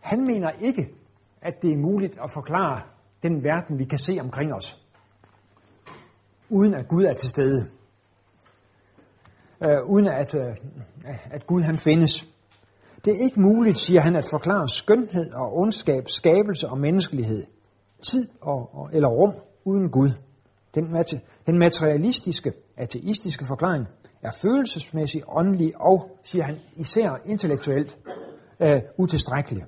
han 0.00 0.20
mener 0.20 0.50
ikke, 0.50 0.94
at 1.42 1.62
det 1.62 1.72
er 1.72 1.76
muligt 1.76 2.18
at 2.22 2.30
forklare 2.34 2.82
den 3.22 3.44
verden, 3.44 3.78
vi 3.78 3.84
kan 3.84 3.98
se 3.98 4.18
omkring 4.20 4.54
os 4.54 4.84
uden 6.54 6.74
at 6.74 6.88
Gud 6.88 7.04
er 7.04 7.14
til 7.14 7.28
stede. 7.28 7.68
Øh, 9.64 9.84
uden 9.86 10.08
at, 10.08 10.34
øh, 10.34 10.56
at 11.30 11.46
Gud 11.46 11.62
han 11.62 11.78
findes. 11.78 12.28
Det 13.04 13.14
er 13.14 13.24
ikke 13.24 13.40
muligt, 13.40 13.78
siger 13.78 14.00
han, 14.00 14.16
at 14.16 14.26
forklare 14.30 14.68
skønhed 14.68 15.32
og 15.32 15.56
ondskab, 15.56 16.08
skabelse 16.08 16.68
og 16.68 16.78
menneskelighed, 16.78 17.44
tid 18.02 18.28
og, 18.40 18.74
og, 18.74 18.90
eller 18.92 19.08
rum 19.08 19.34
uden 19.64 19.90
Gud. 19.90 20.10
Den, 20.74 20.84
den 21.46 21.58
materialistiske, 21.58 22.52
ateistiske 22.76 23.44
forklaring 23.48 23.86
er 24.24 24.30
følelsesmæssig, 24.42 25.22
åndelig 25.28 25.72
og, 25.80 26.18
siger 26.22 26.44
han, 26.44 26.58
især 26.76 27.20
intellektuelt 27.24 27.98
øh, 28.60 28.82
utilstrækkelig. 28.96 29.64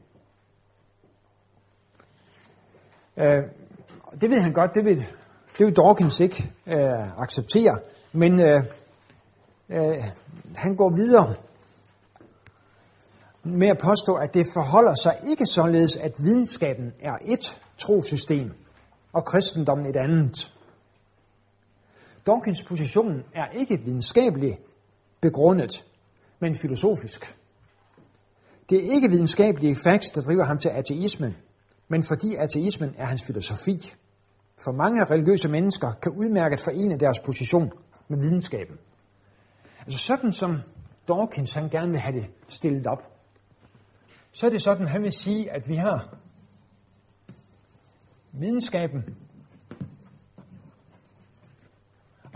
Øh, 3.16 3.42
det 4.20 4.30
ved 4.30 4.42
han 4.42 4.52
godt, 4.52 4.70
det 4.74 4.84
vil, 4.84 4.96
det 5.58 5.66
vil 5.66 5.76
Dawkins 5.76 6.20
ikke 6.20 6.52
øh, 6.66 7.20
acceptere, 7.22 7.78
men 8.12 8.40
øh, 8.40 8.62
øh, 9.68 10.04
han 10.56 10.76
går 10.76 10.90
videre 10.90 11.34
med 13.42 13.68
at 13.68 13.78
påstå, 13.78 14.14
at 14.14 14.34
det 14.34 14.46
forholder 14.54 14.94
sig 14.94 15.16
ikke 15.26 15.46
således, 15.46 15.96
at 15.96 16.12
videnskaben 16.18 16.92
er 17.00 17.16
et 17.24 17.60
trosystem, 17.78 18.52
og 19.12 19.24
kristendommen 19.24 19.86
et 19.86 19.96
andet. 19.96 20.52
Dawkins 22.26 22.64
position 22.64 23.24
er 23.34 23.46
ikke 23.50 23.80
videnskabelig 23.84 24.58
begrundet, 25.20 25.86
men 26.40 26.58
filosofisk. 26.62 27.36
Det 28.70 28.86
er 28.86 28.92
ikke 28.92 29.10
videnskabelige 29.10 29.76
facts, 29.76 30.10
der 30.10 30.22
driver 30.22 30.44
ham 30.44 30.58
til 30.58 30.68
ateismen, 30.68 31.36
men 31.88 32.02
fordi 32.02 32.34
ateismen 32.34 32.94
er 32.98 33.04
hans 33.04 33.26
filosofi. 33.26 33.92
For 34.64 34.72
mange 34.72 35.04
religiøse 35.04 35.48
mennesker 35.48 35.92
kan 36.02 36.12
udmærket 36.12 36.60
forene 36.60 36.98
deres 36.98 37.20
position 37.20 37.72
med 38.08 38.18
videnskaben. 38.18 38.78
Altså 39.80 39.98
sådan 39.98 40.32
som 40.32 40.56
Dawkins 41.08 41.54
han 41.54 41.68
gerne 41.68 41.90
vil 41.90 42.00
have 42.00 42.20
det 42.20 42.26
stillet 42.48 42.86
op, 42.86 43.02
så 44.32 44.46
er 44.46 44.50
det 44.50 44.62
sådan, 44.62 44.86
han 44.86 45.02
vil 45.02 45.12
sige, 45.12 45.52
at 45.52 45.68
vi 45.68 45.74
har 45.74 46.18
videnskaben, 48.32 49.16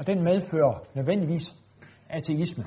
og 0.00 0.06
den 0.06 0.24
medfører 0.24 0.84
nødvendigvis 0.94 1.56
ateisme. 2.08 2.64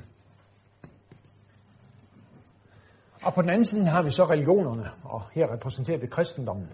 Og 3.23 3.33
på 3.33 3.41
den 3.41 3.49
anden 3.49 3.65
side 3.65 3.89
har 3.89 4.03
vi 4.03 4.09
så 4.09 4.23
religionerne, 4.23 4.91
og 5.03 5.21
her 5.31 5.53
repræsenterer 5.53 5.99
vi 5.99 6.07
kristendommen. 6.07 6.69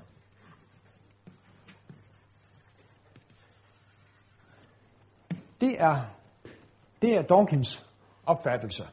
Det 5.62 5.82
er, 5.82 6.16
det 7.02 7.14
er 7.14 7.22
Dawkins 7.22 7.86
opfattelse 8.26 8.84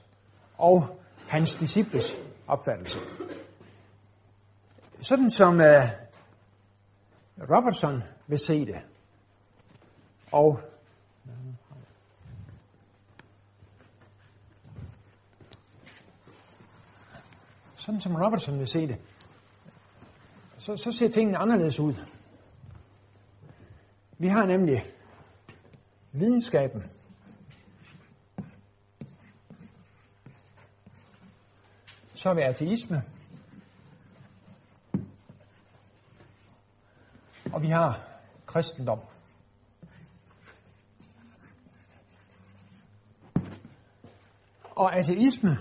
og 0.58 0.98
hans 1.28 1.54
disciples 1.54 2.16
opfattelse. 2.46 2.98
Sådan 5.00 5.30
som 5.30 5.54
uh, 5.54 5.90
Robertson 7.38 8.02
vil 8.26 8.38
se 8.38 8.66
det, 8.66 8.76
og 10.32 10.60
sådan 17.86 18.00
som 18.00 18.16
Robertson 18.16 18.58
vil 18.58 18.66
se 18.66 18.86
det, 18.86 19.00
så, 20.58 20.76
så 20.76 20.92
ser 20.92 21.08
tingene 21.08 21.38
anderledes 21.38 21.80
ud. 21.80 21.94
Vi 24.18 24.28
har 24.28 24.46
nemlig 24.46 24.92
videnskaben. 26.12 26.82
Så 32.14 32.28
har 32.28 32.34
vi 32.34 32.42
ateisme. 32.42 33.02
Og 37.52 37.62
vi 37.62 37.68
har 37.68 38.08
kristendom. 38.46 39.00
Og 44.70 44.96
ateisme 44.96 45.58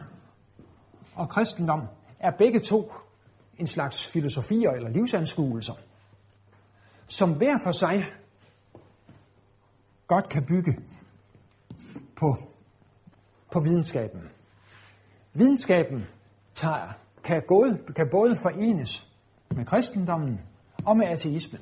og 1.15 1.29
kristendom 1.29 1.87
er 2.25 2.31
begge 2.37 2.59
to 2.59 2.91
en 3.59 3.67
slags 3.67 4.07
filosofier 4.07 4.71
eller 4.71 4.89
livsanskuelser, 4.89 5.73
som 7.07 7.33
hver 7.33 7.57
for 7.65 7.71
sig 7.71 8.03
godt 10.07 10.29
kan 10.29 10.45
bygge 10.45 10.77
på, 12.15 12.37
på 13.51 13.59
videnskaben. 13.59 14.21
Videnskaben 15.33 16.05
tager, 16.55 16.93
kan, 17.23 17.43
både, 17.47 17.93
kan 17.95 18.07
både 18.11 18.35
forenes 18.41 19.09
med 19.55 19.65
kristendommen 19.65 20.41
og 20.85 20.97
med 20.97 21.05
ateismen. 21.07 21.61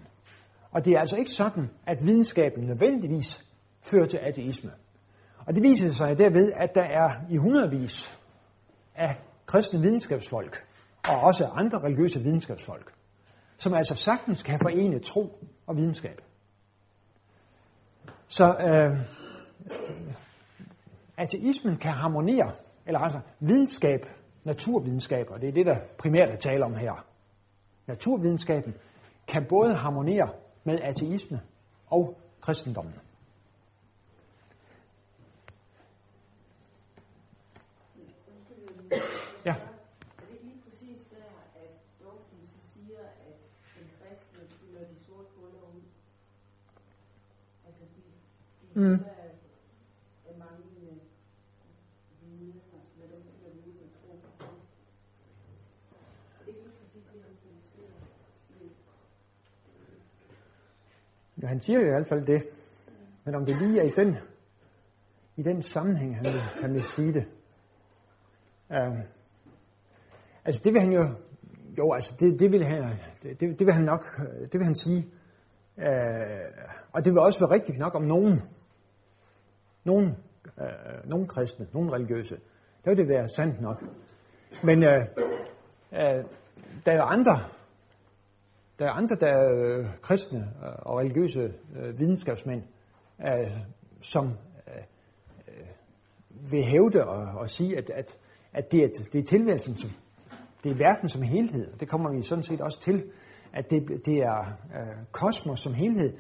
Og 0.72 0.86
det 0.86 0.94
er 0.94 1.00
altså 1.00 1.18
ikke 1.18 1.32
sådan, 1.32 1.70
at 1.88 1.98
videnskaben 2.06 2.64
nødvendigvis 2.64 3.46
fører 3.82 4.06
til 4.06 4.18
ateisme. 4.18 4.72
Og 5.48 5.56
det 5.56 5.64
viser 5.64 5.90
sig 5.90 6.18
derved, 6.18 6.52
at 6.56 6.76
der 6.76 6.84
er 6.84 7.10
i 7.30 7.38
hundredvis 7.38 8.20
af 8.96 9.18
kristne 9.46 9.80
videnskabsfolk, 9.80 10.66
og 11.10 11.20
også 11.20 11.46
andre 11.46 11.80
religiøse 11.80 12.20
videnskabsfolk, 12.20 12.94
som 13.58 13.74
altså 13.74 13.96
sagtens 13.96 14.44
kan 14.44 14.60
forene 14.64 15.00
tro 15.00 15.40
og 15.68 15.78
videnskab. 15.78 16.22
Så 18.28 18.46
øh, 18.46 19.00
ateismen 21.18 21.78
kan 21.78 21.92
harmonere, 21.92 22.56
eller 22.86 23.00
altså 23.00 23.20
videnskab, 23.40 24.00
naturvidenskab, 24.44 25.26
og 25.30 25.42
det 25.42 25.50
er 25.50 25.54
det, 25.54 25.66
der 25.66 25.78
primært 26.00 26.30
er 26.30 26.36
tale 26.36 26.66
om 26.66 26.76
her. 26.76 27.06
Naturvidenskaben 27.88 28.74
kan 29.28 29.46
både 29.50 29.76
harmonere 29.76 30.30
med 30.64 30.80
ateisme 30.82 31.42
og 31.88 32.18
kristendommen. 32.42 32.94
Ja. 39.46 39.52
Er 39.52 40.26
det 40.26 40.32
ikke 40.32 40.46
lige 40.46 40.62
præcis 40.64 41.00
der, 41.12 41.30
at 41.56 41.72
Dawkins 42.00 42.52
siger, 42.74 43.00
at 43.00 43.38
den 43.76 43.88
kristne 44.00 44.40
fylder 44.60 44.80
de 44.80 44.96
sorte 45.06 45.30
huller 45.36 45.62
ud? 45.76 45.82
Altså 47.68 47.84
de, 47.84 47.86
de 47.86 47.92
Mm. 47.92 47.92
der 47.92 47.92
er 47.92 47.92
manglende 47.92 47.92
viden, 47.92 47.92
og 47.92 47.92
hvad 47.92 47.92
de 47.92 47.92
fylder 47.92 47.92
de 47.92 47.92
ud 47.92 47.92
med 47.92 47.92
tro 47.92 47.92
på 47.92 47.92
Gud. 47.92 47.92
Er 47.92 47.92
det 47.92 47.92
ikke 47.92 47.96
lige 47.96 48.02
præcis 48.02 48.02
det, 48.02 48.02
han 48.02 48.22
kritiserer? 48.30 48.62
Mm. 48.76 49.00
Ja, 61.42 61.48
han 61.48 61.60
siger 61.60 61.80
jo 61.80 61.86
i 61.86 61.90
hvert 61.90 62.08
fald 62.08 62.26
det. 62.26 62.44
Men 63.26 63.36
om 63.36 63.46
det 63.46 63.62
lige 63.62 63.80
er 63.80 63.84
i 63.84 63.92
den, 63.96 64.18
i 65.36 65.44
den 65.44 65.62
sammenhæng, 65.62 66.16
han 66.16 66.26
vil, 66.26 66.42
han 66.62 66.74
vil 66.74 66.82
sige 66.82 67.14
det. 67.14 67.26
Um, 68.70 68.98
altså 70.46 70.62
det 70.64 70.74
vil 70.74 70.82
han 70.82 70.92
jo, 70.92 71.04
jo 71.78 71.94
altså 71.94 72.16
det, 72.20 72.40
det, 72.40 72.52
vil 72.52 72.66
han, 72.66 72.84
det, 73.24 73.40
det 73.40 73.66
vil 73.66 73.74
han 73.74 73.84
nok, 73.84 74.06
øh, 74.20 74.42
det 74.42 74.54
vil 74.54 74.64
han 74.64 74.76
sige. 74.76 75.12
Uh, 75.78 75.84
og 76.92 77.06
det 77.06 77.14
vil 77.14 77.20
også 77.20 77.40
være 77.40 77.60
rigtigt 77.60 77.78
nok 77.78 77.96
om 77.96 78.04
nogen, 78.04 78.42
nogen, 79.86 80.16
øh, 80.62 81.10
nogle 81.10 81.28
kristne, 81.28 81.68
nogen 81.74 81.94
religiøse. 81.94 82.36
Der 82.86 82.92
vil 82.92 82.98
det 82.98 83.08
være 83.08 83.28
sandt 83.28 83.62
nok. 83.62 83.84
Men 84.64 84.84
øh, 84.84 85.02
øh, 85.94 86.24
der 86.86 86.92
er 86.92 86.96
jo 86.96 87.04
andre, 87.04 87.44
der 88.80 88.86
er 88.86 88.92
andre, 88.92 89.16
der 89.16 89.28
er 89.28 89.54
øh, 89.54 89.86
kristne 90.02 90.40
øh, 90.40 90.74
og 90.80 90.98
religiøse 91.00 91.54
øh, 91.76 92.00
videnskabsmænd, 92.00 92.64
øh, 93.22 93.52
som 94.02 94.26
øh, 94.68 94.84
øh, 95.48 95.68
vil 96.52 96.64
hævde 96.64 97.06
og, 97.08 97.40
og 97.40 97.50
sige, 97.50 97.78
at, 97.78 97.90
at, 97.90 98.18
at 98.54 98.72
det, 98.72 98.84
er, 98.84 98.88
det 99.14 99.20
er 99.20 99.24
tilværelsen, 99.24 99.78
som, 99.78 99.90
det 100.64 100.72
er 100.72 100.76
verden 100.76 101.10
som 101.10 101.22
helhed. 101.22 101.74
Det 101.80 101.90
kommer 101.90 102.12
vi 102.12 102.22
sådan 102.22 102.44
set 102.44 102.62
også 102.62 102.82
til, 102.82 103.12
at 103.54 103.70
det, 103.70 104.06
det 104.06 104.18
er 104.18 104.40
øh, 104.76 105.06
kosmos 105.12 105.60
som 105.60 105.74
helhed, 105.74 106.14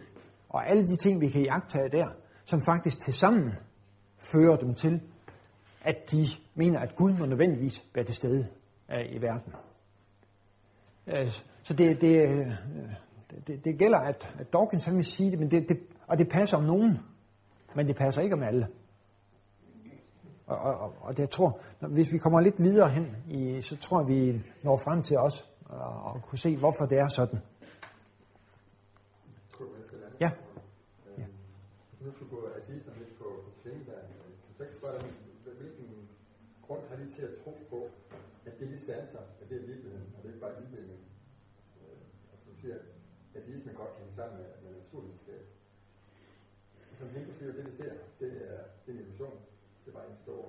og 0.49 0.69
alle 0.69 0.87
de 0.87 0.95
ting, 0.95 1.21
vi 1.21 1.29
kan 1.29 1.41
jagtage 1.41 1.89
der, 1.89 2.07
som 2.45 2.61
faktisk 2.65 2.99
til 2.99 3.13
sammen 3.13 3.51
fører 4.31 4.55
dem 4.55 4.73
til, 4.75 5.01
at 5.81 6.11
de 6.11 6.27
mener, 6.55 6.79
at 6.79 6.95
Gud 6.95 7.13
må 7.13 7.25
nødvendigvis 7.25 7.85
være 7.95 8.05
til 8.05 8.15
stede 8.15 8.47
øh, 8.91 9.05
i 9.15 9.21
verden. 9.21 9.53
Øh, 11.07 11.31
så 11.63 11.73
det, 11.73 12.01
det, 12.01 12.29
øh, 12.29 12.51
det, 13.47 13.65
det 13.65 13.77
gælder, 13.79 13.99
at, 13.99 14.35
at 14.39 14.53
Dawkins 14.53 14.85
han 14.85 14.95
vil 14.95 15.05
sige 15.05 15.31
det, 15.31 15.39
men 15.39 15.51
det, 15.51 15.69
det, 15.69 15.77
og 16.07 16.17
det 16.17 16.29
passer 16.29 16.57
om 16.57 16.63
nogen, 16.63 16.97
men 17.75 17.87
det 17.87 17.95
passer 17.95 18.21
ikke 18.21 18.35
om 18.35 18.43
alle. 18.43 18.67
Og, 20.47 20.57
og, 20.57 20.93
og- 21.01 21.11
det, 21.13 21.19
jeg 21.19 21.29
tror, 21.29 21.59
når- 21.81 21.89
hvis 21.89 22.13
vi 22.13 22.17
kommer 22.17 22.39
lidt 22.41 22.55
videre 22.59 22.89
hen, 22.89 23.15
i, 23.29 23.61
så 23.61 23.77
tror 23.77 23.99
jeg, 24.01 24.07
vi 24.07 24.41
når 24.63 24.77
frem 24.77 25.03
til 25.03 25.17
os 25.17 25.49
og, 25.65 26.03
og 26.03 26.21
kunne 26.23 26.37
se, 26.39 26.57
hvorfor 26.57 26.85
det 26.85 26.97
er 26.97 27.07
sådan. 27.07 27.39
Ja. 30.21 30.25
ja. 30.25 30.31
Nu 32.03 32.11
skal 32.11 32.27
gå 32.27 32.39
ateisterne 32.59 32.99
lidt 32.99 33.13
på, 33.21 33.27
på 33.45 33.49
klingebær. 33.61 33.99
Kan 34.07 34.47
du 34.49 34.53
så 34.57 34.63
ikke 34.63 34.75
spørge 34.79 34.99
dig, 34.99 35.11
hvilken 35.61 36.09
grund 36.65 36.83
har 36.89 36.95
de 36.95 37.05
til 37.15 37.21
at 37.29 37.33
tro 37.43 37.53
på, 37.69 37.79
at 38.47 38.53
det 38.59 38.67
de 38.73 38.79
sanser, 38.87 39.23
at 39.41 39.45
det 39.49 39.55
er 39.61 39.65
virkeligheden, 39.71 40.07
og 40.15 40.17
det 40.21 40.27
er 40.27 40.33
ikke 40.33 40.45
bare 40.45 40.55
udvikling? 40.63 41.01
Øh, 41.79 42.03
og 42.31 42.35
som 42.39 42.47
du 42.53 42.59
siger, 42.61 42.77
ateisme 43.35 43.71
godt 43.79 43.91
kan 43.93 43.99
hænge 44.03 44.15
sammen 44.15 44.35
med, 44.39 44.49
med 44.63 44.71
naturvidenskab. 44.81 45.43
Som 46.99 47.09
helt 47.09 47.35
siger, 47.39 47.51
det 47.57 47.65
vi 47.69 47.75
ser, 47.81 47.93
det 48.19 48.31
er, 48.51 48.59
det 48.83 48.89
er 48.91 48.97
en 48.97 49.03
illusion. 49.03 49.37
Det 49.81 49.87
er 49.91 49.95
bare 49.99 50.09
en 50.13 50.19
stor 50.25 50.43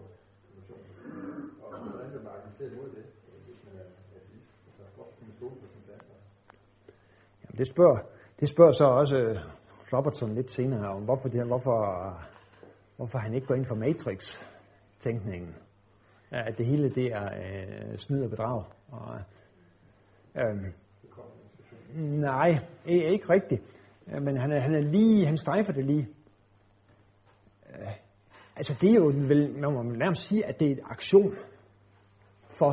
illusion. 0.50 0.82
Og 1.62 1.68
hvordan 1.90 2.12
vil 2.12 2.22
man 2.26 2.32
argumentere 2.36 2.68
imod 2.72 2.88
det, 2.98 3.06
øh, 3.28 3.38
hvis 3.46 3.60
man 3.66 3.74
er 3.82 3.88
ateist? 4.18 4.50
Altså, 4.66 4.82
hvorfor 4.96 5.12
skal 5.14 5.26
man 5.28 5.36
stole 5.40 5.56
på 5.62 5.66
sin 5.72 5.82
sanser? 5.88 6.18
Jamen, 7.42 7.58
det 7.60 7.66
spørger, 7.74 7.98
det 8.40 8.48
spørger 8.48 8.72
så 8.72 8.86
også 9.02 9.18
Robertson 9.92 10.34
lidt 10.34 10.50
senere 10.50 10.88
om, 10.88 11.02
hvorfor, 11.02 11.28
det, 11.28 11.46
hvorfor, 11.46 11.80
hvorfor 12.96 13.18
han 13.18 13.34
ikke 13.34 13.46
går 13.46 13.54
ind 13.54 13.66
for 13.66 13.74
Matrix-tænkningen. 13.74 15.54
At 16.30 16.58
det 16.58 16.66
hele 16.66 16.90
det 16.90 17.06
er 17.06 17.24
øh, 17.24 17.98
snyd 17.98 18.22
og 18.22 18.30
bedrag. 18.30 18.64
Og, 18.88 19.20
øh, 20.36 20.72
nej, 22.20 22.50
ikke, 22.86 23.08
ikke 23.08 23.32
rigtigt. 23.32 23.62
Øh, 24.06 24.22
men 24.22 24.40
han 24.40 24.52
er, 24.52 24.60
han 24.60 24.74
er 24.74 24.80
lige, 24.80 25.26
han 25.26 25.36
strejfer 25.36 25.72
det 25.72 25.84
lige. 25.84 26.08
Øh, 27.70 27.92
altså 28.56 28.78
det 28.80 28.90
er 28.90 28.94
jo 28.94 29.06
vel, 29.06 29.58
man 29.58 29.72
må 29.72 29.82
nærmest 29.82 30.22
sige, 30.28 30.46
at 30.46 30.60
det 30.60 30.68
er 30.68 30.72
et 30.72 30.82
aktion 30.84 31.34
for, 32.58 32.72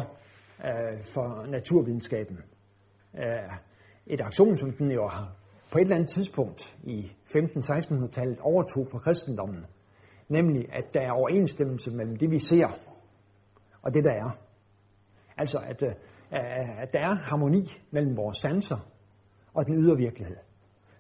øh, 0.66 0.98
for 1.14 1.46
naturvidenskaben. 1.46 2.40
Øh, 3.16 3.52
et 4.08 4.22
aktion, 4.22 4.58
som 4.58 4.72
den 4.72 4.92
jo 4.92 5.08
har 5.08 5.41
på 5.72 5.78
et 5.78 5.82
eller 5.82 5.96
andet 5.96 6.10
tidspunkt 6.10 6.78
i 6.84 7.12
15-1600-tallet 7.26 8.40
overtog 8.40 8.88
fra 8.92 9.00
kristendommen. 9.00 9.66
Nemlig, 10.30 10.74
at 10.74 10.94
der 10.94 11.02
er 11.02 11.12
overensstemmelse 11.12 11.92
mellem 11.92 12.16
det, 12.16 12.32
vi 12.32 12.40
ser, 12.40 12.68
og 13.82 13.94
det, 13.94 14.04
der 14.04 14.12
er. 14.12 14.38
Altså, 15.38 15.60
at, 15.60 15.84
øh, 15.84 15.92
at 16.82 16.94
der 16.94 17.00
er 17.00 17.16
harmoni 17.16 17.64
mellem 17.92 18.18
vores 18.18 18.38
sanser 18.38 18.78
og 19.54 19.66
den 19.66 19.76
ydre 19.76 19.98
virkelighed. 19.98 20.38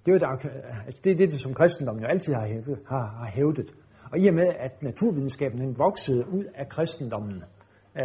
Det 0.06 0.11
er 0.11 0.15
jo 0.15 0.41
altså 0.85 1.02
det, 1.03 1.11
er 1.11 1.15
det, 1.15 1.41
som 1.41 1.53
kristendommen 1.53 2.03
jo 2.03 2.10
altid 2.10 2.34
har 2.34 2.48
hævdet, 2.48 2.80
har, 2.88 3.07
har 3.19 3.31
hævdet. 3.34 3.72
Og 4.11 4.19
i 4.19 4.27
og 4.27 4.34
med, 4.34 4.48
at 4.60 4.84
naturvidenskaben 4.84 5.61
den 5.61 5.77
voksede 5.77 6.27
ud 6.30 6.45
af 6.56 6.69
kristendommen 6.69 7.43
øh, 7.98 8.03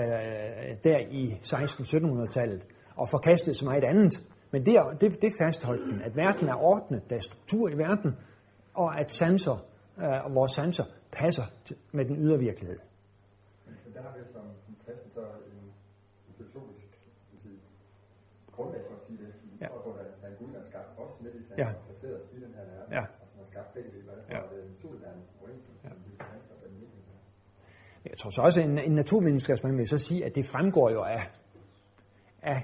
der 0.84 0.98
i 1.10 1.32
16-1700-tallet 1.32 2.62
og 2.96 3.08
forkastede 3.08 3.54
så 3.54 3.64
meget 3.64 3.84
andet, 3.84 4.24
men 4.56 4.66
det, 4.66 4.74
det, 5.00 5.08
det 5.22 5.30
fastholdt 5.42 5.82
den, 5.90 5.98
at 6.08 6.12
verden 6.24 6.46
er 6.48 6.58
ordnet, 6.72 7.00
der 7.10 7.16
er 7.16 7.24
struktur 7.30 7.64
i 7.74 7.76
verden, 7.86 8.10
og 8.82 8.88
at 9.00 9.08
sanser, 9.20 9.56
øh, 10.02 10.24
og 10.26 10.30
vores 10.38 10.52
sanser 10.58 10.84
passer 11.18 11.46
til, 11.66 11.76
med 11.96 12.04
den 12.04 12.16
ydre 12.24 12.38
virkelighed. 12.48 12.78
Men 13.66 13.92
der 13.94 14.02
har 14.02 14.12
vi 14.16 14.20
som, 14.32 14.44
som 14.64 14.72
kristne 14.84 15.10
så 15.16 15.20
en, 15.20 15.58
en 16.28 16.34
filosofisk 16.38 16.86
grundlag 18.56 18.82
for 18.88 18.94
at 18.98 19.02
sige 19.06 19.18
det. 19.24 19.30
Vi 19.42 19.56
Ja. 19.60 19.66
tror 19.68 19.80
på, 19.86 19.90
at 20.02 20.06
er 20.22 20.28
en 20.28 20.36
Gud, 20.40 20.50
har 20.58 20.64
skabt 20.70 20.88
os 21.02 21.14
med 21.22 21.30
de 21.36 21.40
sanser, 21.48 21.64
Ja. 21.64 21.68
ja. 21.68 21.74
placeret 21.86 22.14
os 22.22 22.28
i 22.36 22.38
den 22.44 22.52
her 22.58 22.64
verden, 22.72 22.92
Ja. 22.98 23.00
og 23.22 23.26
som 23.30 23.38
har 23.42 23.46
skabt 23.52 23.68
begge 23.74 23.90
dele, 23.94 24.10
og 24.12 24.16
Ja. 24.30 24.34
derfor 24.36 24.54
er 24.54 24.60
det 24.62 24.70
naturligt, 24.74 25.02
at 25.02 25.06
der 25.06 25.12
er 25.12 25.16
en 25.20 25.24
overensstemmelse 25.40 26.10
de 26.10 26.16
sanser 26.30 26.54
og 26.56 26.60
den 26.68 26.74
virkelighed. 26.80 27.04
Jeg 28.10 28.16
tror 28.20 28.30
så 28.36 28.40
også, 28.46 28.58
at 28.60 28.66
en, 28.70 28.78
en 28.88 28.94
naturvidenskabsmand 29.02 29.76
vil 29.76 29.88
så 29.94 29.98
sige, 30.08 30.20
at 30.28 30.32
det 30.38 30.44
fremgår 30.54 30.88
jo 30.96 31.02
af, 31.16 31.22
af 32.52 32.58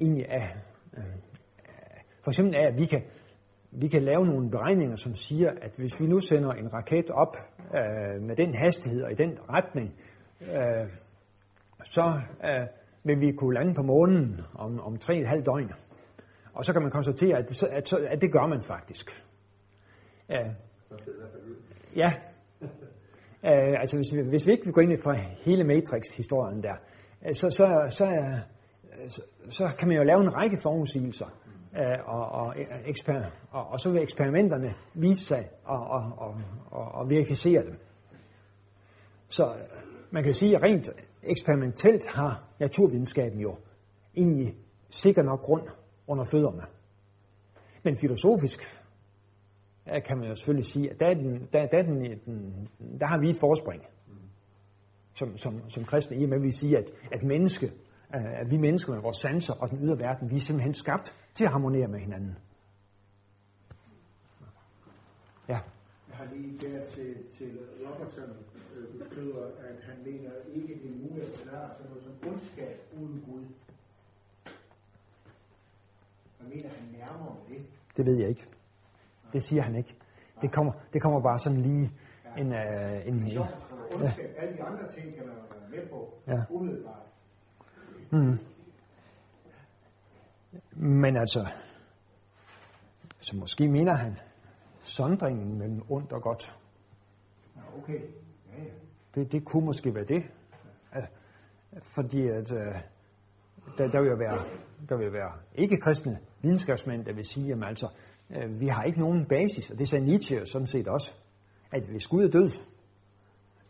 egentlig 0.00 0.26
af, 0.40 0.46
øh, 0.96 1.04
af- 1.04 1.20
for 2.22 2.30
eksempel 2.30 2.54
er, 2.54 2.68
at 2.68 2.76
vi 2.76 2.86
kan, 2.86 3.02
vi 3.70 3.88
kan 3.88 4.02
lave 4.02 4.26
nogle 4.26 4.50
beregninger, 4.50 4.96
som 4.96 5.14
siger, 5.14 5.50
at 5.62 5.72
hvis 5.76 6.00
vi 6.00 6.06
nu 6.06 6.20
sender 6.20 6.52
en 6.52 6.72
raket 6.72 7.10
op 7.10 7.36
øh, 7.74 8.22
med 8.22 8.36
den 8.36 8.54
hastighed 8.54 9.02
og 9.02 9.12
i 9.12 9.14
den 9.14 9.38
retning, 9.48 9.94
øh, 10.40 10.88
så 11.84 12.20
øh, 12.44 12.66
vil 13.04 13.20
vi 13.20 13.32
kunne 13.32 13.54
lande 13.54 13.74
på 13.74 13.82
månen 13.82 14.40
om, 14.54 14.80
om 14.80 14.94
3,5 14.94 15.42
døgn. 15.42 15.72
Og 16.54 16.64
så 16.64 16.72
kan 16.72 16.82
man 16.82 16.90
konstatere, 16.90 17.38
at 17.38 17.48
det, 17.48 17.62
at, 17.62 17.92
at 17.92 18.20
det 18.20 18.32
gør 18.32 18.46
man 18.46 18.62
faktisk. 18.62 19.06
Øh, 20.30 20.50
ja. 21.96 22.12
Øh, 23.44 23.80
altså 23.80 23.96
hvis 23.96 24.14
vi, 24.14 24.28
hvis 24.28 24.46
vi 24.46 24.52
ikke 24.52 24.64
vil 24.64 24.74
gå 24.74 24.80
ind 24.80 24.92
i 24.92 24.96
for 25.02 25.12
hele 25.44 25.64
Matrix-historien 25.64 26.62
der, 26.62 26.74
øh, 27.26 27.34
så, 27.34 27.50
så, 27.50 27.66
så, 27.90 28.06
så, 29.08 29.22
så 29.48 29.76
kan 29.78 29.88
man 29.88 29.96
jo 29.96 30.02
lave 30.02 30.20
en 30.20 30.36
række 30.36 30.58
forudsigelser 30.62 31.26
og, 32.06 32.28
og, 32.28 32.54
eksper, 32.86 33.24
og, 33.50 33.66
og 33.66 33.80
så 33.80 33.90
vil 33.92 34.02
eksperimenterne 34.02 34.74
vise 34.94 35.24
sig 35.24 35.48
og, 35.64 35.78
og, 35.78 36.12
og, 36.18 36.40
og, 36.70 36.92
og 36.92 37.10
verificere 37.10 37.62
dem. 37.62 37.78
Så 39.28 39.54
man 40.10 40.24
kan 40.24 40.34
sige, 40.34 40.56
at 40.56 40.62
rent 40.62 40.90
eksperimentelt 41.22 42.06
har 42.06 42.48
naturvidenskaben 42.60 43.40
jo 43.40 43.56
egentlig 44.16 44.54
sikker 44.90 45.22
nok 45.22 45.40
grund 45.40 45.68
under 46.06 46.24
fødderne. 46.32 46.62
Men 47.82 47.96
filosofisk 47.96 48.60
kan 50.06 50.18
man 50.18 50.28
jo 50.28 50.34
selvfølgelig 50.34 50.66
sige, 50.66 50.90
at 50.90 51.00
der, 51.00 51.06
er 51.06 51.14
den, 51.14 51.48
der, 51.52 51.66
der, 51.66 51.78
er 51.78 51.82
den, 51.82 52.20
den, 52.26 52.68
der 53.00 53.06
har 53.06 53.20
vi 53.20 53.30
et 53.30 53.36
forspring 53.40 53.82
som, 55.14 55.38
som, 55.38 55.70
som 55.70 55.84
kristne, 55.84 56.16
i 56.16 56.22
og 56.24 56.28
med 56.28 56.36
at 56.36 56.42
vi 56.42 56.50
siger, 56.50 56.78
at, 56.78 56.90
at 57.12 57.22
menneske 57.22 57.72
at 58.12 58.50
vi 58.50 58.56
mennesker 58.56 58.92
med 58.92 59.02
vores 59.02 59.16
sanser 59.16 59.54
og 59.54 59.70
den 59.70 59.78
ydre 59.84 59.98
verden, 59.98 60.30
vi 60.30 60.36
er 60.36 60.40
simpelthen 60.40 60.74
skabt 60.74 61.16
til 61.34 61.44
at 61.44 61.50
harmonere 61.50 61.88
med 61.88 62.00
hinanden. 62.00 62.38
Ja. 65.48 65.58
Jeg 66.08 66.16
har 66.16 66.24
lige 66.34 66.58
der 66.58 66.86
til, 66.86 67.16
til 67.34 67.58
Robertson 67.86 68.30
øh, 68.76 68.98
beskriver, 68.98 69.46
at 69.46 69.76
han 69.82 69.96
mener 70.04 70.30
ikke, 70.54 70.74
det 70.74 70.90
er 70.90 71.08
muligt 71.08 71.26
at 71.26 71.32
forklare 71.38 71.70
sådan 71.76 71.90
noget 71.90 72.04
som 72.04 72.30
ondskab 72.30 72.80
uden 73.00 73.24
Gud. 73.26 73.44
Hvad 76.38 76.48
mener 76.54 76.68
han 76.68 76.88
nærmere 76.98 77.36
med 77.48 77.56
det? 77.56 77.66
Det 77.96 78.06
ved 78.06 78.16
jeg 78.18 78.28
ikke. 78.28 78.46
Det 79.32 79.42
siger 79.42 79.62
han 79.62 79.76
ikke. 79.76 79.96
Det 80.42 80.52
kommer, 80.52 80.72
det 80.92 81.02
kommer 81.02 81.20
bare 81.20 81.38
sådan 81.38 81.60
lige 81.60 81.90
en... 82.38 82.46
Uh, 82.46 83.06
en, 83.06 83.14
en, 83.14 83.38
ondskab, 83.94 84.34
alle 84.38 84.56
de 84.56 84.62
andre 84.62 84.92
ting 84.92 85.14
kan 85.14 85.26
man 85.26 85.36
være 85.36 85.70
med 85.70 85.88
på, 85.90 86.14
ja. 86.26 86.42
umiddelbart. 86.50 87.09
Mm. 88.12 88.38
Men 90.72 91.16
altså, 91.16 91.48
så 93.18 93.36
måske 93.36 93.68
mener 93.68 93.96
han 93.96 94.18
sondringen 94.80 95.58
mellem 95.58 95.82
ondt 95.88 96.12
og 96.12 96.22
godt. 96.22 96.56
Ja, 97.56 97.60
okay. 97.78 98.00
Ja, 98.52 98.62
ja. 98.62 98.70
Det, 99.14 99.32
det 99.32 99.44
kunne 99.44 99.64
måske 99.64 99.94
være 99.94 100.04
det. 100.04 100.22
Fordi 101.94 102.28
at, 102.28 102.52
uh, 102.52 102.58
der, 103.78 103.88
der, 103.88 104.00
vil 104.00 104.18
være, 104.18 104.44
der 104.88 104.96
vil 104.96 105.12
være 105.12 105.32
ikke-kristne 105.54 106.18
videnskabsmænd, 106.42 107.04
der 107.04 107.14
vil 107.14 107.24
sige, 107.24 107.52
at 107.52 107.58
altså, 107.64 107.88
uh, 108.30 108.60
vi 108.60 108.66
har 108.66 108.82
ikke 108.82 109.00
nogen 109.00 109.26
basis, 109.26 109.70
og 109.70 109.78
det 109.78 109.88
sagde 109.88 110.04
Nietzsche 110.04 110.46
sådan 110.46 110.66
set 110.66 110.88
også, 110.88 111.14
at 111.72 111.86
hvis 111.86 112.06
Gud 112.06 112.24
er 112.24 112.30
død, 112.30 112.50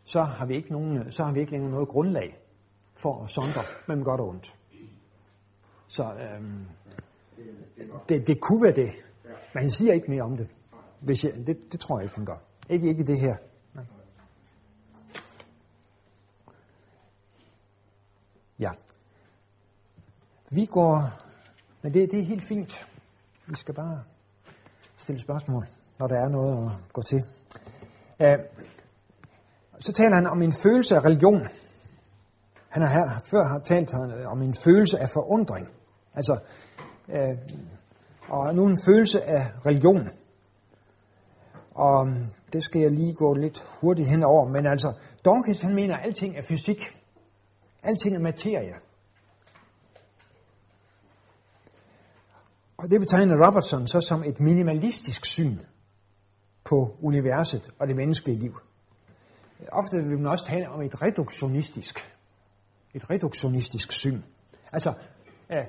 så 0.04 0.22
har 0.22 0.46
vi 0.46 0.56
ikke, 0.56 0.72
nogen, 0.72 1.12
så 1.12 1.24
har 1.24 1.32
vi 1.32 1.40
ikke 1.40 1.52
længere 1.52 1.70
noget 1.70 1.88
grundlag 1.88 2.38
for 3.02 3.22
at 3.22 3.30
sondre 3.30 3.62
mellem 3.88 4.04
godt 4.04 4.20
og 4.20 4.28
ondt. 4.28 4.54
Så 5.88 6.02
øhm, 6.02 6.66
det, 8.08 8.26
det 8.26 8.40
kunne 8.40 8.62
være 8.62 8.74
det. 8.74 8.90
Men 9.54 9.60
han 9.60 9.70
siger 9.70 9.92
ikke 9.92 10.10
mere 10.10 10.22
om 10.22 10.36
det. 10.36 10.48
Hvis 11.00 11.24
jeg, 11.24 11.32
det, 11.46 11.72
det 11.72 11.80
tror 11.80 11.98
jeg 11.98 12.04
ikke, 12.04 12.16
han 12.16 12.24
gør. 12.24 12.36
Ikke, 12.68 12.88
ikke 12.88 13.04
det 13.06 13.20
her. 13.20 13.36
Nej. 13.74 13.84
Ja. 18.58 18.70
Vi 20.50 20.66
går... 20.66 21.10
Men 21.82 21.94
det, 21.94 22.10
det 22.10 22.20
er 22.20 22.24
helt 22.24 22.44
fint. 22.44 22.86
Vi 23.46 23.54
skal 23.54 23.74
bare 23.74 24.02
stille 24.96 25.22
spørgsmål, 25.22 25.66
når 25.98 26.06
der 26.06 26.16
er 26.16 26.28
noget 26.28 26.66
at 26.66 26.92
gå 26.92 27.02
til. 27.02 27.24
Uh, 28.20 28.26
så 29.78 29.92
taler 29.92 30.14
han 30.14 30.26
om 30.26 30.42
en 30.42 30.52
følelse 30.52 30.96
af 30.96 31.04
religion. 31.04 31.48
Han 32.70 32.82
har 32.82 32.88
her 32.88 33.20
før 33.30 33.48
har 33.48 33.58
talt 33.58 33.94
øh, 33.94 34.32
om 34.32 34.42
en 34.42 34.54
følelse 34.64 34.98
af 34.98 35.08
forundring. 35.12 35.68
Altså, 36.14 36.38
øh, 37.08 37.38
og 38.28 38.54
nu 38.54 38.66
en 38.66 38.78
følelse 38.86 39.22
af 39.22 39.42
religion. 39.66 40.08
Og 41.74 42.06
mm, 42.06 42.26
det 42.52 42.64
skal 42.64 42.80
jeg 42.80 42.90
lige 42.90 43.14
gå 43.14 43.34
lidt 43.34 43.64
hurtigt 43.80 44.08
henover. 44.08 44.48
Men 44.48 44.66
altså, 44.66 44.92
Dawkins 45.24 45.62
han 45.62 45.74
mener, 45.74 45.96
at 45.96 46.04
alting 46.04 46.36
er 46.36 46.42
fysik. 46.48 46.98
Alting 47.82 48.16
er 48.16 48.20
materie. 48.20 48.74
Og 52.76 52.90
det 52.90 53.00
betegner 53.00 53.46
Robertson 53.46 53.86
så 53.86 54.00
som 54.00 54.24
et 54.24 54.40
minimalistisk 54.40 55.24
syn 55.24 55.58
på 56.64 56.96
universet 57.02 57.70
og 57.78 57.88
det 57.88 57.96
menneskelige 57.96 58.38
liv. 58.38 58.58
Ofte 59.72 59.96
vil 59.96 60.18
man 60.18 60.26
også 60.26 60.44
tale 60.44 60.68
om 60.68 60.82
et 60.82 61.02
reduktionistisk 61.02 61.98
et 62.94 63.10
reduktionistisk 63.10 63.92
syn. 63.92 64.22
Altså, 64.72 64.92
øh, 65.52 65.64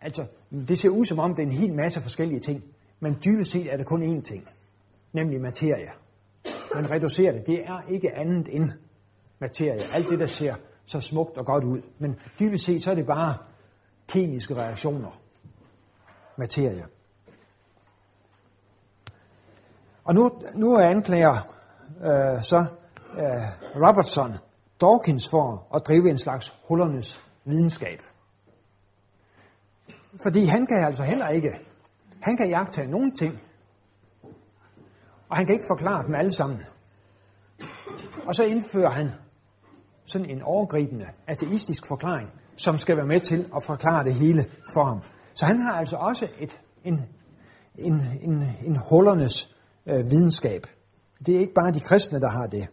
altså, 0.00 0.26
det 0.68 0.78
ser 0.78 0.88
ud 0.88 1.04
som 1.04 1.18
om, 1.18 1.34
det 1.34 1.42
er 1.42 1.46
en 1.46 1.52
hel 1.52 1.74
masse 1.74 2.00
forskellige 2.00 2.40
ting, 2.40 2.64
men 3.00 3.18
dybest 3.24 3.50
set 3.50 3.72
er 3.72 3.76
det 3.76 3.86
kun 3.86 4.02
én 4.02 4.22
ting, 4.22 4.48
nemlig 5.12 5.40
materie. 5.40 5.90
Man 6.74 6.90
reducerer 6.90 7.32
det. 7.32 7.46
Det 7.46 7.54
er 7.54 7.82
ikke 7.88 8.16
andet 8.16 8.48
end 8.56 8.70
materie. 9.38 9.82
Alt 9.94 10.08
det, 10.10 10.18
der 10.18 10.26
ser 10.26 10.54
så 10.84 11.00
smukt 11.00 11.38
og 11.38 11.46
godt 11.46 11.64
ud. 11.64 11.82
Men 11.98 12.16
dybest 12.40 12.64
set, 12.64 12.82
så 12.82 12.90
er 12.90 12.94
det 12.94 13.06
bare 13.06 13.36
kemiske 14.08 14.54
reaktioner. 14.54 15.20
Materie. 16.36 16.84
Og 20.04 20.14
nu, 20.14 20.30
nu 20.54 20.78
anklager 20.78 21.56
øh, 22.00 22.42
så 22.42 22.66
øh, 23.18 23.86
Robertson 23.86 24.32
Dawkins 24.80 25.28
for 25.28 25.66
at 25.74 25.82
drive 25.88 26.10
en 26.10 26.18
slags 26.18 26.54
hullernes 26.68 27.20
videnskab. 27.44 27.98
Fordi 30.22 30.44
han 30.44 30.66
kan 30.66 30.84
altså 30.86 31.04
heller 31.04 31.28
ikke, 31.28 31.50
han 32.22 32.36
kan 32.36 32.48
jagtage 32.48 32.90
nogen 32.90 33.14
ting, 33.14 33.34
og 35.28 35.36
han 35.36 35.46
kan 35.46 35.54
ikke 35.54 35.66
forklare 35.70 36.06
dem 36.06 36.14
alle 36.14 36.32
sammen. 36.32 36.58
Og 38.26 38.34
så 38.34 38.44
indfører 38.44 38.90
han 38.90 39.10
sådan 40.04 40.30
en 40.30 40.42
overgribende 40.42 41.06
ateistisk 41.26 41.86
forklaring, 41.88 42.30
som 42.56 42.78
skal 42.78 42.96
være 42.96 43.06
med 43.06 43.20
til 43.20 43.50
at 43.56 43.62
forklare 43.62 44.04
det 44.04 44.14
hele 44.14 44.44
for 44.72 44.84
ham. 44.84 45.02
Så 45.34 45.46
han 45.46 45.60
har 45.60 45.72
altså 45.72 45.96
også 45.96 46.28
et, 46.38 46.60
en, 46.84 47.00
en, 47.78 48.00
en, 48.22 48.44
en 48.66 48.76
hullernes 48.90 49.56
øh, 49.86 50.10
videnskab. 50.10 50.66
Det 51.26 51.36
er 51.36 51.40
ikke 51.40 51.54
bare 51.54 51.72
de 51.72 51.80
kristne, 51.80 52.20
der 52.20 52.30
har 52.30 52.46
det. 52.46 52.68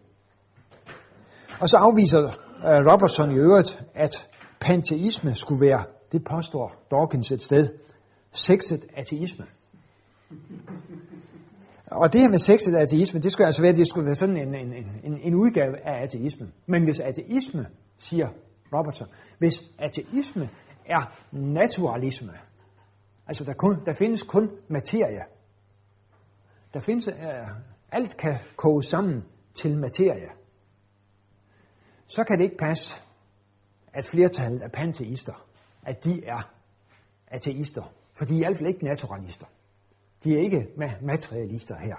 Og 1.62 1.70
så 1.70 1.78
afviser 1.78 2.20
øh, 2.20 2.92
Robertson 2.92 3.32
i 3.32 3.40
øvrigt, 3.40 3.84
at 3.96 4.30
panteisme 4.60 5.36
skulle 5.36 5.66
være, 5.66 5.84
det 6.12 6.24
påstår 6.24 6.72
Dawkins 6.92 7.32
et 7.32 7.44
sted, 7.44 7.70
sexet 8.32 8.86
ateisme. 8.98 9.46
Og 11.86 12.14
det 12.14 12.22
her 12.22 12.30
med 12.30 12.40
sexet 12.40 12.76
ateisme, 12.76 13.20
det 13.20 13.32
skulle 13.32 13.46
altså 13.46 13.62
være, 13.62 13.74
det 13.74 13.88
skulle 13.88 14.06
være 14.06 14.16
sådan 14.16 14.38
en, 14.38 14.56
en, 14.56 14.74
en, 15.04 15.20
en 15.22 15.36
udgave 15.36 15.88
af 15.88 16.04
ateismen. 16.04 16.54
Men 16.66 16.84
hvis 16.84 17.00
ateisme, 17.00 17.66
siger 17.98 18.28
Robertson, 18.74 19.08
hvis 19.38 19.64
ateisme 19.80 20.50
er 20.86 21.20
naturalisme, 21.32 22.34
altså 23.28 23.44
der, 23.44 23.54
kun, 23.54 23.86
der 23.86 23.94
findes 23.94 24.24
kun 24.24 24.52
materie, 24.68 25.22
der 26.74 26.80
findes, 26.86 27.08
uh, 27.08 27.14
alt 27.92 28.18
kan 28.18 28.36
koge 28.56 28.84
sammen 28.84 29.24
til 29.56 29.78
materie, 29.78 30.30
så 32.08 32.24
kan 32.24 32.38
det 32.38 32.44
ikke 32.44 32.58
passe, 32.58 33.02
at 33.94 34.06
flertallet 34.06 34.62
af 34.62 34.72
panteister, 34.72 35.46
at 35.86 36.04
de 36.04 36.26
er 36.26 36.52
ateister. 37.28 37.94
For 38.18 38.26
de 38.26 38.34
er 38.34 38.38
i 38.38 38.40
hvert 38.40 38.58
fald 38.58 38.70
ikke 38.70 38.86
naturalister. 38.86 39.46
De 40.24 40.34
er 40.34 40.40
ikke 40.40 40.68
materialister 41.02 41.76
her. 41.80 41.96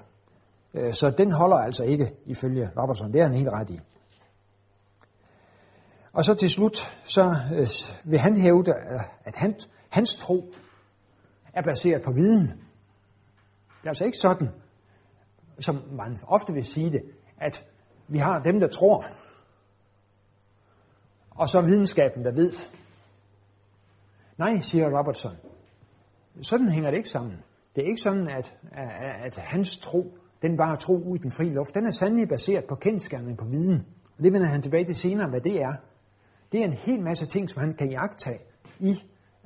Øh, 0.74 0.92
så 0.92 1.10
den 1.10 1.32
holder 1.32 1.56
altså 1.56 1.84
ikke 1.84 2.14
ifølge 2.26 2.70
Robertson. 2.78 3.12
Det 3.12 3.20
er 3.20 3.24
han 3.24 3.34
helt 3.34 3.48
ret 3.48 3.70
i. 3.70 3.80
Og 6.12 6.24
så 6.24 6.34
til 6.34 6.50
slut, 6.50 6.76
så 7.04 7.36
øh, 7.54 7.66
vil 8.10 8.18
han 8.18 8.36
hævde, 8.36 8.70
øh, 8.70 9.00
at 9.24 9.36
han, 9.36 9.54
hans 9.90 10.16
tro 10.16 10.52
er 11.54 11.62
baseret 11.62 12.02
på 12.02 12.12
viden. 12.12 12.46
Det 12.46 13.84
er 13.84 13.88
altså 13.88 14.04
ikke 14.04 14.18
sådan, 14.18 14.48
som 15.58 15.82
man 15.92 16.18
ofte 16.26 16.52
vil 16.52 16.64
sige 16.64 16.90
det, 16.90 17.02
at 17.40 17.64
vi 18.08 18.18
har 18.18 18.38
dem, 18.38 18.60
der 18.60 18.68
tror, 18.68 19.04
og 21.34 21.48
så 21.48 21.60
videnskaben, 21.60 22.24
der 22.24 22.32
ved. 22.32 22.52
Nej, 24.38 24.60
siger 24.60 24.98
Robertson. 24.98 25.36
Sådan 26.42 26.68
hænger 26.68 26.90
det 26.90 26.96
ikke 26.96 27.08
sammen. 27.08 27.36
Det 27.76 27.82
er 27.84 27.88
ikke 27.88 28.00
sådan, 28.00 28.28
at, 28.28 28.56
at, 28.72 29.38
at 29.38 29.38
hans 29.38 29.78
tro, 29.78 30.18
den 30.42 30.56
bare 30.56 30.76
tro 30.76 30.94
ud 30.94 31.18
i 31.18 31.22
den 31.22 31.30
frie 31.30 31.54
luft. 31.54 31.74
Den 31.74 31.86
er 31.86 31.90
sandelig 31.90 32.28
baseret 32.28 32.64
på 32.68 32.74
kendskærning 32.74 33.38
på 33.38 33.44
viden. 33.44 33.86
Og 34.18 34.24
det 34.24 34.32
vender 34.32 34.48
han 34.48 34.62
tilbage 34.62 34.84
til 34.84 34.94
senere, 34.94 35.30
hvad 35.30 35.40
det 35.40 35.56
er. 35.56 35.72
Det 36.52 36.60
er 36.60 36.64
en 36.64 36.72
hel 36.72 37.02
masse 37.02 37.26
ting, 37.26 37.50
som 37.50 37.60
han 37.60 37.74
kan 37.74 37.90
jagtage 37.90 38.40
i 38.80 38.94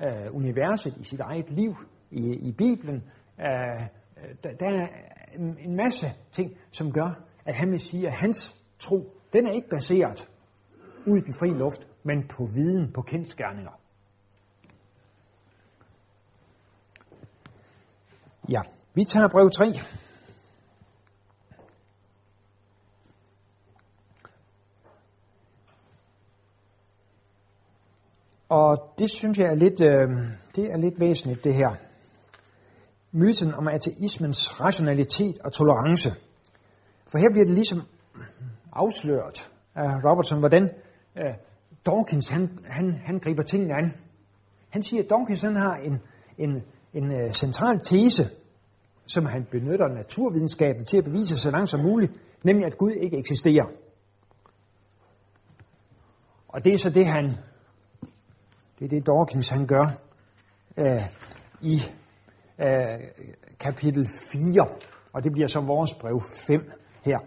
øh, 0.03 0.35
universet, 0.35 0.97
i 0.97 1.05
sit 1.05 1.21
eget 1.21 1.51
liv, 1.51 1.77
i, 2.11 2.33
i 2.33 2.53
Bibelen. 2.53 3.03
Øh, 3.41 3.81
der, 4.43 4.51
der 4.61 4.67
er 4.67 4.87
en, 5.39 5.59
en 5.59 5.77
masse 5.77 6.07
ting, 6.33 6.53
som 6.71 6.93
gør, 6.93 7.25
at 7.45 7.55
han 7.55 7.71
vil 7.71 7.81
sige, 7.81 8.07
at 8.07 8.13
hans 8.13 8.65
tro, 8.79 9.13
den 9.33 9.47
er 9.47 9.53
ikke 9.53 9.69
baseret 9.69 10.29
ud 11.09 11.19
i 11.19 11.21
den 11.21 11.35
frie 11.35 11.59
luft, 11.59 11.87
men 12.03 12.29
på 12.29 12.45
viden, 12.45 12.93
på 12.93 13.03
kendskærninger. 13.03 13.73
Ja, 18.49 18.61
vi 18.95 19.05
tager 19.05 19.29
brev 19.29 19.51
3. 19.51 19.65
Og 28.49 28.95
det 28.99 29.11
synes 29.11 29.39
jeg 29.39 29.47
er 29.47 29.55
lidt, 29.55 29.81
øh, 29.81 30.09
det 30.57 30.73
er 30.73 30.77
lidt 30.77 31.01
væsentligt, 31.01 31.45
det 31.45 31.55
her. 31.55 31.69
Myten 33.13 33.55
om 33.55 33.69
ateismens 33.69 34.61
rationalitet 34.61 35.39
og 35.45 35.53
tolerance. 35.53 36.11
For 37.07 37.19
her 37.19 37.31
bliver 37.33 37.45
det 37.45 37.55
ligesom 37.55 37.83
afsløret 38.73 39.51
af 39.75 39.89
Robertson, 40.05 40.39
hvordan 40.39 40.71
øh, 41.19 41.35
Dawkins 41.87 42.29
han, 42.29 42.59
han, 42.65 43.01
han 43.05 43.19
griber 43.19 43.43
tingene 43.43 43.75
an. 43.75 43.93
Han 44.71 44.83
siger, 44.83 45.03
at 45.03 45.11
Dawkins 45.11 45.43
han 45.43 45.57
har 45.57 45.77
en, 45.77 45.99
en, 46.39 46.63
en 46.95 47.05
uh, 47.05 47.31
central 47.31 47.81
tese, 47.81 48.31
som 49.07 49.27
han 49.27 49.47
benytter 49.51 49.89
naturvidenskaben 49.89 50.85
til 50.85 50.99
at 50.99 51.05
bevise 51.05 51.39
så 51.39 51.51
langt 51.51 51.69
som 51.71 51.81
muligt, 51.81 52.13
nemlig 52.45 52.67
at 52.67 52.79
Gud 52.79 52.93
ikke 52.93 53.19
eksisterer. 53.19 53.67
Og 56.49 56.65
det 56.65 56.75
er 56.75 56.79
så 56.79 56.91
det, 56.91 57.07
han, 57.07 57.25
det 58.79 58.85
er 58.85 58.89
det 58.89 59.07
Dawkins 59.07 59.49
han 59.49 59.67
gør 59.67 59.87
uh, 60.77 61.03
i 61.61 61.81
uh, 62.59 62.67
kapitel 63.61 64.09
4, 64.33 64.69
og 65.13 65.25
det 65.25 65.33
bliver 65.33 65.49
så 65.49 65.61
vores 65.61 65.95
brev 65.95 66.23
5 66.47 66.71
her. 67.05 67.19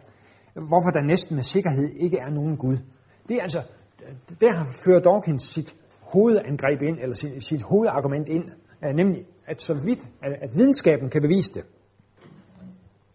Hvorfor 0.53 0.89
der 0.89 1.01
næsten 1.01 1.35
med 1.35 1.43
sikkerhed 1.43 1.89
ikke 1.89 2.17
er 2.17 2.29
nogen 2.29 2.57
Gud. 2.57 2.77
Det 3.27 3.35
er 3.35 3.41
altså, 3.41 3.61
der 4.41 4.65
fører 4.85 4.99
Dawkins 4.99 5.43
sit 5.43 5.75
hovedangreb 6.01 6.81
ind, 6.81 6.99
eller 6.99 7.15
sit, 7.15 7.43
sit 7.43 7.61
hovedargument 7.61 8.27
ind, 8.27 8.49
er 8.81 8.93
nemlig, 8.93 9.25
at 9.47 9.61
så 9.61 9.73
vidt, 9.73 10.07
at, 10.23 10.31
at 10.41 10.55
videnskaben 10.55 11.09
kan 11.09 11.21
bevise 11.21 11.53
det, 11.53 11.63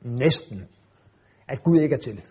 næsten, 0.02 0.64
at 1.48 1.62
Gud 1.62 1.80
ikke 1.80 1.94
er 1.94 2.00
til. 2.00 2.22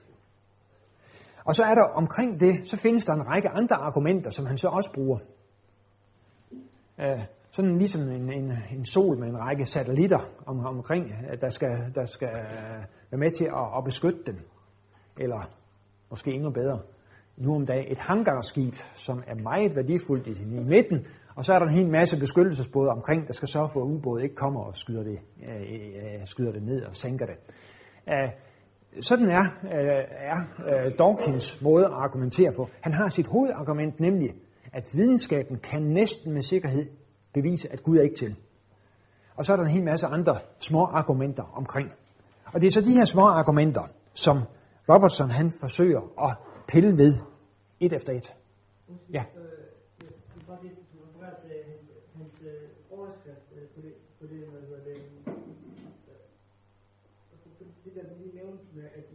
Og 1.45 1.56
så 1.56 1.64
er 1.64 1.76
der 1.76 1.84
omkring 1.84 2.40
det, 2.40 2.68
så 2.68 2.77
findes 2.77 3.06
der 3.06 3.14
en 3.14 3.27
række 3.27 3.49
andre 3.49 3.76
argumenter, 3.76 4.30
som 4.30 4.45
han 4.45 4.57
så 4.57 4.68
også 4.68 4.91
bruger. 4.94 5.19
Uh, 6.98 7.23
sådan 7.52 7.77
ligesom 7.77 8.02
en, 8.02 8.34
en, 8.34 8.52
en 8.72 8.86
sol 8.86 9.19
med 9.19 9.27
en 9.27 9.40
række 9.40 9.65
satellitter 9.65 10.19
om, 10.45 10.65
omkring, 10.65 11.06
øh, 11.06 11.41
der 11.41 11.49
skal, 11.49 11.69
der 11.95 12.06
skal 12.06 12.34
være 13.11 13.19
med 13.19 13.32
til 13.32 13.45
at, 13.45 13.77
at 13.77 13.84
beskytte 13.84 14.23
den. 14.26 14.40
Eller 15.18 15.49
måske 16.10 16.32
endnu 16.32 16.52
bedre, 16.52 16.80
nu 17.38 17.56
om 17.56 17.66
dagen 17.66 17.91
et 17.91 17.99
hangarskib, 17.99 18.74
som 18.95 19.24
er 19.28 19.36
meget 19.36 19.76
værdifuldt 19.76 20.28
i, 20.28 20.32
i 20.32 20.64
midten, 20.64 21.06
og 21.36 21.45
så 21.45 21.53
er 21.53 21.60
der 21.60 21.66
en 21.66 21.74
hel 21.74 21.90
masse 21.90 22.20
beskyttelsesbåde 22.20 22.90
omkring, 22.90 23.28
der 23.28 23.34
skal 23.34 23.48
sørge 23.48 23.70
for, 23.74 23.80
at 23.82 23.86
ubåde 23.86 24.24
ikke 24.24 24.36
kommer 24.36 24.62
og 24.62 24.76
skyder 24.76 25.03
det, 25.03 25.20
øh, 25.49 25.62
øh, 25.62 26.26
skyder 26.26 26.52
det 26.52 26.64
ned 26.64 26.84
og 26.84 26.95
sænker 26.95 27.26
det. 27.26 27.36
Æh, 28.07 28.30
sådan 29.02 29.30
er, 29.30 29.44
øh, 29.64 30.03
er 30.10 30.40
øh, 30.68 30.91
Dawkins 30.99 31.62
måde 31.62 31.86
at 31.86 31.91
argumentere 31.91 32.53
for. 32.56 32.70
Han 32.82 32.94
har 32.94 33.10
sit 33.10 33.28
hovedargument, 33.28 33.99
nemlig, 33.99 34.30
at 34.74 34.84
videnskaben 34.94 35.57
kan 35.57 35.82
næsten 35.82 36.34
med 36.34 36.41
sikkerhed 36.41 36.86
bevise, 37.34 37.74
at 37.74 37.84
Gud 37.84 37.98
er 37.98 38.02
ikke 38.02 38.16
til. 38.16 38.36
Og 39.36 39.45
så 39.45 39.53
er 39.53 39.57
der 39.57 39.64
en 39.64 39.72
hel 39.72 39.84
masse 39.84 40.07
andre 40.07 40.40
små 40.60 40.84
argumenter 40.84 41.44
omkring. 41.53 41.91
Og 42.53 42.62
det 42.62 42.68
er 42.68 42.72
så 42.72 42.82
de 42.82 42.94
her 42.94 43.06
små 43.06 43.22
argumenter, 43.22 43.84
som 44.14 44.38
Robertson 44.90 45.30
han 45.30 45.52
forsøger 45.62 46.02
at 46.26 46.38
pille 46.68 46.98
ved 46.98 47.14
et 47.80 47.94
efter 47.94 48.14
et. 48.14 48.36
Ja. 49.14 49.26
Øh, 49.38 49.42
overskrift 52.90 53.52
øh, 53.56 53.68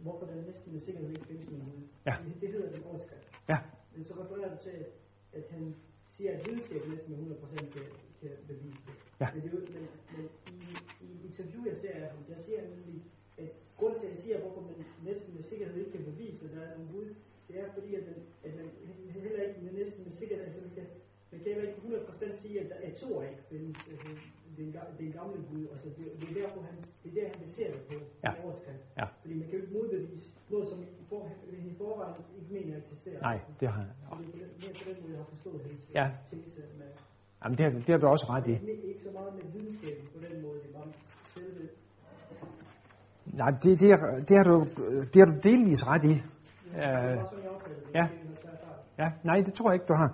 hvorfor 0.03 0.25
der 0.25 0.35
næsten 0.45 0.71
med 0.73 0.79
sikkerhed 0.79 1.09
ikke 1.09 1.25
findes 1.25 1.49
nogen. 1.49 1.89
Ja. 2.05 2.15
Det, 2.25 2.41
det 2.41 2.49
hedder 2.49 2.71
den 2.71 2.83
overskrift. 2.83 3.27
Ja. 3.49 3.57
Men 3.95 4.05
så 4.05 4.13
refererer 4.13 4.55
du 4.55 4.63
til, 4.63 4.69
at, 4.69 4.89
at 5.33 5.45
han 5.49 5.75
siger, 6.11 6.31
at 6.37 6.45
videnskab 6.47 6.81
næsten 6.87 7.09
med 7.27 7.35
100% 7.37 7.55
kan, 7.55 7.81
kan 8.21 8.31
bevise 8.47 8.77
det. 8.87 8.93
Ja. 9.21 9.27
Men, 9.33 9.43
det, 9.43 9.53
er 9.53 9.55
jo- 9.57 9.65
men, 9.73 9.87
men 10.17 10.25
i, 10.51 11.05
i 11.05 11.25
interview, 11.27 11.65
jeg 11.65 11.77
ser 11.77 11.93
af 11.95 12.09
ham, 12.11 12.23
der 12.29 12.37
siger 12.37 12.59
han 12.61 12.69
nemlig, 12.69 13.03
at 13.37 13.49
grund 13.77 13.95
til, 13.99 14.05
at 14.05 14.11
jeg 14.11 14.19
siger, 14.19 14.39
hvorfor 14.39 14.61
man 14.61 14.75
næsten 15.05 15.35
med 15.35 15.43
sikkerhed 15.43 15.75
ikke 15.77 15.91
kan 15.91 16.03
bevise, 16.05 16.45
at 16.45 16.51
der 16.55 16.61
er 16.61 16.77
nogen 16.77 16.91
Gud, 16.93 17.15
det 17.51 17.59
er 17.63 17.69
fordi, 17.77 17.91
at 17.99 18.03
man, 18.09 18.17
at 18.47 18.53
man 18.59 18.67
heller 19.25 19.41
ikke 19.47 19.59
med 19.65 19.73
næsten 19.79 19.99
med 20.07 20.11
sikkerhed, 20.21 20.43
altså 20.47 20.59
man 20.65 20.71
kan, 20.77 20.85
man 21.31 21.37
kan 21.41 21.47
heller 21.53 21.67
ikke 21.69 21.81
100% 21.81 22.37
sige, 22.43 22.55
at 22.63 22.67
der 22.71 22.77
er 22.87 22.91
to 23.03 23.21
ikke 23.21 23.43
findes, 23.49 23.77
altså, 23.91 24.07
den, 24.57 24.67
den 24.99 25.11
gamle 25.19 25.39
Gud, 25.49 25.63
altså 25.73 25.87
det, 25.97 26.05
det 26.19 26.27
er 26.29 26.33
der, 26.41 26.49
hvor 26.53 26.63
han, 26.69 26.75
det 27.03 27.07
er 27.11 27.15
der, 27.21 27.27
han 27.33 27.39
baserer 27.45 27.71
det 27.75 27.81
på, 27.89 27.95
Ja. 28.25 28.31
overskrift. 28.43 28.83
Ja. 28.99 29.05
Fordi 29.21 29.33
man 29.39 29.45
kan 29.47 29.55
jo 29.57 29.61
ikke 29.63 29.73
modbevise 29.77 30.27
noget, 30.51 30.67
som 30.69 30.77
i, 30.83 30.85
for, 31.09 31.19
han 31.27 31.37
i 31.71 31.73
forvejen 31.77 32.15
ikke 32.39 32.53
mener 32.57 32.77
eksisterer. 32.77 33.19
Nej, 33.29 33.37
det 33.59 33.67
har 33.75 33.83
Så 33.83 34.15
det 34.33 34.41
er 34.43 34.47
mere 34.61 34.73
på 34.79 34.83
den 34.89 34.97
måde, 35.01 35.11
jeg 35.15 35.21
har 35.23 35.29
forstået 35.33 35.59
hans 35.67 35.81
Ja. 35.99 36.05
tese 36.29 36.61
med, 36.81 36.87
Jamen, 37.43 37.57
det, 37.57 37.63
har, 37.65 37.71
det 37.85 37.89
har 37.95 37.97
du 38.03 38.07
også 38.07 38.25
ret 38.29 38.47
i. 38.47 38.51
ikke 38.91 39.03
så 39.07 39.11
meget 39.17 39.31
med 39.37 39.43
videnskaben 39.55 40.05
på 40.15 40.19
den 40.25 40.41
måde, 40.45 40.57
det 40.65 40.71
var 40.73 40.87
selve 41.35 41.69
Nej, 43.25 43.51
det, 43.63 43.79
det, 43.79 43.91
er- 43.91 44.23
det, 44.29 44.35
har, 44.37 44.43
du, 44.43 44.65
det 45.13 45.15
har 45.21 45.25
du 45.31 45.35
delvis 45.49 45.87
ret 45.87 46.03
i. 46.03 46.15
Øh, 46.75 47.17
ja. 47.95 48.05
ja, 48.99 49.07
nej, 49.23 49.37
det 49.45 49.53
tror 49.53 49.69
jeg 49.69 49.75
ikke, 49.75 49.85
du 49.85 49.93
har. 49.93 50.09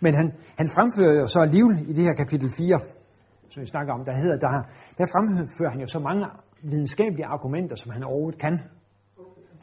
Men 0.00 0.14
han, 0.14 0.32
han 0.58 0.68
fremfører 0.68 1.14
jo 1.20 1.26
så 1.26 1.40
alligevel 1.40 1.90
i 1.90 1.92
det 1.92 2.04
her 2.04 2.14
kapitel 2.14 2.50
4, 2.50 2.80
som 3.50 3.60
vi 3.60 3.66
snakker 3.66 3.92
om, 3.94 4.04
der 4.04 4.14
hedder, 4.14 4.36
der, 4.36 4.50
der 4.98 5.06
fremfører 5.12 5.70
han 5.70 5.80
jo 5.80 5.86
så 5.86 5.98
mange 5.98 6.26
videnskabelige 6.62 7.26
argumenter, 7.26 7.76
som 7.76 7.92
han 7.92 8.02
overhovedet 8.02 8.40
kan, 8.40 8.60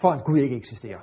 for 0.01 0.09
at 0.11 0.23
Gud 0.23 0.37
ikke 0.37 0.55
eksisterer. 0.55 0.99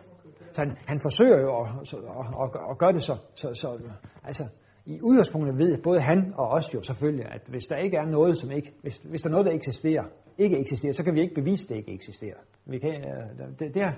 Så 0.53 0.62
han, 0.62 0.77
han 0.87 0.99
forsøger 1.03 1.41
jo 1.41 1.61
at, 1.61 1.69
at, 1.69 2.27
at, 2.43 2.71
at 2.71 2.79
gøre 2.79 2.93
det 2.93 3.03
så, 3.03 3.17
så, 3.35 3.55
så 3.55 3.79
altså, 4.25 4.45
i 4.87 5.01
udgangspunktet 5.03 5.59
ved 5.59 5.83
både 5.83 6.01
han 6.01 6.35
og 6.37 6.49
os 6.49 6.75
jo 6.75 6.83
selvfølgelig, 6.83 7.27
at 7.33 7.43
hvis 7.49 7.65
der 7.65 7.77
ikke 7.77 7.97
er 7.97 8.07
noget, 8.07 8.39
som 8.39 8.51
ikke, 8.51 8.75
hvis, 8.83 8.97
hvis 8.99 9.23
der 9.23 9.29
er 9.29 9.33
noget, 9.33 9.47
der 9.47 9.53
eksisterer, 9.53 10.05
ikke 10.39 10.59
eksisterer, 10.59 10.93
så 10.93 11.05
kan 11.05 11.15
vi 11.15 11.21
ikke 11.21 11.35
bevise, 11.35 11.65
at 11.65 11.69
det 11.69 11.77
ikke 11.77 11.93
eksisterer. 11.93 12.41
Vi 12.67 12.79
kan, 12.79 12.91
øh, 12.91 13.49
det, 13.59 13.75
det 13.75 13.83
er, 13.83 13.93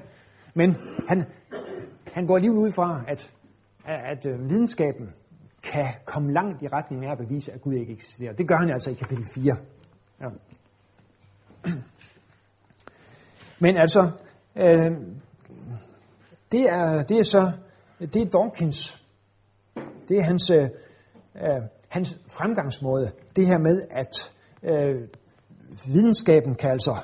men 0.54 0.76
han, 1.08 1.24
han 2.12 2.26
går 2.26 2.36
alligevel 2.36 2.58
ud 2.58 2.72
fra, 2.72 3.04
at, 3.08 3.32
at, 3.84 4.26
at 4.26 4.40
videnskaben 4.48 5.14
kan 5.62 5.94
komme 6.04 6.32
langt 6.32 6.62
i 6.62 6.66
retning 6.66 7.06
af 7.06 7.12
at 7.12 7.18
bevise, 7.18 7.52
at 7.52 7.60
Gud 7.60 7.74
ikke 7.74 7.92
eksisterer. 7.92 8.32
Det 8.32 8.48
gør 8.48 8.56
han 8.56 8.70
altså 8.70 8.90
i 8.90 8.94
kapitel 8.94 9.26
4. 9.34 9.56
Ja. 10.20 10.28
Men 13.60 13.76
altså, 13.76 14.10
øh, 14.56 14.90
det, 16.52 16.68
er, 16.68 17.02
det 17.02 17.18
er 17.18 17.22
så, 17.22 17.52
det 17.98 18.16
er 18.16 18.30
Dawkins, 18.30 19.04
det 20.08 20.16
er 20.16 20.22
hans, 20.24 20.50
øh, 20.50 20.68
øh 21.36 21.62
hans 21.88 22.18
fremgangsmåde. 22.30 23.12
Det 23.36 23.46
her 23.46 23.58
med, 23.58 23.82
at 23.90 24.32
øh, 24.62 25.08
videnskaben 25.86 26.54
kan 26.54 26.70
altså, 26.70 26.96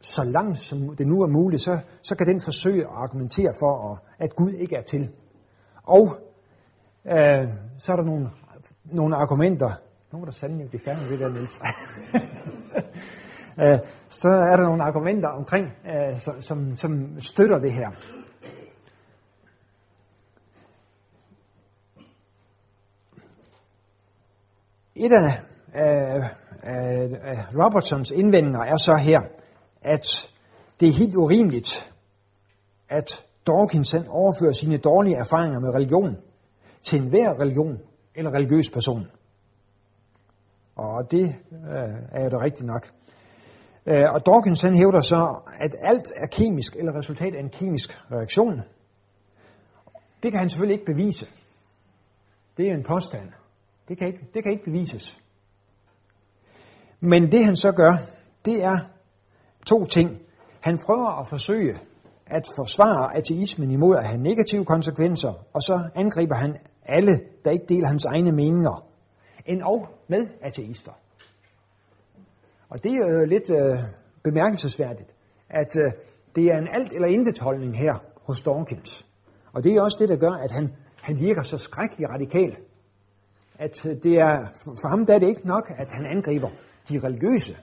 så 0.00 0.24
langt 0.24 0.58
som 0.58 0.96
det 0.96 1.06
nu 1.06 1.22
er 1.22 1.26
muligt, 1.26 1.62
så, 1.62 1.78
så 2.02 2.16
kan 2.16 2.26
den 2.26 2.40
forsøge 2.40 2.80
at 2.80 2.90
argumentere 2.92 3.52
for, 3.60 3.92
at, 3.92 3.98
at 4.18 4.36
Gud 4.36 4.52
ikke 4.52 4.76
er 4.76 4.82
til. 4.82 5.14
Og 5.82 6.16
øh, 7.06 7.48
så 7.78 7.92
er 7.92 7.96
der 7.96 8.04
nogle, 8.04 8.30
nogle 8.84 9.16
argumenter. 9.16 9.70
Nu 10.12 10.18
må 10.18 10.24
der 10.24 10.30
sandelig 10.30 10.68
blive 10.68 10.80
færdig 10.84 11.02
med 11.02 11.10
det 11.10 11.20
der, 11.20 11.28
Niels. 11.28 11.62
øh, 13.62 13.78
så 14.08 14.28
er 14.28 14.56
der 14.56 14.64
nogle 14.64 14.82
argumenter 14.82 15.28
omkring, 15.28 15.66
øh, 15.66 16.20
som, 16.20 16.40
som, 16.40 16.76
som 16.76 17.20
støtter 17.20 17.58
det 17.58 17.72
her. 17.72 17.90
Et 24.96 25.12
af, 25.12 25.40
af, 25.72 26.30
af, 26.62 27.08
af 27.22 27.44
Robertsons 27.54 28.10
indvendinger 28.10 28.60
er 28.60 28.76
så 28.76 28.96
her, 28.96 29.20
at 29.88 30.30
det 30.80 30.88
er 30.88 30.92
helt 30.92 31.16
urimeligt, 31.16 31.92
at 32.88 33.24
Dawkins 33.46 33.88
selv 33.88 34.04
overfører 34.08 34.52
sine 34.52 34.78
dårlige 34.78 35.16
erfaringer 35.16 35.60
med 35.60 35.74
religion 35.74 36.16
til 36.82 37.02
enhver 37.02 37.40
religion 37.40 37.78
eller 38.14 38.34
religiøs 38.34 38.70
person. 38.70 39.06
Og 40.76 41.10
det 41.10 41.34
øh, 41.52 41.96
er 42.12 42.24
jo 42.24 42.30
da 42.30 42.40
rigtigt 42.40 42.66
nok. 42.66 42.90
Øh, 43.86 44.12
og 44.14 44.26
Dawkins 44.26 44.62
han 44.62 44.76
hævder 44.76 45.00
så, 45.00 45.50
at 45.60 45.76
alt 45.78 46.08
er 46.16 46.26
kemisk 46.26 46.76
eller 46.76 46.98
resultat 46.98 47.34
af 47.34 47.40
en 47.40 47.50
kemisk 47.50 47.90
reaktion. 48.12 48.62
Det 50.22 50.32
kan 50.32 50.38
han 50.40 50.50
selvfølgelig 50.50 50.74
ikke 50.74 50.92
bevise. 50.92 51.26
Det 52.56 52.68
er 52.70 52.74
en 52.74 52.84
påstand. 52.84 53.28
Det 53.88 53.98
kan 53.98 54.06
ikke, 54.06 54.20
det 54.34 54.42
kan 54.42 54.52
ikke 54.52 54.64
bevises. 54.64 55.20
Men 57.00 57.32
det 57.32 57.44
han 57.44 57.56
så 57.56 57.72
gør, 57.72 57.92
det 58.44 58.64
er 58.64 58.97
to 59.66 59.84
ting. 59.84 60.18
Han 60.60 60.78
prøver 60.86 61.20
at 61.20 61.26
forsøge 61.28 61.78
at 62.26 62.46
forsvare 62.56 63.16
ateismen 63.16 63.70
imod 63.70 63.96
at 63.96 64.06
have 64.06 64.22
negative 64.22 64.64
konsekvenser, 64.64 65.32
og 65.54 65.62
så 65.62 65.90
angriber 65.94 66.34
han 66.34 66.56
alle, 66.82 67.20
der 67.44 67.50
ikke 67.50 67.66
deler 67.68 67.88
hans 67.88 68.04
egne 68.04 68.32
meninger, 68.32 68.84
end 69.46 69.62
og 69.62 69.88
med 70.08 70.26
ateister. 70.42 70.92
Og 72.68 72.84
det 72.84 72.92
er 72.92 73.20
jo 73.20 73.24
lidt 73.24 73.50
øh, 73.50 73.78
bemærkelsesværdigt, 74.24 75.10
at 75.50 75.76
øh, 75.76 75.92
det 76.36 76.44
er 76.44 76.58
en 76.58 76.68
alt 76.72 76.92
eller 76.92 77.08
intet 77.08 77.38
holdning 77.38 77.78
her 77.78 77.94
hos 78.26 78.42
Dawkins. 78.42 79.06
Og 79.52 79.64
det 79.64 79.76
er 79.76 79.82
også 79.82 79.96
det, 80.00 80.08
der 80.08 80.16
gør, 80.16 80.30
at 80.30 80.50
han, 80.50 80.72
han 81.02 81.18
virker 81.18 81.42
så 81.42 81.58
skrækkelig 81.58 82.08
radikal. 82.10 82.56
At 83.58 83.86
øh, 83.86 83.96
det 84.02 84.12
er, 84.12 84.46
for 84.64 84.88
ham 84.88 85.06
der 85.06 85.14
er 85.14 85.18
det 85.18 85.28
ikke 85.28 85.46
nok, 85.46 85.70
at 85.78 85.92
han 85.92 86.06
angriber 86.06 86.48
de 86.88 86.98
religiøse, 87.04 87.56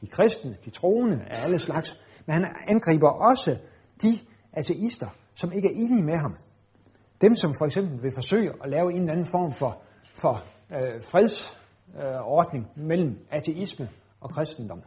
de 0.00 0.06
kristne, 0.06 0.56
de 0.64 0.70
troende 0.70 1.24
af 1.30 1.44
alle 1.44 1.58
slags, 1.58 2.00
men 2.26 2.34
han 2.34 2.46
angriber 2.68 3.08
også 3.08 3.58
de 4.02 4.18
ateister, 4.52 5.08
som 5.34 5.52
ikke 5.52 5.68
er 5.68 5.74
enige 5.74 6.04
med 6.04 6.16
ham. 6.16 6.36
Dem, 7.20 7.34
som 7.34 7.54
for 7.58 7.64
eksempel 7.64 8.02
vil 8.02 8.12
forsøge 8.14 8.52
at 8.64 8.70
lave 8.70 8.92
en 8.92 9.00
eller 9.00 9.12
anden 9.12 9.26
form 9.26 9.52
for, 9.52 9.82
for 10.22 10.44
øh, 10.72 11.02
fredsordning 11.10 12.66
øh, 12.76 12.84
mellem 12.84 13.18
ateisme 13.30 13.88
og 14.20 14.30
kristendom. 14.30 14.82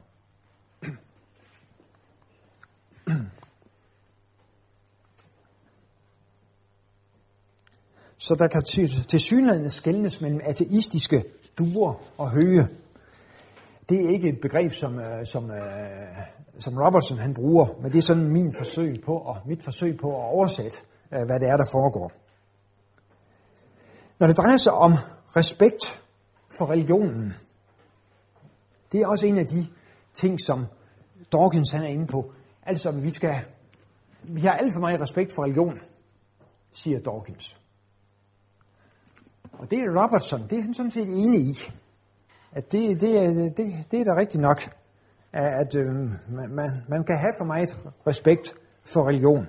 Så 8.17 8.35
der 8.35 8.47
kan 8.47 8.63
til 9.07 9.19
synligheden 9.19 9.69
skældnes 9.69 10.21
mellem 10.21 10.39
ateistiske 10.43 11.23
duer 11.59 11.93
og 12.17 12.31
høje 12.31 12.67
det 13.91 14.05
er 14.05 14.09
ikke 14.09 14.29
et 14.29 14.41
begreb, 14.41 14.71
som, 14.71 14.99
øh, 14.99 15.25
som, 15.25 15.51
øh, 15.51 16.17
som 16.59 16.77
Robertson 16.77 17.17
han 17.17 17.33
bruger, 17.33 17.65
men 17.81 17.91
det 17.91 17.97
er 17.97 18.01
sådan 18.01 18.31
min 18.31 18.55
forsøg 18.57 18.95
på, 19.05 19.13
og 19.13 19.37
mit 19.45 19.63
forsøg 19.63 19.97
på 20.01 20.07
at 20.07 20.25
oversætte, 20.35 20.77
øh, 21.13 21.25
hvad 21.25 21.39
det 21.39 21.47
er, 21.49 21.57
der 21.57 21.65
foregår. 21.71 22.11
Når 24.19 24.27
det 24.27 24.37
drejer 24.37 24.57
sig 24.57 24.73
om 24.73 24.91
respekt 25.35 26.03
for 26.57 26.69
religionen, 26.69 27.33
det 28.91 29.01
er 29.01 29.07
også 29.07 29.27
en 29.27 29.37
af 29.37 29.45
de 29.45 29.67
ting, 30.13 30.39
som 30.39 30.65
Dawkins 31.31 31.71
han 31.71 31.83
er 31.83 31.89
inde 31.89 32.07
på. 32.07 32.33
Altså, 32.63 32.91
vi 32.91 33.09
skal, 33.09 33.35
vi 34.23 34.41
har 34.41 34.51
alt 34.51 34.73
for 34.73 34.79
meget 34.79 35.01
respekt 35.01 35.33
for 35.35 35.43
religion, 35.43 35.79
siger 36.71 36.99
Dawkins. 36.99 37.59
Og 39.53 39.71
det 39.71 39.79
er 39.79 40.03
Robertson, 40.03 40.41
det 40.49 40.57
er 40.57 40.61
han 40.61 40.73
sådan 40.73 40.91
set 40.91 41.07
enig 41.07 41.39
i. 41.39 41.57
At 42.53 42.71
det, 42.71 43.01
det, 43.01 43.57
det, 43.57 43.73
det 43.91 43.99
er 43.99 44.03
da 44.03 44.19
rigtigt 44.19 44.41
nok, 44.41 44.61
at 45.33 45.75
øh, 45.75 45.95
man, 46.29 46.83
man 46.87 47.03
kan 47.03 47.17
have 47.17 47.33
for 47.37 47.45
meget 47.45 47.91
respekt 48.07 48.53
for 48.85 49.07
religion. 49.07 49.47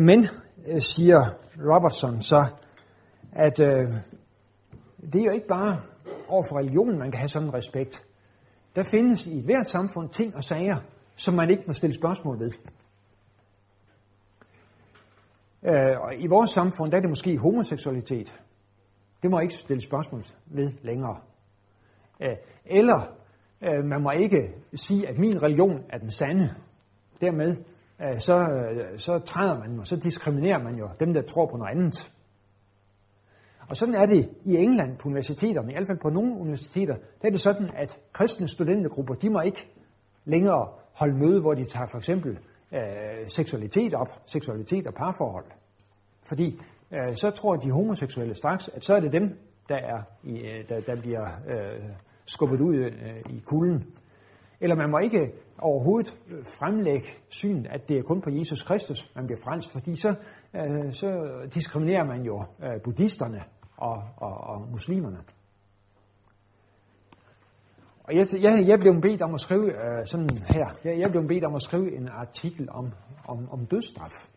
Men, 0.00 0.26
øh, 0.66 0.80
siger 0.80 1.18
Robertson 1.58 2.22
så, 2.22 2.46
at 3.32 3.60
øh, 3.60 3.94
det 5.12 5.20
er 5.20 5.24
jo 5.24 5.30
ikke 5.30 5.46
bare 5.46 5.80
over 6.28 6.42
for 6.48 6.58
religionen, 6.58 6.98
man 6.98 7.10
kan 7.10 7.18
have 7.18 7.28
sådan 7.28 7.48
en 7.48 7.54
respekt. 7.54 8.04
Der 8.76 8.84
findes 8.90 9.26
i 9.26 9.44
hvert 9.44 9.66
samfund 9.66 10.08
ting 10.08 10.36
og 10.36 10.44
sager, 10.44 10.76
som 11.16 11.34
man 11.34 11.50
ikke 11.50 11.62
må 11.66 11.72
stille 11.72 11.94
spørgsmål 11.94 12.38
ved. 12.38 12.52
Øh, 15.62 16.00
og 16.00 16.14
I 16.16 16.26
vores 16.26 16.50
samfund, 16.50 16.90
der 16.90 16.96
er 16.96 17.00
det 17.00 17.10
måske 17.10 17.38
homoseksualitet. 17.38 18.40
Det 19.22 19.30
må 19.30 19.40
ikke 19.40 19.54
stille 19.54 19.82
spørgsmål 19.82 20.24
ved 20.46 20.72
længere. 20.82 21.20
Øh, 22.22 22.36
eller 22.66 23.00
øh, 23.62 23.84
man 23.84 24.02
må 24.02 24.10
ikke 24.10 24.54
sige, 24.74 25.08
at 25.08 25.18
min 25.18 25.42
religion 25.42 25.84
er 25.90 25.98
den 25.98 26.10
sande. 26.10 26.54
Dermed 27.20 27.56
øh, 28.02 28.18
så, 28.18 28.36
så 28.96 29.18
træder 29.18 29.58
man, 29.58 29.78
og 29.78 29.86
så 29.86 29.96
diskriminerer 29.96 30.62
man 30.62 30.74
jo 30.74 30.88
dem, 31.00 31.14
der 31.14 31.22
tror 31.22 31.46
på 31.46 31.56
noget 31.56 31.70
andet. 31.70 32.12
Og 33.68 33.76
sådan 33.76 33.94
er 33.94 34.06
det 34.06 34.30
i 34.44 34.56
England 34.56 34.98
på 34.98 35.08
universiteterne, 35.08 35.72
i 35.72 35.74
hvert 35.74 35.86
fald 35.86 35.98
på 36.02 36.10
nogle 36.10 36.34
universiteter, 36.40 36.94
der 36.94 37.28
er 37.28 37.30
det 37.30 37.40
sådan, 37.40 37.70
at 37.76 37.98
kristne 38.12 38.48
studentergrupper, 38.48 39.14
de 39.14 39.30
må 39.30 39.40
ikke 39.40 39.68
længere 40.24 40.68
holde 40.92 41.14
møde, 41.14 41.40
hvor 41.40 41.54
de 41.54 41.64
tager 41.64 41.86
for 41.90 41.98
eksempel 41.98 42.38
øh, 42.72 43.26
seksualitet 43.26 43.94
op, 43.94 44.08
seksualitet 44.26 44.86
og 44.86 44.94
parforhold. 44.94 45.46
Fordi 46.28 46.60
øh, 46.92 47.14
så 47.14 47.30
tror 47.30 47.56
de 47.56 47.70
homoseksuelle 47.70 48.34
straks, 48.34 48.68
at 48.68 48.84
så 48.84 48.94
er 48.94 49.00
det 49.00 49.12
dem, 49.12 49.38
der, 49.68 49.76
er 49.76 50.02
i, 50.22 50.38
øh, 50.38 50.68
der, 50.68 50.80
der 50.80 51.00
bliver 51.00 51.26
øh, 51.48 51.80
skubbet 52.26 52.60
ud 52.60 52.74
øh, 52.74 53.34
i 53.36 53.40
kulden. 53.46 53.84
Eller 54.60 54.76
man 54.76 54.90
må 54.90 54.98
ikke 54.98 55.32
overhovedet 55.58 56.10
fremlægge 56.58 57.08
synet, 57.28 57.66
at 57.66 57.88
det 57.88 57.98
er 57.98 58.02
kun 58.02 58.20
på 58.20 58.30
Jesus 58.30 58.62
Kristus, 58.62 59.12
man 59.16 59.26
bliver 59.26 59.40
frelst, 59.44 59.72
fordi 59.72 59.96
så, 59.96 60.14
øh, 60.54 60.92
så 60.92 61.08
diskriminerer 61.54 62.04
man 62.04 62.22
jo 62.22 62.44
øh, 62.62 62.82
buddhisterne 62.84 63.42
og, 63.76 64.02
og, 64.16 64.34
og 64.34 64.68
muslimerne. 64.70 65.18
Og 68.04 68.14
jeg, 68.16 68.26
jeg, 68.42 68.68
jeg 68.68 68.78
blev 68.78 69.00
bedt 69.00 69.22
om 69.22 69.34
at 69.34 69.40
skrive 69.40 69.66
øh, 69.66 70.06
sådan 70.06 70.28
her, 70.54 70.66
jeg, 70.84 70.98
jeg 70.98 71.10
blev 71.10 71.28
bedt 71.28 71.44
om 71.44 71.54
at 71.54 71.62
skrive 71.62 71.96
en 71.96 72.08
artikel 72.08 72.68
om, 72.70 72.92
om, 73.28 73.48
om 73.50 73.66
dødsstraf. 73.66 74.28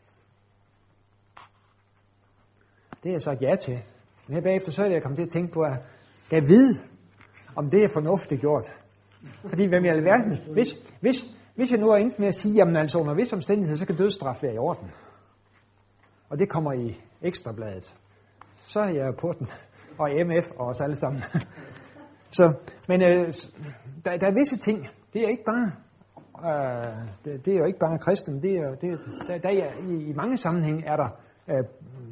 Det 2.90 3.12
har 3.12 3.12
jeg 3.12 3.22
sagt 3.22 3.42
ja 3.42 3.56
til. 3.62 3.80
Men 4.28 4.36
her 4.36 4.42
bagefter 4.44 4.72
så 4.72 4.84
er 4.84 4.90
jeg 4.90 5.02
kommet 5.02 5.18
til 5.18 5.26
at 5.26 5.32
tænke 5.32 5.54
på, 5.54 5.62
at 5.62 5.78
jeg 6.32 6.44
ved, 6.44 6.76
om 7.56 7.70
det 7.70 7.84
er 7.84 7.90
fornuftigt 7.94 8.42
gjort. 8.42 8.66
Fordi 9.50 9.68
hvem 9.68 9.86
i 9.86 9.88
alverden, 9.88 10.54
hvis, 10.54 10.74
hvis, 11.02 11.26
hvis 11.56 11.72
jeg 11.72 11.80
nu 11.80 11.90
er 11.90 11.96
endt 11.96 12.20
med 12.20 12.28
at 12.28 12.36
sige, 12.36 12.56
jamen 12.56 12.76
altså 12.76 13.00
under 13.00 13.14
vis 13.14 13.34
omstændighed, 13.34 13.76
så 13.76 13.86
kan 13.86 13.96
dødsstraf 13.96 14.44
være 14.44 14.54
i 14.54 14.58
orden. 14.58 14.92
Og 16.30 16.40
det 16.40 16.50
kommer 16.50 16.74
i 16.74 17.02
ekstrabladet. 17.22 17.96
Så 18.56 18.80
er 18.80 18.94
jeg 18.94 19.16
på 19.20 19.34
den. 19.40 19.48
Og 20.00 20.10
MF 20.26 20.52
og 20.60 20.68
os 20.68 20.82
alle 20.82 20.96
sammen. 20.96 21.24
Så, 22.32 22.54
men 22.88 23.02
øh, 23.02 23.34
der, 24.06 24.18
der 24.18 24.28
er 24.28 24.34
visse 24.34 24.58
ting. 24.58 24.88
Det 25.14 25.24
er 25.24 25.28
ikke 25.28 25.44
bare 25.44 25.72
øh, 26.46 27.08
det, 27.26 27.46
det, 27.46 27.54
er 27.54 27.58
jo 27.58 27.66
ikke 27.66 27.80
bare 27.80 27.98
kristen. 27.98 28.42
Det 28.42 28.52
er, 28.52 28.76
det, 28.76 29.00
der, 29.28 29.38
der 29.38 29.50
er, 29.50 29.90
i, 29.90 30.10
I 30.10 30.14
mange 30.14 30.38
sammenhænge 30.38 30.86
er 30.86 30.96
der 30.96 31.10
øh, 31.50 31.64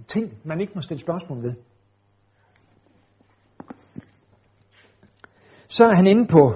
ting, 0.07 0.37
man 0.43 0.61
ikke 0.61 0.73
må 0.75 0.81
stille 0.81 1.01
spørgsmål 1.01 1.41
ved. 1.43 1.53
Så 5.77 5.85
er 5.85 5.95
han 5.95 6.07
inde 6.07 6.27
på 6.27 6.53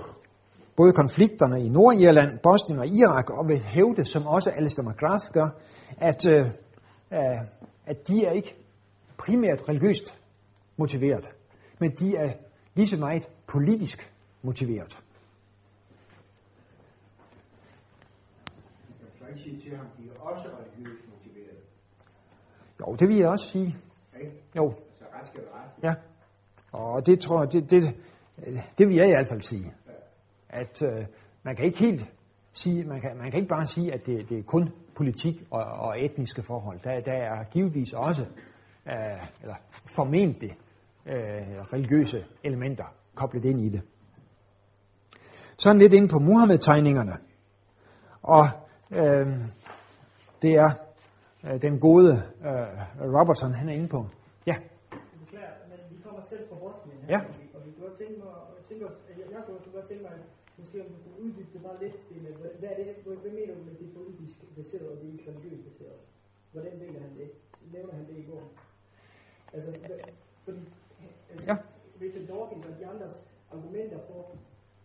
både 0.76 0.94
konflikterne 0.94 1.66
i 1.66 1.70
Nordirland, 1.70 2.40
Bosnien 2.44 2.80
og 2.80 2.88
Irak, 2.88 3.30
og 3.30 3.48
vil 3.48 3.64
hævde, 3.64 4.06
som 4.06 4.28
også 4.28 4.50
Alistair 4.50 4.86
McGrath 4.90 5.26
gør, 5.34 5.50
at, 5.98 6.28
øh, 6.28 6.46
øh, 7.12 7.40
at 7.86 8.08
de 8.08 8.26
er 8.26 8.32
ikke 8.32 8.56
primært 9.18 9.70
religiøst 9.70 10.22
motiveret, 10.78 11.36
men 11.80 11.92
de 11.92 12.16
er 12.16 12.34
lige 12.76 12.88
så 12.88 12.98
meget 12.98 13.28
politisk 13.48 14.14
motiveret. 14.42 15.04
Jeg 19.20 19.28
kan 19.30 19.38
sige 19.38 19.62
til 19.62 19.78
ham, 19.78 19.86
de 19.98 20.04
er 20.16 20.20
også 20.20 20.48
religiøst 20.48 21.04
motiveret. 21.14 21.58
Jo, 22.80 22.96
det 22.96 23.08
vil 23.08 23.18
jeg 23.18 23.30
også 23.30 23.46
sige. 23.46 23.76
Ikke? 24.20 24.32
Jo. 24.56 24.74
Så 25.00 25.06
ret 25.14 25.28
skal 25.28 25.44
være 25.44 25.54
ret. 25.54 25.84
Ja. 25.84 25.94
Og 26.72 27.06
det 27.06 27.20
tror 27.20 27.40
jeg, 27.44 27.52
det, 27.54 27.72
det, 27.72 27.96
det 28.78 28.88
vil 28.88 28.96
jeg 28.96 29.08
i 29.08 29.12
hvert 29.12 29.28
fald 29.28 29.42
sige. 29.42 29.74
At 30.50 30.82
øh, 30.84 31.06
man 31.44 31.56
kan 31.56 31.66
ikke 31.66 31.80
helt 31.80 32.06
sige, 32.54 32.84
man 32.84 33.02
kan, 33.02 33.18
man 33.18 33.32
kan 33.32 33.40
ikke 33.40 33.50
bare 33.50 33.66
sige, 33.66 33.94
at 33.94 34.06
det, 34.06 34.30
det 34.30 34.40
er 34.40 34.44
kun 34.44 34.70
politik 34.96 35.36
og, 35.52 35.64
og 35.64 36.04
etniske 36.04 36.44
forhold. 36.48 36.80
Der, 36.84 37.00
der 37.00 37.14
er 37.14 37.44
givetvis 37.44 37.94
også, 37.94 38.26
øh, 38.88 39.28
eller 39.42 39.56
formentlig, 39.96 40.58
øh, 41.06 41.16
religiøse 41.74 42.26
elementer 42.44 42.86
koblet 43.16 43.46
ind 43.46 43.62
i 43.62 43.70
det. 43.70 43.82
Sådan 45.58 45.82
lidt 45.82 45.94
ind 45.94 46.10
på 46.10 46.20
Muhammed-tegningerne. 46.20 47.18
Og 48.22 48.46
øh, 48.92 49.28
det 50.42 50.54
er 50.54 50.70
øh, 51.44 51.62
den 51.62 51.80
gode 51.80 52.12
øh, 52.46 53.18
Robertson, 53.18 53.54
han 53.54 53.70
er 53.70 53.74
inde 53.74 53.88
på. 53.88 54.06
Ja. 54.48 54.56
Beklager, 55.20 55.48
men 55.70 55.98
vi 55.98 56.02
kommer 56.04 56.22
selv 56.22 56.50
fra 56.50 56.56
Bosnien. 56.56 57.00
Ja. 57.10 57.20
Godt 57.98 58.08
tænke 58.08 58.24
mig, 58.24 58.34
tænke 58.70 58.84
os, 58.88 58.98
at 59.10 59.16
jeg, 59.20 59.26
jeg 59.32 59.44
kunne 59.46 59.74
godt 59.78 59.88
tænke 59.88 60.04
mig, 60.04 60.12
at 60.12 60.26
måske 60.58 60.82
om 60.82 60.88
du 60.94 60.98
kunne 61.04 61.20
uddybe 61.24 61.52
det 61.54 61.62
bare 61.68 61.80
lidt, 61.84 61.96
det 62.10 62.22
med, 62.24 62.32
hvad, 62.60 62.70
er 62.72 62.76
det, 62.84 62.96
hvad, 63.06 63.32
mener 63.32 63.54
du 63.56 63.64
med 63.70 63.76
det 63.82 63.90
politisk 64.00 64.38
baseret, 64.56 64.88
og 64.92 64.98
det 65.02 65.08
ikke 65.14 65.32
religiøst 65.32 65.64
baseret? 65.70 66.00
Hvordan 66.52 66.78
mener 66.84 67.00
han 67.00 67.14
det? 67.20 67.30
Nævner 67.74 67.94
han 67.94 68.06
det 68.10 68.18
i 68.18 68.26
går? 68.32 68.44
Altså, 69.54 69.72
fordi 70.46 70.60
altså, 71.32 71.46
Ja. 71.48 71.58
Richard 72.02 72.28
Dawkins 72.28 72.66
og 72.66 72.74
de 72.80 72.86
andres 72.86 73.28
argumenter 73.52 74.00
for, 74.10 74.22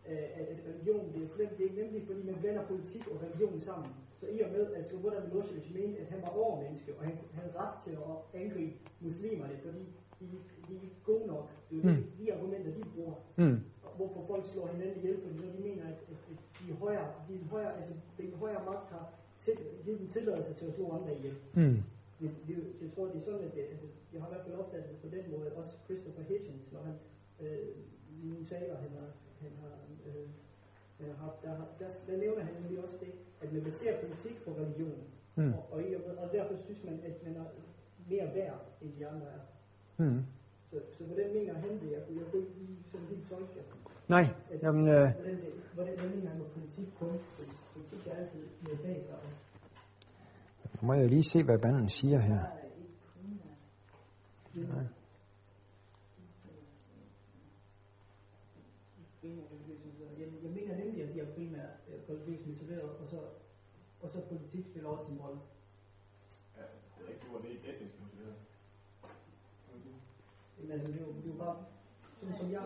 øh, 0.08 0.28
at, 0.38 0.46
at 0.52 0.58
religion 0.68 1.12
det 1.14 1.22
er 1.22 1.26
slemt. 1.26 1.58
Det 1.58 1.66
er 1.66 1.84
nemlig, 1.84 2.06
fordi 2.06 2.22
man 2.22 2.36
blander 2.40 2.66
politik 2.66 3.08
og 3.08 3.22
religion 3.22 3.60
sammen. 3.60 3.90
Så 4.20 4.26
i 4.26 4.40
og 4.40 4.50
med, 4.50 4.72
at 4.72 4.88
Slobodan 4.88 5.22
Milosevic 5.28 5.70
mente, 5.74 6.00
at 6.00 6.06
han 6.06 6.22
var 6.22 6.28
overmenneske, 6.28 6.94
og 6.98 7.04
han 7.04 7.18
havde 7.32 7.52
ret 7.58 7.82
til 7.84 7.90
at 7.90 8.40
angribe 8.42 8.74
muslimerne, 9.00 9.58
fordi 9.64 9.82
de, 10.32 10.36
de 10.68 10.76
er 10.76 10.82
ikke 10.82 11.00
gode 11.04 11.26
nok. 11.26 11.46
Det 11.70 11.76
er 11.84 11.90
Mm. 11.96 12.04
de, 12.18 12.32
argumenter, 12.34 12.70
de 12.78 12.82
bruger. 12.94 13.14
Mm. 13.36 13.58
Hvorfor 13.96 14.24
folk 14.26 14.44
slår 14.46 14.66
hinanden 14.66 14.96
ihjel, 14.98 15.16
fordi 15.22 15.36
når 15.46 15.52
de 15.56 15.62
mener, 15.68 15.82
at, 15.92 15.98
at, 16.12 16.18
at 16.32 16.38
de 16.58 16.72
er 16.72 16.76
højere, 16.84 17.08
de 17.28 17.34
er 17.34 17.44
højere, 17.54 17.76
altså 17.78 17.94
den 18.18 18.32
højere 18.42 18.64
magt 18.70 18.88
har 18.90 19.04
til, 19.38 19.54
givet 19.84 19.98
dem 20.00 20.08
tilladelse 20.08 20.54
til 20.54 20.66
at 20.66 20.74
slå 20.74 20.84
andre 20.96 21.16
ihjel. 21.18 21.34
Mm. 21.54 21.76
Det, 22.20 22.30
det, 22.48 22.56
jeg 22.82 22.90
tror, 22.94 23.04
det 23.06 23.16
er 23.16 23.24
sådan, 23.24 23.40
at 23.48 23.54
det, 23.54 23.60
altså, 23.60 23.86
jeg 24.12 24.20
har 24.22 24.28
i 24.28 24.32
hvert 24.32 24.44
fald 24.46 24.54
opfattet 24.62 24.90
det 24.90 24.98
på 25.04 25.16
den 25.16 25.24
måde, 25.34 25.52
også 25.60 25.72
Christopher 25.84 26.22
Hitchens, 26.30 26.72
når 26.72 26.80
han 26.88 26.94
øh, 27.40 27.68
i 28.22 28.26
nogle 28.30 28.44
taler, 28.44 28.76
han 28.76 28.90
har, 28.98 29.08
han 29.42 29.52
har, 29.62 29.74
øh, 30.06 30.28
han 30.98 31.06
har 31.10 31.16
haft, 31.24 31.42
der, 31.44 31.54
der, 31.78 31.88
der, 32.08 32.16
nævner 32.24 32.42
han 32.42 32.54
nemlig 32.62 32.84
også 32.84 32.96
det, 33.00 33.12
at 33.42 33.52
man 33.52 33.62
baserer 33.62 34.00
politik 34.06 34.36
på 34.44 34.50
religion. 34.60 34.98
Mm. 35.36 35.52
Og, 35.54 35.62
og, 35.72 35.82
og 36.22 36.32
derfor 36.32 36.56
synes 36.56 36.84
man, 36.84 37.00
at 37.04 37.22
man 37.26 37.36
er 37.36 37.44
mere 38.10 38.34
værd, 38.34 38.60
end 38.82 38.92
de 38.98 39.06
andre 39.06 39.26
er. 39.26 39.40
Mm. 40.02 40.20
Så, 40.70 40.76
så 40.98 41.04
hvordan 41.04 41.28
mener 41.34 41.54
han 41.54 41.70
det? 41.80 41.90
Jeg, 41.94 42.00
jeg 42.18 42.24
kunne 42.30 42.40
ikke 42.42 42.54
lige 42.58 42.78
sådan 42.92 43.06
helt 43.06 43.28
tolke 43.30 43.54
det. 43.54 43.64
Nej, 44.08 44.24
At- 44.50 44.62
jamen, 44.62 44.88
øh, 44.88 44.94
Hvordan, 44.94 45.36
det, 45.36 45.52
hvordan, 45.74 45.94
hvordan 45.94 46.10
mener 46.16 46.30
han 46.30 46.38
med 46.38 46.46
politik 46.56 46.88
kun? 46.98 47.12
Politik 47.72 48.06
er 48.06 48.16
altid 48.16 48.42
noget 48.62 48.80
bag 48.80 49.04
sig. 49.08 49.18
nu 50.82 50.86
må 50.86 50.94
jeg 50.94 51.08
lige 51.08 51.24
se, 51.24 51.44
hvad 51.44 51.58
banden 51.58 51.88
siger 51.88 52.18
her. 52.18 52.40
Nej. 54.54 54.84
Jeg, 60.18 60.28
jeg 60.42 60.50
mener 60.50 60.76
nemlig, 60.76 61.02
at 61.02 61.14
de 61.14 61.20
er 61.20 61.34
primært 61.34 61.70
religiøst 62.08 62.46
motiveret, 62.46 62.82
og 62.82 63.08
så, 63.08 63.18
og 64.02 64.10
så 64.10 64.20
politik 64.28 64.64
spiller 64.70 64.88
også 64.88 65.12
en 65.12 65.18
rolle. 65.18 65.40
Ja, 66.56 66.62
det 66.98 67.06
er 67.06 67.12
ikke, 67.14 67.26
hvor 67.30 67.38
det 67.38 67.46
er 67.50 67.54
ikke 67.54 67.68
etnisk 67.74 67.94
motiveret. 68.00 68.34
Men 70.58 70.61
altså, 70.72 70.86
det 70.92 70.96
er 71.00 71.04
jo, 71.06 71.12
det 71.22 71.24
er 71.30 71.32
jo 71.34 71.38
bare, 71.44 71.56
sådan 72.20 72.34
som 72.40 72.46
jeg, 72.52 72.62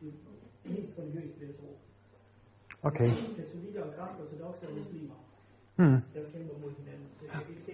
det 0.00 0.08
er 0.08 0.70
mest 0.70 0.92
religiøst, 0.98 1.40
vil 1.40 1.46
jeg 1.48 1.56
tro. 1.60 1.70
Okay. 2.82 3.10
Katolikker 3.36 3.82
og 3.82 3.90
græske 3.96 4.22
ortodoxe 4.22 4.66
og 4.68 4.74
muslimer, 4.78 5.14
Mm. 5.76 5.84
der 6.14 6.20
kæmper 6.32 6.54
mod 6.62 6.72
hinanden. 6.78 7.06
Så 7.18 7.24
jeg 7.24 7.32
kan 7.32 7.50
ikke 7.50 7.62
se 7.64 7.72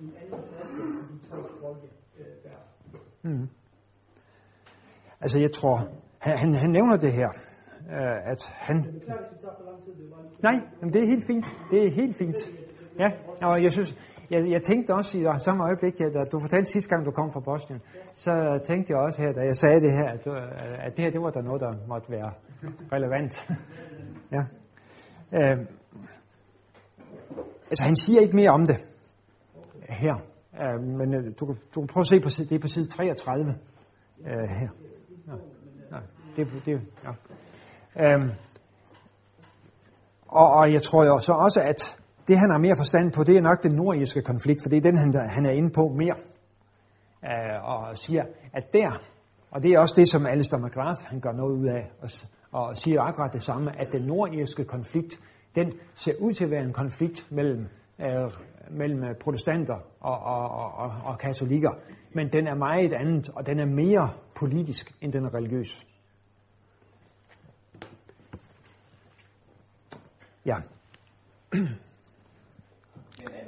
en 0.00 0.12
anden 0.22 0.40
klasse, 0.48 0.82
end 0.82 1.20
de 1.20 1.28
tre 1.28 1.36
folke 1.60 1.88
øh, 2.18 2.26
bærer. 2.44 2.64
Mm. 3.22 3.48
Altså, 5.20 5.38
jeg 5.40 5.52
tror, 5.52 5.76
han, 6.18 6.36
han, 6.38 6.54
han 6.54 6.70
nævner 6.70 6.96
det 6.96 7.12
her, 7.12 7.28
øh, 7.90 8.30
at 8.32 8.42
han... 8.52 8.76
Nej, 10.42 10.54
men 10.80 10.92
det 10.92 11.02
er 11.02 11.06
helt 11.06 11.24
fint. 11.26 11.46
Det 11.70 11.86
er 11.86 11.90
helt 11.90 12.16
fint. 12.16 12.38
Ja, 12.98 13.08
og 13.42 13.62
jeg 13.62 13.72
synes, 13.72 13.94
jeg, 14.30 14.50
jeg 14.50 14.62
tænkte 14.62 14.94
også 14.94 15.18
i 15.18 15.24
samme 15.38 15.64
øjeblik, 15.64 16.00
at 16.00 16.14
da 16.14 16.24
du 16.24 16.40
fortalte 16.40 16.72
sidste 16.72 16.88
gang, 16.90 17.06
du 17.06 17.10
kom 17.10 17.32
fra 17.32 17.40
Bosnien, 17.40 17.80
så 18.16 18.60
tænkte 18.66 18.92
jeg 18.92 19.00
også 19.00 19.22
her, 19.22 19.32
da 19.32 19.40
jeg 19.40 19.56
sagde 19.56 19.80
det 19.80 19.92
her, 19.92 20.08
at, 20.08 20.26
at 20.86 20.96
det 20.96 21.04
her, 21.04 21.10
det 21.10 21.20
var 21.20 21.30
der 21.30 21.42
noget, 21.42 21.60
der 21.60 21.72
måtte 21.88 22.10
være 22.10 22.32
relevant. 22.92 23.48
ja. 24.36 24.42
Øh, 25.32 25.58
altså, 27.70 27.84
han 27.84 27.96
siger 27.96 28.20
ikke 28.20 28.36
mere 28.36 28.50
om 28.50 28.66
det 28.66 28.76
her, 29.88 30.14
øh, 30.62 30.82
men 30.82 31.14
øh, 31.14 31.32
du, 31.40 31.46
kan- 31.46 31.58
du 31.74 31.80
kan 31.80 31.86
prøve 31.86 32.02
at 32.02 32.06
se 32.06 32.20
på 32.20 32.28
det 32.48 32.52
er 32.52 32.58
på 32.58 32.68
side 32.68 32.88
33 32.88 33.54
øh, 34.26 34.32
her. 34.60 34.68
Nej, 35.26 35.38
nej, 35.90 36.00
det, 36.36 36.46
det, 36.66 36.80
ja. 37.04 37.10
øh, 38.16 38.28
og, 40.28 40.50
og 40.52 40.72
jeg 40.72 40.82
tror 40.82 41.04
jo 41.04 41.18
så 41.18 41.32
også, 41.32 41.60
at 41.60 41.98
det 42.28 42.38
han 42.38 42.50
har 42.50 42.58
mere 42.58 42.76
forstand 42.76 43.12
på, 43.12 43.24
det 43.24 43.36
er 43.36 43.40
nok 43.40 43.62
den 43.62 43.72
nordirske 43.72 44.22
konflikt, 44.22 44.62
for 44.62 44.68
det 44.68 44.76
er 44.76 44.80
den, 44.80 44.98
han, 44.98 45.14
han 45.28 45.46
er 45.46 45.50
inde 45.50 45.70
på 45.70 45.88
mere. 45.88 46.16
Øh, 47.24 47.64
og 47.64 47.96
siger, 47.96 48.24
at 48.52 48.72
der, 48.72 49.02
og 49.50 49.62
det 49.62 49.70
er 49.70 49.78
også 49.78 49.94
det, 49.96 50.08
som 50.08 50.26
Alistair 50.26 50.60
McGrath 50.60 51.00
han 51.06 51.20
gør 51.20 51.32
noget 51.32 51.58
ud 51.58 51.66
af, 51.66 51.90
og, 52.00 52.08
og 52.52 52.76
siger 52.76 53.02
akkurat 53.02 53.32
det 53.32 53.42
samme, 53.42 53.80
at 53.80 53.92
den 53.92 54.02
nordirske 54.02 54.64
konflikt, 54.64 55.20
den 55.54 55.72
ser 55.94 56.12
ud 56.20 56.32
til 56.32 56.44
at 56.44 56.50
være 56.50 56.64
en 56.64 56.72
konflikt 56.72 57.26
mellem, 57.30 57.66
øh, 58.00 58.30
mellem 58.70 59.04
øh, 59.04 59.14
protestanter 59.20 59.78
og, 60.00 60.18
og, 60.18 60.48
og, 60.50 60.72
og, 60.74 60.92
og 61.04 61.18
katolikker, 61.18 61.72
men 62.14 62.32
den 62.32 62.46
er 62.46 62.54
meget 62.54 62.92
andet, 62.92 63.28
og 63.28 63.46
den 63.46 63.58
er 63.58 63.66
mere 63.66 64.08
politisk, 64.36 64.92
end 65.00 65.12
den 65.12 65.24
er 65.24 65.34
religiøs. 65.34 65.86
Ja. 70.46 70.56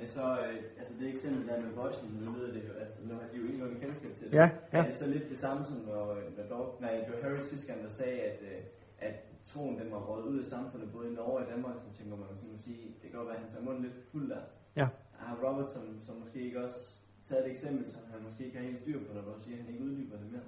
Det 0.06 0.14
så, 0.20 0.26
øh, 0.46 0.56
altså 0.80 0.92
det 1.00 1.06
eksempel 1.14 1.42
der 1.48 1.56
med 1.64 1.72
Bosnien, 1.80 2.14
nu 2.24 2.32
lyder 2.36 2.52
det 2.56 2.62
jo, 2.68 2.72
altså 2.84 2.98
nu 3.08 3.14
har 3.20 3.26
de 3.32 3.36
jo 3.40 3.44
ikke 3.48 3.58
noget 3.62 3.80
kendskab 3.84 4.12
til 4.18 4.26
det. 4.26 4.34
Ja, 4.40 4.48
ja. 4.72 4.78
Er 4.78 4.84
det 4.90 4.94
så 5.02 5.06
lidt 5.14 5.26
det 5.32 5.38
samme 5.44 5.60
som, 5.68 5.76
når, 5.88 6.04
når 6.36 6.44
Dorf, 6.52 6.70
nej, 6.80 6.92
det 7.04 7.10
var 7.14 7.20
Harry 7.24 7.42
sidste 7.42 7.66
gang, 7.70 7.78
der 7.86 7.90
sagde, 8.00 8.18
at, 8.30 8.38
øh, 8.50 8.60
at 9.08 9.14
troen 9.44 9.78
den 9.80 9.88
var 9.94 10.00
rådet 10.08 10.24
ud 10.32 10.38
af 10.38 10.44
samfundet, 10.44 10.92
både 10.92 11.06
i 11.10 11.14
Norge 11.14 11.36
og 11.38 11.42
i 11.46 11.50
Danmark, 11.52 11.76
så 11.84 11.90
tænker 11.98 12.16
man 12.16 12.26
sådan 12.40 12.54
at 12.58 12.60
sige, 12.66 12.82
det 13.00 13.06
kan 13.10 13.16
godt 13.18 13.28
være, 13.28 13.36
at 13.36 13.42
han 13.44 13.50
tager 13.52 13.64
munden 13.64 13.82
lidt 13.82 13.98
fuld 14.12 14.26
der. 14.30 14.42
Ja. 14.80 14.86
Har 15.22 15.34
Robertson 15.44 15.86
så 16.06 16.12
måske 16.22 16.38
ikke 16.46 16.64
også 16.64 16.80
taget 17.28 17.44
et 17.46 17.50
eksempel, 17.54 17.84
som 17.92 18.00
han 18.12 18.20
måske 18.26 18.44
ikke 18.46 18.56
har 18.58 18.64
helt 18.64 18.80
styr 18.84 18.98
på, 19.06 19.10
når 19.14 19.22
du 19.22 19.40
siger, 19.44 19.56
at 19.58 19.62
han 19.64 19.72
ikke 19.72 19.84
uddyber 19.84 20.16
det 20.22 20.28
mere? 20.32 20.46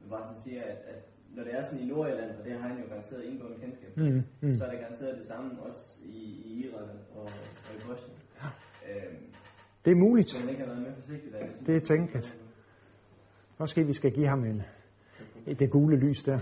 Men 0.00 0.10
bare 0.10 0.24
sådan 0.26 0.42
siger, 0.46 0.62
at, 0.62 0.78
at 0.92 1.00
når 1.36 1.42
det 1.44 1.54
er 1.58 1.62
sådan 1.62 1.82
i 1.84 1.86
Nordjylland, 1.92 2.30
og 2.38 2.44
det 2.44 2.52
har 2.52 2.68
han 2.68 2.78
jo 2.82 2.86
garanteret 2.88 3.22
indgående 3.30 3.58
kendskab 3.64 3.90
til, 3.94 4.02
Mm, 4.12 4.22
mm. 4.48 4.56
så 4.58 4.64
er 4.64 4.70
det 4.70 4.80
garanteret 4.80 5.18
det 5.18 5.26
samme 5.26 5.62
også 5.68 5.84
i, 6.04 6.20
i 6.48 6.50
Irak 6.64 6.88
og, 7.16 7.22
og 7.66 7.72
i 7.76 7.80
Bosnien. 7.88 8.18
Det 9.84 9.90
er 9.90 9.96
muligt. 9.96 10.46
Det 11.66 11.76
er 11.76 11.80
tænkeligt. 11.80 12.36
Måske 13.58 13.84
vi 13.84 13.92
skal 13.92 14.12
give 14.12 14.28
ham 14.28 14.44
en, 14.44 14.62
det 15.58 15.70
gule 15.70 15.96
lys 15.96 16.22
der. 16.22 16.38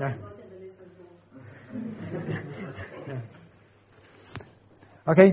Ja. 0.00 0.12
Okay. 5.06 5.32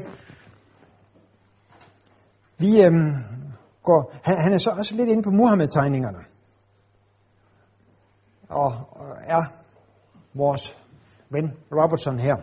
Vi 2.58 2.82
øhm, 2.86 3.14
går, 3.84 4.14
han, 4.24 4.38
han 4.38 4.54
er 4.54 4.58
så 4.58 4.70
også 4.78 4.96
lidt 4.96 5.10
inde 5.10 5.24
på 5.24 5.30
Muhammed-tegningerne. 5.30 6.20
Og, 8.50 8.72
og 8.92 9.18
er 9.24 9.44
vores 10.34 10.78
ven 11.30 11.54
Robertson 11.72 12.20
her. 12.20 12.36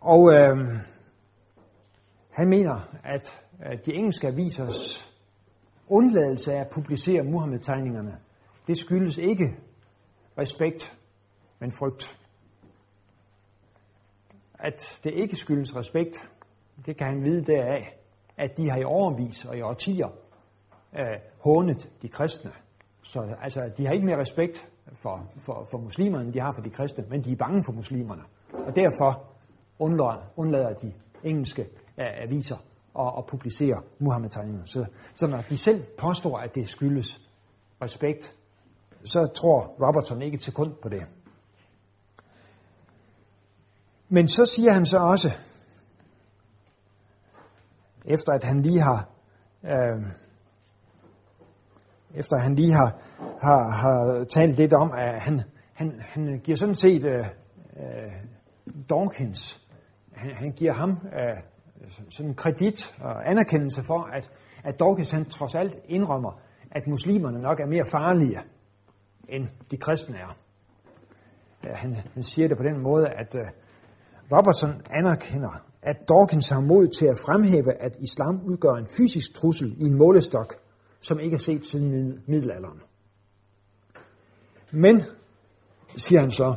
Og 0.00 0.32
øhm, 0.34 0.78
han 2.32 2.48
mener, 2.48 2.80
at, 3.04 3.42
de 3.86 3.94
engelske 3.94 4.28
avisers 4.28 5.12
undladelse 5.88 6.52
af 6.52 6.60
at 6.60 6.68
publicere 6.70 7.22
Muhammed-tegningerne, 7.22 8.18
det 8.66 8.78
skyldes 8.78 9.18
ikke 9.18 9.56
respekt, 10.38 10.98
men 11.58 11.72
frygt. 11.72 12.18
At 14.54 15.00
det 15.04 15.12
ikke 15.14 15.36
skyldes 15.36 15.76
respekt, 15.76 16.30
det 16.86 16.96
kan 16.96 17.06
han 17.06 17.24
vide 17.24 17.44
deraf, 17.44 17.96
at 18.36 18.56
de 18.56 18.70
har 18.70 18.78
i 18.78 18.84
overvis 18.84 19.44
og 19.44 19.56
i 19.56 19.60
årtier 19.60 20.08
øh, 20.98 21.06
hånet 21.38 21.90
de 22.02 22.08
kristne. 22.08 22.50
Så 23.02 23.36
altså, 23.42 23.72
de 23.76 23.86
har 23.86 23.92
ikke 23.92 24.06
mere 24.06 24.20
respekt 24.20 24.70
for, 24.92 25.30
for, 25.36 25.66
for 25.70 25.78
muslimerne, 25.78 26.24
end 26.24 26.32
de 26.32 26.40
har 26.40 26.52
for 26.52 26.62
de 26.62 26.70
kristne, 26.70 27.04
men 27.10 27.24
de 27.24 27.32
er 27.32 27.36
bange 27.36 27.62
for 27.66 27.72
muslimerne. 27.72 28.22
Og 28.52 28.76
derfor 28.76 29.24
undlader, 29.78 30.32
undlader 30.36 30.72
de 30.72 30.92
engelske 31.24 31.66
af 31.96 32.22
aviser 32.26 32.56
og, 32.94 33.12
og 33.12 33.26
publicere 33.26 33.82
Muhammed-tegningerne. 33.98 34.66
Så, 34.66 34.86
så 35.14 35.26
når 35.26 35.42
de 35.50 35.56
selv 35.56 35.84
påstår, 35.98 36.38
at 36.38 36.54
det 36.54 36.68
skyldes 36.68 37.20
respekt, 37.82 38.36
så 39.04 39.26
tror 39.26 39.86
Robertson 39.86 40.22
ikke 40.22 40.34
et 40.34 40.42
sekund 40.42 40.74
på 40.82 40.88
det. 40.88 41.02
Men 44.08 44.28
så 44.28 44.46
siger 44.46 44.72
han 44.72 44.86
så 44.86 44.98
også, 44.98 45.28
efter 48.04 48.32
at 48.32 48.44
han 48.44 48.62
lige 48.62 48.80
har, 48.80 49.08
øh, 49.64 50.06
efter 52.14 52.38
han 52.38 52.54
lige 52.54 52.72
har, 52.72 52.98
har, 53.40 53.70
har 53.70 54.24
talt 54.24 54.56
lidt 54.56 54.72
om, 54.72 54.92
at 54.92 55.22
han, 55.22 55.42
han, 55.74 56.00
han 56.00 56.40
giver 56.44 56.56
sådan 56.56 56.74
set 56.74 57.04
øh, 57.04 57.26
øh, 57.76 58.12
Dawkins, 58.90 59.68
han, 60.12 60.30
han 60.36 60.52
giver 60.52 60.72
ham 60.72 60.90
øh, 60.90 61.51
sådan 61.88 62.30
en 62.30 62.34
kredit 62.34 62.94
og 63.00 63.30
anerkendelse 63.30 63.82
for, 63.86 64.16
at, 64.16 64.30
at 64.64 64.80
Dawkins 64.80 65.10
han 65.10 65.24
trods 65.24 65.54
alt 65.54 65.76
indrømmer, 65.84 66.40
at 66.70 66.86
muslimerne 66.86 67.38
nok 67.38 67.60
er 67.60 67.66
mere 67.66 67.84
farlige, 67.92 68.40
end 69.28 69.48
de 69.70 69.76
kristne 69.76 70.16
er. 70.16 70.36
Ja, 71.64 71.74
han, 71.74 71.94
han 72.14 72.22
siger 72.22 72.48
det 72.48 72.56
på 72.56 72.62
den 72.62 72.82
måde, 72.82 73.08
at 73.08 73.34
øh, 73.34 73.46
Robertson 74.32 74.70
anerkender, 74.90 75.64
at 75.82 76.08
Dawkins 76.08 76.48
har 76.48 76.60
mod 76.60 76.88
til 76.88 77.06
at 77.06 77.18
fremhæve, 77.26 77.82
at 77.82 77.96
islam 78.00 78.40
udgør 78.44 78.74
en 78.74 78.86
fysisk 78.86 79.34
trussel 79.34 79.74
i 79.78 79.84
en 79.84 79.98
målestok, 79.98 80.54
som 81.00 81.20
ikke 81.20 81.34
er 81.34 81.38
set 81.38 81.66
siden 81.66 81.90
mid- 81.90 82.20
middelalderen. 82.26 82.80
Men, 84.70 85.00
siger 85.96 86.20
han 86.20 86.30
så, 86.30 86.54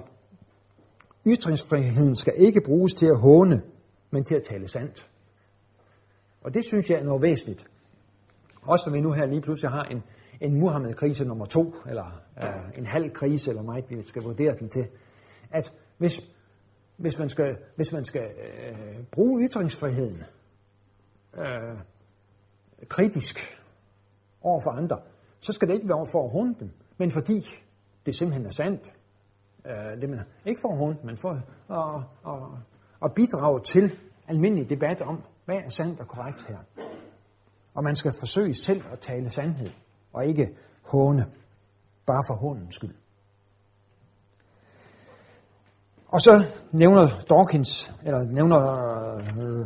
Ytringsfriheden 1.27 2.15
skal 2.15 2.33
ikke 2.37 2.61
bruges 2.65 2.93
til 2.93 3.05
at 3.05 3.19
håne, 3.19 3.61
men 4.11 4.23
til 4.23 4.35
at 4.35 4.43
tale 4.43 4.67
sandt. 4.67 5.09
Og 6.45 6.53
det 6.53 6.65
synes 6.65 6.89
jeg 6.89 6.99
er 6.99 7.03
noget 7.03 7.21
væsentligt. 7.21 7.67
Også 8.61 8.89
når 8.89 8.97
vi 8.97 9.01
nu 9.01 9.11
her 9.11 9.25
lige 9.25 9.41
pludselig 9.41 9.71
har 9.71 9.83
en, 9.83 10.03
en 10.41 10.59
Muhammed-krise 10.59 11.25
nummer 11.25 11.45
to, 11.45 11.73
eller 11.87 12.21
øh, 12.43 12.77
en 12.77 12.85
halv 12.85 13.13
krise, 13.13 13.51
eller 13.51 13.63
meget 13.63 13.85
vi 13.89 14.01
skal 14.01 14.23
vurdere 14.23 14.55
den 14.59 14.69
til. 14.69 14.87
At 15.51 15.73
hvis, 15.97 16.21
hvis 16.97 17.19
man 17.19 17.29
skal, 17.29 17.57
hvis 17.75 17.93
man 17.93 18.05
skal 18.05 18.21
øh, 18.21 19.03
bruge 19.11 19.47
ytringsfriheden 19.47 20.23
øh, 21.37 21.77
kritisk 22.87 23.37
over 24.41 24.59
for 24.63 24.71
andre, 24.71 24.97
så 25.39 25.53
skal 25.53 25.67
det 25.67 25.73
ikke 25.73 25.87
være 25.87 26.05
for 26.11 26.23
at 26.25 26.31
hunde 26.31 26.59
dem, 26.59 26.71
men 26.97 27.11
fordi 27.11 27.39
det 28.05 28.15
simpelthen 28.15 28.45
er 28.45 28.51
sandt. 28.51 28.93
Øh, 29.65 30.01
det 30.01 30.09
man, 30.09 30.19
ikke 30.45 30.61
for 30.61 30.71
at 30.71 30.77
hunde, 30.77 30.99
men 31.03 31.17
for 31.17 31.29
at, 31.29 32.03
at, 32.27 32.59
at 33.03 33.11
bidrage 33.15 33.59
til 33.61 33.91
almindelig 34.27 34.69
debat 34.69 35.01
om, 35.01 35.23
hvad 35.45 35.55
er 35.55 35.69
sandt 35.69 35.99
og 35.99 36.07
korrekt 36.07 36.47
her. 36.47 36.57
Og 37.73 37.83
man 37.83 37.95
skal 37.95 38.13
forsøge 38.19 38.53
selv 38.53 38.83
at 38.91 38.99
tale 38.99 39.29
sandhed, 39.29 39.69
og 40.13 40.25
ikke 40.25 40.57
håne, 40.81 41.25
bare 42.05 42.23
for 42.27 42.35
hundens 42.35 42.75
skyld. 42.75 42.95
Og 46.07 46.21
så 46.21 46.45
nævner 46.71 47.07
Dawkins, 47.29 47.93
eller 48.05 48.23
nævner 48.23 48.59
øh, 49.17 49.65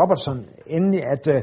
Robertson 0.00 0.46
endelig, 0.66 1.04
at 1.04 1.26
øh, 1.26 1.42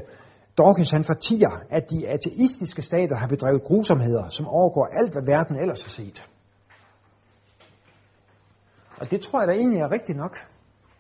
Dawkins 0.58 0.92
han 0.92 1.04
fortiger, 1.04 1.50
at 1.70 1.92
de 1.92 2.10
ateistiske 2.10 2.82
stater 2.82 3.16
har 3.16 3.28
bedrevet 3.28 3.64
grusomheder, 3.64 4.30
som 4.30 4.48
overgår 4.48 4.86
alt, 4.86 5.12
hvad 5.12 5.24
verden 5.24 5.56
ellers 5.56 5.84
har 5.84 5.90
set. 5.90 6.30
Og 9.00 9.12
det 9.12 9.22
tror 9.22 9.40
jeg 9.42 9.48
da 9.48 9.54
egentlig 9.54 9.80
er 9.80 9.92
rigtigt 9.92 10.18
nok. 10.18 10.38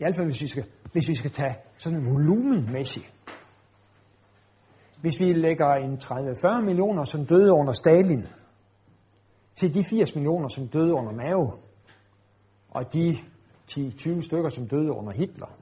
I 0.02 0.04
hvert 0.04 0.16
fald, 0.16 0.28
hvis 0.28 0.42
vi 0.42 0.48
skal, 0.48 0.66
hvis 0.92 1.10
vi 1.10 1.16
skal 1.16 1.32
tage 1.32 1.56
sådan 1.78 2.06
volumenmæssigt. 2.06 3.14
Hvis 5.02 5.20
vi 5.20 5.34
lægger 5.34 5.74
en 5.74 5.94
30-40 5.94 6.66
millioner, 6.66 7.04
som 7.04 7.26
døde 7.26 7.52
under 7.52 7.74
Stalin, 7.74 8.26
til 9.56 9.74
de 9.74 9.84
80 9.84 10.16
millioner, 10.16 10.48
som 10.48 10.68
døde 10.68 10.94
under 10.94 11.12
Mao, 11.12 11.60
og 12.70 12.94
de 12.94 13.10
10-20 13.72 14.22
stykker, 14.22 14.50
som 14.50 14.68
døde 14.68 14.92
under 14.92 15.12
Hitler, 15.12 15.58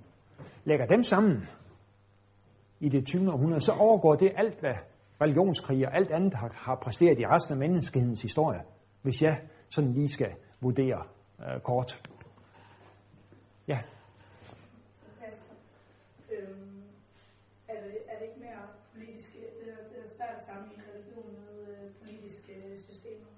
lægger 0.64 0.86
dem 0.86 1.04
sammen 1.04 1.38
i 2.80 2.90
det 2.90 3.06
20. 3.06 3.32
århundrede, 3.32 3.62
så 3.62 3.72
overgår 3.72 4.16
det 4.16 4.32
alt, 4.36 4.60
hvad 4.60 4.76
religionskrig 5.22 5.88
og 5.88 5.96
alt 5.96 6.12
andet 6.12 6.34
har, 6.34 6.52
har 6.54 6.76
præsteret 6.84 7.20
i 7.20 7.26
resten 7.26 7.54
af 7.54 7.60
menneskehedens 7.60 8.22
historie, 8.22 8.62
hvis 9.02 9.22
jeg 9.22 9.42
sådan 9.70 9.94
lige 9.94 10.08
skal 10.08 10.32
vurdere 10.62 11.04
øh, 11.40 11.62
kort. 11.62 12.02
Ja. 13.68 13.80
Øhm, 16.32 16.84
er, 17.68 17.78
det, 17.84 17.98
er 18.12 18.16
det 18.20 18.26
ikke 18.30 18.42
mere 18.48 18.64
politisk, 18.94 19.30
det 19.62 19.68
er, 19.74 19.82
det 19.92 19.98
er 20.06 20.10
svært 20.18 20.36
at 20.40 20.46
sammenligne 20.50 20.84
religion 20.94 21.30
med 21.40 21.54
øh, 21.74 21.84
politiske 22.04 22.54
systemer? 22.88 23.30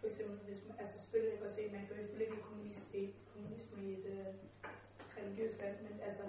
For 0.00 0.06
eksempel, 0.06 0.36
hvis 0.48 0.60
man, 0.66 0.74
altså 0.82 0.94
selvfølgelig 1.02 1.30
kan 1.30 1.36
jeg 1.38 1.44
godt 1.46 1.56
se, 1.58 1.62
at 1.68 1.72
man 1.76 1.84
kan 1.86 1.96
jo 1.96 2.02
ikke 2.04 2.18
lægge 2.22 2.36
kommunisme, 2.48 3.00
kommunisme 3.32 3.76
i 3.86 3.88
et 3.98 4.06
øh, 4.16 4.28
religiøst 5.18 5.56
vers, 5.62 5.76
men 5.86 5.94
altså, 6.08 6.24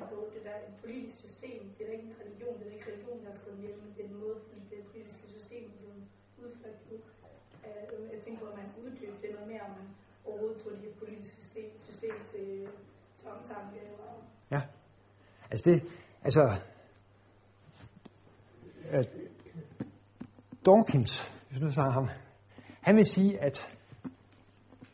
det 0.00 0.08
kommer 0.10 0.30
det 0.36 0.44
der 0.48 0.56
et 0.68 0.74
politisk 0.84 1.16
system, 1.26 1.60
det 1.78 1.82
er 1.88 1.92
ikke 1.96 2.08
en 2.10 2.16
religion, 2.24 2.54
det 2.58 2.66
er 2.68 2.72
ikke 2.76 2.90
religion, 2.92 3.16
der 3.24 3.30
er 3.30 3.36
skrevet 3.40 3.60
med, 3.64 3.72
men 3.82 3.88
det 3.96 4.04
er 4.04 4.08
en 4.08 4.20
måde, 4.24 4.36
fordi 4.44 4.60
det 4.70 4.80
politiske 4.90 5.26
system 5.36 5.62
er 5.64 5.76
blevet 5.80 6.02
udført 6.42 6.78
på. 6.88 6.94
Øh, 7.66 8.12
jeg 8.12 8.20
tænker 8.24 8.40
på, 8.40 8.46
at 8.52 8.56
man 8.60 8.68
uddybte 8.82 9.22
det 9.22 9.30
noget 9.34 9.48
mere, 9.52 9.62
om 9.68 9.70
man 9.78 9.86
overhovedet 10.24 10.62
tog 10.62 10.72
det 10.72 10.92
politiske 11.02 11.36
system, 11.42 11.70
system 11.88 12.14
til, 12.32 12.68
til 13.18 13.26
omtanke. 13.34 13.76
Eller... 13.80 14.10
Ja, 14.50 14.60
altså 15.50 15.64
det, 15.70 15.76
altså, 16.22 16.42
at 18.98 19.08
Dawkins, 20.66 21.12
hvis 21.48 21.60
nu 21.60 21.70
snakker 21.70 21.92
ham, 21.92 22.08
han 22.80 22.96
vil 22.96 23.06
sige, 23.06 23.42
at, 23.42 23.78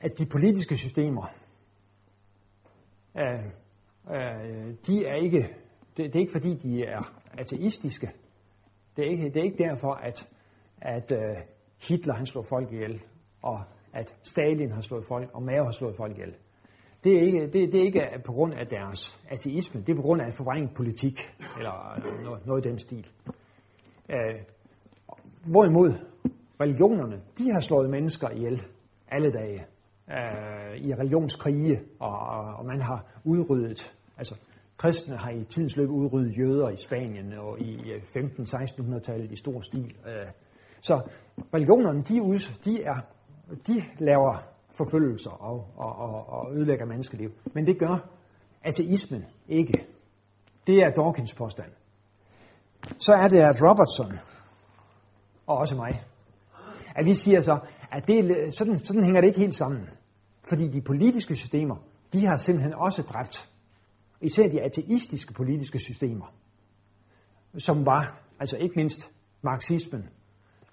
at 0.00 0.18
de 0.18 0.26
politiske 0.26 0.76
systemer, 0.76 1.26
øh, 3.16 3.61
øh, 4.10 4.74
de 4.86 5.06
er 5.06 5.14
ikke, 5.14 5.38
det, 5.96 6.12
det 6.12 6.16
er 6.16 6.20
ikke 6.20 6.32
fordi, 6.32 6.54
de 6.54 6.84
er 6.84 7.12
ateistiske. 7.38 8.10
Det 8.96 9.06
er 9.06 9.10
ikke, 9.10 9.24
det 9.24 9.36
er 9.36 9.42
ikke 9.42 9.64
derfor, 9.64 9.92
at, 9.94 10.30
at 10.80 11.12
uh, 11.12 11.42
Hitler 11.88 12.14
han 12.14 12.26
slår 12.26 12.42
folk 12.42 12.72
ihjel, 12.72 13.02
og 13.42 13.60
at 13.92 14.16
Stalin 14.22 14.72
har 14.72 14.80
slået 14.80 15.04
folk, 15.08 15.30
og 15.34 15.42
Mao 15.42 15.64
har 15.64 15.70
slået 15.70 15.96
folk 15.96 16.12
ihjel. 16.12 16.34
Det 17.04 17.16
er, 17.16 17.20
ikke, 17.20 17.40
det, 17.40 17.72
det 17.72 17.74
er 17.74 17.84
ikke 17.84 18.22
på 18.24 18.32
grund 18.32 18.54
af 18.54 18.66
deres 18.66 19.20
ateisme, 19.30 19.80
det 19.80 19.92
er 19.92 19.96
på 19.96 20.02
grund 20.02 20.22
af 20.22 20.34
forvrænget 20.36 20.70
politik, 20.76 21.18
eller 21.58 22.00
noget, 22.24 22.46
noget 22.46 22.66
i 22.66 22.68
den 22.68 22.78
stil. 22.78 23.06
Øh, 24.10 24.40
hvorimod 25.50 25.92
religionerne, 26.60 27.20
de 27.38 27.52
har 27.52 27.60
slået 27.60 27.90
mennesker 27.90 28.30
ihjel 28.30 28.62
alle 29.08 29.32
dage 29.32 29.66
øh, 30.12 30.76
i 30.76 30.94
religionskrige, 30.94 31.80
og, 32.00 32.18
og 32.58 32.66
man 32.66 32.82
har 32.82 33.04
udryddet, 33.24 33.94
altså 34.18 34.34
kristne 34.76 35.16
har 35.16 35.30
i 35.30 35.44
tidens 35.44 35.76
løb 35.76 35.90
udryddet 35.90 36.38
jøder 36.38 36.68
i 36.68 36.76
Spanien 36.76 37.32
og 37.32 37.60
i 37.60 37.92
øh, 37.92 38.00
15-1600-tallet 38.00 39.32
i 39.32 39.36
stor 39.36 39.60
stil. 39.60 39.94
Øh, 40.06 40.26
så 40.80 41.00
religionerne, 41.54 42.02
de, 42.02 42.38
de 42.64 42.82
er 42.82 43.00
de 43.66 43.84
laver 43.98 44.42
forfølgelser 44.76 45.30
og, 45.30 45.66
og, 45.76 45.96
og, 45.96 46.28
og 46.28 46.54
ødelægger 46.54 46.86
menneskeliv. 46.86 47.30
Men 47.54 47.66
det 47.66 47.78
gør 47.78 48.08
ateismen 48.64 49.24
ikke. 49.48 49.86
Det 50.66 50.76
er 50.76 50.90
Dawkins 50.90 51.34
påstand. 51.34 51.72
Så 52.98 53.12
er 53.12 53.28
det, 53.28 53.38
at 53.38 53.62
Robertson, 53.62 54.18
og 55.46 55.56
også 55.56 55.76
mig, 55.76 56.04
at 56.96 57.04
vi 57.04 57.14
siger 57.14 57.40
så, 57.40 57.58
at 57.92 58.06
det, 58.06 58.54
sådan, 58.54 58.78
sådan 58.78 59.04
hænger 59.04 59.20
det 59.20 59.28
ikke 59.28 59.40
helt 59.40 59.54
sammen. 59.54 59.88
Fordi 60.48 60.68
de 60.68 60.80
politiske 60.80 61.36
systemer, 61.36 61.76
de 62.12 62.26
har 62.26 62.36
simpelthen 62.36 62.74
også 62.74 63.02
dræbt. 63.02 63.50
Især 64.20 64.48
de 64.48 64.62
ateistiske 64.62 65.32
politiske 65.32 65.78
systemer, 65.78 66.34
som 67.58 67.86
var, 67.86 68.22
altså 68.40 68.56
ikke 68.56 68.74
mindst 68.76 69.12
marxismen, 69.42 70.08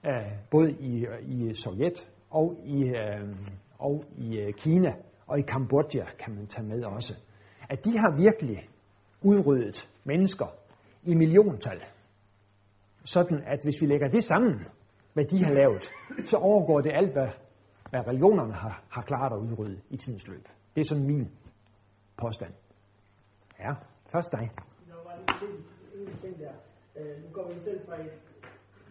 øh, 0.05 0.31
både 0.51 0.71
i, 0.71 1.05
i 1.21 1.53
Sovjet 1.53 2.07
og 2.29 2.61
i, 2.65 2.83
øh, 2.83 3.35
og 3.79 4.05
i 4.17 4.37
øh, 4.37 4.53
Kina 4.53 4.93
og 5.27 5.39
i 5.39 5.41
Kambodja 5.41 6.05
kan 6.19 6.35
man 6.35 6.47
tage 6.47 6.67
med 6.67 6.83
også, 6.83 7.13
at 7.69 7.85
de 7.85 7.97
har 7.97 8.17
virkelig 8.17 8.69
udryddet 9.21 9.89
mennesker 10.03 10.45
i 11.03 11.13
milliontal. 11.15 11.83
Sådan 13.03 13.43
at 13.47 13.59
hvis 13.63 13.81
vi 13.81 13.85
lægger 13.85 14.07
det 14.07 14.23
sammen, 14.23 14.65
hvad 15.13 15.25
de 15.25 15.43
har 15.43 15.53
lavet, 15.53 15.83
så 16.25 16.37
overgår 16.37 16.81
det 16.81 16.91
alt, 16.95 17.11
hvad, 17.13 17.27
hvad 17.89 18.07
religionerne 18.07 18.53
har, 18.53 18.83
har 18.89 19.01
klaret 19.01 19.33
at 19.33 19.39
udrydde 19.39 19.81
i 19.89 19.97
tidens 19.97 20.27
løb. 20.27 20.45
Det 20.75 20.81
er 20.81 20.85
sådan 20.85 21.07
min 21.07 21.31
påstand. 22.17 22.53
Ja, 23.59 23.73
først 24.11 24.31
dig. 24.31 24.51
Nå, 24.87 24.95
var 25.05 25.13
en 25.95 26.17
ting 26.17 26.39
der. 26.39 26.53
Øh, 26.95 27.23
nu 27.23 27.29
går 27.33 27.47
vi 27.53 27.59
selv 27.59 27.85
fra 27.85 28.01
et 28.01 28.11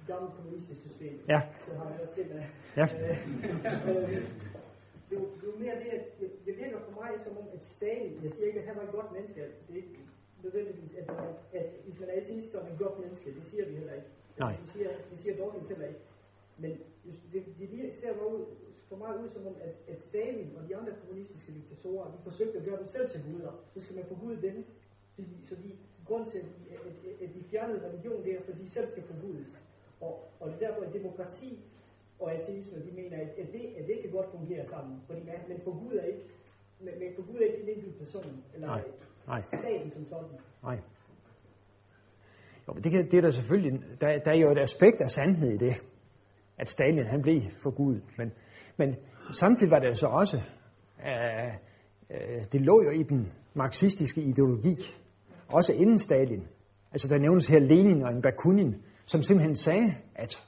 gammelt 0.07 0.35
kommunistisk 0.37 0.81
system. 0.81 1.15
Ja. 1.29 1.41
Så 1.61 1.71
har 1.79 1.91
jeg 1.91 2.01
også 2.01 2.15
det 2.17 2.27
med. 2.35 2.43
Ja. 2.77 2.83
Øh, 2.83 3.19
det, 5.11 5.19
det 5.41 5.49
er 5.55 5.59
mere 5.65 5.77
det, 5.85 5.91
at 5.99 6.21
det, 6.21 6.29
det 6.47 6.55
virker 6.57 6.79
for 6.87 6.93
mig 7.03 7.11
som 7.25 7.37
om, 7.39 7.45
at 7.55 7.65
Stalin, 7.65 8.23
jeg 8.23 8.31
siger 8.31 8.47
ikke, 8.47 8.61
at 8.61 8.67
han 8.67 8.77
var 8.77 8.83
et 8.83 8.93
godt 8.99 9.13
menneske, 9.13 9.41
det 9.41 9.73
er 9.73 9.77
ikke 9.77 9.99
nødvendigvis, 10.43 10.95
at, 10.95 11.11
at, 11.11 11.61
at 11.61 11.67
hvis 11.85 12.01
man 12.01 12.09
er 12.09 12.21
ateist, 12.21 12.53
så 12.53 12.59
er 12.59 12.63
man 12.63 12.73
et 12.73 12.79
godt 12.79 13.01
menneske, 13.01 13.35
det 13.35 13.45
siger 13.45 13.65
vi 13.69 13.75
heller 13.75 13.93
ikke. 13.93 14.07
Nej. 14.39 14.57
Det 14.61 14.69
siger, 14.69 14.91
det 15.11 15.19
siger 15.19 15.37
Dawkins 15.37 15.69
heller 15.69 15.87
ikke. 15.87 16.01
Men 16.59 16.71
det, 17.33 17.45
det 17.59 17.73
virker, 17.73 17.95
ser 17.95 18.13
ud, 18.13 18.47
for 18.89 18.97
mig 18.97 19.21
ud 19.23 19.29
som 19.29 19.47
om, 19.47 19.57
at, 19.61 19.75
at 19.93 20.03
Stalin 20.03 20.57
og 20.57 20.69
de 20.69 20.77
andre 20.77 20.93
kommunistiske 21.01 21.53
diktatorer, 21.53 22.11
de 22.11 22.19
forsøgte 22.23 22.59
at 22.59 22.65
gøre 22.65 22.79
dem 22.79 22.87
selv 22.87 23.09
til 23.09 23.21
guder. 23.33 23.53
Så 23.75 23.81
skal 23.81 23.97
man 23.97 24.05
forgude 24.05 24.43
dem, 24.43 24.65
fordi, 25.15 25.37
så 25.49 25.55
de, 25.55 25.77
grund 26.05 26.27
til, 26.27 26.39
at, 26.39 26.81
at, 26.87 27.29
at 27.29 27.35
de 27.35 27.43
fjernede 27.51 27.89
religion, 27.89 28.25
det 28.25 28.33
er, 28.37 28.43
fordi 28.43 28.63
de 28.63 28.71
selv 28.71 28.89
skal 28.89 29.03
forgudes. 29.03 29.47
Og, 30.01 30.31
og 30.41 30.51
det 30.51 30.55
er 30.55 30.69
derfor, 30.69 30.83
at 30.87 30.93
demokrati 30.93 31.65
og 32.21 32.33
ateisme, 32.33 32.79
de 32.87 32.93
mener, 32.93 33.17
at, 33.17 33.29
at, 33.29 33.53
det, 33.53 33.65
at 33.79 33.87
det 33.87 33.97
kan 34.03 34.11
godt 34.11 34.31
fungere 34.31 34.67
sammen. 34.67 35.01
Fordi 35.07 35.21
man, 35.21 35.35
man 35.49 35.61
forguder 35.65 36.03
ikke, 36.03 36.23
man, 36.81 36.95
man 36.99 37.13
forguder 37.17 37.45
ikke 37.45 37.63
en 37.63 37.69
enkelt 37.69 37.99
person, 37.99 38.45
eller 38.55 38.67
Nej. 38.67 38.85
Nej. 39.27 39.41
staten 39.41 39.91
som 39.91 40.07
sådan. 40.07 40.39
Nej. 40.63 40.79
Jo, 42.69 42.73
men 42.73 42.85
det, 42.85 42.93
kan, 42.93 43.11
det 43.11 43.17
er 43.19 43.21
der 43.21 43.31
selvfølgelig, 43.31 43.73
der, 44.01 44.19
der 44.19 44.31
er 44.31 44.37
jo 44.37 44.53
et 44.53 44.59
aspekt 44.59 45.01
af 45.01 45.11
sandhed 45.11 45.51
i 45.51 45.57
det, 45.57 45.75
at 46.59 46.69
Stalin 46.69 47.07
han 47.07 47.23
blev 47.23 47.43
for 47.63 47.71
Gud. 47.71 48.01
Men, 48.19 48.33
men 48.79 48.97
samtidig 49.31 49.71
var 49.71 49.79
det 49.79 49.99
så 49.99 50.07
også, 50.07 50.37
øh, 51.07 51.53
øh, 52.11 52.45
det 52.53 52.61
lå 52.61 52.83
jo 52.83 52.91
i 52.91 53.03
den 53.03 53.33
marxistiske 53.55 54.23
ideologi, 54.23 54.77
også 55.49 55.73
inden 55.73 55.99
Stalin. 55.99 56.47
Altså 56.93 57.09
der 57.09 57.19
nævnes 57.19 57.49
her 57.49 57.59
Lenin 57.59 58.03
og 58.03 58.13
en 58.13 58.23
Bakunin, 58.23 58.75
som 59.07 59.23
simpelthen 59.23 59.57
sagde, 59.57 59.95
at 60.15 60.45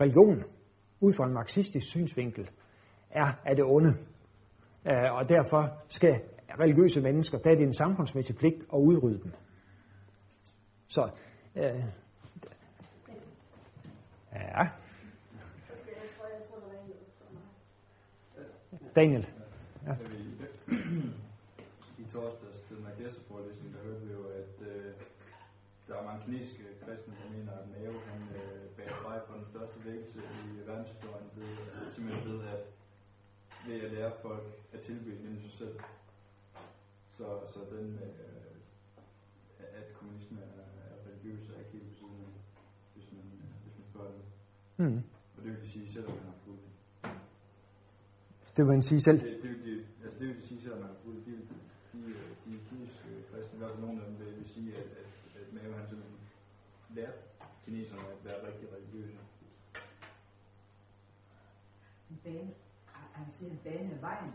religion, 0.00 0.44
ud 1.00 1.12
fra 1.12 1.26
en 1.26 1.34
marxistisk 1.34 1.86
synsvinkel, 1.86 2.50
er 3.10 3.32
af 3.44 3.56
det 3.56 3.64
onde. 3.64 3.94
Øh, 4.86 5.12
og 5.12 5.28
derfor 5.28 5.82
skal 5.88 6.20
religiøse 6.60 7.00
mennesker, 7.00 7.38
der 7.38 7.50
er 7.50 7.54
det 7.54 7.66
en 7.66 7.72
samfundsmæssig 7.72 8.36
pligt 8.36 8.62
at 8.74 8.78
udrydde 8.78 9.22
dem. 9.22 9.32
Så, 10.88 11.10
øh, 11.56 11.84
ja. 14.32 14.87
Daniel. 18.98 19.26
Ja. 19.86 19.94
I 22.02 22.04
torsdags 22.12 22.58
til 22.66 22.76
den 22.76 22.84
her 22.86 22.94
gæsteforelæsning, 23.00 23.68
der 23.74 23.80
hørte 23.86 24.00
vi 24.06 24.12
jo, 24.12 24.22
at 24.42 24.54
øh, 24.70 24.92
der 25.86 25.94
er 25.98 26.04
mange 26.08 26.20
kinesiske 26.24 26.64
kristne, 26.84 27.14
der 27.20 27.28
mener, 27.36 27.52
at 27.60 27.66
Mao 27.72 27.94
han 28.10 28.22
øh, 28.40 28.62
bærer 28.76 29.02
vej 29.08 29.18
for 29.26 29.34
den 29.34 29.46
største 29.52 29.78
vækkelse 29.84 30.18
i 30.18 30.66
verdenshistorien 30.68 31.28
ved, 31.36 31.52
simpelthen 31.94 32.24
ved 32.30 32.40
at, 32.54 32.62
ved 33.66 33.80
at 33.86 33.90
lære 33.92 34.12
folk 34.22 34.46
at 34.72 34.80
tilbyde 34.80 35.20
inden 35.24 35.40
sig 35.46 35.52
selv. 35.60 35.76
Så, 37.16 37.26
så 37.52 37.60
den, 37.74 37.86
øh, 38.06 38.54
at 39.80 39.86
kommunisme 39.98 40.38
er, 40.40 40.64
er 40.88 40.94
religiøs, 41.06 41.48
er 41.48 41.58
ikke 41.58 41.72
helt 41.72 41.88
på 41.90 41.94
siden 42.00 42.18
af, 42.26 42.32
hvis 42.94 43.08
man, 43.12 43.26
øh, 43.42 43.54
hvis 43.64 43.74
man 43.78 43.86
spørger 43.90 44.12
det. 44.16 44.24
Mm. 44.76 45.02
Og 45.36 45.38
det 45.44 45.50
vil 45.56 45.70
sige, 45.70 45.92
selvom 45.92 46.18
det. 48.58 48.66
Det 48.66 48.66
vil 48.66 48.72
man 48.74 48.82
sige 48.82 49.00
selv. 49.08 49.18
Det, 49.20 49.42
det, 49.42 49.50
vil 49.50 49.60
de, 49.68 49.74
altså 50.04 50.18
det 50.20 50.26
vil 50.28 50.36
de 50.36 50.42
sige, 50.48 50.70
man 50.70 50.82
har 50.82 50.96
fulgt 51.04 51.26
det. 51.26 51.34
De, 51.92 51.98
de, 52.06 52.14
de 52.44 52.58
kinesiske 52.68 53.08
kristne, 53.30 53.54
i 53.56 53.58
hvert 53.60 53.70
fald 53.74 53.82
nogle 53.86 54.00
af 54.02 54.06
dem, 54.08 54.14
vil, 54.20 54.36
vil 54.38 54.48
sige, 54.48 54.70
at, 54.80 54.88
at, 55.00 55.08
at 55.40 55.46
Mao 55.54 55.72
han 55.78 55.86
simpelthen 55.88 56.18
lærte 56.96 57.18
kineserne 57.64 58.02
at 58.14 58.20
være 58.26 58.38
rigtig 58.48 58.66
religiøse. 58.76 59.18
Bane, 62.24 62.50
han 63.12 63.26
siger 63.32 63.50
en 63.50 63.60
bane 63.64 63.98
vejen 64.00 64.32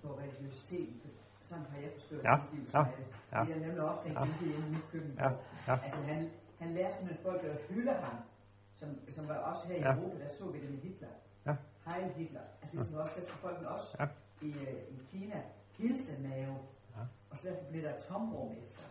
for 0.00 0.18
religiøsiteten. 0.22 1.10
Sådan 1.44 1.64
har 1.70 1.78
jeg 1.78 1.90
forstået 1.92 2.22
Ja, 2.24 2.30
ja, 2.30 2.84
det. 2.98 3.06
ja. 3.32 3.44
Det 3.46 3.56
er 3.56 3.60
nemlig 3.66 3.80
ofte 3.82 4.08
en 4.08 4.14
Ja. 4.14 4.20
ja. 4.20 4.26
inde 4.56 4.66
i 4.68 4.70
mit 4.70 4.86
køkken. 4.92 5.14
Ja, 5.18 5.30
ja. 5.68 5.78
Altså 5.84 6.00
han, 6.00 6.30
han 6.58 6.74
lærer 6.74 6.90
simpelthen 6.90 7.22
folk 7.24 7.44
at 7.44 7.56
hylde 7.70 7.92
ham. 7.92 8.16
Som, 8.76 8.88
som 9.10 9.28
var 9.28 9.34
også 9.34 9.66
her 9.68 9.74
i 9.76 9.80
Ja. 9.80 9.94
Europa, 9.94 10.18
der 10.18 10.28
så 10.28 10.50
vi 10.50 10.58
det 10.60 10.70
med 10.70 10.78
Hitler. 10.78 11.08
Ja. 11.46 11.52
Heil 11.86 12.12
Hitler. 12.16 12.40
Altså 12.62 12.76
ligesom 12.76 12.98
også, 12.98 13.12
der 13.16 13.22
skulle 13.22 13.40
folkene 13.40 13.68
også 13.68 13.96
Ja. 14.00 14.06
i, 14.46 14.50
øh, 14.50 14.74
i 14.90 15.00
Kina 15.10 15.36
hilse 15.78 16.12
Mao. 16.22 16.54
Ja. 16.96 17.02
Og 17.30 17.38
så 17.38 17.48
derfor 17.48 17.64
blev 17.70 17.82
der 17.82 17.88
et 17.90 18.04
tomrum 18.08 18.48
efter 18.50 18.82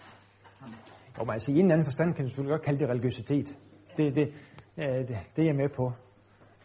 ham. 0.59 0.73
Og 1.19 1.25
man, 1.27 1.33
altså, 1.33 1.51
i 1.51 1.55
en 1.55 1.61
eller 1.61 1.73
anden 1.73 1.85
forstand 1.85 2.13
kan 2.13 2.23
du 2.25 2.29
selvfølgelig 2.29 2.53
godt 2.57 2.65
kalde 2.65 2.79
det 2.79 2.89
religiøsitet. 2.89 3.57
Det, 3.97 4.15
det, 4.15 4.33
øh, 4.77 5.07
det, 5.07 5.17
det 5.35 5.41
er 5.41 5.45
jeg 5.45 5.55
med 5.55 5.69
på. 5.69 5.91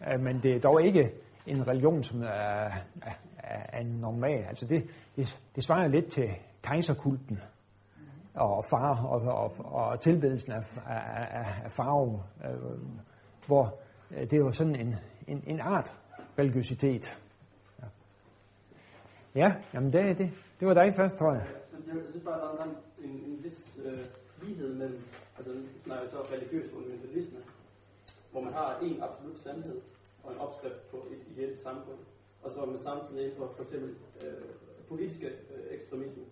Øh, 0.09 0.21
Men 0.21 0.43
det 0.43 0.57
er 0.57 0.61
dog 0.61 0.83
ikke 0.83 1.13
en 1.47 1.69
religion, 1.69 2.03
som 2.03 2.23
er, 2.23 2.27
er, 2.27 3.15
er, 3.73 3.83
normal. 3.85 4.45
Altså 4.49 4.67
det, 4.67 4.85
det, 5.17 5.41
det 5.57 5.65
svarer 5.65 5.89
lidt 5.89 6.13
til 6.13 6.29
kejserkulten 6.63 7.39
og 8.35 8.65
far 8.71 9.05
og, 9.07 9.21
og, 9.21 9.53
og 9.73 10.01
tilbedelsen 10.01 10.53
af, 10.53 10.63
af, 10.87 11.39
af, 11.41 11.65
af 11.65 11.73
farve, 11.73 12.23
øh, 12.45 12.79
hvor 13.47 13.79
øh, 14.11 14.31
det 14.31 14.45
var 14.45 14.51
sådan 14.51 14.77
en, 14.77 14.95
en, 15.28 15.43
en 15.47 15.61
art 15.61 15.89
religiøsitet. 16.39 17.05
Ja, 17.82 17.86
ja 19.35 19.55
jamen 19.74 19.93
det, 19.93 20.19
det, 20.19 20.31
det 20.61 20.69
var 20.69 20.74
dig 20.74 20.94
først, 20.97 21.16
tror 21.19 21.32
jeg. 21.35 21.47
Jeg 21.86 22.05
synes 22.11 22.24
bare, 22.24 22.40
der 22.40 22.61
er 22.61 22.65
en, 22.65 22.77
en, 23.11 23.11
en 23.31 23.44
vis 23.44 23.78
øh, 23.85 23.98
lighed 24.43 24.74
mellem, 24.74 25.01
altså 25.36 25.53
nu 25.53 25.61
snakker 25.85 26.03
jeg 26.05 26.11
så 26.11 26.20
religiøs 26.35 26.70
fundamentalisme, 26.73 27.39
hvor 28.31 28.40
man 28.40 28.53
har 28.53 28.78
en 28.82 29.03
absolut 29.03 29.39
sandhed 29.39 29.81
og 30.24 30.32
en 30.32 30.39
opskrift 30.39 30.90
på 30.90 30.97
et 30.97 31.23
ideelt 31.36 31.59
samfund, 31.61 31.98
og 32.43 32.51
så 32.53 32.61
er 32.62 32.66
man 32.66 32.78
samtidig 32.78 33.32
for 33.36 33.53
for 33.57 33.62
eksempel 33.62 33.90
øh, 34.24 34.32
politiske 34.89 35.27
øh, 35.27 35.65
ekstremisme, 35.70 36.23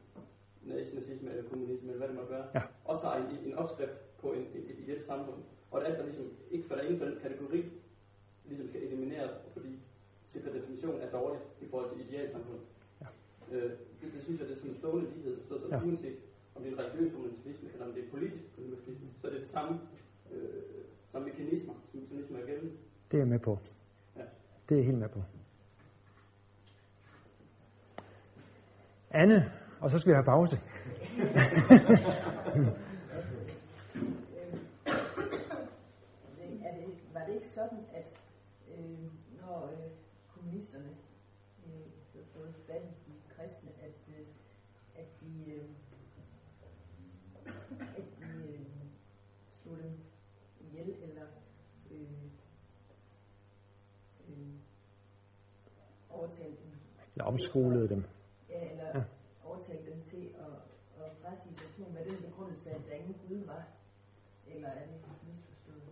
nazisme 0.62 1.30
eller 1.30 1.48
kommunisme, 1.50 1.88
eller 1.92 1.98
hvad 1.98 2.08
det 2.08 2.16
måtte 2.16 2.32
være, 2.32 2.46
Ja. 2.54 2.60
også 2.84 3.06
har 3.06 3.16
en, 3.16 3.38
en 3.48 3.54
opskrift 3.54 4.16
på 4.20 4.32
en, 4.32 4.40
et, 4.54 4.64
et 4.70 4.78
ideelt 4.78 5.04
samfund, 5.06 5.36
og 5.70 5.80
at 5.80 5.86
alt, 5.86 5.98
der 5.98 6.04
ligesom 6.04 6.24
ikke 6.50 6.68
falder 6.68 6.84
inden 6.84 6.98
for 6.98 7.06
den 7.06 7.18
kategori, 7.22 7.64
ligesom 8.44 8.68
skal 8.68 8.82
elimineres, 8.82 9.30
fordi 9.52 9.78
det 10.32 10.42
per 10.42 10.52
definition 10.52 11.00
er 11.00 11.10
dårligt 11.10 11.44
i 11.60 11.63
forhold 11.74 11.90
til 11.96 12.00
idealsamfund. 12.08 12.60
Ja. 13.02 13.06
Øh, 13.52 13.70
det, 14.00 14.06
det, 14.14 14.22
synes 14.22 14.40
jeg, 14.40 14.48
det 14.48 14.54
er 14.54 14.58
sådan 14.58 14.70
en 14.70 14.76
stående 14.76 15.10
lighed, 15.14 15.36
så, 15.48 15.54
så 15.60 15.66
Ja. 15.70 15.76
ja. 15.76 15.84
uanset 15.86 16.16
om 16.54 16.62
det 16.62 16.72
er 16.72 16.76
religiøs 16.82 17.12
fundamentalisme, 17.12 17.68
eller 17.72 17.86
om 17.86 17.92
det 17.92 18.04
er 18.04 18.10
politisk 18.10 18.44
fundamentalisme, 18.54 19.08
så 19.20 19.26
er 19.26 19.32
det 19.32 19.40
det 19.40 19.48
samme, 19.48 19.80
øh, 20.32 20.62
samme 21.12 21.28
mekanismer, 21.28 21.74
som, 21.90 22.06
som 22.08 22.16
ligesom 22.16 22.36
er 22.36 22.46
gældende. 22.46 22.72
Det 23.10 23.14
er 23.16 23.22
jeg 23.24 23.28
med 23.28 23.38
på. 23.38 23.58
Ja. 24.16 24.22
Det 24.68 24.74
er 24.74 24.78
jeg 24.78 24.86
helt 24.86 24.98
med 24.98 25.08
på. 25.08 25.22
Anne, 29.10 29.52
og 29.80 29.90
så 29.90 29.98
skal 29.98 30.10
vi 30.10 30.14
have 30.14 30.24
pause. 30.24 30.56
Men 36.38 36.62
er 36.66 36.74
det, 36.80 36.88
var 37.14 37.24
det 37.26 37.34
ikke 37.34 37.48
sådan, 37.48 37.78
at 37.94 38.20
øh, 38.78 38.98
når 39.40 39.70
øh, 39.72 39.90
kommunisterne 40.34 40.90
øh, 41.66 41.86
havde 42.12 42.26
fået 42.34 42.54
fat 42.66 42.82
i 42.82 42.94
de 43.06 43.14
kristne, 43.36 43.70
at, 43.82 43.98
øh, 44.08 44.26
at 44.94 45.06
de, 45.20 45.52
øh, 45.52 45.68
at 47.80 48.04
de 48.18 48.24
øh, 48.48 48.60
slog 49.62 49.78
dem 49.78 49.98
ihjel, 50.60 50.94
eller 51.02 51.26
øh, 51.90 52.00
øh, 54.28 54.54
Eller 57.14 57.24
omskolede 57.24 57.88
dem. 57.88 58.04
ja, 58.50 58.70
eller 58.70 58.84
Ja. 58.94 59.02
overtalte 59.44 59.90
dem 59.90 60.00
til 60.10 60.24
at, 60.44 60.52
at 61.04 61.10
frasige 61.22 61.54
sig 61.58 61.68
tro 61.76 61.84
med 61.92 62.02
den 62.10 62.16
begrundelse, 62.30 62.70
at 62.70 62.80
der 62.88 62.94
ingen 62.94 63.16
Gud 63.28 63.46
var, 63.46 63.62
eller 64.54 64.68
er 64.68 64.72
det 64.74 64.96
misforstået? 65.26 65.82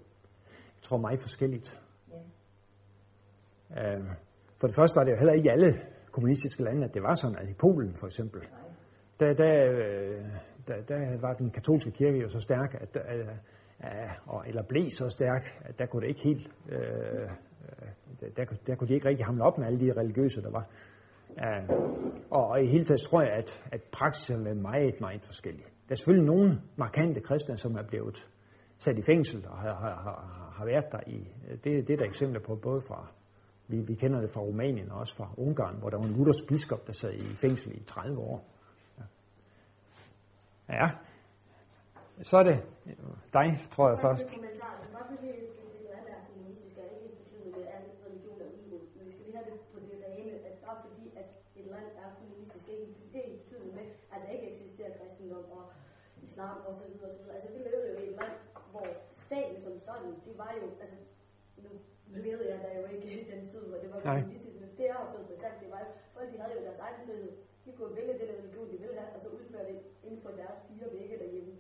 Jeg 0.76 0.82
tror 0.82 0.98
meget 0.98 1.20
forskelligt. 1.20 1.80
Ja. 2.10 2.18
Øh, 3.96 4.04
For 4.60 4.66
det 4.66 4.76
første 4.76 4.96
var 4.98 5.04
det 5.04 5.12
jo 5.12 5.16
heller 5.16 5.32
ikke 5.32 5.46
i 5.46 5.52
alle 5.52 5.80
kommunistiske 6.12 6.62
lande, 6.64 6.84
at 6.84 6.94
det 6.94 7.02
var 7.02 7.14
sådan. 7.14 7.36
Altså 7.38 7.50
i 7.54 7.58
Polen 7.60 7.94
for 7.96 8.06
eksempel. 8.06 8.40
Der, 9.20 9.32
der, 9.34 9.54
der, 10.68 10.82
der 10.88 11.18
var 11.20 11.34
den 11.34 11.50
katolske 11.50 11.90
kirke 11.90 12.18
jo 12.18 12.28
så 12.28 12.40
stærk, 12.40 12.74
at, 12.74 12.96
øh, 12.96 13.26
øh, 13.84 14.10
og- 14.26 14.48
eller 14.48 14.62
blev 14.62 14.90
så 14.90 15.08
stærk, 15.08 15.42
at 15.64 15.78
der 15.78 15.86
kunne 15.86 16.02
det 16.02 16.08
ikke 16.08 16.20
helt, 16.22 16.50
øh, 16.68 16.78
øh, 16.82 18.36
der, 18.36 18.44
der 18.66 18.74
kunne 18.74 18.88
de 18.88 18.94
ikke 18.94 19.08
rigtig 19.08 19.26
hamle 19.26 19.44
op 19.44 19.58
med 19.58 19.66
alle 19.66 19.80
de 19.80 20.00
religiøse, 20.00 20.42
der 20.42 20.50
var. 20.50 20.66
Øh, 21.38 21.68
og, 22.30 22.62
i 22.62 22.66
hele 22.66 22.84
taget 22.84 23.00
tror 23.00 23.22
jeg, 23.22 23.32
at, 23.32 23.68
at 23.72 23.82
praksiserne 23.82 24.50
er 24.50 24.54
meget, 24.54 25.00
meget 25.00 25.22
forskellige. 25.24 25.66
Der 25.88 25.92
er 25.92 25.94
selvfølgelig 25.94 26.26
nogle 26.26 26.60
markante 26.76 27.20
kristne, 27.20 27.56
som 27.56 27.76
er 27.76 27.82
blevet 27.82 28.28
sat 28.78 28.98
i 28.98 29.02
fængsel 29.02 29.46
og 29.48 29.58
har, 29.58 29.74
har, 29.74 29.94
har, 30.06 30.16
har 30.56 30.64
været 30.64 30.92
der 30.92 31.00
i. 31.06 31.18
Det, 31.64 31.88
det 31.88 31.90
er 31.90 31.96
der 31.96 32.04
eksempler 32.04 32.40
på, 32.40 32.56
både 32.56 32.80
fra, 32.80 33.06
vi, 33.68 33.76
vi 33.80 33.94
kender 33.94 34.20
det 34.20 34.30
fra 34.30 34.40
Rumænien 34.40 34.90
og 34.92 34.98
også 34.98 35.14
fra 35.16 35.28
Ungarn, 35.36 35.76
hvor 35.80 35.90
der 35.90 35.98
var 35.98 36.04
en 36.04 36.14
luthersk 36.16 36.44
biskop, 36.48 36.86
der 36.86 36.92
sad 36.92 37.12
i 37.12 37.26
fængsel 37.44 37.70
i 37.80 37.84
30 37.84 38.18
år. 38.18 38.38
Ja. 38.98 39.04
ja. 40.68 40.88
Så 42.22 42.36
er 42.36 42.44
det 42.50 42.58
dig, 43.38 43.48
tror 43.74 43.86
jeg 43.92 43.98
først. 44.06 44.26
kommentar. 44.34 44.72
Altså, 44.76 44.88
bare 44.96 45.06
fordi 45.08 45.26
det 45.26 45.34
det 45.80 45.88
er 45.98 46.02
der 46.10 46.18
kommunistisk, 46.28 46.74
er 46.78 46.86
ikke 46.94 47.04
ens 47.06 47.16
betydende, 47.22 47.50
det 47.58 47.64
er 47.72 47.78
en 47.84 47.90
religion, 48.06 48.36
der 48.40 48.46
er 48.48 48.52
udryddet. 48.58 48.88
Men 48.96 49.02
vi 49.06 49.12
skal 49.14 49.24
lige 49.26 49.36
have 49.38 49.48
det 49.50 49.58
på 49.72 49.78
det 49.86 49.96
rene, 50.06 50.32
at 50.48 50.54
bare 50.64 50.78
fordi, 50.84 51.04
at 51.20 51.28
et 51.60 51.66
land 51.74 51.88
er 52.02 52.08
kommunistisk, 52.18 52.64
er 52.68 52.76
ikke 52.82 52.94
det 53.12 53.18
er 53.20 53.24
ikke 53.28 53.38
betydende 53.42 53.72
med, 53.78 53.86
at 54.12 54.18
der 54.22 54.28
ikke 54.36 54.46
eksisterer 54.54 54.92
kristendom 54.98 55.44
og 55.58 55.64
islam 56.42 56.58
så 56.80 56.84
videre. 56.92 57.34
Altså, 57.36 57.48
vi 57.54 57.58
levede 57.68 57.88
jo 57.92 57.96
i 58.04 58.06
et 58.10 58.16
land, 58.20 58.36
hvor 58.72 58.86
staten 59.26 59.56
som 59.64 59.74
sådan, 59.86 60.12
det 60.26 60.34
var 60.42 60.50
jo, 60.60 60.66
altså, 60.84 60.98
nu 62.12 62.18
levede 62.28 62.48
jeg 62.52 62.58
der 62.64 62.72
jo 62.80 62.84
ikke 62.94 63.06
i 63.20 63.30
den 63.32 63.42
tid, 63.52 63.62
hvor 63.70 63.78
det 63.82 63.90
var 63.92 64.00
kommunistisk, 64.00 64.56
men 64.60 64.68
det 64.78 64.84
jeg 64.90 64.96
har 65.00 65.08
fået 65.12 65.26
fortalt, 65.32 65.60
det 65.62 65.70
var 65.74 65.80
jo, 65.84 65.88
folk 66.14 66.28
de 66.32 66.38
havde 66.42 66.54
jo 66.58 66.62
deres 66.68 66.80
egen 66.86 66.98
frihed. 67.06 67.32
De 67.64 67.70
kunne 67.76 67.96
vælge 67.98 68.14
den 68.20 68.30
religion, 68.38 68.66
de 68.72 68.76
ville 68.82 68.98
have, 69.00 69.10
og 69.16 69.20
så 69.24 69.28
udføre 69.38 69.64
det 69.70 69.78
inden 70.06 70.20
for 70.24 70.32
deres 70.40 70.58
fire 70.68 70.88
vægge 70.96 71.16
derhjemme. 71.22 71.54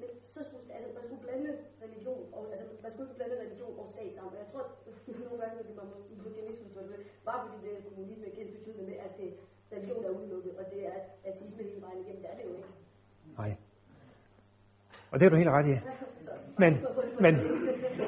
Men 0.00 0.08
så 0.34 0.40
skulle, 0.46 0.64
altså, 0.76 0.88
man 0.96 1.04
skulle 1.06 1.22
blande 1.26 1.50
religion, 1.84 2.22
og, 2.36 2.42
altså, 2.52 2.66
man 2.82 2.90
skulle 2.92 3.06
ikke 3.08 3.18
blande 3.20 3.36
religion 3.44 3.74
og 3.80 3.86
stat 3.94 4.10
sammen. 4.14 4.32
Og 4.34 4.38
jeg 4.42 4.48
tror, 4.52 4.64
at 4.88 5.18
nogle 5.28 5.40
gange, 5.42 5.56
at 5.62 5.76
man 5.80 5.86
måske 6.24 6.40
misforstået 6.48 6.88
det, 6.92 7.00
bare 7.28 7.38
fordi 7.44 7.56
det 7.64 7.70
er 7.76 7.86
kommunisme 7.88 8.26
ikke 8.26 8.52
betydende 8.56 8.84
med, 8.90 8.96
at 9.06 9.12
det 9.20 9.30
religion 9.72 10.04
er 10.04 10.12
udelukket, 10.18 10.52
og 10.60 10.64
det 10.72 10.80
er 10.92 10.96
ateisme 11.28 11.62
hele 11.70 11.80
vejen 11.86 12.00
igennem. 12.02 12.22
Det 12.22 12.30
er 12.32 12.36
det 12.38 12.44
jo 12.48 12.54
ikke. 12.58 12.72
Nej. 13.38 13.50
Og 15.10 15.20
det 15.20 15.26
er 15.26 15.30
du 15.30 15.36
helt 15.36 15.50
ret 15.50 15.66
i. 15.66 15.76
Men, 16.58 16.72
men, 17.20 17.34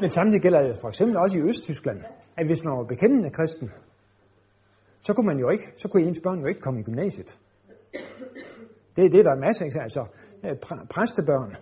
men 0.01 0.11
samtidig 0.11 0.43
gælder 0.43 0.63
det 0.63 0.75
for 0.83 0.89
eksempel 0.89 1.17
også 1.17 1.39
i 1.39 1.43
Østtyskland, 1.43 2.01
at 2.37 2.47
hvis 2.47 2.65
man 2.65 2.77
var 2.77 2.85
bekendende 2.85 3.31
kristen, 3.31 3.71
så 5.01 5.15
kunne 5.15 5.27
man 5.27 5.39
jo 5.39 5.49
ikke, 5.49 5.65
så 5.77 5.89
kunne 5.89 6.03
ens 6.03 6.21
børn 6.25 6.41
jo 6.41 6.47
ikke 6.47 6.61
komme 6.61 6.81
i 6.81 6.83
gymnasiet. 6.83 7.39
Det 8.97 9.05
er 9.05 9.11
det, 9.11 9.25
der 9.25 9.31
er 9.31 9.41
masser 9.47 9.65
af 9.67 9.83
Altså, 9.83 10.05
øh, 10.45 10.51
præ- 10.51 10.87
præstebørn, 10.95 11.57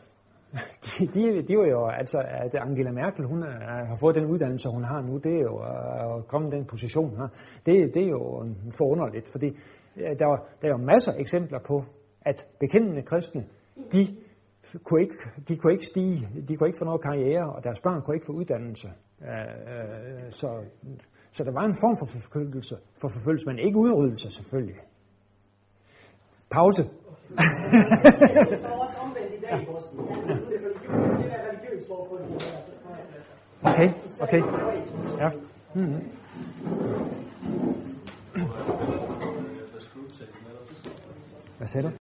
de, 0.84 1.06
de, 1.06 1.42
de 1.48 1.56
var 1.56 1.66
jo, 1.66 1.88
altså, 1.88 2.18
at 2.18 2.54
Angela 2.54 2.90
Merkel, 2.90 3.24
hun 3.24 3.42
er, 3.42 3.84
har 3.86 3.96
fået 4.00 4.14
den 4.14 4.26
uddannelse, 4.26 4.68
hun 4.68 4.84
har 4.84 5.00
nu, 5.00 5.18
det 5.18 5.32
er 5.32 5.42
jo 5.42 5.62
øh, 5.62 6.16
at 6.16 6.28
komme 6.28 6.50
den 6.50 6.64
position 6.64 7.16
her. 7.16 7.28
Det, 7.66 7.94
det 7.94 8.02
er 8.02 8.08
jo 8.08 8.44
forunderligt, 8.78 9.28
fordi 9.32 9.58
der, 9.96 10.26
der 10.60 10.68
er 10.68 10.68
jo 10.68 10.76
masser 10.76 11.12
af 11.12 11.20
eksempler 11.20 11.58
på, 11.66 11.84
at 12.20 12.46
bekendende 12.60 13.02
kristne, 13.02 13.44
de 13.92 14.16
kunne 14.84 15.00
ikke, 15.02 15.14
de 15.48 15.56
kunne 15.56 15.72
ikke 15.72 15.86
stige, 15.86 16.28
de 16.48 16.56
kunne 16.56 16.68
ikke 16.68 16.78
få 16.78 16.84
noget 16.84 17.02
karriere, 17.02 17.52
og 17.52 17.64
deres 17.64 17.80
børn 17.80 18.02
kunne 18.02 18.16
ikke 18.16 18.26
få 18.26 18.32
uddannelse. 18.32 18.88
Øh, 19.22 19.28
øh 19.28 20.32
så, 20.32 20.48
så 21.32 21.44
der 21.44 21.52
var 21.52 21.64
en 21.64 21.76
form 21.82 21.96
for 22.00 22.06
forfølgelse, 22.06 22.76
for 23.00 23.08
forfølgelse, 23.08 23.46
men 23.46 23.58
ikke 23.58 23.78
udryddelse 23.78 24.30
selvfølgelig. 24.30 24.76
Pause. 26.50 26.82
Det 26.82 26.90
er 28.64 28.68
også 28.68 28.96
omvendt 29.02 29.32
i 29.36 29.40
dag 29.40 29.62
i 29.62 29.66
Boston. 29.66 29.98
Det 29.98 31.32
er 31.32 31.50
religiøst 31.50 31.86
for. 31.86 31.96
Okay, 33.62 33.90
okay. 34.20 34.42
Ja. 35.18 35.30
Mm-hmm. 35.74 36.02
Hvad 41.58 41.66
sagde 41.66 41.86
du? 41.86 41.92